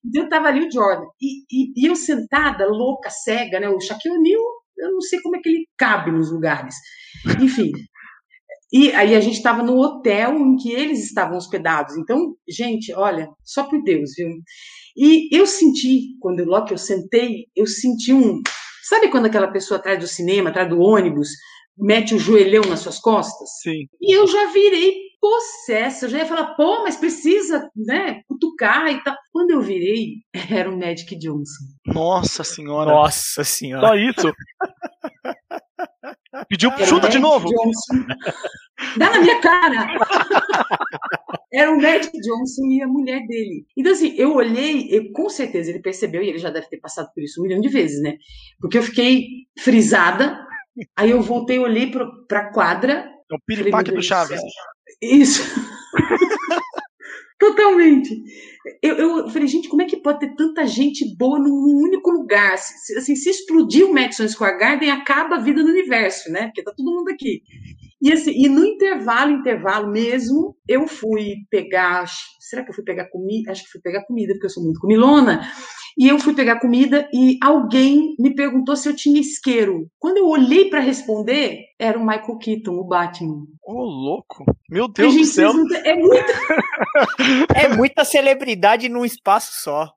Então 0.05 0.23
eu 0.23 0.29
tava 0.29 0.47
ali 0.47 0.67
o 0.67 0.71
Jordan. 0.71 1.05
E, 1.21 1.41
e, 1.51 1.73
e 1.75 1.85
eu 1.87 1.95
sentada, 1.95 2.67
louca, 2.67 3.09
cega, 3.09 3.59
né? 3.59 3.69
O 3.69 3.79
Shaquille 3.79 4.17
O'Neal, 4.17 4.41
eu 4.77 4.91
não 4.93 5.01
sei 5.01 5.21
como 5.21 5.35
é 5.35 5.39
que 5.39 5.49
ele 5.49 5.67
cabe 5.77 6.11
nos 6.11 6.31
lugares. 6.31 6.75
Enfim. 7.41 7.71
E 8.71 8.91
aí 8.93 9.15
a 9.15 9.19
gente 9.19 9.37
estava 9.37 9.61
no 9.61 9.77
hotel 9.77 10.37
em 10.37 10.55
que 10.55 10.71
eles 10.71 11.03
estavam 11.03 11.37
hospedados. 11.37 11.97
Então, 11.97 12.35
gente, 12.47 12.93
olha, 12.93 13.27
só 13.43 13.63
por 13.63 13.83
Deus, 13.83 14.11
viu? 14.17 14.29
E 14.95 15.27
eu 15.35 15.45
senti, 15.45 16.17
quando 16.19 16.43
logo 16.45 16.67
que 16.67 16.73
eu 16.73 16.77
sentei, 16.77 17.47
eu 17.55 17.67
senti 17.67 18.13
um, 18.13 18.41
Sabe 18.91 19.07
quando 19.07 19.27
aquela 19.27 19.47
pessoa 19.47 19.79
atrás 19.79 19.97
do 19.97 20.05
cinema, 20.05 20.49
atrás 20.49 20.67
do 20.67 20.81
ônibus, 20.81 21.29
mete 21.77 22.13
o 22.13 22.19
joelhão 22.19 22.63
nas 22.65 22.81
suas 22.81 22.99
costas? 22.99 23.47
Sim. 23.61 23.87
E 24.01 24.13
eu 24.13 24.27
já 24.27 24.47
virei 24.51 24.93
possessa. 25.21 26.05
Eu 26.05 26.09
já 26.09 26.17
ia 26.17 26.25
falar, 26.25 26.55
pô, 26.55 26.83
mas 26.83 26.97
precisa, 26.97 27.69
né, 27.73 28.21
cutucar 28.27 28.91
e 28.91 29.01
tal. 29.01 29.15
Quando 29.31 29.51
eu 29.51 29.61
virei, 29.61 30.15
era 30.51 30.69
o 30.69 30.77
Magic 30.77 31.15
Johnson. 31.15 31.63
Nossa 31.85 32.43
senhora. 32.43 32.91
Nossa 32.91 33.45
senhora. 33.45 33.87
Só 33.87 33.95
isso. 33.95 34.33
Pediu 36.47 36.71
chuta 36.85 37.09
de 37.09 37.19
novo. 37.19 37.47
Johnson. 37.47 38.05
Dá 38.97 39.09
na 39.11 39.19
minha 39.19 39.39
cara. 39.41 39.87
Era 41.53 41.71
o 41.71 41.81
Magic 41.81 42.11
Johnson 42.19 42.65
e 42.67 42.81
a 42.81 42.87
mulher 42.87 43.25
dele. 43.27 43.65
Então, 43.75 43.91
assim, 43.91 44.13
eu 44.17 44.33
olhei, 44.33 44.87
eu, 44.89 45.11
com 45.11 45.29
certeza 45.29 45.69
ele 45.69 45.81
percebeu, 45.81 46.23
e 46.23 46.29
ele 46.29 46.37
já 46.37 46.49
deve 46.49 46.67
ter 46.67 46.77
passado 46.77 47.09
por 47.13 47.21
isso 47.21 47.41
um 47.41 47.43
milhão 47.43 47.59
de 47.59 47.67
vezes, 47.67 48.01
né? 48.01 48.17
Porque 48.59 48.77
eu 48.77 48.83
fiquei 48.83 49.27
frisada, 49.59 50.39
aí 50.95 51.11
eu 51.11 51.21
voltei, 51.21 51.59
olhei 51.59 51.91
para 51.91 52.39
a 52.39 52.53
quadra. 52.53 53.09
É 53.29 53.35
o 53.35 53.39
piripaque 53.45 53.91
do 53.91 54.01
Chaves. 54.01 54.41
Isso. 55.01 55.41
Totalmente. 57.41 58.23
Eu, 58.83 58.95
eu 58.97 59.29
falei, 59.29 59.47
gente, 59.47 59.67
como 59.67 59.81
é 59.81 59.85
que 59.85 59.97
pode 59.97 60.19
ter 60.19 60.35
tanta 60.35 60.63
gente 60.67 61.17
boa 61.17 61.39
num 61.39 61.81
único 61.83 62.11
lugar? 62.11 62.55
Se, 62.59 62.95
assim, 62.95 63.15
se 63.15 63.31
explodir 63.31 63.83
o 63.83 63.91
Madison 63.91 64.27
Square 64.27 64.59
Garden, 64.59 64.91
acaba 64.91 65.37
a 65.37 65.41
vida 65.41 65.63
no 65.63 65.69
universo, 65.69 66.31
né? 66.31 66.45
Porque 66.45 66.61
tá 66.61 66.71
todo 66.71 66.93
mundo 66.93 67.09
aqui. 67.09 67.41
E, 67.99 68.13
assim, 68.13 68.31
e 68.31 68.47
no 68.47 68.63
intervalo, 68.63 69.31
intervalo 69.31 69.91
mesmo, 69.91 70.55
eu 70.67 70.87
fui 70.87 71.37
pegar. 71.49 72.05
Será 72.39 72.63
que 72.63 72.69
eu 72.69 72.75
fui 72.75 72.83
pegar 72.83 73.09
comida? 73.09 73.51
Acho 73.51 73.63
que 73.63 73.71
fui 73.71 73.81
pegar 73.81 74.05
comida, 74.05 74.33
porque 74.33 74.45
eu 74.45 74.51
sou 74.51 74.63
muito 74.63 74.79
comilona. 74.79 75.41
E 75.97 76.07
eu 76.07 76.19
fui 76.19 76.33
pegar 76.33 76.59
comida 76.59 77.09
e 77.13 77.37
alguém 77.41 78.15
me 78.17 78.33
perguntou 78.33 78.75
se 78.75 78.87
eu 78.87 78.95
tinha 78.95 79.19
isqueiro. 79.19 79.89
Quando 79.99 80.17
eu 80.17 80.27
olhei 80.27 80.69
para 80.69 80.79
responder, 80.79 81.65
era 81.79 81.97
o 81.97 82.05
Michael 82.05 82.37
Keaton, 82.37 82.73
o 82.73 82.83
Batman. 82.83 83.45
Ô, 83.63 83.73
oh, 83.73 83.83
louco! 83.83 84.45
Meu 84.69 84.87
Deus 84.87 85.13
do 85.13 85.25
céu! 85.25 85.51
É 85.83 85.95
muita... 85.95 86.33
é 87.55 87.67
muita 87.75 88.05
celebridade 88.05 88.89
num 88.89 89.05
espaço 89.05 89.61
só. 89.61 89.89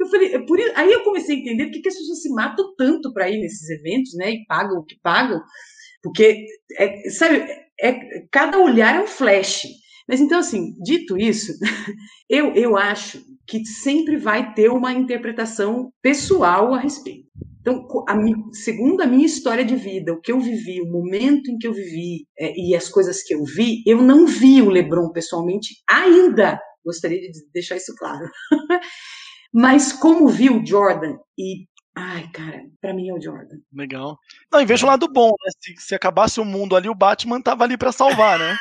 Eu 0.00 0.06
falei, 0.06 0.34
é 0.34 0.38
por 0.38 0.58
isso, 0.58 0.72
aí 0.76 0.92
eu 0.92 1.02
comecei 1.02 1.36
a 1.36 1.38
entender 1.40 1.66
por 1.66 1.82
que 1.82 1.88
as 1.88 1.96
pessoas 1.96 2.22
se 2.22 2.30
matam 2.30 2.74
tanto 2.76 3.12
para 3.12 3.28
ir 3.28 3.40
nesses 3.40 3.68
eventos, 3.68 4.14
né? 4.14 4.30
E 4.30 4.46
pagam 4.46 4.78
o 4.78 4.84
que 4.84 4.96
pagam. 5.02 5.40
Porque, 6.02 6.46
é, 6.78 7.10
sabe, 7.10 7.44
é, 7.80 8.26
cada 8.30 8.58
olhar 8.58 8.94
é 8.94 9.00
um 9.00 9.06
flash. 9.06 9.66
Mas 10.08 10.20
então, 10.20 10.38
assim, 10.38 10.74
dito 10.82 11.18
isso, 11.18 11.52
eu, 12.28 12.54
eu 12.54 12.76
acho 12.76 13.22
que 13.46 13.64
sempre 13.66 14.16
vai 14.16 14.54
ter 14.54 14.70
uma 14.70 14.92
interpretação 14.92 15.92
pessoal 16.00 16.72
a 16.72 16.78
respeito. 16.78 17.28
Então, 17.60 17.86
a, 18.08 18.14
segundo 18.52 19.02
a 19.02 19.06
minha 19.06 19.26
história 19.26 19.64
de 19.64 19.76
vida, 19.76 20.12
o 20.12 20.20
que 20.20 20.32
eu 20.32 20.40
vivi, 20.40 20.80
o 20.80 20.90
momento 20.90 21.50
em 21.50 21.58
que 21.58 21.66
eu 21.66 21.72
vivi 21.74 22.26
é, 22.38 22.54
e 22.56 22.74
as 22.74 22.88
coisas 22.88 23.22
que 23.22 23.34
eu 23.34 23.44
vi, 23.44 23.82
eu 23.86 24.00
não 24.00 24.26
vi 24.26 24.62
o 24.62 24.70
LeBron 24.70 25.10
pessoalmente 25.12 25.74
ainda. 25.88 26.58
Gostaria 26.84 27.20
de 27.20 27.30
deixar 27.52 27.76
isso 27.76 27.94
claro. 27.98 28.26
Mas 29.52 29.92
como 29.92 30.28
vi 30.28 30.48
o 30.48 30.64
Jordan 30.64 31.16
e 31.36 31.66
Ai, 32.00 32.30
cara, 32.32 32.62
pra 32.80 32.94
mim 32.94 33.08
é 33.08 33.12
o 33.12 33.20
Jordan. 33.20 33.56
Legal. 33.72 34.16
Não, 34.52 34.60
e 34.60 34.64
veja 34.64 34.86
o 34.86 34.88
lado 34.88 35.08
bom, 35.08 35.30
né? 35.30 35.50
Se, 35.58 35.74
se 35.88 35.94
acabasse 35.96 36.38
o 36.38 36.44
mundo 36.44 36.76
ali, 36.76 36.88
o 36.88 36.94
Batman 36.94 37.42
tava 37.42 37.64
ali 37.64 37.76
para 37.76 37.90
salvar, 37.90 38.38
né? 38.38 38.56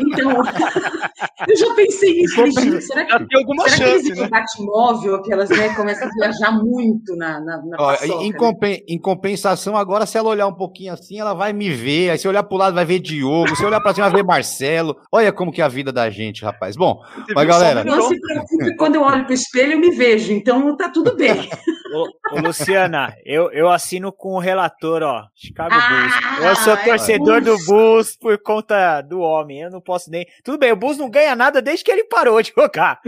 Então, 0.00 0.30
eu 1.48 1.56
já 1.56 1.74
pensei 1.74 2.14
nisso. 2.14 2.46
Gente, 2.46 2.82
será 2.82 3.04
que, 3.04 3.26
tem 3.26 3.38
alguma 3.40 3.68
será 3.68 3.90
chance, 3.90 4.12
que 4.12 4.20
né? 4.20 4.28
Batmóvel, 4.28 5.16
aquelas 5.16 5.50
né, 5.50 5.74
começam 5.74 6.08
a 6.08 6.10
viajar 6.12 6.52
muito 6.52 7.16
na, 7.16 7.40
na, 7.40 7.56
na 7.64 7.76
Ó, 7.78 7.92
paçoca, 7.92 8.22
em, 8.22 8.32
né? 8.32 8.38
compen 8.38 8.84
em, 8.88 8.98
compensação, 8.98 9.76
agora, 9.76 10.06
se 10.06 10.18
ela 10.18 10.28
olhar 10.28 10.46
um 10.46 10.54
pouquinho 10.54 10.92
assim, 10.92 11.18
ela 11.18 11.34
vai 11.34 11.52
me 11.52 11.70
ver. 11.70 12.10
Aí 12.10 12.18
se 12.18 12.28
olhar 12.28 12.42
pro 12.42 12.56
lado, 12.56 12.74
vai 12.74 12.84
ver 12.84 12.98
Diogo. 12.98 13.56
Se 13.56 13.64
olhar 13.64 13.80
pra 13.80 13.94
cima, 13.94 14.08
vai 14.08 14.22
ver 14.22 14.26
Marcelo. 14.26 14.96
Olha 15.10 15.32
como 15.32 15.52
que 15.52 15.60
é 15.60 15.64
a 15.64 15.68
vida 15.68 15.92
da 15.92 16.08
gente, 16.10 16.44
rapaz. 16.44 16.76
Bom, 16.76 17.00
Você 17.16 17.34
mas 17.34 17.46
galera. 17.46 17.84
Não 17.84 18.02
se 18.02 18.20
preocupe, 18.20 18.76
quando 18.76 18.96
eu 18.96 19.02
olho 19.02 19.24
pro 19.24 19.34
espelho, 19.34 19.72
eu 19.72 19.80
me 19.80 19.90
vejo, 19.90 20.32
então 20.32 20.76
tá 20.76 20.88
tudo 20.88 21.16
bem. 21.16 21.48
Ô, 21.94 22.36
ô, 22.36 22.40
Luciana, 22.40 23.14
eu, 23.24 23.50
eu 23.50 23.70
assino 23.70 24.12
com 24.12 24.34
o 24.34 24.38
relator, 24.38 25.02
ó. 25.02 25.24
Chicago 25.34 25.70
Ah, 25.72 25.88
Bulls. 25.88 26.46
Eu 26.46 26.56
sou 26.56 26.74
é 26.74 26.84
torcedor 26.84 27.40
do 27.40 27.56
Bulls. 27.56 27.66
Bulls 27.66 28.16
por 28.16 28.38
conta 28.42 29.00
do 29.08 29.20
homem. 29.20 29.62
Eu 29.62 29.70
não 29.70 29.80
posso 29.80 30.10
nem. 30.10 30.26
Tudo 30.44 30.58
bem, 30.58 30.72
o 30.72 30.76
Bulls 30.76 30.98
não 30.98 31.10
ganha 31.10 31.34
nada 31.34 31.62
desde 31.62 31.84
que 31.84 31.90
ele 31.90 32.04
parou 32.04 32.40
de 32.42 32.52
jogar. 32.56 33.00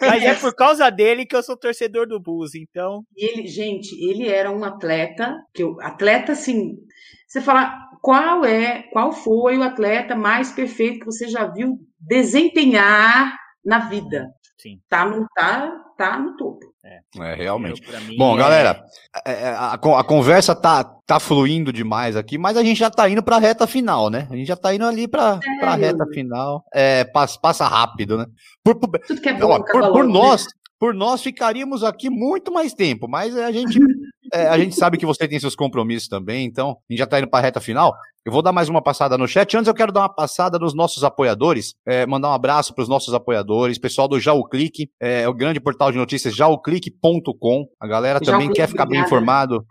Mas 0.00 0.22
é 0.22 0.34
por 0.34 0.54
causa 0.54 0.88
dele 0.90 1.26
que 1.26 1.36
eu 1.36 1.42
sou 1.42 1.56
torcedor 1.56 2.06
do 2.06 2.20
Bulls. 2.20 2.54
Então, 2.54 3.02
ele, 3.16 3.46
gente, 3.46 3.94
ele 4.02 4.28
era 4.28 4.50
um 4.50 4.64
atleta, 4.64 5.36
que 5.52 5.62
eu, 5.62 5.80
atleta 5.80 6.32
assim, 6.32 6.76
você 7.26 7.40
fala, 7.40 7.74
qual 8.00 8.44
é, 8.44 8.84
qual 8.92 9.12
foi 9.12 9.58
o 9.58 9.62
atleta 9.62 10.14
mais 10.14 10.50
perfeito 10.52 11.00
que 11.00 11.06
você 11.06 11.28
já 11.28 11.46
viu 11.46 11.78
desempenhar 12.00 13.36
na 13.64 13.80
vida? 13.80 14.28
sim. 14.58 14.80
Tá 14.88 15.04
no, 15.04 15.26
tá, 15.34 15.72
tá 15.98 16.18
no 16.18 16.36
topo. 16.36 16.60
É, 17.20 17.34
realmente. 17.34 17.82
eu, 17.82 17.90
pra 17.90 18.00
mim, 18.00 18.16
Bom, 18.16 18.34
é- 18.34 18.38
galera, 18.38 18.82
é, 19.26 19.32
é, 19.32 19.48
a, 19.58 19.76
con- 19.76 19.96
a 19.98 20.04
conversa 20.04 20.54
tá, 20.54 20.82
tá 21.06 21.18
fluindo 21.20 21.70
demais 21.72 22.16
aqui, 22.16 22.38
mas 22.38 22.56
a 22.56 22.62
gente 22.62 22.78
já 22.78 22.88
tá 22.90 23.06
indo 23.10 23.22
pra 23.22 23.36
reta 23.38 23.66
final, 23.66 24.08
né? 24.08 24.26
A 24.30 24.36
gente 24.36 24.46
já 24.46 24.56
tá 24.56 24.72
indo 24.74 24.86
ali 24.86 25.06
pra, 25.08 25.38
pra 25.58 25.72
Sério? 25.72 25.84
reta 25.86 26.06
final. 26.06 26.64
É, 26.72 27.04
passa, 27.04 27.38
passa 27.38 27.66
rápido, 27.66 28.16
né? 28.16 28.26
Por, 28.64 28.76
por- 28.76 28.98
Tudo 29.00 29.20
que 29.20 29.28
é 29.28 29.34
bom, 29.34 29.50
ó, 29.50 29.58
por, 29.62 29.92
por 29.92 30.06
né? 30.06 30.12
nós, 30.12 30.46
por 30.78 30.94
nós 30.94 31.20
ficaríamos 31.20 31.82
aqui 31.84 32.08
muito 32.08 32.52
mais 32.52 32.72
tempo, 32.72 33.06
mas 33.08 33.36
a 33.36 33.50
gente, 33.52 33.78
é, 34.32 34.48
a 34.48 34.58
gente 34.58 34.74
sabe 34.74 34.98
que 34.98 35.06
você 35.06 35.26
tem 35.26 35.38
seus 35.38 35.54
compromissos 35.54 36.08
também, 36.08 36.46
então 36.46 36.70
a 36.70 36.92
gente 36.92 36.98
já 36.98 37.06
tá 37.06 37.18
indo 37.18 37.28
pra 37.28 37.40
reta 37.40 37.60
final. 37.60 37.94
Eu 38.24 38.32
vou 38.32 38.42
dar 38.42 38.52
mais 38.52 38.68
uma 38.68 38.82
passada 38.82 39.16
no 39.16 39.26
chat. 39.26 39.56
Antes 39.56 39.68
eu 39.68 39.74
quero 39.74 39.90
dar 39.90 40.00
uma 40.00 40.14
passada 40.14 40.58
nos 40.58 40.74
nossos 40.74 41.02
apoiadores, 41.02 41.74
é, 41.86 42.04
mandar 42.04 42.28
um 42.28 42.34
abraço 42.34 42.74
para 42.74 42.82
os 42.82 42.88
nossos 42.88 43.14
apoiadores, 43.14 43.78
pessoal 43.78 44.06
do 44.06 44.20
Já 44.20 44.34
o 44.34 44.44
Clique, 44.44 44.90
é, 45.00 45.26
o 45.26 45.32
grande 45.32 45.58
portal 45.60 45.90
de 45.90 45.96
notícias 45.96 46.34
jaoclique.com. 46.34 47.66
A 47.80 47.86
galera 47.86 48.20
também 48.20 48.52
quer 48.52 48.68
ficar 48.68 48.84
bem 48.84 49.00
informado. 49.00 49.64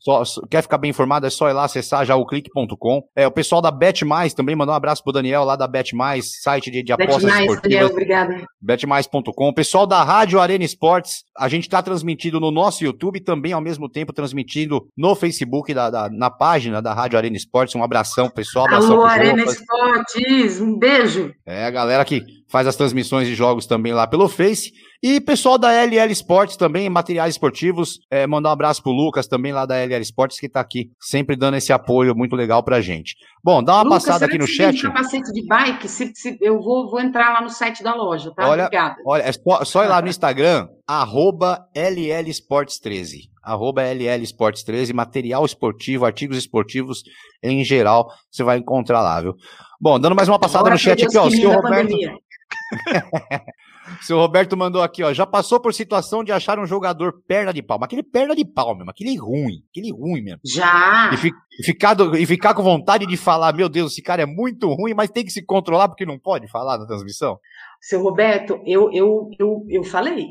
Só- 0.00 0.22
quer 0.50 0.62
ficar 0.62 0.78
bem 0.78 0.90
informado, 0.90 1.26
é 1.26 1.30
só 1.30 1.48
ir 1.48 1.52
lá 1.52 1.64
acessar 1.64 2.04
jaoclique.com. 2.06 3.02
É, 3.16 3.26
o 3.26 3.30
pessoal 3.30 3.60
da 3.60 3.70
Bet 3.70 4.04
Mais 4.04 4.32
também 4.34 4.54
mandou 4.54 4.72
um 4.72 4.76
abraço 4.76 5.02
pro 5.02 5.12
Daniel 5.12 5.44
lá 5.44 5.56
da 5.56 5.66
Bet 5.66 5.94
Mais, 5.94 6.40
site 6.42 6.70
de, 6.70 6.82
de 6.82 6.94
Bete 6.96 7.02
apostas 7.10 7.30
mais, 7.30 7.46
esportivas 7.50 7.90
Daniel, 7.94 8.44
betmais.com. 8.60 9.52
Pessoal 9.52 9.86
da 9.86 10.02
Rádio 10.04 10.40
Arena 10.40 10.64
Esportes, 10.64 11.24
a 11.36 11.48
gente 11.48 11.64
está 11.64 11.82
transmitindo 11.82 12.38
no 12.40 12.50
nosso 12.50 12.84
YouTube 12.84 13.16
e 13.16 13.20
também 13.20 13.52
ao 13.52 13.60
mesmo 13.60 13.88
tempo 13.88 14.12
transmitindo 14.12 14.86
no 14.96 15.14
Facebook, 15.14 15.72
da, 15.74 15.90
da- 15.90 16.08
na 16.10 16.30
página 16.30 16.80
da 16.80 16.94
Rádio 16.94 17.18
Arena 17.18 17.36
Esportes. 17.36 17.74
Um 17.74 17.82
abração, 17.82 18.28
pessoal. 18.30 18.66
Abração 18.66 18.92
Alô, 18.94 19.04
Arena. 19.04 19.42
Esportes, 19.44 20.60
um 20.60 20.78
beijo. 20.78 21.32
É, 21.46 21.64
a 21.64 21.70
galera 21.70 22.04
que 22.04 22.22
faz 22.48 22.66
as 22.66 22.76
transmissões 22.76 23.26
de 23.26 23.34
jogos 23.34 23.66
também 23.66 23.92
lá 23.92 24.06
pelo 24.06 24.28
Face. 24.28 24.72
E 25.00 25.20
pessoal 25.20 25.56
da 25.56 25.70
LL 25.72 26.10
Esportes 26.10 26.56
também, 26.56 26.90
materiais 26.90 27.34
esportivos. 27.34 28.00
É, 28.10 28.26
mandar 28.26 28.48
um 28.48 28.52
abraço 28.52 28.82
pro 28.82 28.90
Lucas 28.90 29.28
também 29.28 29.52
lá 29.52 29.64
da 29.64 29.76
LL 29.76 30.02
Esportes, 30.02 30.40
que 30.40 30.48
tá 30.48 30.58
aqui 30.60 30.90
sempre 31.00 31.36
dando 31.36 31.56
esse 31.56 31.72
apoio 31.72 32.16
muito 32.16 32.34
legal 32.34 32.64
pra 32.64 32.80
gente. 32.80 33.14
Bom, 33.44 33.62
dá 33.62 33.74
uma 33.74 33.82
Lucas, 33.84 34.04
passada 34.04 34.26
aqui 34.26 34.36
no 34.36 34.46
chat. 34.46 34.82
capacete 34.82 35.32
de 35.32 35.46
bike, 35.46 35.88
se, 35.88 36.10
se- 36.14 36.36
eu 36.40 36.60
vou, 36.60 36.90
vou 36.90 37.00
entrar 37.00 37.32
lá 37.32 37.40
no 37.40 37.48
site 37.48 37.80
da 37.82 37.94
loja, 37.94 38.32
tá? 38.34 38.48
Olha, 38.48 38.64
Obrigada. 38.64 38.96
Olha, 39.06 39.22
é 39.22 39.30
só, 39.32 39.64
só 39.64 39.84
ir 39.84 39.88
lá 39.88 40.02
no 40.02 40.08
Instagram, 40.08 40.66
arroba 40.84 41.64
LL 41.76 42.28
Esportes 42.28 42.80
13. 42.80 43.30
Arroba 43.40 43.82
LL 43.82 44.22
Esportes 44.24 44.64
13, 44.64 44.92
material 44.92 45.44
esportivo, 45.46 46.04
artigos 46.06 46.36
esportivos 46.36 47.02
em 47.42 47.64
geral, 47.64 48.12
você 48.30 48.42
vai 48.42 48.58
encontrar 48.58 49.00
lá, 49.00 49.20
viu? 49.20 49.34
Bom, 49.80 49.98
dando 50.00 50.16
mais 50.16 50.28
uma 50.28 50.40
passada 50.40 50.62
Agora 50.62 50.74
no 50.74 50.78
chat 50.78 51.04
aqui, 51.04 51.16
ó. 51.16 51.28
O 51.28 51.30
senhor 51.30 51.54
Roberto, 51.54 51.94
senhor 54.02 54.20
Roberto 54.20 54.56
mandou 54.56 54.82
aqui, 54.82 55.02
ó. 55.02 55.12
Já 55.12 55.26
passou 55.26 55.60
por 55.60 55.72
situação 55.74 56.22
de 56.24 56.32
achar 56.32 56.58
um 56.58 56.66
jogador 56.66 57.14
perna 57.26 57.52
de 57.52 57.62
pau, 57.62 57.78
mas 57.78 57.86
aquele 57.86 58.02
perna 58.02 58.34
de 58.34 58.44
pau 58.44 58.76
mesmo, 58.76 58.90
aquele 58.90 59.16
ruim, 59.16 59.62
aquele 59.70 59.92
ruim 59.92 60.22
mesmo. 60.22 60.40
Já. 60.44 61.10
E, 61.12 61.16
fi- 61.16 61.32
e 61.60 61.64
ficar, 61.64 61.94
do- 61.94 62.16
e 62.16 62.24
ficar 62.26 62.54
com 62.54 62.62
vontade 62.62 63.06
de 63.06 63.16
falar, 63.16 63.52
meu 63.54 63.68
Deus, 63.68 63.92
esse 63.92 64.02
cara 64.02 64.22
é 64.22 64.26
muito 64.26 64.68
ruim, 64.68 64.94
mas 64.94 65.10
tem 65.10 65.24
que 65.24 65.30
se 65.30 65.44
controlar 65.44 65.88
porque 65.88 66.06
não 66.06 66.18
pode 66.18 66.48
falar 66.50 66.78
na 66.78 66.86
transmissão. 66.86 67.38
Seu 67.80 68.02
Roberto, 68.02 68.60
eu, 68.66 68.90
eu, 68.92 69.30
eu, 69.38 69.64
eu 69.68 69.84
falei. 69.84 70.26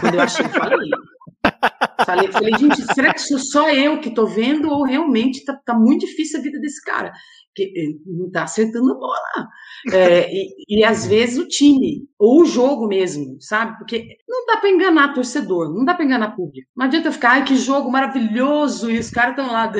Quando 0.00 0.14
eu 0.14 0.20
achei, 0.20 0.44
eu 0.46 0.50
falei. 0.50 0.88
Falei, 2.04 2.30
falei, 2.30 2.52
gente, 2.58 2.82
será 2.94 3.12
que 3.12 3.20
sou 3.20 3.38
só 3.38 3.70
eu 3.70 4.00
que 4.00 4.10
tô 4.14 4.26
vendo 4.26 4.68
ou 4.68 4.84
realmente 4.84 5.44
tá, 5.44 5.58
tá 5.64 5.74
muito 5.74 6.06
difícil 6.06 6.38
a 6.38 6.42
vida 6.42 6.60
desse 6.60 6.82
cara? 6.84 7.12
Porque 7.56 7.72
ele 7.74 7.98
não 8.04 8.30
tá 8.30 8.42
acertando 8.42 8.92
a 8.92 8.94
bola. 8.98 9.48
É, 9.92 10.30
e, 10.30 10.54
e 10.68 10.84
às 10.84 11.06
vezes 11.06 11.38
o 11.38 11.48
time, 11.48 12.06
ou 12.18 12.42
o 12.42 12.44
jogo 12.44 12.86
mesmo, 12.86 13.36
sabe? 13.40 13.78
Porque 13.78 14.04
não 14.28 14.44
dá 14.46 14.56
para 14.58 14.68
enganar 14.70 15.14
torcedor, 15.14 15.72
não 15.72 15.84
dá 15.84 15.94
para 15.94 16.04
enganar 16.04 16.34
público. 16.36 16.68
Não 16.76 16.84
adianta 16.86 17.10
ficar, 17.12 17.30
ai, 17.30 17.44
que 17.44 17.56
jogo 17.56 17.90
maravilhoso, 17.90 18.90
e 18.90 18.98
os 18.98 19.10
caras 19.10 19.30
estão 19.38 19.50
lá, 19.50 19.72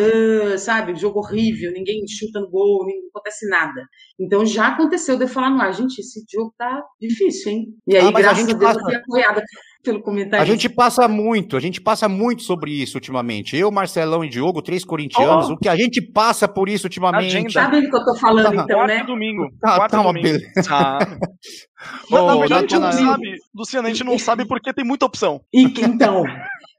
sabe? 0.59 0.95
Jogo 0.97 1.19
horrível, 1.19 1.73
ninguém 1.73 2.07
chuta 2.09 2.41
no 2.41 2.49
gol, 2.51 2.85
não 2.87 3.09
acontece 3.11 3.49
nada. 3.49 3.87
Então 4.19 4.47
já 4.47 4.69
aconteceu 4.69 5.17
de 5.19 5.25
eu 5.25 5.29
falar 5.29 5.51
no 5.51 5.61
ar, 5.61 5.73
gente, 5.75 5.99
esse 5.99 6.25
jogo 6.33 6.55
tá 6.57 6.83
difícil, 7.01 7.53
hein? 7.53 7.67
E 7.87 7.97
aí, 7.97 8.11
Ah, 8.13 8.13
a 8.13 8.13
graças 8.13 8.45
a, 8.45 8.49
gente 8.49 8.59
Deus, 8.59 8.73
passa. 8.73 8.79
eu 8.79 8.85
fui 8.85 8.95
apoiada. 8.97 9.43
Pelo 9.87 10.03
comentário. 10.03 10.43
A 10.43 10.47
gente 10.47 10.69
passa 10.69 11.07
muito, 11.07 11.57
a 11.57 11.61
gente 11.61 11.81
passa 11.81 12.09
muito 12.09 12.43
sobre 12.43 12.73
isso 12.73 12.97
ultimamente. 12.97 13.57
Eu, 13.57 13.71
Marcelão 13.71 14.25
e 14.25 14.29
Diogo, 14.29 14.61
três 14.61 14.85
corintianos, 14.85 15.49
oh. 15.49 15.53
o 15.53 15.57
que 15.57 15.69
a 15.69 15.77
gente 15.77 16.03
passa 16.03 16.49
por 16.49 16.69
isso 16.69 16.87
ultimamente. 16.87 17.53
Sabe 17.53 17.81
do 17.81 17.89
que 17.89 17.97
eu 17.97 18.05
tô 18.05 18.17
falando, 18.17 18.61
então, 18.61 18.87
né? 18.87 19.05
domingo. 19.05 19.47
Ah, 19.63 19.77
Quarto 19.77 19.93
tá 19.93 20.01
uma 20.01 20.13
domingo. 20.13 20.39
beleza. 20.39 20.71
Ô, 22.11 22.17
na, 22.17 22.27
na 22.27 22.37
verdade, 22.37 22.55
a 22.55 22.61
gente 22.61 22.79
não 22.79 22.93
sabe, 22.93 23.37
Luciana, 23.55 23.89
a 23.89 23.91
gente 23.91 24.05
não 24.05 24.19
sabe 24.19 24.47
porque 24.47 24.73
tem 24.73 24.85
muita 24.85 25.07
opção. 25.07 25.41
E 25.53 25.69
que- 25.69 25.85
então, 25.85 26.25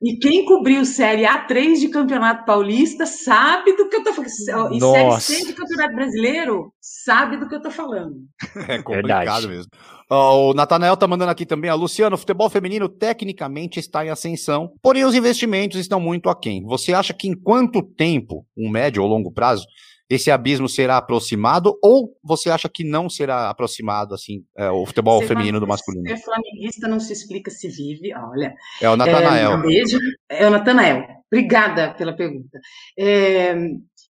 e 0.02 0.18
quem 0.18 0.46
cobriu 0.46 0.86
Série 0.86 1.24
A3 1.24 1.80
de 1.80 1.90
Campeonato 1.90 2.46
Paulista 2.46 3.06
sabe 3.06 3.76
do 3.76 3.90
que 3.90 3.96
eu 3.96 4.04
tô 4.04 4.14
falando. 4.14 4.28
E 4.74 4.80
Série 4.80 5.04
Nossa. 5.04 5.34
C 5.34 5.46
de 5.46 5.54
Campeonato 5.54 5.96
Brasileiro 5.96 6.74
sabe 6.80 7.38
do 7.38 7.48
que 7.48 7.56
eu 7.56 7.62
tô 7.62 7.72
falando. 7.72 8.16
É 8.68 8.82
complicado 8.82 9.48
Verdade. 9.48 9.48
mesmo. 9.48 9.72
O 10.10 10.54
Natanael 10.54 10.96
tá 10.96 11.08
mandando 11.08 11.32
aqui 11.32 11.46
também, 11.46 11.70
a 11.70 11.74
Luciano, 11.74 12.16
o 12.16 12.20
futebol 12.20 12.50
feminino 12.50 12.88
tecnicamente 12.88 13.80
está 13.80 14.06
em 14.06 14.10
ascensão, 14.10 14.72
porém 14.82 15.04
os 15.04 15.16
investimentos 15.16 15.80
estão 15.80 16.00
muito 16.00 16.30
aquém. 16.30 16.64
Você 16.64 16.94
acha 16.94 17.14
que 17.14 17.28
em 17.28 17.36
quanto 17.36 17.82
tempo, 17.82 18.46
um 18.58 18.70
médio 18.70 19.04
ou 19.04 19.10
longo 19.10 19.32
prazo, 19.32 19.66
esse 20.10 20.32
abismo 20.32 20.70
será 20.70 20.98
aproximado 20.98 21.78
ou 21.84 22.16
você 22.24 22.50
acha 22.50 22.70
que 22.70 22.84
não 22.84 23.10
será 23.10 23.50
aproximado 23.50 24.14
assim, 24.14 24.44
é, 24.58 24.70
o 24.70 24.86
futebol 24.86 25.20
Ser 25.20 25.28
feminino 25.28 25.60
do 25.60 25.68
masculino? 25.68 26.08
Ser 26.08 26.24
flamenguista 26.24 26.88
não 26.88 27.00
se 27.00 27.14
explica 27.14 27.52
se 27.52 27.68
vive. 27.68 28.14
Olha, 28.14 28.54
É 28.82 28.90
o 28.90 28.96
Natanael. 28.96 29.52
É, 29.52 29.56
um 29.56 29.62
beijo. 29.62 30.00
É 30.30 30.48
o 30.48 30.50
Natanael. 30.50 31.06
Obrigada 31.32 31.94
pela 31.94 32.14
pergunta. 32.14 32.60
É, 32.98 33.54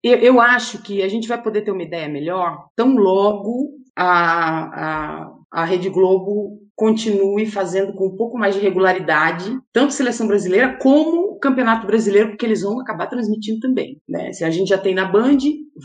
eu, 0.04 0.18
eu 0.20 0.42
acho 0.42 0.82
que 0.84 1.02
a 1.02 1.08
gente 1.08 1.28
vai 1.28 1.42
poder 1.42 1.62
ter 1.62 1.72
uma 1.72 1.84
ideia 1.84 2.08
melhor 2.08 2.68
tão 2.76 2.96
logo 2.96 3.72
a, 3.96 5.24
a, 5.24 5.32
a 5.52 5.64
Rede 5.66 5.90
Globo 5.90 6.60
continue 6.76 7.46
fazendo 7.46 7.94
com 7.94 8.08
um 8.08 8.16
pouco 8.16 8.38
mais 8.38 8.54
de 8.54 8.62
regularidade, 8.62 9.58
tanto 9.74 9.94
seleção 9.94 10.28
brasileira 10.28 10.78
como 10.78 11.32
o 11.32 11.40
Campeonato 11.40 11.88
Brasileiro, 11.88 12.30
porque 12.30 12.46
eles 12.46 12.62
vão 12.62 12.80
acabar 12.80 13.08
transmitindo 13.08 13.60
também. 13.60 14.00
Né? 14.08 14.32
Se 14.34 14.44
a 14.44 14.50
gente 14.50 14.70
já 14.70 14.78
tem 14.78 14.94
na 14.94 15.06
Band, 15.06 15.38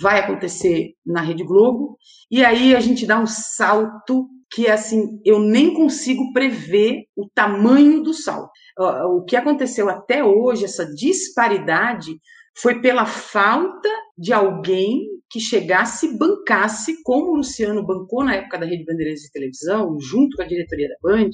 vai 0.03 0.21
acontecer 0.21 0.95
na 1.07 1.21
Rede 1.21 1.45
Globo, 1.45 1.97
e 2.31 2.45
aí 2.45 2.75
a 2.75 2.81
gente 2.81 3.07
dá 3.07 3.19
um 3.19 3.27
salto 3.27 4.29
que 4.55 4.69
assim 4.69 5.19
eu 5.25 5.39
nem 5.39 5.73
consigo 5.73 6.31
prever 6.33 7.05
o 7.17 7.27
tamanho 7.35 8.03
do 8.03 8.13
salto. 8.13 8.51
O 9.17 9.25
que 9.25 9.37
aconteceu 9.37 9.89
até 9.89 10.23
hoje, 10.23 10.67
essa 10.67 10.85
disparidade, 10.95 12.21
foi 12.55 12.81
pela 12.81 13.07
falta 13.07 13.89
de 14.19 14.33
alguém 14.33 15.07
que 15.33 15.41
chegasse 15.41 16.19
bancasse, 16.19 17.03
como 17.03 17.33
o 17.33 17.37
Luciano 17.37 17.85
bancou 17.85 18.23
na 18.23 18.35
época 18.35 18.59
da 18.59 18.67
Rede 18.67 18.85
Bandeirantes 18.85 19.23
de 19.23 19.33
Televisão, 19.33 19.99
junto 19.99 20.37
com 20.37 20.43
a 20.43 20.47
diretoria 20.47 20.89
da 20.89 20.97
Band, 21.03 21.31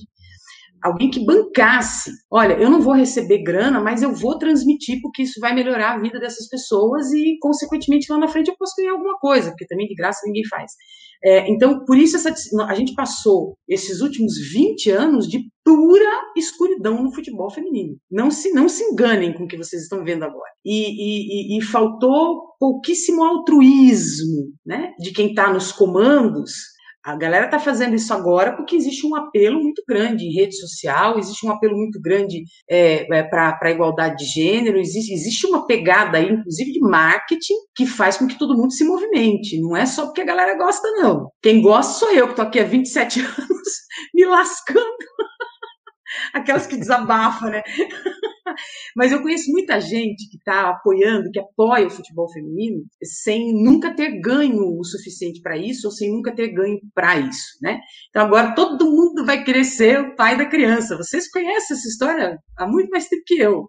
alguém 0.81 1.11
que 1.11 1.25
bancasse. 1.25 2.13
Olha, 2.31 2.55
eu 2.55 2.71
não 2.71 2.81
vou 2.81 2.95
receber 2.95 3.43
grana, 3.43 3.81
mas 3.81 4.01
eu 4.01 4.15
vou 4.15 4.39
transmitir 4.39 5.01
porque 5.03 5.25
isso 5.25 5.41
vai 5.41 5.53
melhorar 5.53 5.95
a 5.95 5.99
vida 5.99 6.21
dessas 6.21 6.49
pessoas 6.49 7.11
e, 7.13 7.37
consequentemente, 7.41 8.07
lá 8.09 8.19
na 8.19 8.29
frente 8.29 8.49
eu 8.49 8.57
posso 8.57 8.75
ganhar 8.79 8.93
alguma 8.93 9.19
coisa, 9.19 9.51
porque 9.51 9.67
também 9.67 9.89
de 9.89 9.97
graça 9.97 10.21
ninguém 10.25 10.47
faz. 10.47 10.73
É, 11.23 11.51
então, 11.51 11.85
por 11.85 11.99
isso 11.99 12.17
essa, 12.17 12.33
a 12.65 12.75
gente 12.75 12.95
passou 12.95 13.57
esses 13.69 14.01
últimos 14.01 14.35
20 14.53 14.91
anos 14.91 15.29
de 15.29 15.51
pura 15.65 16.23
escuridão 16.37 17.03
no 17.03 17.13
futebol 17.13 17.51
feminino. 17.51 17.97
Não 18.11 18.31
se, 18.31 18.53
não 18.53 18.69
se 18.69 18.85
enganem 18.85 19.33
com 19.35 19.45
o 19.45 19.49
que 19.49 19.57
vocês 19.57 19.83
estão 19.83 20.05
vendo 20.05 20.25
agora. 20.25 20.51
E, 20.65 21.55
e, 21.55 21.59
e, 21.59 21.63
faltou 21.63 22.55
pouquíssimo 22.59 23.25
altruísmo 23.25 24.53
né, 24.65 24.93
de 24.99 25.13
quem 25.13 25.31
está 25.31 25.53
nos 25.53 25.73
comandos 25.73 26.53
a 27.05 27.17
galera 27.17 27.47
está 27.47 27.59
fazendo 27.59 27.95
isso 27.95 28.13
agora 28.13 28.57
porque 28.57 28.77
existe 28.77 29.07
um 29.07 29.15
apelo 29.15 29.61
muito 29.61 29.83
grande 29.89 30.25
em 30.25 30.33
rede 30.33 30.57
social, 30.57 31.19
existe 31.19 31.47
um 31.47 31.51
apelo 31.51 31.77
muito 31.77 32.01
grande 32.01 32.45
é, 32.69 33.07
é, 33.11 33.23
para 33.23 33.59
a 33.61 33.71
igualdade 33.71 34.25
de 34.25 34.25
gênero, 34.25 34.79
existe, 34.79 35.13
existe 35.13 35.47
uma 35.47 35.67
pegada 35.67 36.19
aí, 36.19 36.31
inclusive 36.31 36.73
de 36.73 36.81
marketing, 36.81 37.55
que 37.75 37.87
faz 37.87 38.17
com 38.19 38.27
que 38.27 38.39
todo 38.39 38.57
mundo 38.57 38.73
se 38.73 38.85
movimente. 38.85 39.61
Não 39.61 39.77
é 39.77 39.87
só 39.87 40.07
porque 40.07 40.23
a 40.23 40.27
galera 40.27 40.57
gosta, 40.57 40.91
não. 40.93 41.31
Quem 41.41 41.63
gosta 41.63 41.95
sou 41.95 42.13
eu, 42.13 42.27
que 42.27 42.33
estou 42.33 42.45
aqui 42.45 42.61
há 42.61 42.65
27 42.65 43.21
anos 43.25 43.69
me 44.15 44.25
lascando. 44.27 44.81
Aquelas 46.33 46.67
que 46.67 46.77
desabafam, 46.77 47.51
né? 47.51 47.63
Mas 48.97 49.13
eu 49.13 49.23
conheço 49.23 49.51
muita 49.51 49.81
gente 49.81 50.29
que 50.31 50.37
está 50.37 50.71
apoiando, 50.71 51.31
que 51.31 51.41
apoia 51.41 51.87
o 51.87 51.91
futebol 51.91 52.31
feminino, 52.33 52.83
sem 53.03 53.53
nunca 53.53 53.95
ter 53.95 54.21
ganho 54.21 54.79
o 54.79 54.85
suficiente 54.85 55.41
para 55.41 55.57
isso, 55.57 55.87
ou 55.87 55.93
sem 55.93 56.13
nunca 56.13 56.35
ter 56.35 56.49
ganho 56.49 56.79
para 56.95 57.19
isso, 57.19 57.59
né? 57.63 57.79
Então 58.11 58.25
agora 58.25 58.55
todo 58.55 58.91
mundo 58.91 59.25
vai 59.25 59.45
querer 59.45 59.65
ser 59.65 60.01
o 60.01 60.17
pai 60.17 60.37
da 60.37 60.47
criança. 60.47 60.97
Vocês 60.97 61.31
conhecem 61.31 61.77
essa 61.77 61.89
história 61.89 62.39
há 62.57 62.67
muito 62.67 62.91
mais 62.91 63.09
tempo 63.09 63.23
que 63.27 63.39
eu. 63.39 63.69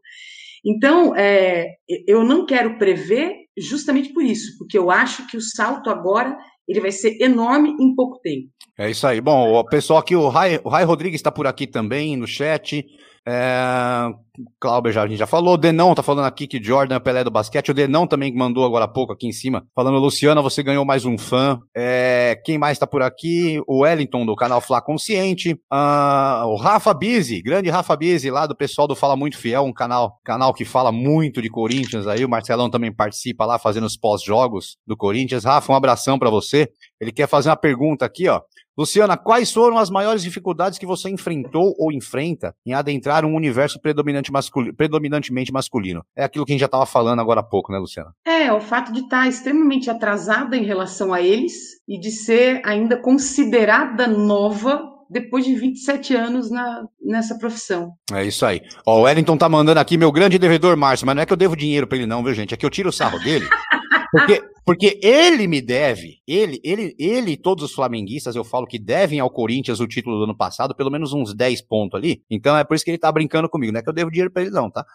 Então, 0.66 1.16
é, 1.16 1.68
eu 2.08 2.24
não 2.24 2.46
quero 2.46 2.78
prever 2.78 3.34
justamente 3.58 4.14
por 4.14 4.24
isso, 4.24 4.58
porque 4.58 4.78
eu 4.78 4.92
acho 4.92 5.28
que 5.28 5.38
o 5.38 5.42
salto 5.42 5.90
agora 5.90 6.38
ele 6.68 6.80
vai 6.80 6.92
ser 6.92 7.18
enorme 7.22 7.76
em 7.80 7.96
pouco 7.96 8.20
tempo. 8.20 8.48
É 8.78 8.90
isso 8.90 9.06
aí. 9.08 9.20
Bom, 9.20 9.54
o 9.54 9.66
pessoal 9.66 10.00
aqui, 10.00 10.16
o 10.16 10.30
Rai, 10.30 10.60
o 10.64 10.70
Rai 10.70 10.84
Rodrigues 10.84 11.20
está 11.20 11.32
por 11.32 11.48
aqui 11.48 11.66
também 11.66 12.16
no 12.16 12.28
chat. 12.28 12.86
É, 13.26 14.12
Cláudio 14.60 14.92
já, 14.92 15.04
a 15.04 15.08
gente 15.08 15.20
já 15.20 15.28
falou. 15.28 15.54
O 15.56 15.58
Denão 15.58 15.94
tá 15.94 16.02
falando 16.04 16.26
aqui 16.26 16.48
que 16.48 16.62
Jordan 16.62 16.96
é 16.96 17.00
Pelé 17.00 17.24
do 17.24 17.32
basquete. 17.32 17.72
O 17.72 17.74
Denão 17.74 18.08
também 18.08 18.34
mandou 18.34 18.66
agora 18.66 18.86
há 18.86 18.88
pouco 18.88 19.14
aqui 19.14 19.28
em 19.28 19.32
cima, 19.32 19.66
falando: 19.76 19.98
Luciana, 19.98 20.42
você 20.42 20.64
ganhou 20.64 20.86
mais 20.86 21.06
um 21.06 21.18
fã. 21.18 21.60
É, 21.76 22.40
quem 22.46 22.58
mais 22.58 22.78
tá 22.78 22.88
por 22.88 23.02
aqui? 23.02 23.62
O 23.68 23.82
Wellington 23.82 24.26
do 24.26 24.36
canal 24.36 24.62
Flá 24.62 24.82
Consciente. 24.82 25.60
Ah, 25.70 26.44
o 26.46 26.56
Rafa 26.56 26.94
Bizzi, 26.94 27.42
grande 27.42 27.70
Rafa 27.70 27.96
Bizzi, 27.96 28.32
lá 28.32 28.46
do 28.48 28.56
pessoal 28.56 28.88
do 28.88 28.96
Fala 28.96 29.16
Muito 29.16 29.38
Fiel, 29.38 29.64
um 29.64 29.74
canal, 29.74 30.20
canal 30.24 30.54
que 30.54 30.66
fala 30.66 30.92
muito 30.92 31.42
de 31.42 31.50
Corinthians 31.50 32.08
aí. 32.08 32.24
O 32.24 32.30
Marcelão 32.30 32.70
também 32.70 32.94
participa 32.94 33.46
lá 33.46 33.60
fazendo 33.60 33.86
os 33.86 33.98
pós-jogos 33.98 34.78
do 34.88 34.96
Corinthians. 34.96 35.44
Rafa, 35.44 35.72
um 35.72 35.76
abração 35.76 36.18
para 36.18 36.30
você. 36.30 36.70
Ele 37.00 37.12
quer 37.12 37.28
fazer 37.28 37.50
uma 37.50 37.56
pergunta 37.56 38.06
aqui, 38.06 38.28
ó. 38.28 38.42
Luciana, 38.80 39.18
quais 39.18 39.52
foram 39.52 39.78
as 39.78 39.90
maiores 39.90 40.24
dificuldades 40.24 40.80
que 40.80 40.86
você 40.86 41.10
enfrentou 41.10 41.76
ou 41.78 41.92
enfrenta 41.92 42.56
em 42.66 42.74
adentrar 42.74 43.26
um 43.26 43.36
universo 43.36 43.78
predominante 43.78 44.32
masculino, 44.32 44.74
predominantemente 44.74 45.52
masculino? 45.52 46.02
É 46.16 46.24
aquilo 46.24 46.46
que 46.46 46.54
a 46.54 46.56
gente 46.56 46.62
já 46.62 46.68
estava 46.68 46.86
falando 46.86 47.20
agora 47.20 47.42
há 47.42 47.44
pouco, 47.44 47.74
né, 47.74 47.78
Luciana? 47.78 48.14
É, 48.26 48.54
o 48.54 48.62
fato 48.62 48.94
de 48.94 49.02
estar 49.02 49.28
extremamente 49.28 49.90
atrasada 49.90 50.56
em 50.56 50.64
relação 50.64 51.14
a 51.14 51.22
eles 51.22 51.54
e 51.86 52.00
de 52.00 52.10
ser 52.10 52.62
ainda 52.64 52.96
considerada 52.96 54.08
nova 54.08 54.82
depois 55.10 55.44
de 55.44 55.56
27 55.56 56.16
anos 56.16 56.50
na, 56.50 56.86
nessa 57.04 57.38
profissão. 57.38 57.92
É 58.14 58.24
isso 58.24 58.46
aí. 58.46 58.62
Ó, 58.86 59.00
o 59.00 59.02
Wellington 59.02 59.36
tá 59.36 59.50
mandando 59.50 59.82
aqui, 59.82 59.98
meu 59.98 60.12
grande 60.12 60.40
devedor 60.40 60.78
Márcio, 60.78 61.06
mas 61.06 61.18
não 61.18 61.24
é 61.24 61.26
que 61.26 61.34
eu 61.34 61.38
devo 61.38 61.58
dinheiro 61.58 61.86
para 61.86 61.98
ele 61.98 62.08
não, 62.08 62.24
viu, 62.24 62.34
gente? 62.34 62.54
É 62.54 62.58
que 62.58 62.66
eu 62.66 62.70
tiro 62.70 62.88
o 62.88 62.94
sarro 62.94 63.20
dele. 63.20 63.46
Porque, 64.12 64.42
porque 64.66 65.00
ele 65.04 65.48
me 65.48 65.62
deve, 65.62 66.18
ele, 66.28 66.60
ele, 66.64 66.96
ele 66.98 67.32
e 67.32 67.38
todos 67.38 67.64
os 67.64 67.74
flamenguistas, 67.74 68.36
eu 68.36 68.44
falo 68.44 68.66
que 68.68 68.80
devem 68.80 69.20
ao 69.20 69.30
Corinthians 69.30 69.80
o 69.80 69.88
título 69.88 70.18
do 70.18 70.24
ano 70.24 70.36
passado, 70.38 70.76
pelo 70.76 70.90
menos 70.92 71.14
uns 71.14 71.34
10 71.34 71.62
pontos 71.64 71.98
ali. 71.98 72.22
Então 72.30 72.58
é 72.58 72.64
por 72.64 72.76
isso 72.76 72.84
que 72.86 72.92
ele 72.92 72.98
tá 72.98 73.12
brincando 73.12 73.50
comigo, 73.50 73.72
não 73.72 73.80
é 73.80 73.84
que 73.84 73.90
eu 73.90 73.94
devo 73.94 74.12
dinheiro 74.12 74.32
para 74.32 74.42
ele 74.44 74.52
não, 74.52 74.70
tá? 74.70 74.86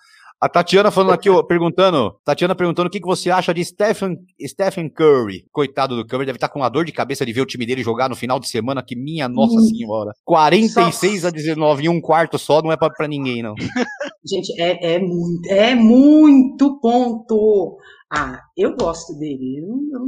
A 0.41 0.49
Tatiana 0.49 0.91
falando 0.91 1.13
aqui, 1.15 1.31
ó, 1.31 1.43
perguntando, 1.43 2.17
Tatiana 2.25 2.55
perguntando 2.55 2.89
o 2.89 2.91
que, 2.91 3.01
que 3.01 3.07
você 3.07 3.31
acha 3.31 3.55
de 3.55 3.65
Stephen, 3.65 4.19
Stephen 4.47 4.91
Curry. 4.91 5.47
Coitado 5.51 5.97
do 5.97 6.05
Curry, 6.07 6.27
deve 6.27 6.37
estar 6.37 6.49
com 6.49 6.59
uma 6.59 6.69
dor 6.69 6.85
de 6.85 6.93
cabeça 6.93 7.25
de 7.25 7.33
ver 7.33 7.41
o 7.41 7.47
time 7.47 7.65
dele 7.65 7.83
jogar 7.83 8.11
no 8.11 8.17
final 8.17 8.39
de 8.39 8.49
semana, 8.49 8.83
que 8.83 8.97
minha 8.97 9.29
nossa 9.29 9.57
Hum. 9.57 9.61
senhora. 9.61 10.11
46 10.25 11.25
a 11.25 11.31
19 11.31 11.85
em 11.85 11.89
um 11.89 12.01
quarto 12.01 12.37
só, 12.39 12.61
não 12.61 12.71
é 12.73 12.77
pra, 12.77 12.91
pra 12.91 13.09
ninguém, 13.09 13.43
não. 13.43 13.55
Gente, 14.27 14.61
é, 14.61 14.95
é 14.97 14.99
muito, 14.99 15.47
é 15.49 15.75
muito 15.75 16.79
ponto. 16.81 17.79
Ah, 18.13 18.41
eu 18.57 18.77
gosto 18.77 19.19
dele. 19.19 19.59
Eu 19.61 19.67
não, 19.69 19.99
eu 20.01 20.07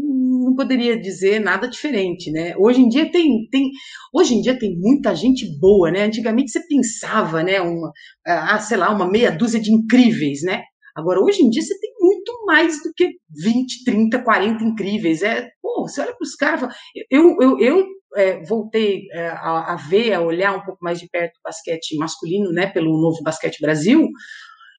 não 0.51 0.55
poderia 0.55 1.01
dizer 1.01 1.41
nada 1.41 1.67
diferente, 1.69 2.31
né? 2.31 2.55
Hoje 2.57 2.81
em 2.81 2.89
dia 2.89 3.11
tem, 3.11 3.49
tem, 3.51 3.71
hoje 4.15 4.35
em 4.35 4.41
dia 4.41 4.57
tem 4.59 4.77
muita 4.79 5.15
gente 5.15 5.45
boa, 5.59 5.91
né? 5.91 6.03
Antigamente 6.05 6.51
você 6.53 6.61
pensava, 6.69 7.43
né? 7.43 7.61
Uma, 7.61 7.91
ah, 8.27 8.59
sei 8.61 8.77
lá, 8.77 8.91
uma 8.95 9.11
meia 9.11 9.31
dúzia 9.33 9.61
de 9.61 9.73
incríveis, 9.73 10.43
né? 10.43 10.63
Agora, 10.95 11.21
hoje 11.21 11.43
em 11.43 11.51
dia, 11.51 11.61
você 11.63 11.79
tem 11.79 11.91
muito 12.01 12.33
mais 12.47 12.83
do 12.83 12.91
que 12.97 13.11
20, 13.43 13.85
30, 13.85 14.19
40 14.23 14.65
incríveis. 14.65 15.23
É, 15.23 15.47
pô, 15.61 15.83
você 15.87 16.01
olha 16.01 16.15
para 16.17 16.25
os 16.25 16.35
caras. 16.37 16.61
fala- 16.61 16.75
Eu, 17.11 17.37
eu, 17.41 17.59
eu 17.61 17.87
é, 18.17 18.43
voltei 18.45 19.03
é, 19.13 19.29
a, 19.29 19.75
a 19.75 19.77
ver, 19.77 20.13
a 20.15 20.21
olhar 20.23 20.57
um 20.57 20.65
pouco 20.65 20.79
mais 20.83 20.99
de 20.99 21.07
perto 21.11 21.37
o 21.39 21.43
basquete 21.45 21.97
masculino, 21.99 22.51
né? 22.53 22.67
Pelo 22.69 22.99
novo 23.01 23.23
Basquete 23.23 23.61
Brasil. 23.61 24.09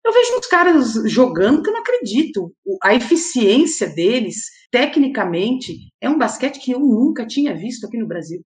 Eu 0.08 0.14
vejo 0.14 0.38
uns 0.38 0.48
caras 0.48 0.94
jogando 1.12 1.62
que 1.62 1.70
eu 1.70 1.74
não 1.74 1.82
acredito. 1.82 2.54
A 2.82 2.96
eficiência 2.96 3.90
deles, 3.90 4.38
tecnicamente, 4.72 5.92
é 6.00 6.10
um 6.10 6.18
basquete 6.18 6.60
que 6.60 6.72
eu 6.72 6.80
nunca 6.80 7.28
tinha 7.28 7.54
visto 7.54 7.86
aqui 7.86 7.98
no 7.98 8.08
Brasil. 8.08 8.42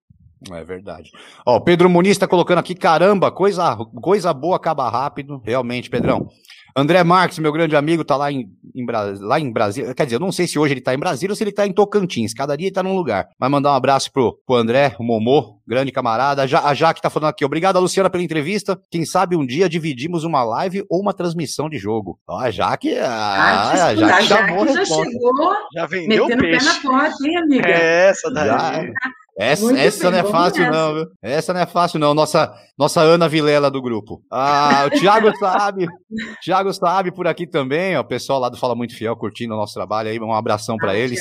É 0.51 0.63
verdade. 0.63 1.11
Ó, 1.45 1.59
Pedro 1.59 1.87
Muniz 1.87 2.17
tá 2.17 2.27
colocando 2.27 2.57
aqui, 2.57 2.73
caramba, 2.73 3.31
coisa, 3.31 3.77
coisa 4.01 4.33
boa 4.33 4.55
acaba 4.55 4.89
rápido. 4.89 5.39
Realmente, 5.45 5.87
Pedrão. 5.87 6.29
André 6.75 7.03
Marques, 7.03 7.39
meu 7.39 7.51
grande 7.51 7.75
amigo, 7.75 8.03
tá 8.03 8.15
lá 8.15 8.31
em, 8.31 8.49
em, 8.73 8.85
lá 9.19 9.39
em 9.39 9.51
Brasília. 9.51 9.93
Quer 9.93 10.05
dizer, 10.05 10.15
eu 10.15 10.19
não 10.19 10.31
sei 10.31 10.47
se 10.47 10.57
hoje 10.57 10.73
ele 10.73 10.81
tá 10.81 10.93
em 10.93 10.99
Brasília 10.99 11.31
ou 11.31 11.35
se 11.35 11.43
ele 11.43 11.51
tá 11.51 11.65
em 11.67 11.73
Tocantins. 11.73 12.33
Cada 12.33 12.55
dia 12.55 12.67
ele 12.67 12.73
tá 12.73 12.83
num 12.83 12.95
lugar. 12.95 13.27
Vai 13.37 13.49
mandar 13.49 13.71
um 13.71 13.75
abraço 13.75 14.11
pro, 14.11 14.37
pro 14.45 14.55
André, 14.55 14.95
o 14.99 15.03
Momô, 15.03 15.59
grande 15.67 15.91
camarada. 15.91 16.47
Já, 16.47 16.63
a 16.63 16.73
Jaque 16.73 17.01
tá 17.01 17.09
falando 17.09 17.29
aqui. 17.29 17.43
Obrigado, 17.43 17.79
Luciana, 17.79 18.09
pela 18.09 18.23
entrevista. 18.23 18.79
Quem 18.89 19.05
sabe 19.05 19.35
um 19.35 19.45
dia 19.45 19.69
dividimos 19.69 20.23
uma 20.23 20.43
live 20.43 20.85
ou 20.89 21.01
uma 21.01 21.13
transmissão 21.13 21.69
de 21.69 21.77
jogo. 21.77 22.19
Ó, 22.27 22.39
a 22.39 22.51
Jaque. 22.51 22.97
A, 22.97 23.07
ah, 23.07 23.71
a 23.71 23.95
Jaque, 23.95 24.27
Jaque 24.27 24.73
já 24.73 24.85
chegou. 24.85 25.55
Já 25.73 25.85
vendeu 25.85 26.27
metendo 26.27 26.43
o 26.43 26.49
peixe. 26.49 26.65
pé 26.65 26.73
na 26.73 26.81
porta, 26.81 27.27
hein, 27.27 27.37
amiga? 27.37 27.69
É 27.69 28.09
essa 28.09 28.31
daí. 28.31 28.47
Já, 28.47 28.83
essa, 29.41 29.79
essa 29.79 30.11
não 30.11 30.17
é 30.19 30.23
fácil, 30.23 30.63
nessa. 30.63 30.71
não, 30.71 30.93
viu? 30.93 31.05
Essa 31.21 31.53
não 31.53 31.61
é 31.61 31.65
fácil, 31.65 31.99
não. 31.99 32.13
Nossa, 32.13 32.53
nossa 32.77 33.01
Ana 33.01 33.27
Vilela 33.27 33.71
do 33.71 33.81
grupo. 33.81 34.21
Ah, 34.31 34.83
o 34.85 34.89
Thiago 34.91 35.31
sabe. 35.39 35.87
Thiago 36.43 36.71
sabe 36.73 37.11
por 37.11 37.27
aqui 37.27 37.47
também, 37.47 37.97
ó. 37.97 38.01
O 38.01 38.05
pessoal 38.05 38.39
lá 38.39 38.49
do 38.49 38.57
Fala 38.57 38.75
Muito 38.75 38.95
Fiel 38.95 39.15
curtindo 39.15 39.53
o 39.53 39.57
nosso 39.57 39.73
trabalho 39.73 40.09
aí. 40.09 40.19
Um 40.19 40.33
abração 40.33 40.77
para 40.77 40.91
ah, 40.91 40.97
eles. 40.97 41.19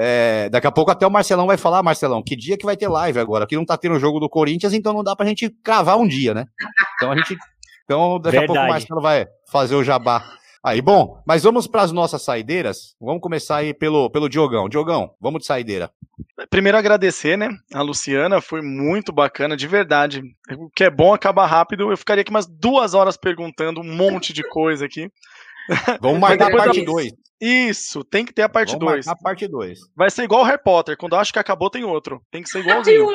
É, 0.00 0.48
daqui 0.48 0.66
a 0.66 0.72
pouco 0.72 0.90
até 0.90 1.06
o 1.06 1.10
Marcelão 1.10 1.46
vai 1.46 1.56
falar, 1.56 1.82
Marcelão, 1.82 2.22
que 2.22 2.34
dia 2.34 2.56
que 2.56 2.64
vai 2.64 2.76
ter 2.76 2.88
live 2.88 3.18
agora? 3.18 3.44
Aqui 3.44 3.56
não 3.56 3.64
tá 3.64 3.76
tendo 3.76 3.94
o 3.94 4.00
jogo 4.00 4.18
do 4.18 4.28
Corinthians, 4.28 4.72
então 4.72 4.92
não 4.92 5.04
dá 5.04 5.14
pra 5.14 5.26
gente 5.26 5.50
cravar 5.62 5.98
um 5.98 6.08
dia, 6.08 6.32
né? 6.32 6.46
Então 6.96 7.12
a 7.12 7.16
gente. 7.16 7.36
Então 7.84 8.20
daqui 8.20 8.38
Verdade. 8.38 8.44
a 8.44 8.46
pouco 8.46 8.62
o 8.62 8.68
Marcelo 8.68 9.00
vai 9.00 9.26
fazer 9.50 9.74
o 9.74 9.84
jabá 9.84 10.39
Aí, 10.62 10.82
bom, 10.82 11.22
mas 11.26 11.42
vamos 11.42 11.66
para 11.66 11.82
as 11.82 11.90
nossas 11.90 12.22
saideiras. 12.22 12.94
Vamos 13.00 13.22
começar 13.22 13.56
aí 13.56 13.72
pelo, 13.72 14.10
pelo 14.10 14.28
Diogão. 14.28 14.68
Diogão, 14.68 15.14
vamos 15.18 15.40
de 15.40 15.46
saideira. 15.46 15.90
Primeiro 16.50 16.76
agradecer, 16.76 17.38
né, 17.38 17.48
a 17.72 17.80
Luciana, 17.80 18.42
foi 18.42 18.60
muito 18.60 19.10
bacana, 19.10 19.56
de 19.56 19.66
verdade. 19.66 20.22
O 20.58 20.68
que 20.68 20.84
é 20.84 20.90
bom 20.90 21.14
acaba 21.14 21.46
rápido. 21.46 21.90
Eu 21.90 21.96
ficaria 21.96 22.20
aqui 22.20 22.30
umas 22.30 22.46
duas 22.46 22.92
horas 22.92 23.16
perguntando 23.16 23.80
um 23.80 23.96
monte 23.96 24.34
de 24.34 24.42
coisa 24.42 24.84
aqui. 24.84 25.10
Vamos 26.00 26.20
marcar 26.20 26.52
a 26.52 26.56
parte 26.56 26.84
2. 26.84 27.12
Isso, 27.40 28.04
tem 28.04 28.24
que 28.24 28.34
ter 28.34 28.42
a 28.42 28.48
parte 28.50 28.78
2. 28.78 29.08
A 29.08 29.16
parte 29.16 29.48
2. 29.48 29.78
Vai 29.96 30.10
ser 30.10 30.24
igual 30.24 30.42
o 30.42 30.44
Harry 30.44 30.62
Potter, 30.62 30.96
quando 30.96 31.14
eu 31.14 31.18
acho 31.20 31.32
que 31.32 31.38
acabou 31.38 31.70
tem 31.70 31.84
outro. 31.84 32.20
Tem 32.30 32.42
que 32.42 32.50
ser 32.50 32.60
igualzinho. 32.60 33.06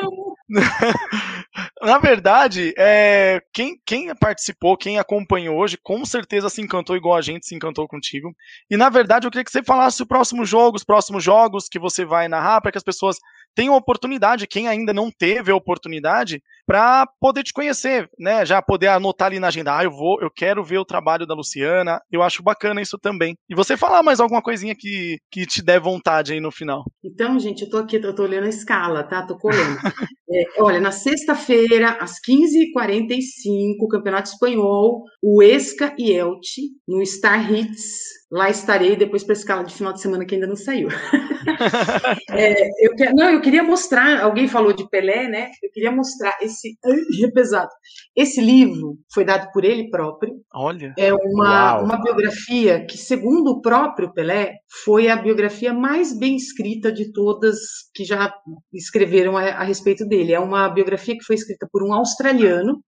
Na 1.81 1.97
verdade, 1.97 2.73
é, 2.77 3.41
quem, 3.53 3.77
quem 3.85 4.15
participou, 4.15 4.77
quem 4.77 4.97
acompanhou 4.97 5.57
hoje, 5.57 5.77
com 5.77 6.05
certeza 6.05 6.49
se 6.49 6.61
encantou 6.61 6.95
igual 6.95 7.17
a 7.17 7.21
gente 7.21 7.45
se 7.45 7.53
encantou 7.53 7.85
contigo. 7.85 8.33
E 8.69 8.77
na 8.77 8.89
verdade, 8.89 9.27
eu 9.27 9.31
queria 9.31 9.43
que 9.43 9.51
você 9.51 9.61
falasse 9.61 10.01
o 10.01 10.05
próximo 10.05 10.45
jogo, 10.45 10.77
os 10.77 10.85
próximos 10.85 11.21
jogos 11.23 11.67
que 11.67 11.77
você 11.77 12.05
vai 12.05 12.29
narrar, 12.29 12.61
para 12.61 12.71
que 12.71 12.77
as 12.77 12.83
pessoas 12.83 13.17
tenham 13.55 13.75
oportunidade, 13.75 14.47
quem 14.47 14.67
ainda 14.67 14.93
não 14.93 15.09
teve 15.09 15.51
a 15.51 15.55
oportunidade, 15.55 16.41
para 16.65 17.07
poder 17.19 17.43
te 17.43 17.53
conhecer, 17.53 18.09
né? 18.19 18.45
Já 18.45 18.61
poder 18.61 18.87
anotar 18.87 19.27
ali 19.27 19.39
na 19.39 19.47
agenda, 19.47 19.77
ah, 19.77 19.83
eu 19.83 19.91
vou, 19.91 20.21
eu 20.21 20.29
quero 20.29 20.63
ver 20.63 20.79
o 20.79 20.85
trabalho 20.85 21.25
da 21.25 21.33
Luciana. 21.33 22.01
Eu 22.11 22.21
acho 22.21 22.43
bacana 22.43 22.81
isso 22.81 22.97
também. 22.97 23.35
E 23.49 23.55
você 23.55 23.77
falar 23.77 24.03
mais 24.03 24.19
alguma 24.19 24.41
coisinha 24.41 24.75
que, 24.77 25.17
que 25.31 25.45
te 25.45 25.63
der 25.63 25.79
vontade 25.79 26.33
aí 26.33 26.39
no 26.39 26.51
final. 26.51 26.83
Então, 27.03 27.39
gente, 27.39 27.63
eu 27.63 27.69
tô 27.69 27.77
aqui, 27.77 27.97
eu 27.97 28.15
tô 28.15 28.23
olhando 28.23 28.45
a 28.45 28.49
escala, 28.49 29.03
tá? 29.03 29.25
Tô 29.25 29.37
colando. 29.37 29.55
é, 30.29 30.61
olha, 30.61 30.79
na 30.79 30.91
sexta-feira, 30.91 31.97
às 32.01 32.15
15h45, 32.27 33.75
o 33.81 33.87
Campeonato 33.87 34.29
Espanhol, 34.29 35.03
o 35.21 35.43
Esca 35.43 35.93
e 35.97 36.11
Elche, 36.11 36.61
no 36.87 37.05
Star 37.05 37.51
Hits, 37.51 38.24
Lá 38.35 38.49
estarei 38.49 38.97
depois 38.97 39.23
para 39.23 39.31
a 39.31 39.37
escala 39.37 39.63
de 39.63 39.73
final 39.73 39.93
de 39.93 40.01
semana 40.01 40.25
que 40.25 40.35
ainda 40.35 40.45
não 40.45 40.57
saiu. 40.57 40.89
é, 42.31 42.67
eu, 42.85 42.91
não, 43.15 43.29
eu 43.29 43.39
queria 43.39 43.63
mostrar, 43.63 44.19
alguém 44.19 44.45
falou 44.45 44.73
de 44.73 44.85
Pelé, 44.89 45.29
né? 45.29 45.51
Eu 45.63 45.71
queria 45.71 45.89
mostrar 45.89 46.35
esse. 46.41 46.77
É 47.23 47.31
pesado. 47.31 47.69
Esse 48.13 48.41
livro 48.41 48.97
foi 49.13 49.23
dado 49.23 49.49
por 49.53 49.63
ele 49.63 49.89
próprio. 49.89 50.33
Olha. 50.53 50.93
É 50.97 51.13
uma, 51.13 51.79
uma 51.79 52.01
biografia 52.03 52.85
que, 52.85 52.97
segundo 52.97 53.51
o 53.51 53.61
próprio 53.61 54.13
Pelé, 54.13 54.55
foi 54.83 55.07
a 55.07 55.15
biografia 55.15 55.73
mais 55.73 56.11
bem 56.11 56.35
escrita 56.35 56.91
de 56.91 57.13
todas 57.13 57.55
que 57.93 58.03
já 58.03 58.33
escreveram 58.73 59.37
a, 59.37 59.43
a 59.43 59.63
respeito 59.63 60.05
dele. 60.05 60.33
É 60.33 60.39
uma 60.41 60.67
biografia 60.67 61.15
que 61.17 61.23
foi 61.23 61.37
escrita 61.37 61.69
por 61.71 61.87
um 61.87 61.93
australiano. 61.93 62.83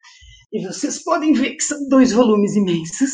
E 0.52 0.66
vocês 0.66 1.04
podem 1.04 1.34
ver 1.34 1.52
que 1.52 1.62
são 1.64 1.78
dois 1.88 2.12
volumes 2.12 2.56
imensos. 2.56 3.12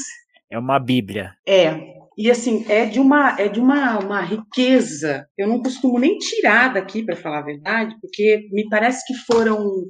É 0.49 0.57
uma 0.57 0.79
Bíblia. 0.79 1.33
É, 1.45 2.00
e 2.17 2.29
assim, 2.29 2.65
é 2.69 2.85
de 2.85 2.99
uma 2.99 3.39
é 3.39 3.47
de 3.47 3.59
uma, 3.59 3.99
uma 3.99 4.21
riqueza. 4.21 5.25
Eu 5.37 5.47
não 5.47 5.61
costumo 5.61 5.99
nem 5.99 6.17
tirar 6.17 6.73
daqui, 6.73 7.03
para 7.03 7.15
falar 7.15 7.39
a 7.39 7.45
verdade, 7.45 7.95
porque 8.01 8.47
me 8.51 8.67
parece 8.69 9.05
que 9.05 9.13
foram 9.25 9.85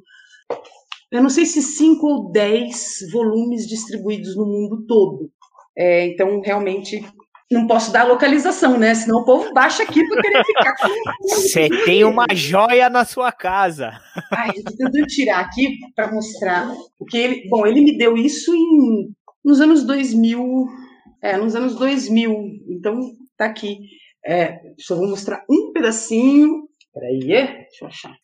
eu 1.12 1.22
não 1.22 1.30
sei 1.30 1.46
se 1.46 1.62
cinco 1.62 2.08
ou 2.08 2.32
dez 2.32 3.00
volumes 3.12 3.68
distribuídos 3.68 4.36
no 4.36 4.46
mundo 4.46 4.86
todo. 4.88 5.30
É, 5.78 6.06
então, 6.06 6.40
realmente, 6.40 7.04
não 7.52 7.68
posso 7.68 7.92
dar 7.92 8.08
localização, 8.08 8.78
né? 8.78 8.96
Senão 8.96 9.20
o 9.20 9.26
povo 9.26 9.54
baixa 9.54 9.84
aqui 9.84 10.08
para 10.08 10.22
querer 10.22 10.46
ficar 10.46 10.76
com. 10.78 10.88
Você 11.36 11.68
tem 11.84 12.06
uma 12.06 12.26
joia 12.34 12.90
na 12.90 13.04
sua 13.04 13.32
casa. 13.32 14.00
Ai, 14.32 14.52
eu 14.56 14.64
tô 14.64 14.72
tentando 14.72 15.06
tirar 15.08 15.42
aqui 15.42 15.80
para 15.94 16.12
mostrar. 16.12 16.72
Porque 16.98 17.18
ele, 17.18 17.50
bom, 17.50 17.68
ele 17.68 17.82
me 17.82 17.98
deu 17.98 18.16
isso 18.16 18.56
em, 18.56 19.12
nos 19.44 19.60
anos 19.60 19.84
2000, 19.84 20.66
é, 21.22 21.38
nos 21.38 21.56
anos 21.56 21.76
2000. 21.76 22.34
Então, 22.70 23.00
tá 23.38 23.46
aqui. 23.46 23.78
É, 24.26 24.60
só 24.80 24.96
vou 24.96 25.10
mostrar 25.10 25.44
um 25.50 25.72
pedacinho. 25.72 26.68
Peraí, 26.94 27.32
é? 27.32 27.48
deixa 27.62 27.84
eu 27.84 27.88
achar. 27.88 28.16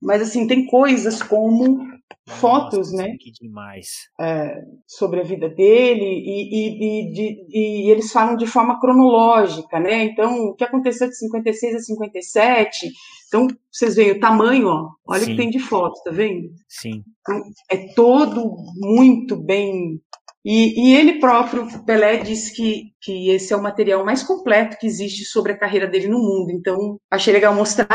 Mas, 0.00 0.20
assim, 0.22 0.46
tem 0.46 0.66
coisas 0.66 1.22
como 1.22 1.86
fotos, 2.28 2.92
Nossa, 2.92 2.96
né? 2.96 3.16
Que 3.18 3.30
demais. 3.32 3.86
É, 4.20 4.62
sobre 4.86 5.20
a 5.20 5.24
vida 5.24 5.48
dele 5.48 6.04
e, 6.04 6.48
e, 6.52 7.08
e, 7.08 7.12
de, 7.12 7.46
e, 7.48 7.90
eles 7.90 8.10
falam 8.12 8.36
de 8.36 8.46
forma 8.46 8.80
cronológica, 8.80 9.78
né? 9.78 10.04
Então, 10.04 10.48
o 10.48 10.54
que 10.54 10.64
aconteceu 10.64 11.08
de 11.08 11.16
56 11.16 11.76
a 11.76 11.78
57? 11.78 12.92
Então, 13.28 13.46
vocês 13.70 13.94
veem 13.94 14.12
o 14.12 14.20
tamanho, 14.20 14.66
ó. 14.68 14.90
Olha 15.06 15.20
Sim. 15.20 15.26
o 15.26 15.30
que 15.30 15.36
tem 15.36 15.50
de 15.50 15.58
foto, 15.58 16.02
tá 16.04 16.10
vendo? 16.10 16.48
Sim. 16.68 17.02
Então, 17.20 17.42
é 17.70 17.94
todo 17.94 18.56
muito 18.76 19.36
bem 19.36 20.00
e, 20.44 20.90
e, 20.90 20.96
ele 20.96 21.20
próprio, 21.20 21.66
Pelé, 21.84 22.18
disse 22.18 22.54
que, 22.54 22.92
que 23.00 23.30
esse 23.30 23.52
é 23.52 23.56
o 23.56 23.62
material 23.62 24.04
mais 24.04 24.22
completo 24.22 24.76
que 24.78 24.86
existe 24.86 25.24
sobre 25.24 25.52
a 25.52 25.58
carreira 25.58 25.86
dele 25.86 26.08
no 26.08 26.18
mundo. 26.18 26.50
Então, 26.50 26.98
achei 27.10 27.32
legal 27.32 27.54
mostrar. 27.54 27.88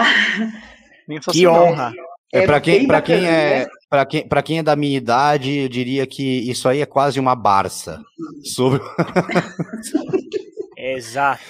Que 1.32 1.48
honra! 1.48 1.94
É, 2.34 2.40
é 2.40 2.46
para 2.46 2.60
quem, 2.60 2.88
pra 2.88 3.02
quem 3.02 3.26
é 3.26 3.60
né? 3.60 3.68
para 3.90 4.06
quem, 4.06 4.28
pra 4.28 4.44
quem 4.44 4.60
é 4.60 4.64
da 4.64 4.76
minha 4.76 4.98
idade, 4.98 5.60
eu 5.60 5.70
diria 5.70 6.06
que 6.06 6.24
isso 6.50 6.68
aí 6.68 6.82
é 6.82 6.86
quase 6.86 7.20
uma 7.20 7.36
Barça 7.36 8.02
sobre 8.44 8.82
Exato. 10.78 11.42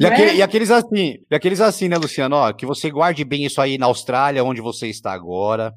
E, 0.00 0.06
aquele, 0.06 0.36
e, 0.36 0.42
aqueles 0.42 0.70
assim, 0.70 1.18
e 1.30 1.34
aqueles 1.34 1.60
assim, 1.60 1.88
né, 1.88 1.98
Luciano? 1.98 2.36
Ó, 2.36 2.50
que 2.54 2.64
você 2.64 2.90
guarde 2.90 3.22
bem 3.22 3.44
isso 3.44 3.60
aí 3.60 3.76
na 3.76 3.84
Austrália, 3.84 4.42
onde 4.42 4.62
você 4.62 4.86
está 4.86 5.12
agora. 5.12 5.74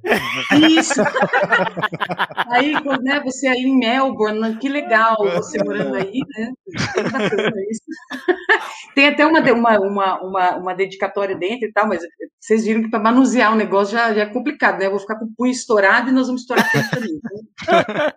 Isso. 0.72 1.02
aí, 2.50 2.72
né, 3.02 3.20
você 3.22 3.48
aí 3.48 3.64
em 3.64 3.78
Melbourne, 3.78 4.58
que 4.60 4.70
legal 4.70 5.18
você 5.18 5.62
morando 5.62 5.96
aí, 5.96 6.22
né? 6.38 6.54
Tem 8.96 9.08
até 9.08 9.26
uma, 9.26 9.42
uma, 9.42 9.80
uma, 9.80 10.22
uma, 10.22 10.56
uma 10.56 10.74
dedicatória 10.74 11.36
dentro 11.36 11.68
e 11.68 11.74
tal, 11.74 11.90
mas 11.90 12.02
vocês 12.40 12.64
viram 12.64 12.84
que 12.84 12.90
para 12.90 13.00
manusear 13.00 13.52
o 13.52 13.56
um 13.56 13.58
negócio 13.58 13.98
já, 13.98 14.14
já 14.14 14.22
é 14.22 14.28
complicado, 14.28 14.80
né? 14.80 14.86
Eu 14.86 14.92
vou 14.92 15.00
ficar 15.00 15.20
com 15.20 15.26
o 15.26 15.36
punho 15.36 15.52
estourado 15.52 16.10
e 16.10 16.14
nós 16.14 16.28
vamos 16.28 16.44
estourar 16.44 16.72
tudo 16.72 16.90
também. 16.90 17.12
Né? 17.12 17.20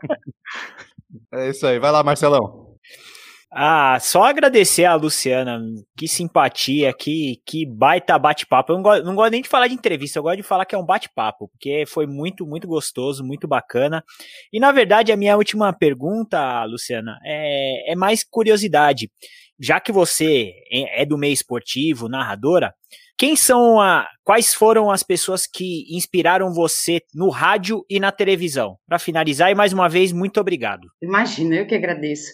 É 1.33 1.49
isso 1.49 1.67
aí. 1.67 1.79
Vai 1.79 1.91
lá, 1.91 2.03
Marcelão. 2.03 2.66
Ah, 3.59 3.99
só 3.99 4.25
agradecer 4.25 4.85
a 4.85 4.95
Luciana, 4.97 5.59
que 5.97 6.07
simpatia, 6.07 6.93
que, 6.93 7.41
que 7.47 7.65
baita 7.65 8.19
bate-papo. 8.19 8.71
Eu 8.71 8.77
não 8.77 8.83
gosto, 8.83 9.05
não 9.07 9.15
gosto 9.15 9.31
nem 9.31 9.41
de 9.41 9.49
falar 9.49 9.67
de 9.67 9.73
entrevista, 9.73 10.19
eu 10.19 10.23
gosto 10.23 10.37
de 10.37 10.43
falar 10.43 10.67
que 10.67 10.75
é 10.75 10.79
um 10.79 10.85
bate-papo, 10.85 11.49
porque 11.49 11.85
foi 11.87 12.07
muito, 12.07 12.47
muito 12.47 12.69
gostoso, 12.69 13.25
muito 13.25 13.49
bacana. 13.49 14.05
E 14.53 14.61
na 14.61 14.71
verdade, 14.73 15.11
a 15.11 15.17
minha 15.17 15.35
última 15.39 15.73
pergunta, 15.73 16.65
Luciana, 16.65 17.19
é, 17.25 17.93
é 17.93 17.97
mais 17.97 18.23
curiosidade. 18.23 19.11
Já 19.59 19.81
que 19.81 19.91
você 19.91 20.53
é 20.71 21.07
do 21.07 21.17
meio 21.17 21.33
esportivo, 21.33 22.11
narradora, 22.11 22.75
quem 23.17 23.35
são 23.35 23.81
a, 23.81 24.07
quais 24.23 24.53
foram 24.53 24.91
as 24.91 25.03
pessoas 25.03 25.47
que 25.47 25.87
inspiraram 25.97 26.53
você 26.53 27.01
no 27.15 27.31
rádio 27.31 27.87
e 27.89 27.99
na 27.99 28.13
televisão? 28.13 28.77
Para 28.87 28.99
finalizar, 28.99 29.51
e 29.51 29.55
mais 29.55 29.73
uma 29.73 29.89
vez, 29.89 30.13
muito 30.13 30.39
obrigado. 30.39 30.89
Imagina, 31.01 31.57
eu 31.57 31.67
que 31.67 31.75
agradeço. 31.75 32.31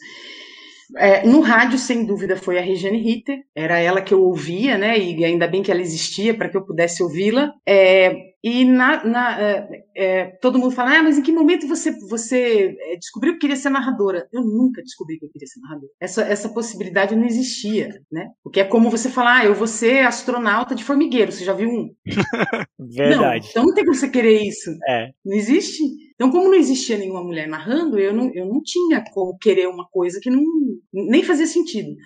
É, 0.96 1.26
no 1.26 1.40
rádio, 1.40 1.78
sem 1.78 2.04
dúvida, 2.04 2.36
foi 2.36 2.58
a 2.58 2.62
Regiane 2.62 2.98
Ritter, 2.98 3.42
era 3.54 3.78
ela 3.78 4.02
que 4.02 4.12
eu 4.12 4.22
ouvia, 4.22 4.76
né? 4.76 4.98
E 4.98 5.24
ainda 5.24 5.46
bem 5.46 5.62
que 5.62 5.70
ela 5.70 5.80
existia 5.80 6.34
para 6.34 6.48
que 6.48 6.56
eu 6.56 6.64
pudesse 6.64 7.02
ouvi-la. 7.02 7.52
É, 7.66 8.32
e 8.44 8.64
na, 8.64 9.04
na 9.04 9.40
é, 9.40 9.84
é, 9.94 10.24
todo 10.40 10.58
mundo 10.58 10.74
fala, 10.74 10.98
ah, 10.98 11.02
mas 11.02 11.16
em 11.16 11.22
que 11.22 11.30
momento 11.30 11.68
você, 11.68 11.92
você 12.08 12.76
é, 12.80 12.96
descobriu 12.96 13.34
que 13.34 13.40
queria 13.40 13.54
ser 13.54 13.70
narradora? 13.70 14.26
Eu 14.32 14.42
nunca 14.42 14.82
descobri 14.82 15.16
que 15.16 15.24
eu 15.24 15.30
queria 15.30 15.46
ser 15.46 15.60
narradora. 15.60 15.92
Essa, 16.00 16.22
essa 16.22 16.48
possibilidade 16.48 17.14
não 17.14 17.24
existia, 17.24 18.00
né? 18.10 18.30
Porque 18.42 18.58
é 18.58 18.64
como 18.64 18.90
você 18.90 19.08
falar, 19.08 19.40
ah, 19.40 19.44
eu 19.44 19.54
vou 19.54 19.68
ser 19.68 20.04
astronauta 20.04 20.74
de 20.74 20.82
formigueiro, 20.82 21.30
você 21.30 21.44
já 21.44 21.52
viu 21.52 21.68
um? 21.68 21.94
Verdade. 22.78 23.44
Não, 23.44 23.50
então 23.50 23.64
não 23.64 23.74
tem 23.74 23.84
como 23.84 23.94
você 23.94 24.08
querer 24.08 24.42
isso. 24.42 24.70
É. 24.88 25.10
Não 25.24 25.36
existe. 25.36 25.80
Então, 26.22 26.30
como 26.30 26.50
não 26.50 26.54
existia 26.54 26.96
nenhuma 26.96 27.24
mulher 27.24 27.48
narrando, 27.48 27.98
eu 27.98 28.14
não, 28.14 28.30
eu 28.32 28.46
não 28.46 28.62
tinha 28.62 29.02
como 29.12 29.36
querer 29.38 29.66
uma 29.66 29.84
coisa 29.88 30.20
que 30.22 30.30
não, 30.30 30.44
nem 30.92 31.24
fazia 31.24 31.48
sentido. 31.48 31.96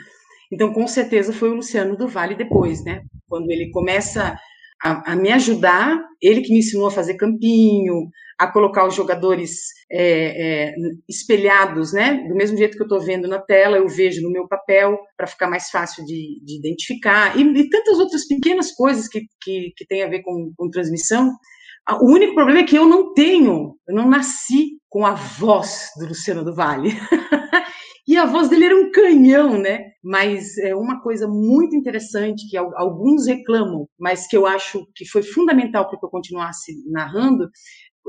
Então, 0.50 0.72
com 0.72 0.86
certeza 0.86 1.34
foi 1.34 1.50
o 1.50 1.56
Luciano 1.56 1.98
do 1.98 2.08
Vale 2.08 2.34
depois, 2.34 2.82
né? 2.82 3.02
Quando 3.28 3.50
ele 3.50 3.70
começa 3.70 4.34
a, 4.82 5.12
a, 5.12 5.16
me 5.16 5.30
ajudar, 5.32 6.02
ele 6.22 6.40
que 6.40 6.50
me 6.50 6.60
ensinou 6.60 6.86
a 6.86 6.90
fazer 6.90 7.18
campinho, 7.18 8.08
a 8.38 8.50
colocar 8.50 8.86
os 8.86 8.94
jogadores 8.94 9.66
é, 9.92 10.70
é, 10.70 10.74
espelhados, 11.06 11.92
né? 11.92 12.26
Do 12.26 12.34
mesmo 12.34 12.56
jeito 12.56 12.74
que 12.74 12.82
eu 12.82 12.86
estou 12.86 13.02
vendo 13.02 13.28
na 13.28 13.38
tela, 13.38 13.76
eu 13.76 13.86
vejo 13.86 14.22
no 14.22 14.32
meu 14.32 14.48
papel 14.48 14.98
para 15.14 15.26
ficar 15.26 15.50
mais 15.50 15.68
fácil 15.68 16.06
de, 16.06 16.40
de 16.42 16.58
identificar 16.58 17.38
e, 17.38 17.42
e, 17.42 17.68
tantas 17.68 17.98
outras 17.98 18.26
pequenas 18.26 18.72
coisas 18.72 19.08
que, 19.08 19.26
que, 19.42 19.74
que 19.76 19.86
tem 19.86 20.02
a 20.02 20.08
ver 20.08 20.22
com, 20.22 20.54
com 20.56 20.70
transmissão. 20.70 21.36
O 22.00 22.12
único 22.12 22.34
problema 22.34 22.60
é 22.60 22.64
que 22.64 22.76
eu 22.76 22.88
não 22.88 23.14
tenho, 23.14 23.76
eu 23.86 23.94
não 23.94 24.08
nasci 24.08 24.80
com 24.88 25.06
a 25.06 25.14
voz 25.14 25.90
do 25.96 26.06
Luciano 26.06 26.44
do 26.44 26.54
Vale. 26.54 26.90
E 28.08 28.16
a 28.16 28.24
voz 28.24 28.48
dele 28.48 28.66
era 28.66 28.76
um 28.76 28.92
canhão, 28.92 29.58
né? 29.58 29.80
Mas 30.00 30.56
é 30.58 30.76
uma 30.76 31.02
coisa 31.02 31.26
muito 31.26 31.74
interessante 31.74 32.48
que 32.48 32.56
alguns 32.56 33.26
reclamam, 33.26 33.88
mas 33.98 34.28
que 34.28 34.36
eu 34.36 34.46
acho 34.46 34.86
que 34.94 35.04
foi 35.04 35.24
fundamental 35.24 35.88
para 35.88 35.98
que 35.98 36.04
eu 36.04 36.08
continuasse 36.08 36.72
narrando, 36.88 37.50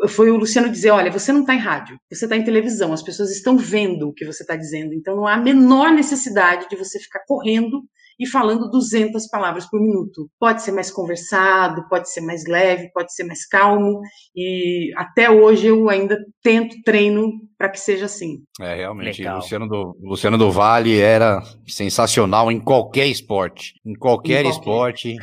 foi 0.07 0.29
o 0.29 0.37
Luciano 0.37 0.69
dizer: 0.69 0.91
olha, 0.91 1.11
você 1.11 1.31
não 1.31 1.41
está 1.41 1.55
em 1.55 1.59
rádio, 1.59 1.97
você 2.11 2.25
está 2.25 2.37
em 2.37 2.43
televisão, 2.43 2.93
as 2.93 3.01
pessoas 3.01 3.31
estão 3.31 3.57
vendo 3.57 4.09
o 4.09 4.13
que 4.13 4.23
você 4.23 4.43
está 4.43 4.55
dizendo, 4.55 4.93
então 4.93 5.15
não 5.15 5.25
há 5.25 5.33
a 5.33 5.41
menor 5.41 5.91
necessidade 5.91 6.69
de 6.69 6.75
você 6.75 6.99
ficar 6.99 7.23
correndo 7.27 7.83
e 8.19 8.27
falando 8.27 8.69
200 8.69 9.27
palavras 9.27 9.69
por 9.69 9.79
minuto. 9.79 10.29
Pode 10.39 10.61
ser 10.61 10.71
mais 10.71 10.91
conversado, 10.91 11.87
pode 11.89 12.11
ser 12.11 12.21
mais 12.21 12.43
leve, 12.47 12.91
pode 12.93 13.13
ser 13.13 13.23
mais 13.23 13.47
calmo, 13.47 14.01
e 14.35 14.91
até 14.95 15.29
hoje 15.29 15.67
eu 15.67 15.89
ainda 15.89 16.17
tento, 16.41 16.75
treino 16.83 17.31
para 17.57 17.69
que 17.69 17.79
seja 17.79 18.05
assim. 18.05 18.39
É, 18.61 18.75
realmente, 18.75 19.25
o 19.25 19.35
Luciano 19.35 19.67
do, 19.67 19.97
Luciano 20.01 20.37
do 20.37 20.51
Vale 20.51 20.99
era 20.99 21.41
sensacional 21.67 22.51
em 22.51 22.59
qualquer 22.59 23.07
esporte, 23.07 23.73
em 23.85 23.93
qualquer, 23.93 24.45
em 24.45 24.51
qualquer. 24.51 24.59
esporte. 24.59 25.15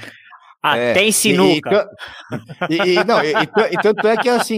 Até 0.64 1.02
é, 1.02 1.04
em 1.06 1.12
sinuca. 1.12 1.90
E, 2.70 2.74
e, 2.74 2.94
e 2.94 3.04
não, 3.04 3.22
e, 3.22 3.32
e, 3.32 3.82
tanto 3.82 4.08
é 4.08 4.16
que 4.16 4.30
assim, 4.30 4.56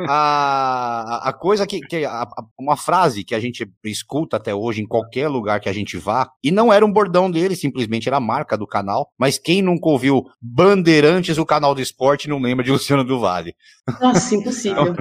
a, 0.00 1.28
a 1.28 1.32
coisa 1.32 1.64
que. 1.64 1.78
que 1.78 2.04
a, 2.04 2.26
uma 2.58 2.76
frase 2.76 3.22
que 3.22 3.36
a 3.36 3.38
gente 3.38 3.64
escuta 3.84 4.36
até 4.36 4.52
hoje 4.52 4.82
em 4.82 4.86
qualquer 4.86 5.28
lugar 5.28 5.60
que 5.60 5.68
a 5.68 5.72
gente 5.72 5.96
vá, 5.96 6.28
e 6.42 6.50
não 6.50 6.72
era 6.72 6.84
um 6.84 6.92
bordão 6.92 7.30
dele, 7.30 7.54
simplesmente 7.54 8.08
era 8.08 8.16
a 8.16 8.20
marca 8.20 8.58
do 8.58 8.66
canal, 8.66 9.12
mas 9.16 9.38
quem 9.38 9.62
nunca 9.62 9.88
ouviu 9.88 10.24
Bandeirantes, 10.42 11.38
o 11.38 11.46
canal 11.46 11.72
do 11.72 11.80
esporte, 11.80 12.28
não 12.28 12.40
lembra 12.40 12.64
de 12.64 12.72
Luciano 12.72 13.04
do 13.04 13.20
Vale. 13.20 13.54
Nossa, 14.00 14.34
impossível. 14.34 14.92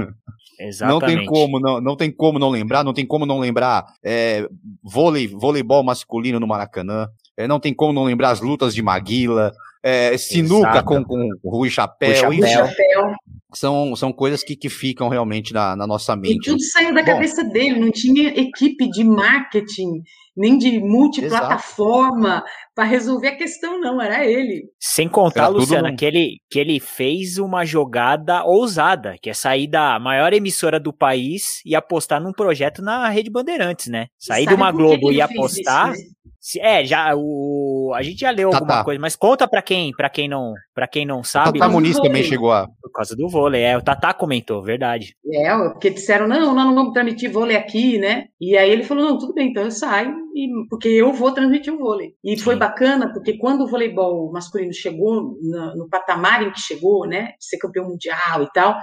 Exatamente. 0.60 1.02
Não 1.02 1.18
tem 1.18 1.26
como 1.26 1.60
não, 1.60 1.82
não 1.82 1.96
tem 1.96 2.12
como 2.12 2.38
não 2.38 2.50
lembrar, 2.50 2.84
não 2.84 2.94
tem 2.94 3.08
como 3.08 3.26
não 3.26 3.40
lembrar 3.40 3.86
é, 4.04 4.48
vôlei, 4.84 5.28
voleibol 5.28 5.84
masculino 5.84 6.40
no 6.40 6.46
Maracanã, 6.46 7.08
é, 7.36 7.48
não 7.48 7.60
tem 7.60 7.74
como 7.74 7.92
não 7.92 8.04
lembrar 8.04 8.30
as 8.30 8.40
lutas 8.40 8.76
de 8.76 8.84
Maguila, 8.84 9.52
é, 9.84 10.18
sinuca 10.18 10.82
com, 10.82 11.04
com 11.04 11.30
Rui 11.44 11.70
Chapéu, 11.70 12.28
Rui 12.28 12.42
Chapéu. 12.42 13.14
São, 13.54 13.96
são 13.96 14.12
coisas 14.12 14.44
que, 14.44 14.56
que 14.56 14.68
ficam 14.68 15.10
realmente 15.10 15.54
na, 15.54 15.76
na 15.76 15.86
nossa 15.86 16.16
mente. 16.16 16.50
E 16.50 16.52
tudo 16.52 16.62
saiu 16.64 16.94
da 16.94 17.02
Bom, 17.02 17.12
cabeça 17.12 17.44
dele, 17.44 17.80
não 17.80 17.92
tinha 17.92 18.30
equipe 18.30 18.90
de 18.90 19.04
marketing, 19.04 20.02
nem 20.36 20.58
de 20.58 20.80
multiplataforma 20.80 22.44
para 22.76 22.86
resolver 22.86 23.28
a 23.28 23.38
questão, 23.38 23.80
não, 23.80 24.02
era 24.02 24.26
ele. 24.26 24.66
Sem 24.80 25.08
contar, 25.08 25.44
era 25.44 25.50
Luciana, 25.50 25.96
que, 25.96 26.06
ele, 26.06 26.38
que 26.50 26.60
ele 26.60 26.80
fez 26.80 27.38
uma 27.38 27.66
jogada 27.66 28.44
ousada, 28.44 29.16
que 29.22 29.30
é 29.30 29.34
sair 29.34 29.68
da 29.68 30.00
maior 30.00 30.34
emissora 30.34 30.80
do 30.80 30.92
país 30.92 31.62
e 31.66 31.76
apostar 31.76 32.22
num 32.22 32.34
projeto 32.34 32.82
na 32.82 33.08
Rede 33.10 33.30
Bandeirantes, 33.30 33.88
né? 33.88 34.08
Sair 34.18 34.48
de 34.48 34.54
uma 34.54 34.72
Globo 34.72 35.12
e 35.12 35.22
apostar. 35.22 35.94
Isso, 35.94 36.02
né? 36.02 36.14
É, 36.60 36.84
já 36.84 37.14
o 37.16 37.94
a 37.96 38.02
gente 38.02 38.20
já 38.20 38.30
leu 38.30 38.50
tá, 38.50 38.58
alguma 38.58 38.78
tá. 38.80 38.84
coisa, 38.84 39.00
mas 39.00 39.16
conta 39.16 39.48
para 39.48 39.62
quem, 39.62 39.94
para 39.94 40.10
quem 40.10 40.28
não, 40.28 40.54
para 40.76 40.88
quem 40.88 41.06
não 41.06 41.24
sabe. 41.24 41.58
O 41.58 41.62
Tata 41.62 41.72
Muniz 41.72 41.98
também 41.98 42.24
chegou 42.24 42.52
a 42.52 42.68
por 42.82 42.92
causa 42.92 43.16
do 43.16 43.30
vôlei, 43.30 43.62
é, 43.62 43.78
o 43.78 43.82
Tata 43.82 44.14
comentou, 44.14 44.62
verdade. 44.62 45.16
É, 45.26 45.56
porque 45.70 45.90
disseram 45.90 46.28
não, 46.28 46.54
nós 46.54 46.66
não 46.66 46.76
vamos 46.76 46.92
transmitir 46.92 47.32
vôlei 47.32 47.56
aqui, 47.56 47.98
né? 47.98 48.26
E 48.42 48.58
aí 48.58 48.70
ele 48.70 48.84
falou 48.84 49.06
não, 49.06 49.18
tudo 49.18 49.34
bem, 49.34 49.52
então 49.52 49.64
eu 49.64 49.72
saio 49.72 50.23
e 50.34 50.48
porque 50.70 50.88
eu 50.88 51.14
vou 51.14 51.32
transmitir 51.32 51.74
o 51.74 51.78
vôlei. 51.78 52.16
E 52.24 52.40
foi 52.40 52.56
bacana 52.56 53.12
porque 53.14 53.38
quando 53.38 53.62
o 53.62 53.68
voleibol 53.68 54.32
masculino 54.32 54.74
chegou 54.74 55.38
no, 55.42 55.76
no 55.76 55.90
patamar 55.90 56.42
em 56.42 56.52
que 56.52 56.60
chegou, 56.60 57.08
né, 57.08 57.34
de 57.40 57.46
ser 57.46 57.58
campeão 57.58 57.88
mundial 57.88 58.44
e 58.44 58.52
tal, 58.52 58.80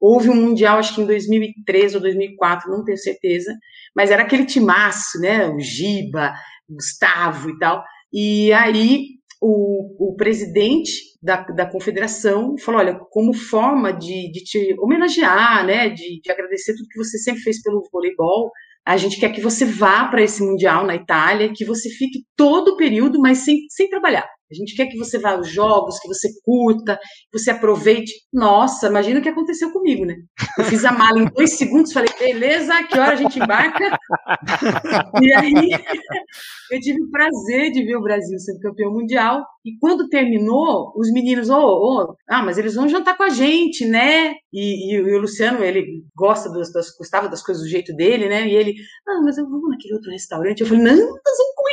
Houve 0.00 0.30
um 0.30 0.34
Mundial, 0.34 0.78
acho 0.78 0.94
que 0.94 1.00
em 1.00 1.06
2013 1.06 1.96
ou 1.96 2.02
2004, 2.02 2.70
não 2.70 2.84
tenho 2.84 2.96
certeza, 2.96 3.52
mas 3.94 4.10
era 4.10 4.22
aquele 4.22 4.46
timaço, 4.46 5.18
né? 5.20 5.48
O 5.48 5.58
Giba, 5.58 6.32
Gustavo 6.68 7.50
e 7.50 7.58
tal. 7.58 7.82
E 8.12 8.52
aí 8.52 9.18
o, 9.40 10.10
o 10.10 10.14
presidente 10.14 10.92
da, 11.20 11.42
da 11.42 11.66
confederação 11.66 12.56
falou: 12.58 12.80
olha, 12.80 12.94
como 13.10 13.34
forma 13.34 13.92
de, 13.92 14.30
de 14.30 14.44
te 14.44 14.76
homenagear, 14.78 15.66
né, 15.66 15.88
de, 15.88 16.20
de 16.20 16.30
agradecer 16.30 16.74
tudo 16.74 16.88
que 16.88 16.98
você 16.98 17.18
sempre 17.18 17.42
fez 17.42 17.60
pelo 17.60 17.82
voleibol, 17.92 18.52
a 18.88 18.96
gente 18.96 19.20
quer 19.20 19.30
que 19.30 19.40
você 19.42 19.66
vá 19.66 20.06
para 20.06 20.22
esse 20.22 20.42
Mundial 20.42 20.86
na 20.86 20.94
Itália, 20.94 21.52
que 21.52 21.62
você 21.62 21.90
fique 21.90 22.24
todo 22.34 22.68
o 22.68 22.76
período, 22.78 23.20
mas 23.20 23.44
sem, 23.44 23.66
sem 23.68 23.86
trabalhar. 23.86 24.26
A 24.50 24.54
gente 24.54 24.74
quer 24.74 24.86
que 24.86 24.96
você 24.96 25.18
vá 25.18 25.32
aos 25.32 25.48
jogos, 25.48 25.98
que 26.00 26.08
você 26.08 26.28
curta, 26.42 26.98
que 27.30 27.38
você 27.38 27.50
aproveite. 27.50 28.12
Nossa, 28.32 28.86
imagina 28.88 29.20
o 29.20 29.22
que 29.22 29.28
aconteceu 29.28 29.70
comigo, 29.70 30.06
né? 30.06 30.16
Eu 30.58 30.64
fiz 30.64 30.84
a 30.86 30.92
mala 30.92 31.18
em 31.18 31.26
dois 31.26 31.52
segundos, 31.52 31.92
falei, 31.92 32.08
beleza, 32.18 32.82
que 32.84 32.98
hora 32.98 33.12
a 33.12 33.16
gente 33.16 33.38
embarca? 33.38 33.98
e 35.22 35.32
aí 35.34 35.70
eu 36.72 36.80
tive 36.80 37.02
o 37.02 37.10
prazer 37.10 37.70
de 37.72 37.84
ver 37.84 37.96
o 37.96 38.02
Brasil 38.02 38.38
sendo 38.38 38.60
campeão 38.60 38.90
mundial. 38.92 39.44
E 39.64 39.76
quando 39.78 40.08
terminou, 40.08 40.94
os 40.96 41.12
meninos, 41.12 41.50
ô, 41.50 41.58
oh, 41.58 42.02
oh, 42.02 42.14
ah, 42.26 42.42
mas 42.42 42.56
eles 42.56 42.74
vão 42.74 42.88
jantar 42.88 43.18
com 43.18 43.24
a 43.24 43.28
gente, 43.28 43.84
né? 43.84 44.32
E, 44.50 44.94
e, 44.94 44.94
e 44.94 45.14
o 45.14 45.20
Luciano, 45.20 45.62
ele 45.62 46.04
gosta 46.16 46.50
das, 46.50 46.72
das, 46.72 46.96
gostava 46.96 47.28
das 47.28 47.42
coisas 47.42 47.62
do 47.62 47.68
jeito 47.68 47.94
dele, 47.94 48.30
né? 48.30 48.48
E 48.48 48.54
ele, 48.54 48.74
ah, 49.06 49.20
mas 49.22 49.36
eu 49.36 49.46
vou 49.46 49.68
naquele 49.68 49.92
outro 49.92 50.10
restaurante. 50.10 50.62
Eu 50.62 50.66
falei, 50.66 50.84
não, 50.84 50.96
nós 50.96 51.36
vamos 51.36 51.54
com 51.54 51.64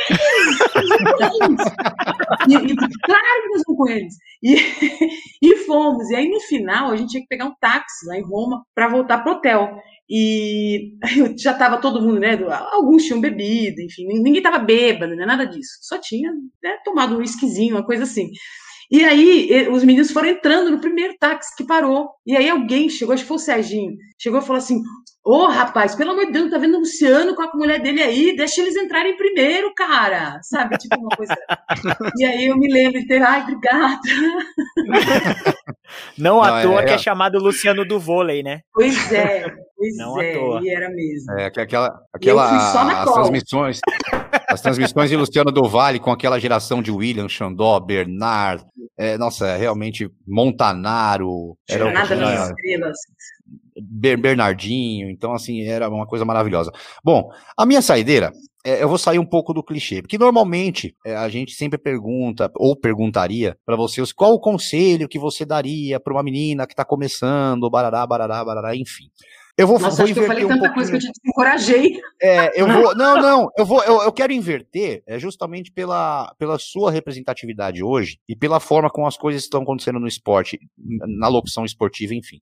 eles! 2.50 2.65
E, 2.66 2.76
claro 2.76 3.42
que 3.42 3.48
nós 3.48 3.62
vamos 3.66 3.78
com 3.78 3.88
eles! 3.88 4.14
E, 4.42 4.56
e 5.42 5.56
fomos. 5.58 6.10
E 6.10 6.16
aí, 6.16 6.28
no 6.28 6.40
final, 6.40 6.90
a 6.90 6.96
gente 6.96 7.10
tinha 7.10 7.22
que 7.22 7.28
pegar 7.28 7.46
um 7.46 7.54
táxi 7.60 8.06
lá 8.06 8.16
em 8.18 8.22
Roma 8.22 8.64
para 8.74 8.88
voltar 8.88 9.18
pro 9.18 9.32
hotel. 9.32 9.78
E 10.08 10.92
já 11.38 11.52
estava 11.52 11.80
todo 11.80 12.00
mundo, 12.00 12.20
né? 12.20 12.38
Alguns 12.72 13.04
tinham 13.04 13.20
bebido, 13.20 13.80
enfim, 13.80 14.06
ninguém 14.06 14.36
estava 14.36 14.58
bêbado, 14.58 15.16
né, 15.16 15.26
nada 15.26 15.44
disso. 15.44 15.78
Só 15.82 15.98
tinha 15.98 16.30
né, 16.62 16.78
tomado 16.84 17.16
um 17.16 17.22
esquisinho, 17.22 17.74
uma 17.76 17.84
coisa 17.84 18.04
assim. 18.04 18.30
E 18.88 19.04
aí, 19.04 19.68
os 19.68 19.82
meninos 19.82 20.12
foram 20.12 20.28
entrando 20.28 20.70
no 20.70 20.80
primeiro 20.80 21.16
táxi 21.18 21.56
que 21.56 21.66
parou. 21.66 22.08
E 22.24 22.36
aí, 22.36 22.48
alguém 22.48 22.88
chegou, 22.88 23.12
acho 23.14 23.24
que 23.24 23.28
foi 23.28 23.36
o 23.36 23.40
Serginho, 23.40 23.96
chegou 24.16 24.38
e 24.40 24.42
falou 24.42 24.58
assim: 24.58 24.80
Ô 25.26 25.38
oh, 25.38 25.46
rapaz, 25.48 25.96
pelo 25.96 26.12
amor 26.12 26.26
de 26.26 26.32
Deus, 26.32 26.52
tá 26.52 26.56
vendo 26.56 26.76
o 26.76 26.78
Luciano 26.78 27.34
com 27.34 27.42
a 27.42 27.50
mulher 27.52 27.80
dele 27.82 28.00
aí? 28.00 28.36
Deixa 28.36 28.62
eles 28.62 28.76
entrarem 28.76 29.16
primeiro, 29.16 29.74
cara. 29.74 30.38
Sabe? 30.40 30.78
Tipo 30.78 31.00
uma 31.00 31.08
coisa. 31.16 31.36
e 32.16 32.24
aí 32.24 32.46
eu 32.46 32.56
me 32.56 32.72
lembro 32.72 33.00
de 33.00 33.08
ter, 33.08 33.20
ai, 33.20 33.42
obrigada. 33.42 33.98
Não, 36.16 36.36
não 36.36 36.42
à 36.42 36.62
toa 36.62 36.80
é, 36.80 36.84
que 36.84 36.90
é, 36.92 36.94
é 36.94 36.98
chamado 36.98 37.40
Luciano 37.40 37.84
do 37.84 37.98
vôlei, 37.98 38.40
né? 38.44 38.60
Pois 38.72 39.12
é, 39.12 39.52
pois 39.76 39.96
não 39.96 40.20
é, 40.20 40.30
à 40.30 40.38
toa. 40.38 40.60
e 40.62 40.70
era 40.70 40.88
mesmo. 40.90 41.32
É, 41.32 41.46
aquela, 41.46 42.00
aquela 42.12 43.02
as 43.02 43.12
transmissões, 43.12 43.80
as 44.48 44.60
transmissões 44.60 45.10
de 45.10 45.16
Luciano 45.16 45.50
do 45.50 45.68
Vale 45.68 45.98
com 45.98 46.12
aquela 46.12 46.38
geração 46.38 46.80
de 46.80 46.92
William, 46.92 47.28
Xandó, 47.28 47.80
Bernard, 47.80 48.64
é, 48.96 49.18
nossa, 49.18 49.56
realmente 49.56 50.08
Montanaro, 50.26 51.56
era 51.68 51.92
Nada 51.92 52.14
nas 52.14 52.48
estrelas. 52.48 52.96
Bernardinho, 53.82 55.10
então 55.10 55.32
assim, 55.32 55.62
era 55.62 55.88
uma 55.88 56.06
coisa 56.06 56.24
maravilhosa. 56.24 56.72
Bom, 57.04 57.30
a 57.56 57.66
minha 57.66 57.82
saideira, 57.82 58.32
é, 58.64 58.82
eu 58.82 58.88
vou 58.88 58.98
sair 58.98 59.18
um 59.18 59.24
pouco 59.24 59.54
do 59.54 59.62
clichê, 59.62 60.02
porque 60.02 60.18
normalmente 60.18 60.96
é, 61.04 61.14
a 61.14 61.28
gente 61.28 61.52
sempre 61.52 61.78
pergunta, 61.78 62.50
ou 62.56 62.74
perguntaria 62.74 63.56
para 63.64 63.76
vocês 63.76 64.12
qual 64.12 64.32
o 64.32 64.40
conselho 64.40 65.08
que 65.08 65.18
você 65.18 65.44
daria 65.44 66.00
para 66.00 66.12
uma 66.12 66.22
menina 66.22 66.66
que 66.66 66.72
está 66.72 66.84
começando, 66.84 67.70
barará, 67.70 68.06
barará, 68.06 68.44
barará, 68.44 68.74
enfim. 68.74 69.10
Eu 69.56 69.66
vou, 69.66 69.78
Nossa, 69.78 69.96
vou 69.96 70.04
acho 70.04 70.12
que 70.12 70.20
eu 70.20 70.26
falei 70.26 70.44
um 70.44 70.48
tanta 70.48 70.74
coisa 70.74 70.90
que 70.90 70.96
eu 70.96 71.00
te 71.00 71.10
encorajei. 71.24 72.00
É, 72.20 72.60
eu 72.60 72.66
vou. 72.66 72.94
Não, 72.94 73.22
não, 73.22 73.48
eu 73.56 73.64
vou. 73.64 73.82
Eu, 73.84 74.02
eu 74.02 74.12
quero 74.12 74.32
inverter 74.32 75.02
é 75.06 75.18
justamente 75.18 75.72
pela, 75.72 76.34
pela 76.38 76.58
sua 76.58 76.90
representatividade 76.90 77.82
hoje 77.82 78.18
e 78.28 78.36
pela 78.36 78.60
forma 78.60 78.90
como 78.90 79.06
as 79.06 79.16
coisas 79.16 79.42
estão 79.42 79.62
acontecendo 79.62 79.98
no 79.98 80.06
esporte, 80.06 80.58
na 80.76 81.28
locução 81.28 81.64
esportiva, 81.64 82.14
enfim. 82.14 82.38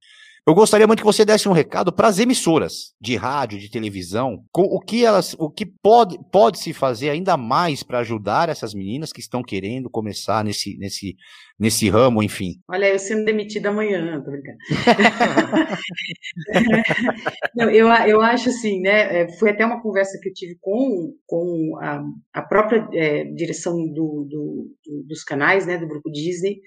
Eu 0.47 0.55
gostaria 0.55 0.87
muito 0.87 1.01
que 1.01 1.07
você 1.07 1.25
desse 1.25 1.49
um 1.49 1.53
recado 1.53 1.91
para 1.91 2.09
as 2.09 2.19
emissoras 2.19 2.93
de 3.01 3.17
rádio, 3.17 3.59
de 3.59 3.71
televisão, 3.71 4.45
com 4.53 4.63
o 4.63 4.79
que 4.79 5.03
elas, 5.03 5.35
o 5.39 5.51
que 5.51 5.65
pode, 5.65 6.19
pode 6.31 6.59
se 6.59 6.75
fazer 6.75 7.09
ainda 7.09 7.35
mais 7.37 7.83
para 7.83 8.01
ajudar 8.01 8.51
essas 8.51 8.75
meninas 8.75 9.11
que 9.11 9.21
estão 9.21 9.43
querendo 9.43 9.89
começar 9.89 10.45
nesse, 10.45 10.77
nesse, 10.77 11.17
nesse 11.59 11.89
ramo, 11.89 12.23
enfim. 12.23 12.61
Olha, 12.69 12.91
eu 12.91 12.99
sendo 12.99 13.25
demitida 13.25 13.71
amanhã, 13.71 14.23
tô 14.23 14.31
brincando. 14.31 14.59
Eu, 17.57 17.89
eu 17.89 18.21
acho 18.21 18.49
assim, 18.49 18.81
né? 18.81 19.21
É, 19.23 19.29
foi 19.39 19.51
até 19.51 19.65
uma 19.65 19.81
conversa 19.81 20.19
que 20.21 20.29
eu 20.29 20.33
tive 20.33 20.57
com, 20.61 21.15
com 21.27 21.79
a, 21.81 22.03
a 22.33 22.43
própria 22.43 22.87
é, 22.93 23.25
direção 23.25 23.77
do, 23.93 24.27
do, 24.29 25.05
dos 25.07 25.23
canais, 25.23 25.67
né, 25.67 25.79
do 25.79 25.87
grupo 25.87 26.11
Disney. 26.11 26.61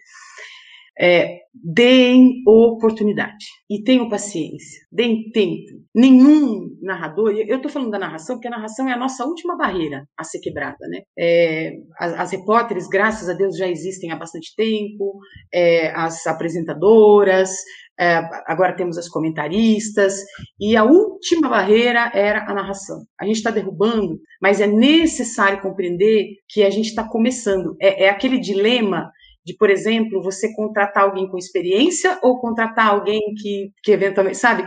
É, 0.99 1.39
deem 1.63 2.43
oportunidade 2.45 3.45
e 3.69 3.83
tenham 3.83 4.09
paciência, 4.09 4.85
deem 4.91 5.29
tempo. 5.31 5.81
Nenhum 5.93 6.75
narrador, 6.81 7.31
eu 7.31 7.57
estou 7.57 7.71
falando 7.71 7.91
da 7.91 7.99
narração, 7.99 8.35
porque 8.35 8.47
a 8.47 8.51
narração 8.51 8.87
é 8.87 8.93
a 8.93 8.97
nossa 8.97 9.25
última 9.25 9.57
barreira 9.57 10.05
a 10.17 10.23
ser 10.23 10.39
quebrada, 10.39 10.77
né? 10.87 11.01
É, 11.17 11.73
as, 11.99 12.13
as, 12.13 12.31
repórteres, 12.31 12.87
graças 12.87 13.29
a 13.29 13.33
Deus, 13.33 13.57
já 13.57 13.67
existem 13.67 14.11
há 14.11 14.15
bastante 14.15 14.53
tempo, 14.55 15.19
é, 15.53 15.91
as 15.91 16.25
apresentadoras, 16.27 17.51
é, 17.99 18.17
agora 18.45 18.75
temos 18.75 18.97
as 18.97 19.09
comentaristas, 19.09 20.19
e 20.59 20.75
a 20.75 20.83
última 20.83 21.49
barreira 21.49 22.11
era 22.13 22.45
a 22.45 22.53
narração. 22.53 23.03
A 23.19 23.25
gente 23.25 23.37
está 23.37 23.49
derrubando, 23.49 24.19
mas 24.41 24.61
é 24.61 24.67
necessário 24.67 25.61
compreender 25.61 26.27
que 26.47 26.63
a 26.63 26.69
gente 26.69 26.89
está 26.89 27.07
começando. 27.07 27.75
É, 27.81 28.05
é 28.05 28.09
aquele 28.09 28.39
dilema 28.39 29.11
de, 29.47 29.55
por 29.55 29.69
exemplo, 29.69 30.21
você 30.21 30.53
contratar 30.53 31.03
alguém 31.03 31.29
com 31.29 31.37
experiência 31.37 32.19
ou 32.21 32.41
contratar 32.41 32.87
alguém 32.87 33.21
que, 33.41 33.71
que 33.81 33.93
eventualmente, 33.93 34.37
sabe? 34.37 34.63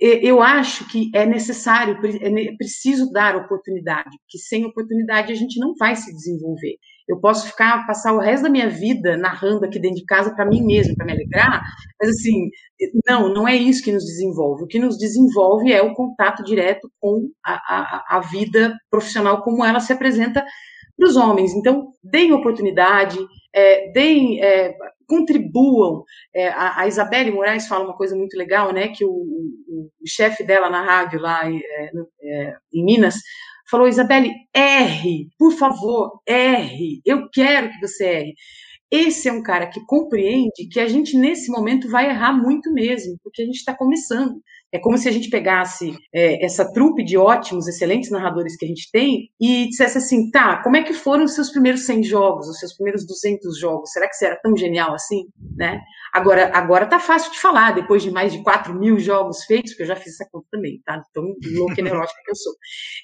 É, 0.00 0.06
é, 0.06 0.24
eu 0.24 0.40
acho 0.40 0.88
que 0.88 1.10
é 1.12 1.26
necessário, 1.26 1.98
é 2.04 2.56
preciso 2.56 3.10
dar 3.10 3.34
oportunidade, 3.34 4.16
porque 4.20 4.38
sem 4.38 4.64
oportunidade 4.64 5.32
a 5.32 5.34
gente 5.34 5.58
não 5.58 5.74
vai 5.76 5.96
se 5.96 6.14
desenvolver. 6.14 6.76
Eu 7.08 7.18
posso 7.18 7.48
ficar, 7.48 7.84
passar 7.84 8.12
o 8.12 8.20
resto 8.20 8.44
da 8.44 8.48
minha 8.48 8.70
vida 8.70 9.16
narrando 9.16 9.64
aqui 9.64 9.80
dentro 9.80 9.96
de 9.96 10.04
casa 10.04 10.32
para 10.32 10.46
mim 10.46 10.64
mesmo, 10.64 10.94
para 10.94 11.06
me 11.06 11.12
alegrar, 11.12 11.60
mas 12.00 12.10
assim, 12.10 12.48
não, 13.04 13.34
não 13.34 13.48
é 13.48 13.56
isso 13.56 13.82
que 13.82 13.90
nos 13.90 14.04
desenvolve. 14.04 14.62
O 14.62 14.68
que 14.68 14.78
nos 14.78 14.96
desenvolve 14.96 15.72
é 15.72 15.82
o 15.82 15.94
contato 15.94 16.44
direto 16.44 16.88
com 17.00 17.28
a, 17.44 17.54
a, 17.54 18.18
a 18.18 18.20
vida 18.20 18.72
profissional 18.88 19.42
como 19.42 19.64
ela 19.64 19.80
se 19.80 19.92
apresenta 19.92 20.44
para 21.00 21.08
os 21.08 21.16
homens. 21.16 21.52
Então, 21.54 21.92
deem 22.04 22.32
oportunidade, 22.32 23.18
é, 23.52 23.90
deem, 23.90 24.40
é, 24.42 24.76
contribuam. 25.08 26.04
É, 26.34 26.48
a, 26.48 26.82
a 26.82 26.86
Isabelle 26.86 27.32
Moraes 27.32 27.66
fala 27.66 27.84
uma 27.84 27.96
coisa 27.96 28.14
muito 28.14 28.36
legal, 28.36 28.72
né? 28.72 28.88
Que 28.88 29.04
o, 29.04 29.10
o, 29.10 29.90
o 30.00 30.06
chefe 30.06 30.44
dela 30.44 30.68
na 30.70 30.84
rádio 30.84 31.18
lá 31.18 31.50
é, 31.50 31.90
é, 32.22 32.56
em 32.72 32.84
Minas 32.84 33.16
falou: 33.70 33.88
Isabelle, 33.88 34.30
erre, 34.54 35.28
por 35.38 35.52
favor, 35.52 36.20
erre. 36.26 37.00
Eu 37.04 37.28
quero 37.30 37.70
que 37.70 37.80
você 37.80 38.04
erre. 38.04 38.34
Esse 38.90 39.28
é 39.28 39.32
um 39.32 39.42
cara 39.42 39.68
que 39.68 39.84
compreende 39.86 40.68
que 40.68 40.80
a 40.80 40.88
gente, 40.88 41.16
nesse 41.16 41.50
momento, 41.50 41.88
vai 41.88 42.10
errar 42.10 42.32
muito 42.32 42.72
mesmo, 42.72 43.16
porque 43.22 43.42
a 43.42 43.44
gente 43.44 43.58
está 43.58 43.72
começando. 43.72 44.42
É 44.72 44.78
como 44.78 44.96
se 44.96 45.08
a 45.08 45.12
gente 45.12 45.28
pegasse 45.28 45.96
é, 46.14 46.44
essa 46.44 46.72
trupe 46.72 47.04
de 47.04 47.16
ótimos, 47.16 47.66
excelentes 47.66 48.10
narradores 48.10 48.56
que 48.56 48.64
a 48.64 48.68
gente 48.68 48.88
tem 48.92 49.28
e 49.40 49.68
dissesse 49.68 49.98
assim, 49.98 50.30
tá, 50.30 50.62
como 50.62 50.76
é 50.76 50.82
que 50.82 50.94
foram 50.94 51.24
os 51.24 51.34
seus 51.34 51.50
primeiros 51.50 51.84
100 51.86 52.04
jogos, 52.04 52.48
os 52.48 52.58
seus 52.58 52.74
primeiros 52.74 53.06
200 53.06 53.58
jogos? 53.58 53.90
Será 53.90 54.08
que 54.08 54.14
você 54.14 54.26
era 54.26 54.40
tão 54.40 54.56
genial 54.56 54.94
assim? 54.94 55.24
Né? 55.56 55.80
Agora, 56.12 56.50
agora 56.54 56.86
tá 56.86 57.00
fácil 57.00 57.32
de 57.32 57.40
falar, 57.40 57.72
depois 57.72 58.02
de 58.02 58.10
mais 58.10 58.32
de 58.32 58.42
4 58.42 58.74
mil 58.74 58.98
jogos 58.98 59.44
feitos, 59.44 59.74
que 59.74 59.82
eu 59.82 59.86
já 59.86 59.96
fiz 59.96 60.14
essa 60.14 60.28
conta 60.30 60.46
também, 60.50 60.80
tá? 60.84 61.02
Tão 61.12 61.24
louca 61.54 61.80
e 61.80 61.82
neurótica 61.82 62.20
que 62.24 62.30
eu 62.30 62.36
sou. 62.36 62.52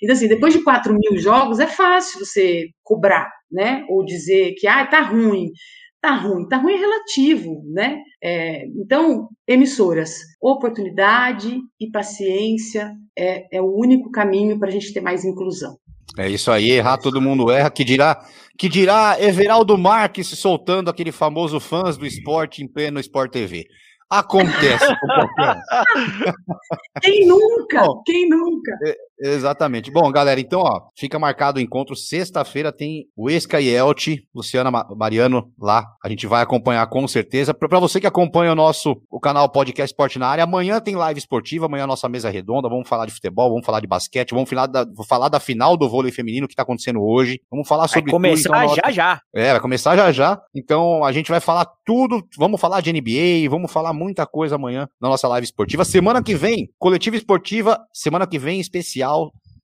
Então, 0.03 0.15
assim, 0.15 0.29
depois 0.29 0.53
de 0.53 0.63
4 0.63 0.93
mil 0.93 1.19
jogos, 1.19 1.61
é 1.61 1.67
fácil 1.67 2.19
você 2.19 2.67
cobrar, 2.83 3.29
né? 3.51 3.85
Ou 3.89 4.05
dizer 4.05 4.55
que, 4.59 4.67
ah, 4.67 4.87
tá 4.87 5.03
ruim 5.03 5.51
tá 6.01 6.17
ruim. 6.17 6.49
Tá 6.49 6.57
ruim 6.57 6.75
é 6.75 6.79
relativo, 6.79 7.63
né? 7.67 8.03
É, 8.23 8.67
então, 8.67 9.29
emissoras, 9.47 10.19
oportunidade 10.41 11.61
e 11.81 11.91
paciência 11.91 12.95
é, 13.19 13.57
é 13.57 13.61
o 13.61 13.75
único 13.75 14.11
caminho 14.11 14.59
para 14.59 14.69
a 14.69 14.73
gente 14.73 14.93
ter 14.93 15.01
mais 15.01 15.25
inclusão. 15.25 15.77
É 16.19 16.29
isso 16.29 16.51
aí, 16.51 16.71
errar 16.71 16.99
todo 16.99 17.21
mundo 17.21 17.51
erra, 17.51 17.71
que 17.71 17.85
dirá, 17.85 18.25
que 18.57 18.69
dirá 18.69 19.17
Everaldo 19.21 19.77
Marques 19.77 20.29
soltando 20.29 20.89
aquele 20.89 21.13
famoso 21.13 21.61
fãs 21.61 21.97
do 21.97 22.07
esporte 22.07 22.63
em 22.63 22.69
pleno 22.69 23.01
Sport 23.01 23.33
TV. 23.33 23.67
Acontece 24.09 24.87
Quem 27.03 27.27
nunca? 27.27 27.83
Bom, 27.83 28.03
Quem 28.07 28.29
nunca? 28.29 28.79
É, 29.21 29.35
exatamente. 29.35 29.91
Bom, 29.91 30.11
galera, 30.11 30.39
então, 30.41 30.61
ó, 30.61 30.83
fica 30.95 31.19
marcado 31.19 31.59
o 31.59 31.63
encontro. 31.63 31.97
Sexta-feira 31.97 32.71
tem 32.71 33.07
o 33.17 33.31
Esca 33.31 33.61
e 33.61 33.69
Elti, 33.69 34.27
Luciana 34.35 34.71
Mariano 34.71 35.51
lá. 35.59 35.87
A 36.05 36.09
gente 36.09 36.27
vai 36.27 36.43
acompanhar 36.43 36.87
com 36.89 37.07
certeza. 37.09 37.55
Para 37.55 37.81
você 37.81 38.01
que 38.01 38.07
acompanha 38.07 38.53
o 38.53 38.55
nosso 38.55 39.01
o 39.11 39.19
canal 39.19 39.49
Podcast 39.49 39.93
Esporte 39.93 40.19
na 40.19 40.29
área, 40.29 40.45
amanhã 40.45 40.81
tem 40.81 40.95
live 40.95 41.19
esportiva, 41.19 41.67
amanhã 41.67 41.87
nossa 41.87 42.09
mesa 42.09 42.31
redonda. 42.31 42.69
Vamos 42.69 42.89
falar 42.89 43.07
de 43.07 43.13
futebol, 43.13 43.49
vamos 43.51 43.65
falar 43.65 43.81
de 43.81 43.87
basquete, 43.87 44.33
vamos 44.33 44.49
falar 44.51 44.67
da, 44.67 44.87
falar 45.09 45.29
da 45.29 45.41
final 45.41 45.77
do 45.77 45.89
vôlei 45.89 46.13
feminino 46.13 46.47
que 46.47 46.55
tá 46.55 46.63
acontecendo 46.63 47.03
hoje. 47.03 47.41
Vamos 47.51 47.67
falar 47.67 47.89
sobre 47.89 48.11
vai 48.11 48.13
começar 48.13 48.53
tudo, 48.53 48.73
então, 48.73 48.75
já 48.75 48.91
já. 48.91 49.21
É, 49.35 49.53
vai 49.53 49.61
começar 49.61 49.97
já 49.97 50.13
já. 50.13 50.41
Então 50.55 51.05
a 51.05 51.13
gente 51.13 51.31
vai 51.31 51.41
falar 51.41 51.67
tudo. 51.85 52.23
Vamos 52.37 52.61
falar 52.61 52.81
de 52.81 52.93
NBA, 52.93 53.49
vamos 53.49 53.73
falar 53.73 53.93
muita 53.93 54.27
coisa 54.27 54.57
amanhã 54.57 54.89
na 55.01 55.09
nossa 55.09 55.27
live 55.29 55.45
esportiva. 55.45 55.85
Semana 55.85 56.23
que 56.23 56.35
vem, 56.35 56.69
coletiva 56.79 57.17
esportiva, 57.17 57.81
semana 57.93 58.27
que 58.27 58.39
vem 58.39 58.61
especial. 58.61 59.06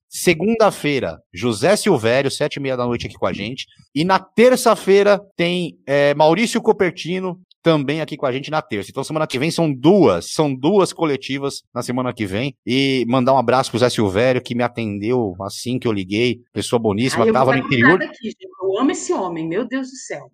Segunda-feira, 0.07 1.19
José 1.33 1.75
Silvério, 1.75 2.29
sete 2.29 2.57
e 2.57 2.59
meia 2.59 2.77
da 2.77 2.85
noite 2.85 3.07
aqui 3.07 3.15
com 3.15 3.25
a 3.25 3.33
gente. 3.33 3.65
E 3.95 4.03
na 4.03 4.19
terça-feira 4.19 5.19
tem 5.35 5.75
é, 5.87 6.13
Maurício 6.13 6.61
Copertino, 6.61 7.39
também 7.63 8.01
aqui 8.01 8.17
com 8.17 8.25
a 8.25 8.31
gente 8.31 8.51
na 8.51 8.61
terça. 8.61 8.91
Então, 8.91 9.03
semana 9.03 9.25
que 9.25 9.39
vem 9.39 9.49
são 9.49 9.73
duas, 9.73 10.31
são 10.33 10.53
duas 10.53 10.91
coletivas 10.91 11.63
na 11.73 11.81
semana 11.81 12.13
que 12.13 12.25
vem. 12.25 12.53
E 12.65 13.05
mandar 13.07 13.33
um 13.33 13.37
abraço 13.37 13.71
pro 13.71 13.79
Zé 13.79 13.89
Silvério, 13.89 14.41
que 14.41 14.53
me 14.53 14.63
atendeu 14.63 15.33
assim 15.41 15.79
que 15.79 15.87
eu 15.87 15.91
liguei. 15.93 16.41
Pessoa 16.51 16.79
boníssima, 16.79 17.23
Ai, 17.23 17.31
tava 17.31 17.53
no 17.53 17.65
interior. 17.65 18.03
Aqui, 18.03 18.35
eu 18.61 18.79
amo 18.79 18.91
esse 18.91 19.13
homem, 19.13 19.47
meu 19.47 19.65
Deus 19.65 19.89
do 19.89 19.95
céu. 19.95 20.29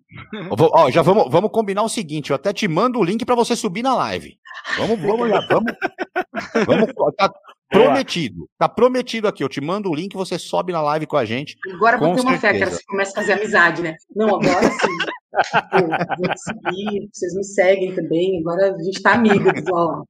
Vou, 0.50 0.70
ó, 0.74 0.90
já 0.90 1.02
vamos, 1.02 1.30
vamos 1.30 1.50
combinar 1.52 1.82
o 1.82 1.88
seguinte: 1.88 2.30
eu 2.30 2.36
até 2.36 2.52
te 2.52 2.66
mando 2.66 2.98
o 2.98 3.04
link 3.04 3.24
para 3.24 3.36
você 3.36 3.54
subir 3.54 3.82
na 3.82 3.94
live. 3.94 4.36
Vamos, 4.76 5.00
vamos 5.00 5.30
lá, 5.30 5.46
vamos. 5.48 5.72
vamos 6.66 7.16
tá, 7.16 7.32
Prometido. 7.70 8.48
Tá 8.58 8.68
prometido 8.68 9.28
aqui. 9.28 9.44
Eu 9.44 9.48
te 9.48 9.60
mando 9.60 9.88
o 9.88 9.94
link, 9.94 10.14
você 10.14 10.38
sobe 10.38 10.72
na 10.72 10.82
live 10.82 11.06
com 11.06 11.16
a 11.16 11.24
gente. 11.24 11.56
Agora 11.72 11.96
vou 11.98 12.14
ter 12.14 12.20
uma 12.20 12.36
fé, 12.38 12.52
que 12.52 12.66
você 12.66 12.82
começa 12.84 13.12
a 13.12 13.14
fazer 13.14 13.34
amizade, 13.34 13.80
né? 13.80 13.96
Não, 14.14 14.28
agora 14.36 14.70
sim. 14.70 14.98
Pô, 15.30 15.86
vou 16.18 16.34
seguir, 16.36 17.08
vocês 17.12 17.34
me 17.34 17.44
seguem 17.44 17.94
também. 17.94 18.40
Agora 18.40 18.74
a 18.74 18.82
gente 18.82 18.96
está 18.96 19.14
amigos, 19.14 19.62
ó. 19.72 20.02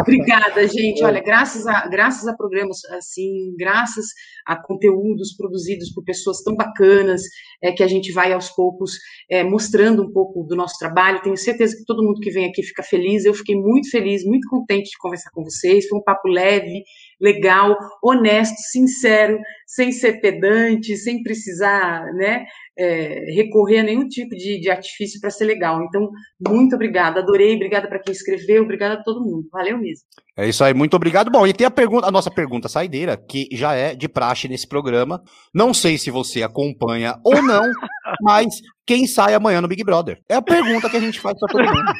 Obrigada, 0.00 0.66
gente. 0.66 1.04
Olha, 1.04 1.20
graças 1.20 1.66
a, 1.66 1.86
graças 1.88 2.26
a 2.26 2.34
programas 2.34 2.82
assim, 2.86 3.54
graças 3.58 4.06
a 4.46 4.56
conteúdos 4.56 5.36
produzidos 5.36 5.92
por 5.92 6.02
pessoas 6.04 6.42
tão 6.42 6.56
bacanas, 6.56 7.22
é 7.62 7.72
que 7.72 7.82
a 7.82 7.88
gente 7.88 8.10
vai 8.12 8.32
aos 8.32 8.48
poucos 8.50 8.92
é, 9.30 9.44
mostrando 9.44 10.02
um 10.02 10.12
pouco 10.12 10.42
do 10.44 10.56
nosso 10.56 10.78
trabalho. 10.78 11.20
Tenho 11.22 11.36
certeza 11.36 11.76
que 11.76 11.84
todo 11.84 12.02
mundo 12.02 12.20
que 12.20 12.30
vem 12.30 12.46
aqui 12.46 12.62
fica 12.62 12.82
feliz. 12.82 13.24
Eu 13.24 13.34
fiquei 13.34 13.56
muito 13.56 13.90
feliz, 13.90 14.24
muito 14.24 14.48
contente 14.48 14.90
de 14.90 14.98
conversar 14.98 15.30
com 15.30 15.44
vocês. 15.44 15.86
Foi 15.86 15.98
um 15.98 16.02
papo 16.02 16.28
leve, 16.28 16.84
legal, 17.20 17.76
honesto, 18.02 18.56
sincero, 18.70 19.38
sem 19.66 19.92
ser 19.92 20.20
pedante, 20.20 20.96
sem 20.96 21.22
precisar, 21.22 22.12
né? 22.14 22.44
É, 22.80 23.32
recorrer 23.34 23.80
a 23.80 23.82
nenhum 23.82 24.08
tipo 24.08 24.34
de, 24.34 24.58
de 24.58 24.70
artifício 24.70 25.20
para 25.20 25.30
ser 25.30 25.44
legal. 25.44 25.82
Então, 25.82 26.08
muito 26.48 26.74
obrigada, 26.74 27.20
adorei, 27.20 27.54
obrigada 27.54 27.86
para 27.86 27.98
quem 27.98 28.12
escreveu, 28.12 28.62
obrigada 28.62 28.94
a 28.94 29.02
todo 29.02 29.20
mundo, 29.20 29.46
valeu 29.52 29.76
mesmo. 29.76 30.06
É 30.36 30.48
isso 30.48 30.64
aí, 30.64 30.72
muito 30.72 30.96
obrigado. 30.96 31.30
Bom, 31.30 31.46
e 31.46 31.52
tem 31.52 31.66
a 31.66 31.70
pergunta, 31.70 32.06
a 32.06 32.10
nossa 32.10 32.30
pergunta 32.30 32.68
saideira, 32.68 33.16
que 33.16 33.48
já 33.52 33.74
é 33.74 33.94
de 33.94 34.08
praxe 34.08 34.48
nesse 34.48 34.66
programa. 34.66 35.22
Não 35.54 35.74
sei 35.74 35.98
se 35.98 36.10
você 36.10 36.42
acompanha 36.42 37.16
ou 37.22 37.42
não, 37.42 37.62
mas 38.22 38.46
quem 38.86 39.06
sai 39.06 39.34
amanhã 39.34 39.60
no 39.60 39.68
Big 39.68 39.84
Brother? 39.84 40.18
É 40.28 40.36
a 40.36 40.42
pergunta 40.42 40.88
que 40.88 40.96
a 40.96 41.00
gente 41.00 41.20
faz 41.20 41.38
para 41.38 41.48
todo 41.48 41.64
mundo. 41.64 41.92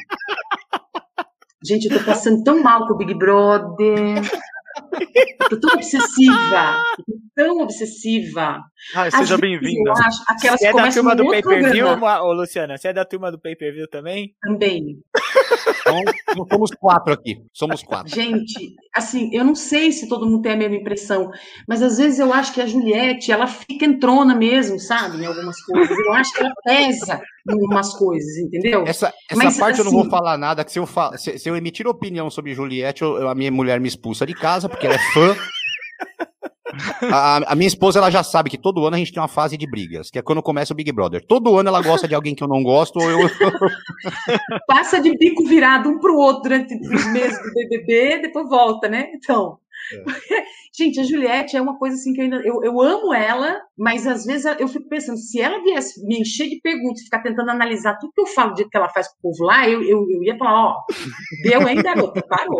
Gente, 1.63 1.85
eu 1.85 1.99
tô 1.99 2.03
passando 2.03 2.43
tão 2.43 2.63
mal 2.63 2.87
com 2.87 2.95
o 2.95 2.97
Big 2.97 3.13
Brother. 3.13 4.23
Eu 5.39 5.49
tô 5.49 5.59
tão 5.59 5.75
obsessiva, 5.75 6.83
tô 6.97 7.03
tão 7.41 7.59
obsessiva. 7.59 8.59
Ai, 8.95 9.09
seja 9.11 9.37
bem-vinda. 9.37 9.93
Você 10.39 10.67
é 10.67 10.73
da 10.73 10.91
turma 10.91 11.15
do 11.15 11.27
pay-per-view, 11.27 11.87
Luciana? 12.33 12.77
Você 12.77 12.87
é 12.89 12.93
da 12.93 13.05
turma 13.05 13.31
do 13.31 13.39
pay-per-view 13.39 13.87
também? 13.87 14.35
Também. 14.41 14.99
Então, 15.81 16.45
somos 16.49 16.71
quatro 16.71 17.13
aqui. 17.13 17.41
Somos 17.51 17.81
quatro. 17.83 18.13
Gente, 18.13 18.75
assim, 18.95 19.29
eu 19.33 19.43
não 19.43 19.55
sei 19.55 19.91
se 19.91 20.07
todo 20.07 20.25
mundo 20.25 20.41
tem 20.41 20.53
a 20.53 20.55
mesma 20.55 20.75
impressão, 20.75 21.31
mas 21.67 21.81
às 21.81 21.97
vezes 21.97 22.19
eu 22.19 22.31
acho 22.31 22.53
que 22.53 22.61
a 22.61 22.65
Juliette, 22.65 23.31
ela 23.31 23.47
fica 23.47 23.85
entrona 23.85 24.35
mesmo, 24.35 24.79
sabe? 24.79 25.17
Em 25.17 25.25
algumas 25.25 25.59
coisas. 25.63 25.97
Eu 25.97 26.13
acho 26.13 26.33
que 26.33 26.41
ela 26.41 26.53
pesa 26.63 27.21
em 27.49 27.53
algumas 27.53 27.93
coisas, 27.93 28.37
entendeu? 28.37 28.83
Essa, 28.85 29.11
essa 29.29 29.43
mas, 29.43 29.57
parte 29.57 29.73
assim, 29.73 29.81
eu 29.81 29.85
não 29.85 29.91
vou 29.91 30.01
assim 30.01 30.11
falar 30.11 30.37
nada, 30.37 30.63
que 30.63 30.71
se 30.71 30.79
eu, 30.79 30.87
se, 31.17 31.39
se 31.39 31.49
eu 31.49 31.55
emitir 31.55 31.87
opinião 31.87 32.29
sobre 32.29 32.53
Juliette, 32.53 33.01
eu, 33.01 33.27
a 33.27 33.33
minha 33.33 33.51
mulher 33.51 33.79
me 33.79 33.87
expulsa 33.87 34.25
de 34.25 34.33
casa, 34.33 34.69
porque 34.69 34.85
ela 34.85 34.95
é 34.95 35.13
fã. 35.13 35.35
A, 37.11 37.51
a, 37.51 37.55
minha 37.55 37.67
esposa 37.67 37.99
ela 37.99 38.09
já 38.09 38.23
sabe 38.23 38.49
que 38.49 38.57
todo 38.57 38.85
ano 38.85 38.95
a 38.95 38.99
gente 38.99 39.11
tem 39.11 39.21
uma 39.21 39.27
fase 39.27 39.57
de 39.57 39.69
brigas, 39.69 40.09
que 40.09 40.19
é 40.19 40.21
quando 40.21 40.41
começa 40.41 40.73
o 40.73 40.75
Big 40.75 40.91
Brother. 40.91 41.25
Todo 41.25 41.57
ano 41.57 41.69
ela 41.69 41.81
gosta 41.81 42.07
de 42.07 42.15
alguém 42.15 42.35
que 42.35 42.43
eu 42.43 42.47
não 42.47 42.63
gosto, 42.63 42.97
ou 42.97 43.09
eu. 43.09 43.19
Passa 44.67 44.99
de 44.99 45.15
bico 45.17 45.45
virado 45.45 45.89
um 45.89 45.99
pro 45.99 46.15
outro 46.15 46.43
durante 46.43 46.73
os 46.75 47.05
meses 47.11 47.37
do 47.37 47.53
BBB, 47.53 48.21
depois 48.21 48.49
volta, 48.49 48.87
né? 48.87 49.11
Então. 49.13 49.57
É. 49.93 50.43
Gente, 50.73 51.01
a 51.01 51.03
Juliette 51.03 51.57
é 51.57 51.61
uma 51.61 51.77
coisa 51.77 51.95
assim 51.95 52.13
que 52.13 52.21
eu 52.21 52.23
ainda. 52.23 52.37
Eu, 52.45 52.63
eu 52.63 52.81
amo 52.81 53.13
ela, 53.13 53.59
mas 53.77 54.07
às 54.07 54.25
vezes 54.25 54.45
eu 54.57 54.67
fico 54.67 54.87
pensando, 54.87 55.17
se 55.17 55.41
ela 55.41 55.61
viesse 55.61 56.01
me 56.05 56.19
encher 56.19 56.47
de 56.47 56.61
perguntas, 56.61 57.03
ficar 57.03 57.21
tentando 57.21 57.51
analisar 57.51 57.97
tudo 57.97 58.13
que 58.13 58.21
eu 58.21 58.27
falo, 58.27 58.51
do 58.51 58.57
jeito 58.57 58.69
que 58.69 58.77
ela 58.77 58.89
faz 58.89 59.07
com 59.09 59.15
o 59.17 59.21
povo 59.31 59.43
lá, 59.43 59.67
eu, 59.67 59.83
eu, 59.83 60.07
eu 60.09 60.23
ia 60.23 60.37
falar, 60.37 60.67
ó, 60.67 60.77
deu, 61.43 61.67
hein, 61.67 61.81
garota, 61.81 62.21
parou. 62.27 62.59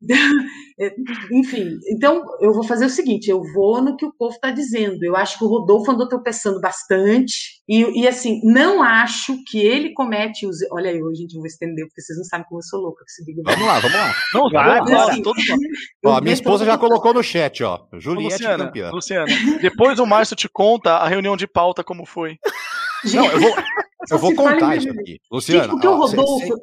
Enfim, 1.32 1.76
então 1.90 2.24
eu 2.40 2.52
vou 2.52 2.62
fazer 2.62 2.86
o 2.86 2.90
seguinte: 2.90 3.28
eu 3.28 3.42
vou 3.52 3.82
no 3.82 3.96
que 3.96 4.06
o 4.06 4.12
povo 4.12 4.34
está 4.34 4.50
dizendo. 4.50 5.02
Eu 5.02 5.16
acho 5.16 5.38
que 5.38 5.44
o 5.44 5.48
Rodolfo 5.48 5.90
andou 5.90 6.08
tropeçando 6.08 6.60
bastante. 6.60 7.58
E, 7.68 8.02
e, 8.02 8.08
assim, 8.08 8.40
não 8.44 8.82
acho 8.82 9.36
que 9.46 9.58
ele 9.58 9.92
comete 9.92 10.46
os. 10.46 10.58
Olha 10.70 10.90
aí, 10.90 10.98
gente, 11.16 11.34
eu 11.34 11.40
vou 11.40 11.46
estender, 11.46 11.84
porque 11.86 12.00
vocês 12.00 12.16
não 12.16 12.24
sabem 12.24 12.46
como 12.48 12.60
eu 12.60 12.64
sou 12.64 12.80
louca 12.80 13.00
com 13.00 13.04
esse 13.06 13.24
Big 13.24 13.42
Vamos 13.42 13.66
lá, 13.66 13.80
vamos 13.80 13.96
lá. 13.96 14.14
Não, 14.32 14.50
vai, 14.50 14.80
vai, 14.80 15.10
assim, 15.10 15.22
ó, 16.04 16.16
a 16.16 16.20
minha 16.20 16.34
esposa 16.34 16.64
já 16.64 16.78
colocou 16.78 17.12
no 17.12 17.22
chat, 17.22 17.62
ó. 17.64 17.86
Juliette 17.94 18.34
Luciana, 18.34 18.64
campeã. 18.66 18.90
Luciana, 18.90 19.26
depois 19.60 19.98
o 19.98 20.06
Márcio 20.06 20.36
te 20.36 20.48
conta 20.48 20.94
a 20.96 21.08
reunião 21.08 21.36
de 21.36 21.46
pauta 21.46 21.82
como 21.82 22.06
foi. 22.06 22.38
Não, 23.04 23.26
eu 23.26 23.40
vou, 23.40 23.54
eu 24.10 24.18
vou 24.18 24.34
contar 24.34 24.76
isso 24.76 24.90
aqui. 24.90 25.20
Luciano, 25.30 25.72
porque 25.72 25.86
o 25.86 25.96
Rodolfo... 25.96 26.54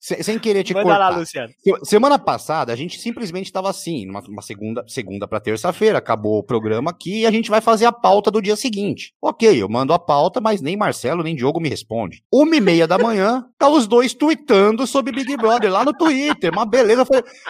sem, 0.00 0.22
sem, 0.22 0.38
querer 0.38 0.64
te 0.64 0.74
Manda 0.74 0.84
cortar. 0.84 1.10
Lá, 1.10 1.16
Luciano. 1.16 1.52
Semana 1.84 2.18
passada, 2.18 2.72
a 2.72 2.76
gente 2.76 2.98
simplesmente 2.98 3.46
estava 3.46 3.68
assim, 3.68 4.06
numa, 4.06 4.20
uma 4.20 4.42
segunda, 4.42 4.84
segunda 4.88 5.28
para 5.28 5.40
terça-feira, 5.40 5.98
acabou 5.98 6.38
o 6.38 6.42
programa 6.42 6.90
aqui 6.90 7.20
e 7.20 7.26
a 7.26 7.30
gente 7.30 7.50
vai 7.50 7.60
fazer 7.60 7.86
a 7.86 7.92
pauta 7.92 8.30
do 8.30 8.42
dia 8.42 8.56
seguinte. 8.56 9.14
Ok, 9.20 9.62
eu 9.62 9.68
mando 9.68 9.92
a 9.92 9.98
pauta, 9.98 10.40
mas 10.40 10.60
nem 10.60 10.76
Marcelo 10.76 11.22
nem 11.22 11.36
Diogo 11.36 11.60
me 11.60 11.68
responde. 11.68 12.22
Uma 12.32 12.56
e 12.56 12.60
meia 12.60 12.86
da 12.86 12.98
manhã, 12.98 13.44
tá 13.58 13.68
os 13.68 13.86
dois 13.86 14.14
tweetando 14.14 14.86
sobre 14.86 15.12
Big 15.12 15.36
Brother 15.36 15.70
lá 15.70 15.84
no 15.84 15.92
Twitter, 15.92 16.52
uma 16.52 16.64
beleza. 16.64 17.06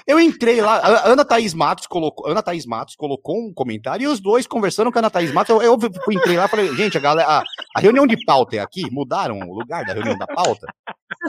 Eu 0.07 0.21
entrei 0.21 0.61
lá, 0.61 0.77
a 0.77 1.09
Ana 1.09 1.25
Thaís 1.25 1.55
Matos 1.55 1.87
colocou, 1.87 2.27
Ana 2.27 2.43
Thaís 2.43 2.67
Matos 2.67 2.97
colocou 2.97 3.37
um 3.37 3.53
comentário 3.53 4.05
e 4.05 4.07
os 4.07 4.21
dois 4.21 4.47
conversando 4.47 4.91
com 4.91 4.99
a 4.99 5.01
Ana 5.01 5.11
Thaís 5.11 5.33
Matos, 5.33 5.51
eu, 5.51 5.63
eu 5.63 5.79
entrei 6.11 6.37
lá 6.37 6.47
e 6.47 6.49
falei, 6.49 6.75
gente, 6.75 6.99
a 6.99 7.01
galera, 7.01 7.29
a, 7.29 7.43
a 7.77 7.81
reunião 7.81 8.07
de 8.07 8.17
pauta 8.25 8.57
é 8.57 8.59
aqui, 8.61 8.91
mudaram 8.91 9.39
o 9.39 9.55
lugar 9.55 9.85
da 9.85 9.95
reunião 9.95 10.17
da 10.17 10.27
pauta. 10.27 10.67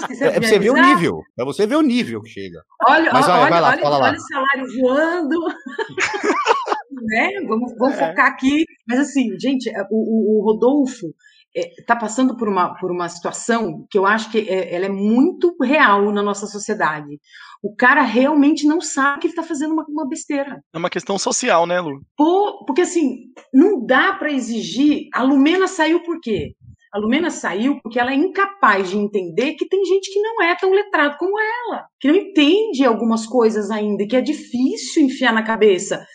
Você 0.08 0.26
é 0.26 0.32
pra 0.32 0.48
você 0.48 0.60
ver 0.60 0.72
o 0.72 0.82
nível. 0.82 1.22
É 1.38 1.44
você 1.44 1.68
ver 1.68 1.76
o 1.76 1.82
nível 1.82 2.22
que 2.22 2.30
chega. 2.30 2.62
Olha, 2.88 3.12
Mas, 3.12 3.28
olha, 3.28 3.42
olha, 3.42 3.60
lá, 3.60 3.70
olha, 3.70 3.88
olha 3.88 4.18
o 4.18 4.22
salário 4.22 4.82
voando. 4.82 5.40
né? 7.04 7.42
Vamos, 7.48 7.74
vamos 7.78 7.98
é. 7.98 8.10
focar 8.10 8.28
aqui. 8.28 8.66
Mas 8.88 9.00
assim, 9.00 9.38
gente, 9.40 9.70
o, 9.90 9.96
o, 9.96 10.40
o 10.40 10.46
Rodolfo 10.46 11.08
está 11.54 11.96
é, 11.96 12.00
passando 12.00 12.36
por 12.38 12.48
uma, 12.48 12.74
por 12.76 12.92
uma 12.92 13.10
situação 13.10 13.86
que 13.90 13.98
eu 13.98 14.06
acho 14.06 14.32
que 14.32 14.40
é, 14.40 14.74
ela 14.74 14.86
é 14.86 14.90
muito 14.90 15.56
real 15.62 16.12
na 16.12 16.24
nossa 16.24 16.48
sociedade. 16.48 17.20
O 17.62 17.76
cara 17.76 18.02
realmente 18.02 18.66
não 18.66 18.82
sabe 18.82 19.20
que 19.20 19.28
ele 19.28 19.34
está 19.34 19.44
fazendo 19.44 19.74
uma, 19.74 19.86
uma, 19.88 20.08
besteira. 20.08 20.64
É 20.74 20.78
uma 20.78 20.90
questão 20.90 21.20
social, 21.20 21.68
né, 21.68 21.80
Lu? 21.80 22.02
Por, 22.18 22.66
porque 22.66 22.82
assim, 22.82 23.26
não 23.54 23.86
dá 23.86 24.14
para 24.14 24.32
exigir. 24.32 25.08
A 25.14 25.22
Lumena 25.22 25.68
saiu 25.68 26.02
por 26.04 26.20
quê? 26.22 26.54
A 26.94 27.00
Lumena 27.00 27.30
saiu 27.30 27.80
porque 27.82 28.00
ela 28.00 28.12
é 28.12 28.16
incapaz 28.16 28.90
de 28.90 28.98
entender 28.98 29.54
que 29.54 29.68
tem 29.68 29.84
gente 29.86 30.12
que 30.12 30.20
não 30.20 30.42
é 30.42 30.56
tão 30.56 30.72
letrado 30.72 31.18
como 31.18 31.40
ela, 31.40 31.86
que 32.00 32.08
não 32.08 32.16
entende 32.16 32.84
algumas 32.84 33.26
coisas 33.26 33.72
ainda, 33.72 34.06
que 34.06 34.16
é 34.16 34.22
difícil 34.22 35.04
enfiar 35.04 35.32
na 35.34 35.44
cabeça. 35.44 36.06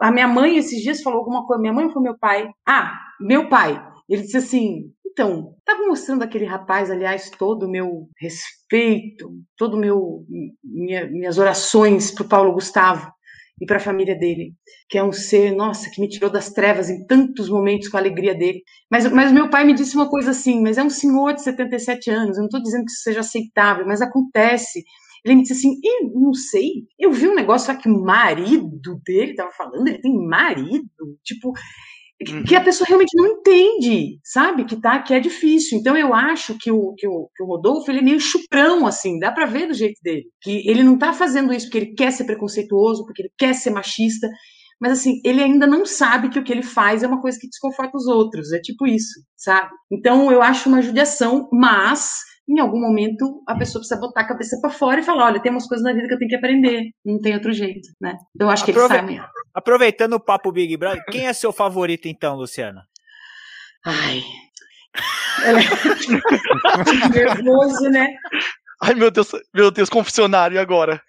A 0.00 0.10
minha 0.10 0.26
mãe 0.26 0.56
esses 0.56 0.82
dias 0.82 1.02
falou 1.02 1.20
alguma 1.20 1.46
coisa, 1.46 1.60
minha 1.60 1.72
mãe 1.72 1.88
foi 1.90 2.02
meu 2.02 2.18
pai. 2.18 2.50
Ah, 2.66 2.92
meu 3.20 3.48
pai. 3.48 3.80
Ele 4.08 4.22
disse 4.22 4.36
assim: 4.36 4.90
então, 5.06 5.54
estava 5.60 5.86
mostrando 5.86 6.22
aquele 6.22 6.44
rapaz, 6.44 6.90
aliás, 6.90 7.30
todo 7.30 7.64
o 7.64 7.70
meu 7.70 8.08
respeito, 8.18 9.30
todo 9.56 9.78
meu 9.78 10.24
minha, 10.62 11.08
minhas 11.08 11.38
orações 11.38 12.10
para 12.10 12.24
o 12.24 12.28
Paulo 12.28 12.52
Gustavo 12.52 13.15
e 13.60 13.64
para 13.66 13.78
a 13.78 13.80
família 13.80 14.14
dele, 14.14 14.52
que 14.88 14.98
é 14.98 15.02
um 15.02 15.12
ser, 15.12 15.52
nossa, 15.54 15.90
que 15.90 16.00
me 16.00 16.08
tirou 16.08 16.30
das 16.30 16.50
trevas 16.50 16.90
em 16.90 17.06
tantos 17.06 17.48
momentos 17.48 17.88
com 17.88 17.96
a 17.96 18.00
alegria 18.00 18.34
dele. 18.34 18.62
Mas, 18.90 19.10
mas 19.10 19.32
meu 19.32 19.48
pai 19.48 19.64
me 19.64 19.74
disse 19.74 19.96
uma 19.96 20.08
coisa 20.10 20.30
assim, 20.30 20.60
mas 20.60 20.76
é 20.76 20.82
um 20.82 20.90
senhor 20.90 21.32
de 21.32 21.42
77 21.42 22.10
anos, 22.10 22.36
eu 22.36 22.42
não 22.42 22.46
estou 22.46 22.62
dizendo 22.62 22.84
que 22.84 22.90
isso 22.90 23.02
seja 23.02 23.20
aceitável, 23.20 23.86
mas 23.86 24.02
acontece. 24.02 24.84
Ele 25.24 25.36
me 25.36 25.42
disse 25.42 25.54
assim, 25.54 25.80
eu 25.82 26.10
não 26.14 26.34
sei, 26.34 26.84
eu 26.98 27.10
vi 27.10 27.28
um 27.28 27.34
negócio 27.34 27.72
lá 27.72 27.78
que 27.78 27.88
o 27.88 28.00
marido 28.00 29.00
dele 29.04 29.32
estava 29.32 29.50
falando, 29.50 29.88
ele 29.88 30.00
tem 30.00 30.14
marido, 30.14 30.86
tipo, 31.24 31.52
que 32.46 32.56
a 32.56 32.62
pessoa 32.62 32.86
realmente 32.86 33.14
não 33.14 33.26
entende, 33.26 34.18
sabe? 34.24 34.64
Que 34.64 34.80
tá, 34.80 35.02
que 35.02 35.12
é 35.12 35.20
difícil. 35.20 35.78
Então 35.78 35.96
eu 35.96 36.14
acho 36.14 36.56
que 36.58 36.70
o, 36.70 36.94
que 36.94 37.06
o, 37.06 37.28
que 37.34 37.42
o 37.42 37.46
Rodolfo 37.46 37.90
ele 37.90 37.98
é 37.98 38.02
meio 38.02 38.20
chuprão, 38.20 38.86
assim, 38.86 39.18
dá 39.18 39.30
para 39.30 39.44
ver 39.44 39.66
do 39.66 39.74
jeito 39.74 40.00
dele. 40.02 40.24
Que 40.40 40.68
ele 40.68 40.82
não 40.82 40.96
tá 40.96 41.12
fazendo 41.12 41.52
isso 41.52 41.66
porque 41.66 41.78
ele 41.78 41.94
quer 41.94 42.10
ser 42.10 42.24
preconceituoso, 42.24 43.04
porque 43.04 43.22
ele 43.22 43.32
quer 43.36 43.54
ser 43.54 43.70
machista, 43.70 44.28
mas 44.80 44.92
assim, 44.92 45.20
ele 45.24 45.42
ainda 45.42 45.66
não 45.66 45.84
sabe 45.84 46.30
que 46.30 46.38
o 46.38 46.44
que 46.44 46.52
ele 46.52 46.62
faz 46.62 47.02
é 47.02 47.06
uma 47.06 47.20
coisa 47.20 47.38
que 47.38 47.48
desconforta 47.48 47.96
os 47.96 48.06
outros. 48.06 48.50
É 48.52 48.60
tipo 48.60 48.86
isso, 48.86 49.20
sabe? 49.36 49.70
Então 49.90 50.32
eu 50.32 50.40
acho 50.40 50.70
uma 50.70 50.80
judiação, 50.80 51.48
mas 51.52 52.10
em 52.48 52.60
algum 52.60 52.80
momento 52.80 53.42
a 53.46 53.56
pessoa 53.56 53.80
precisa 53.80 54.00
botar 54.00 54.22
a 54.22 54.28
cabeça 54.28 54.58
para 54.60 54.70
fora 54.70 55.00
e 55.00 55.04
falar, 55.04 55.26
olha, 55.26 55.42
tem 55.42 55.50
umas 55.50 55.66
coisas 55.66 55.84
na 55.84 55.92
vida 55.92 56.06
que 56.06 56.14
eu 56.14 56.18
tenho 56.18 56.28
que 56.30 56.36
aprender, 56.36 56.90
não 57.04 57.20
tem 57.20 57.34
outro 57.34 57.52
jeito, 57.52 57.88
né? 58.00 58.16
Então 58.34 58.46
eu 58.46 58.52
acho 58.52 58.64
que 58.64 58.70
Aprove... 58.70 58.94
ele 58.94 59.16
sabe. 59.16 59.35
Aproveitando 59.56 60.12
o 60.12 60.20
papo 60.20 60.52
Big 60.52 60.76
Brother, 60.76 61.02
quem 61.06 61.26
é 61.26 61.32
seu 61.32 61.50
favorito 61.50 62.06
então, 62.06 62.36
Luciana? 62.36 62.86
Ai. 63.86 64.22
Nervoso, 67.10 67.88
né? 67.88 68.06
Ai, 68.82 68.92
meu 68.92 69.10
Deus, 69.10 69.32
meu 69.54 69.70
Deus, 69.70 69.88
confessionário 69.88 70.60
agora. 70.60 71.00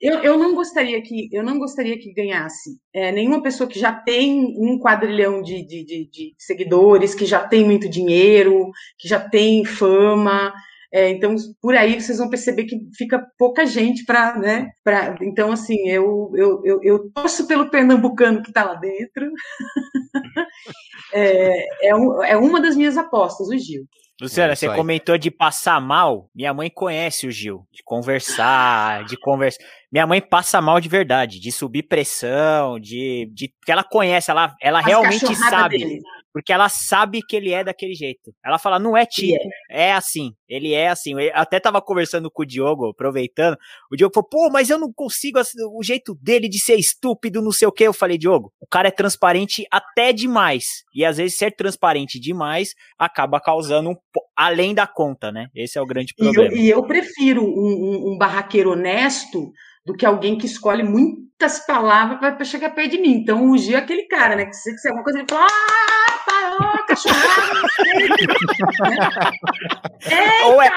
Eu, 0.00 0.18
eu 0.24 0.36
não 0.36 0.56
gostaria 0.56 1.00
que 1.02 1.28
eu 1.32 1.44
não 1.44 1.56
gostaria 1.56 1.96
que 1.98 2.12
ganhasse 2.12 2.80
é, 2.92 3.12
nenhuma 3.12 3.40
pessoa 3.42 3.68
que 3.68 3.78
já 3.78 3.92
tem 3.92 4.56
um 4.58 4.80
quadrilhão 4.80 5.42
de, 5.42 5.64
de, 5.64 5.84
de, 5.84 6.10
de, 6.10 6.34
seguidores, 6.36 7.14
que 7.14 7.24
já 7.24 7.46
tem 7.46 7.64
muito 7.64 7.88
dinheiro, 7.88 8.72
que 8.98 9.08
já 9.08 9.20
tem 9.20 9.64
fama. 9.64 10.52
É, 10.96 11.10
então, 11.10 11.36
por 11.60 11.76
aí 11.76 12.00
vocês 12.00 12.16
vão 12.16 12.30
perceber 12.30 12.64
que 12.64 12.80
fica 12.96 13.22
pouca 13.36 13.66
gente 13.66 14.02
para, 14.06 14.38
né? 14.38 14.70
Pra, 14.82 15.14
então, 15.20 15.52
assim, 15.52 15.76
eu, 15.86 16.32
eu, 16.34 16.62
eu, 16.64 16.80
eu 16.82 17.10
torço 17.10 17.46
pelo 17.46 17.68
pernambucano 17.68 18.40
que 18.42 18.48
está 18.48 18.64
lá 18.64 18.76
dentro. 18.76 19.30
é, 21.12 21.88
é, 21.88 21.94
um, 21.94 22.24
é 22.24 22.34
uma 22.38 22.62
das 22.62 22.74
minhas 22.74 22.96
apostas, 22.96 23.46
o 23.48 23.58
Gil. 23.58 23.84
Luciana, 24.18 24.54
é 24.54 24.56
você 24.56 24.74
comentou 24.74 25.18
de 25.18 25.30
passar 25.30 25.78
mal. 25.82 26.30
Minha 26.34 26.54
mãe 26.54 26.70
conhece 26.70 27.26
o 27.26 27.30
Gil, 27.30 27.66
de 27.70 27.82
conversar, 27.84 29.04
de 29.04 29.18
conversar. 29.18 29.62
Minha 29.92 30.06
mãe 30.06 30.22
passa 30.22 30.62
mal 30.62 30.80
de 30.80 30.88
verdade, 30.88 31.38
de 31.38 31.52
subir 31.52 31.82
pressão, 31.82 32.80
de, 32.80 33.30
de 33.34 33.52
porque 33.60 33.70
ela 33.70 33.84
conhece, 33.84 34.30
ela, 34.30 34.54
ela 34.62 34.80
realmente 34.80 35.34
sabe. 35.36 35.76
Dele. 35.76 36.00
Porque 36.36 36.52
ela 36.52 36.68
sabe 36.68 37.22
que 37.26 37.34
ele 37.34 37.50
é 37.50 37.64
daquele 37.64 37.94
jeito. 37.94 38.30
Ela 38.44 38.58
fala, 38.58 38.78
não 38.78 38.94
é 38.94 39.06
tipo, 39.06 39.38
é. 39.70 39.86
é. 39.86 39.92
assim. 39.94 40.34
Ele 40.46 40.74
é 40.74 40.88
assim. 40.88 41.18
Eu 41.18 41.30
até 41.32 41.58
tava 41.58 41.80
conversando 41.80 42.30
com 42.30 42.42
o 42.42 42.46
Diogo, 42.46 42.90
aproveitando. 42.90 43.56
O 43.90 43.96
Diogo 43.96 44.12
falou, 44.12 44.28
pô, 44.28 44.50
mas 44.52 44.68
eu 44.68 44.78
não 44.78 44.92
consigo 44.92 45.40
o 45.72 45.82
jeito 45.82 46.14
dele 46.20 46.46
de 46.46 46.58
ser 46.58 46.74
estúpido, 46.74 47.40
não 47.40 47.52
sei 47.52 47.66
o 47.66 47.72
que. 47.72 47.84
Eu 47.84 47.94
falei, 47.94 48.18
Diogo, 48.18 48.52
o 48.60 48.66
cara 48.66 48.88
é 48.88 48.90
transparente 48.90 49.66
até 49.72 50.12
demais. 50.12 50.84
E 50.94 51.06
às 51.06 51.16
vezes 51.16 51.38
ser 51.38 51.56
transparente 51.56 52.20
demais 52.20 52.74
acaba 52.98 53.40
causando 53.40 53.88
um, 53.88 53.96
além 54.36 54.74
da 54.74 54.86
conta, 54.86 55.32
né? 55.32 55.46
Esse 55.54 55.78
é 55.78 55.80
o 55.80 55.86
grande 55.86 56.12
problema. 56.14 56.54
E 56.54 56.58
eu, 56.58 56.64
e 56.64 56.68
eu 56.68 56.82
prefiro 56.82 57.42
um, 57.42 57.48
um, 57.48 58.12
um 58.12 58.18
barraqueiro 58.18 58.72
honesto 58.72 59.50
do 59.86 59.94
que 59.94 60.04
alguém 60.04 60.36
que 60.36 60.44
escolhe 60.44 60.82
muitas 60.82 61.64
palavras 61.64 62.18
para 62.18 62.44
chegar 62.44 62.74
perto 62.74 62.90
de 62.90 63.00
mim. 63.00 63.12
Então, 63.12 63.50
o 63.50 63.56
Gil 63.56 63.78
é 63.78 63.80
aquele 63.80 64.02
cara, 64.02 64.36
né? 64.36 64.44
Que 64.44 64.52
se 64.52 64.70
quiser 64.74 64.90
alguma 64.90 65.04
coisa, 65.04 65.20
ele 65.20 65.28
fala, 65.30 65.46
ah, 65.46 66.15
parou, 66.26 66.84
cachorrada, 66.86 67.68
é, 70.10 70.44
ou 70.46 70.62
é, 70.62 70.70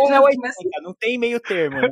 ou 0.00 0.12
é 0.12 0.20
80, 0.20 0.52
não 0.82 0.94
tem 0.94 1.18
meio 1.18 1.40
termo. 1.40 1.80
Né? 1.80 1.88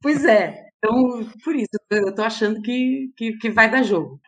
Pois 0.00 0.24
é. 0.24 0.64
Então, 0.78 1.26
por 1.42 1.56
isso, 1.56 1.70
eu 1.90 2.14
tô 2.14 2.22
achando 2.22 2.60
que, 2.60 3.10
que, 3.16 3.38
que 3.38 3.50
vai 3.50 3.70
dar 3.70 3.82
jogo. 3.82 4.20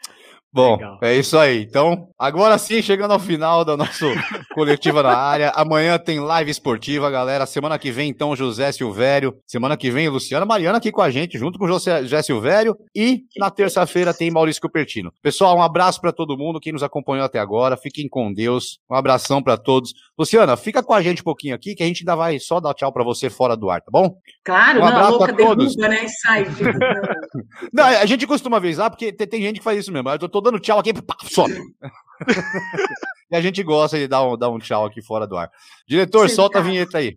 Bom, 0.57 0.77
Legal. 0.77 0.99
é 1.03 1.15
isso 1.15 1.37
aí. 1.37 1.61
Então, 1.61 2.09
agora 2.19 2.57
sim, 2.57 2.81
chegando 2.81 3.11
ao 3.11 3.19
final 3.19 3.63
da 3.63 3.77
nossa 3.77 4.07
coletiva 4.55 5.03
na 5.03 5.15
área. 5.15 5.51
Amanhã 5.51 5.99
tem 5.99 6.19
live 6.19 6.51
esportiva, 6.51 7.11
galera. 7.11 7.45
Semana 7.45 7.79
que 7.79 7.91
vem, 7.91 8.09
então, 8.09 8.35
José 8.35 8.73
Silvério. 8.73 9.37
Semana 9.47 9.77
que 9.77 9.91
vem, 9.91 10.09
Luciana 10.09 10.47
Mariana 10.47 10.79
aqui 10.79 10.91
com 10.91 11.03
a 11.03 11.11
gente, 11.11 11.37
junto 11.37 11.59
com 11.59 11.67
o 11.67 11.69
José, 11.69 12.01
José 12.01 12.23
Silvério. 12.23 12.75
E 12.95 13.25
na 13.37 13.51
terça-feira 13.51 14.15
tem 14.15 14.31
Maurício 14.31 14.63
Cupertino. 14.63 15.13
Pessoal, 15.21 15.59
um 15.59 15.63
abraço 15.63 16.01
para 16.01 16.11
todo 16.11 16.39
mundo, 16.39 16.59
quem 16.59 16.73
nos 16.73 16.83
acompanhou 16.83 17.27
até 17.27 17.39
agora. 17.39 17.77
Fiquem 17.77 18.09
com 18.09 18.33
Deus. 18.33 18.79
Um 18.91 18.95
abração 18.95 19.43
para 19.43 19.59
todos. 19.59 19.93
Luciana, 20.19 20.57
fica 20.57 20.83
com 20.83 20.95
a 20.95 21.03
gente 21.03 21.21
um 21.21 21.25
pouquinho 21.25 21.55
aqui, 21.55 21.75
que 21.75 21.83
a 21.83 21.87
gente 21.87 22.01
ainda 22.01 22.17
vai 22.17 22.39
só 22.39 22.61
dar 22.61 22.73
tchau 22.73 22.91
para 22.91 23.05
você 23.05 23.29
fora 23.29 23.55
do 23.55 23.69
ar, 23.69 23.83
tá 23.83 23.91
bom? 23.93 24.17
Claro, 24.43 24.81
um 24.81 24.85
abraço 24.87 25.03
não, 25.03 25.17
a 25.17 25.19
louca 25.19 25.37
todos. 25.37 25.77
derruba, 25.77 25.95
né? 25.95 26.05
E 26.07 26.09
sai. 26.09 26.47
não, 27.75 27.85
a 27.85 28.07
gente 28.07 28.27
costuma 28.27 28.57
avisar, 28.57 28.89
porque 28.89 29.13
tem, 29.13 29.43
gente 29.43 29.59
que 29.59 29.65
faz 29.65 29.81
isso 29.81 29.93
mesmo. 29.93 30.09
Eu 30.09 30.19
tô, 30.19 30.41
tô 30.41 30.46
dando 30.51 30.61
tchau 30.61 30.79
aqui, 30.79 30.93
pá, 30.93 31.17
some. 31.23 31.55
e 33.31 33.37
a 33.37 33.41
gente 33.41 33.63
gosta 33.63 33.99
de 33.99 34.09
dar 34.09 34.23
um, 34.25 34.37
dar 34.37 34.51
um 34.51 34.59
tchau 34.59 34.87
aqui 34.87 35.03
fora 35.03 35.27
do 35.27 35.37
ar. 35.37 35.51
Diretor, 35.87 36.29
Sim, 36.29 36.37
solta 36.37 36.55
cara. 36.55 36.65
a 36.65 36.69
vinheta 36.69 36.99
aí. 36.99 37.17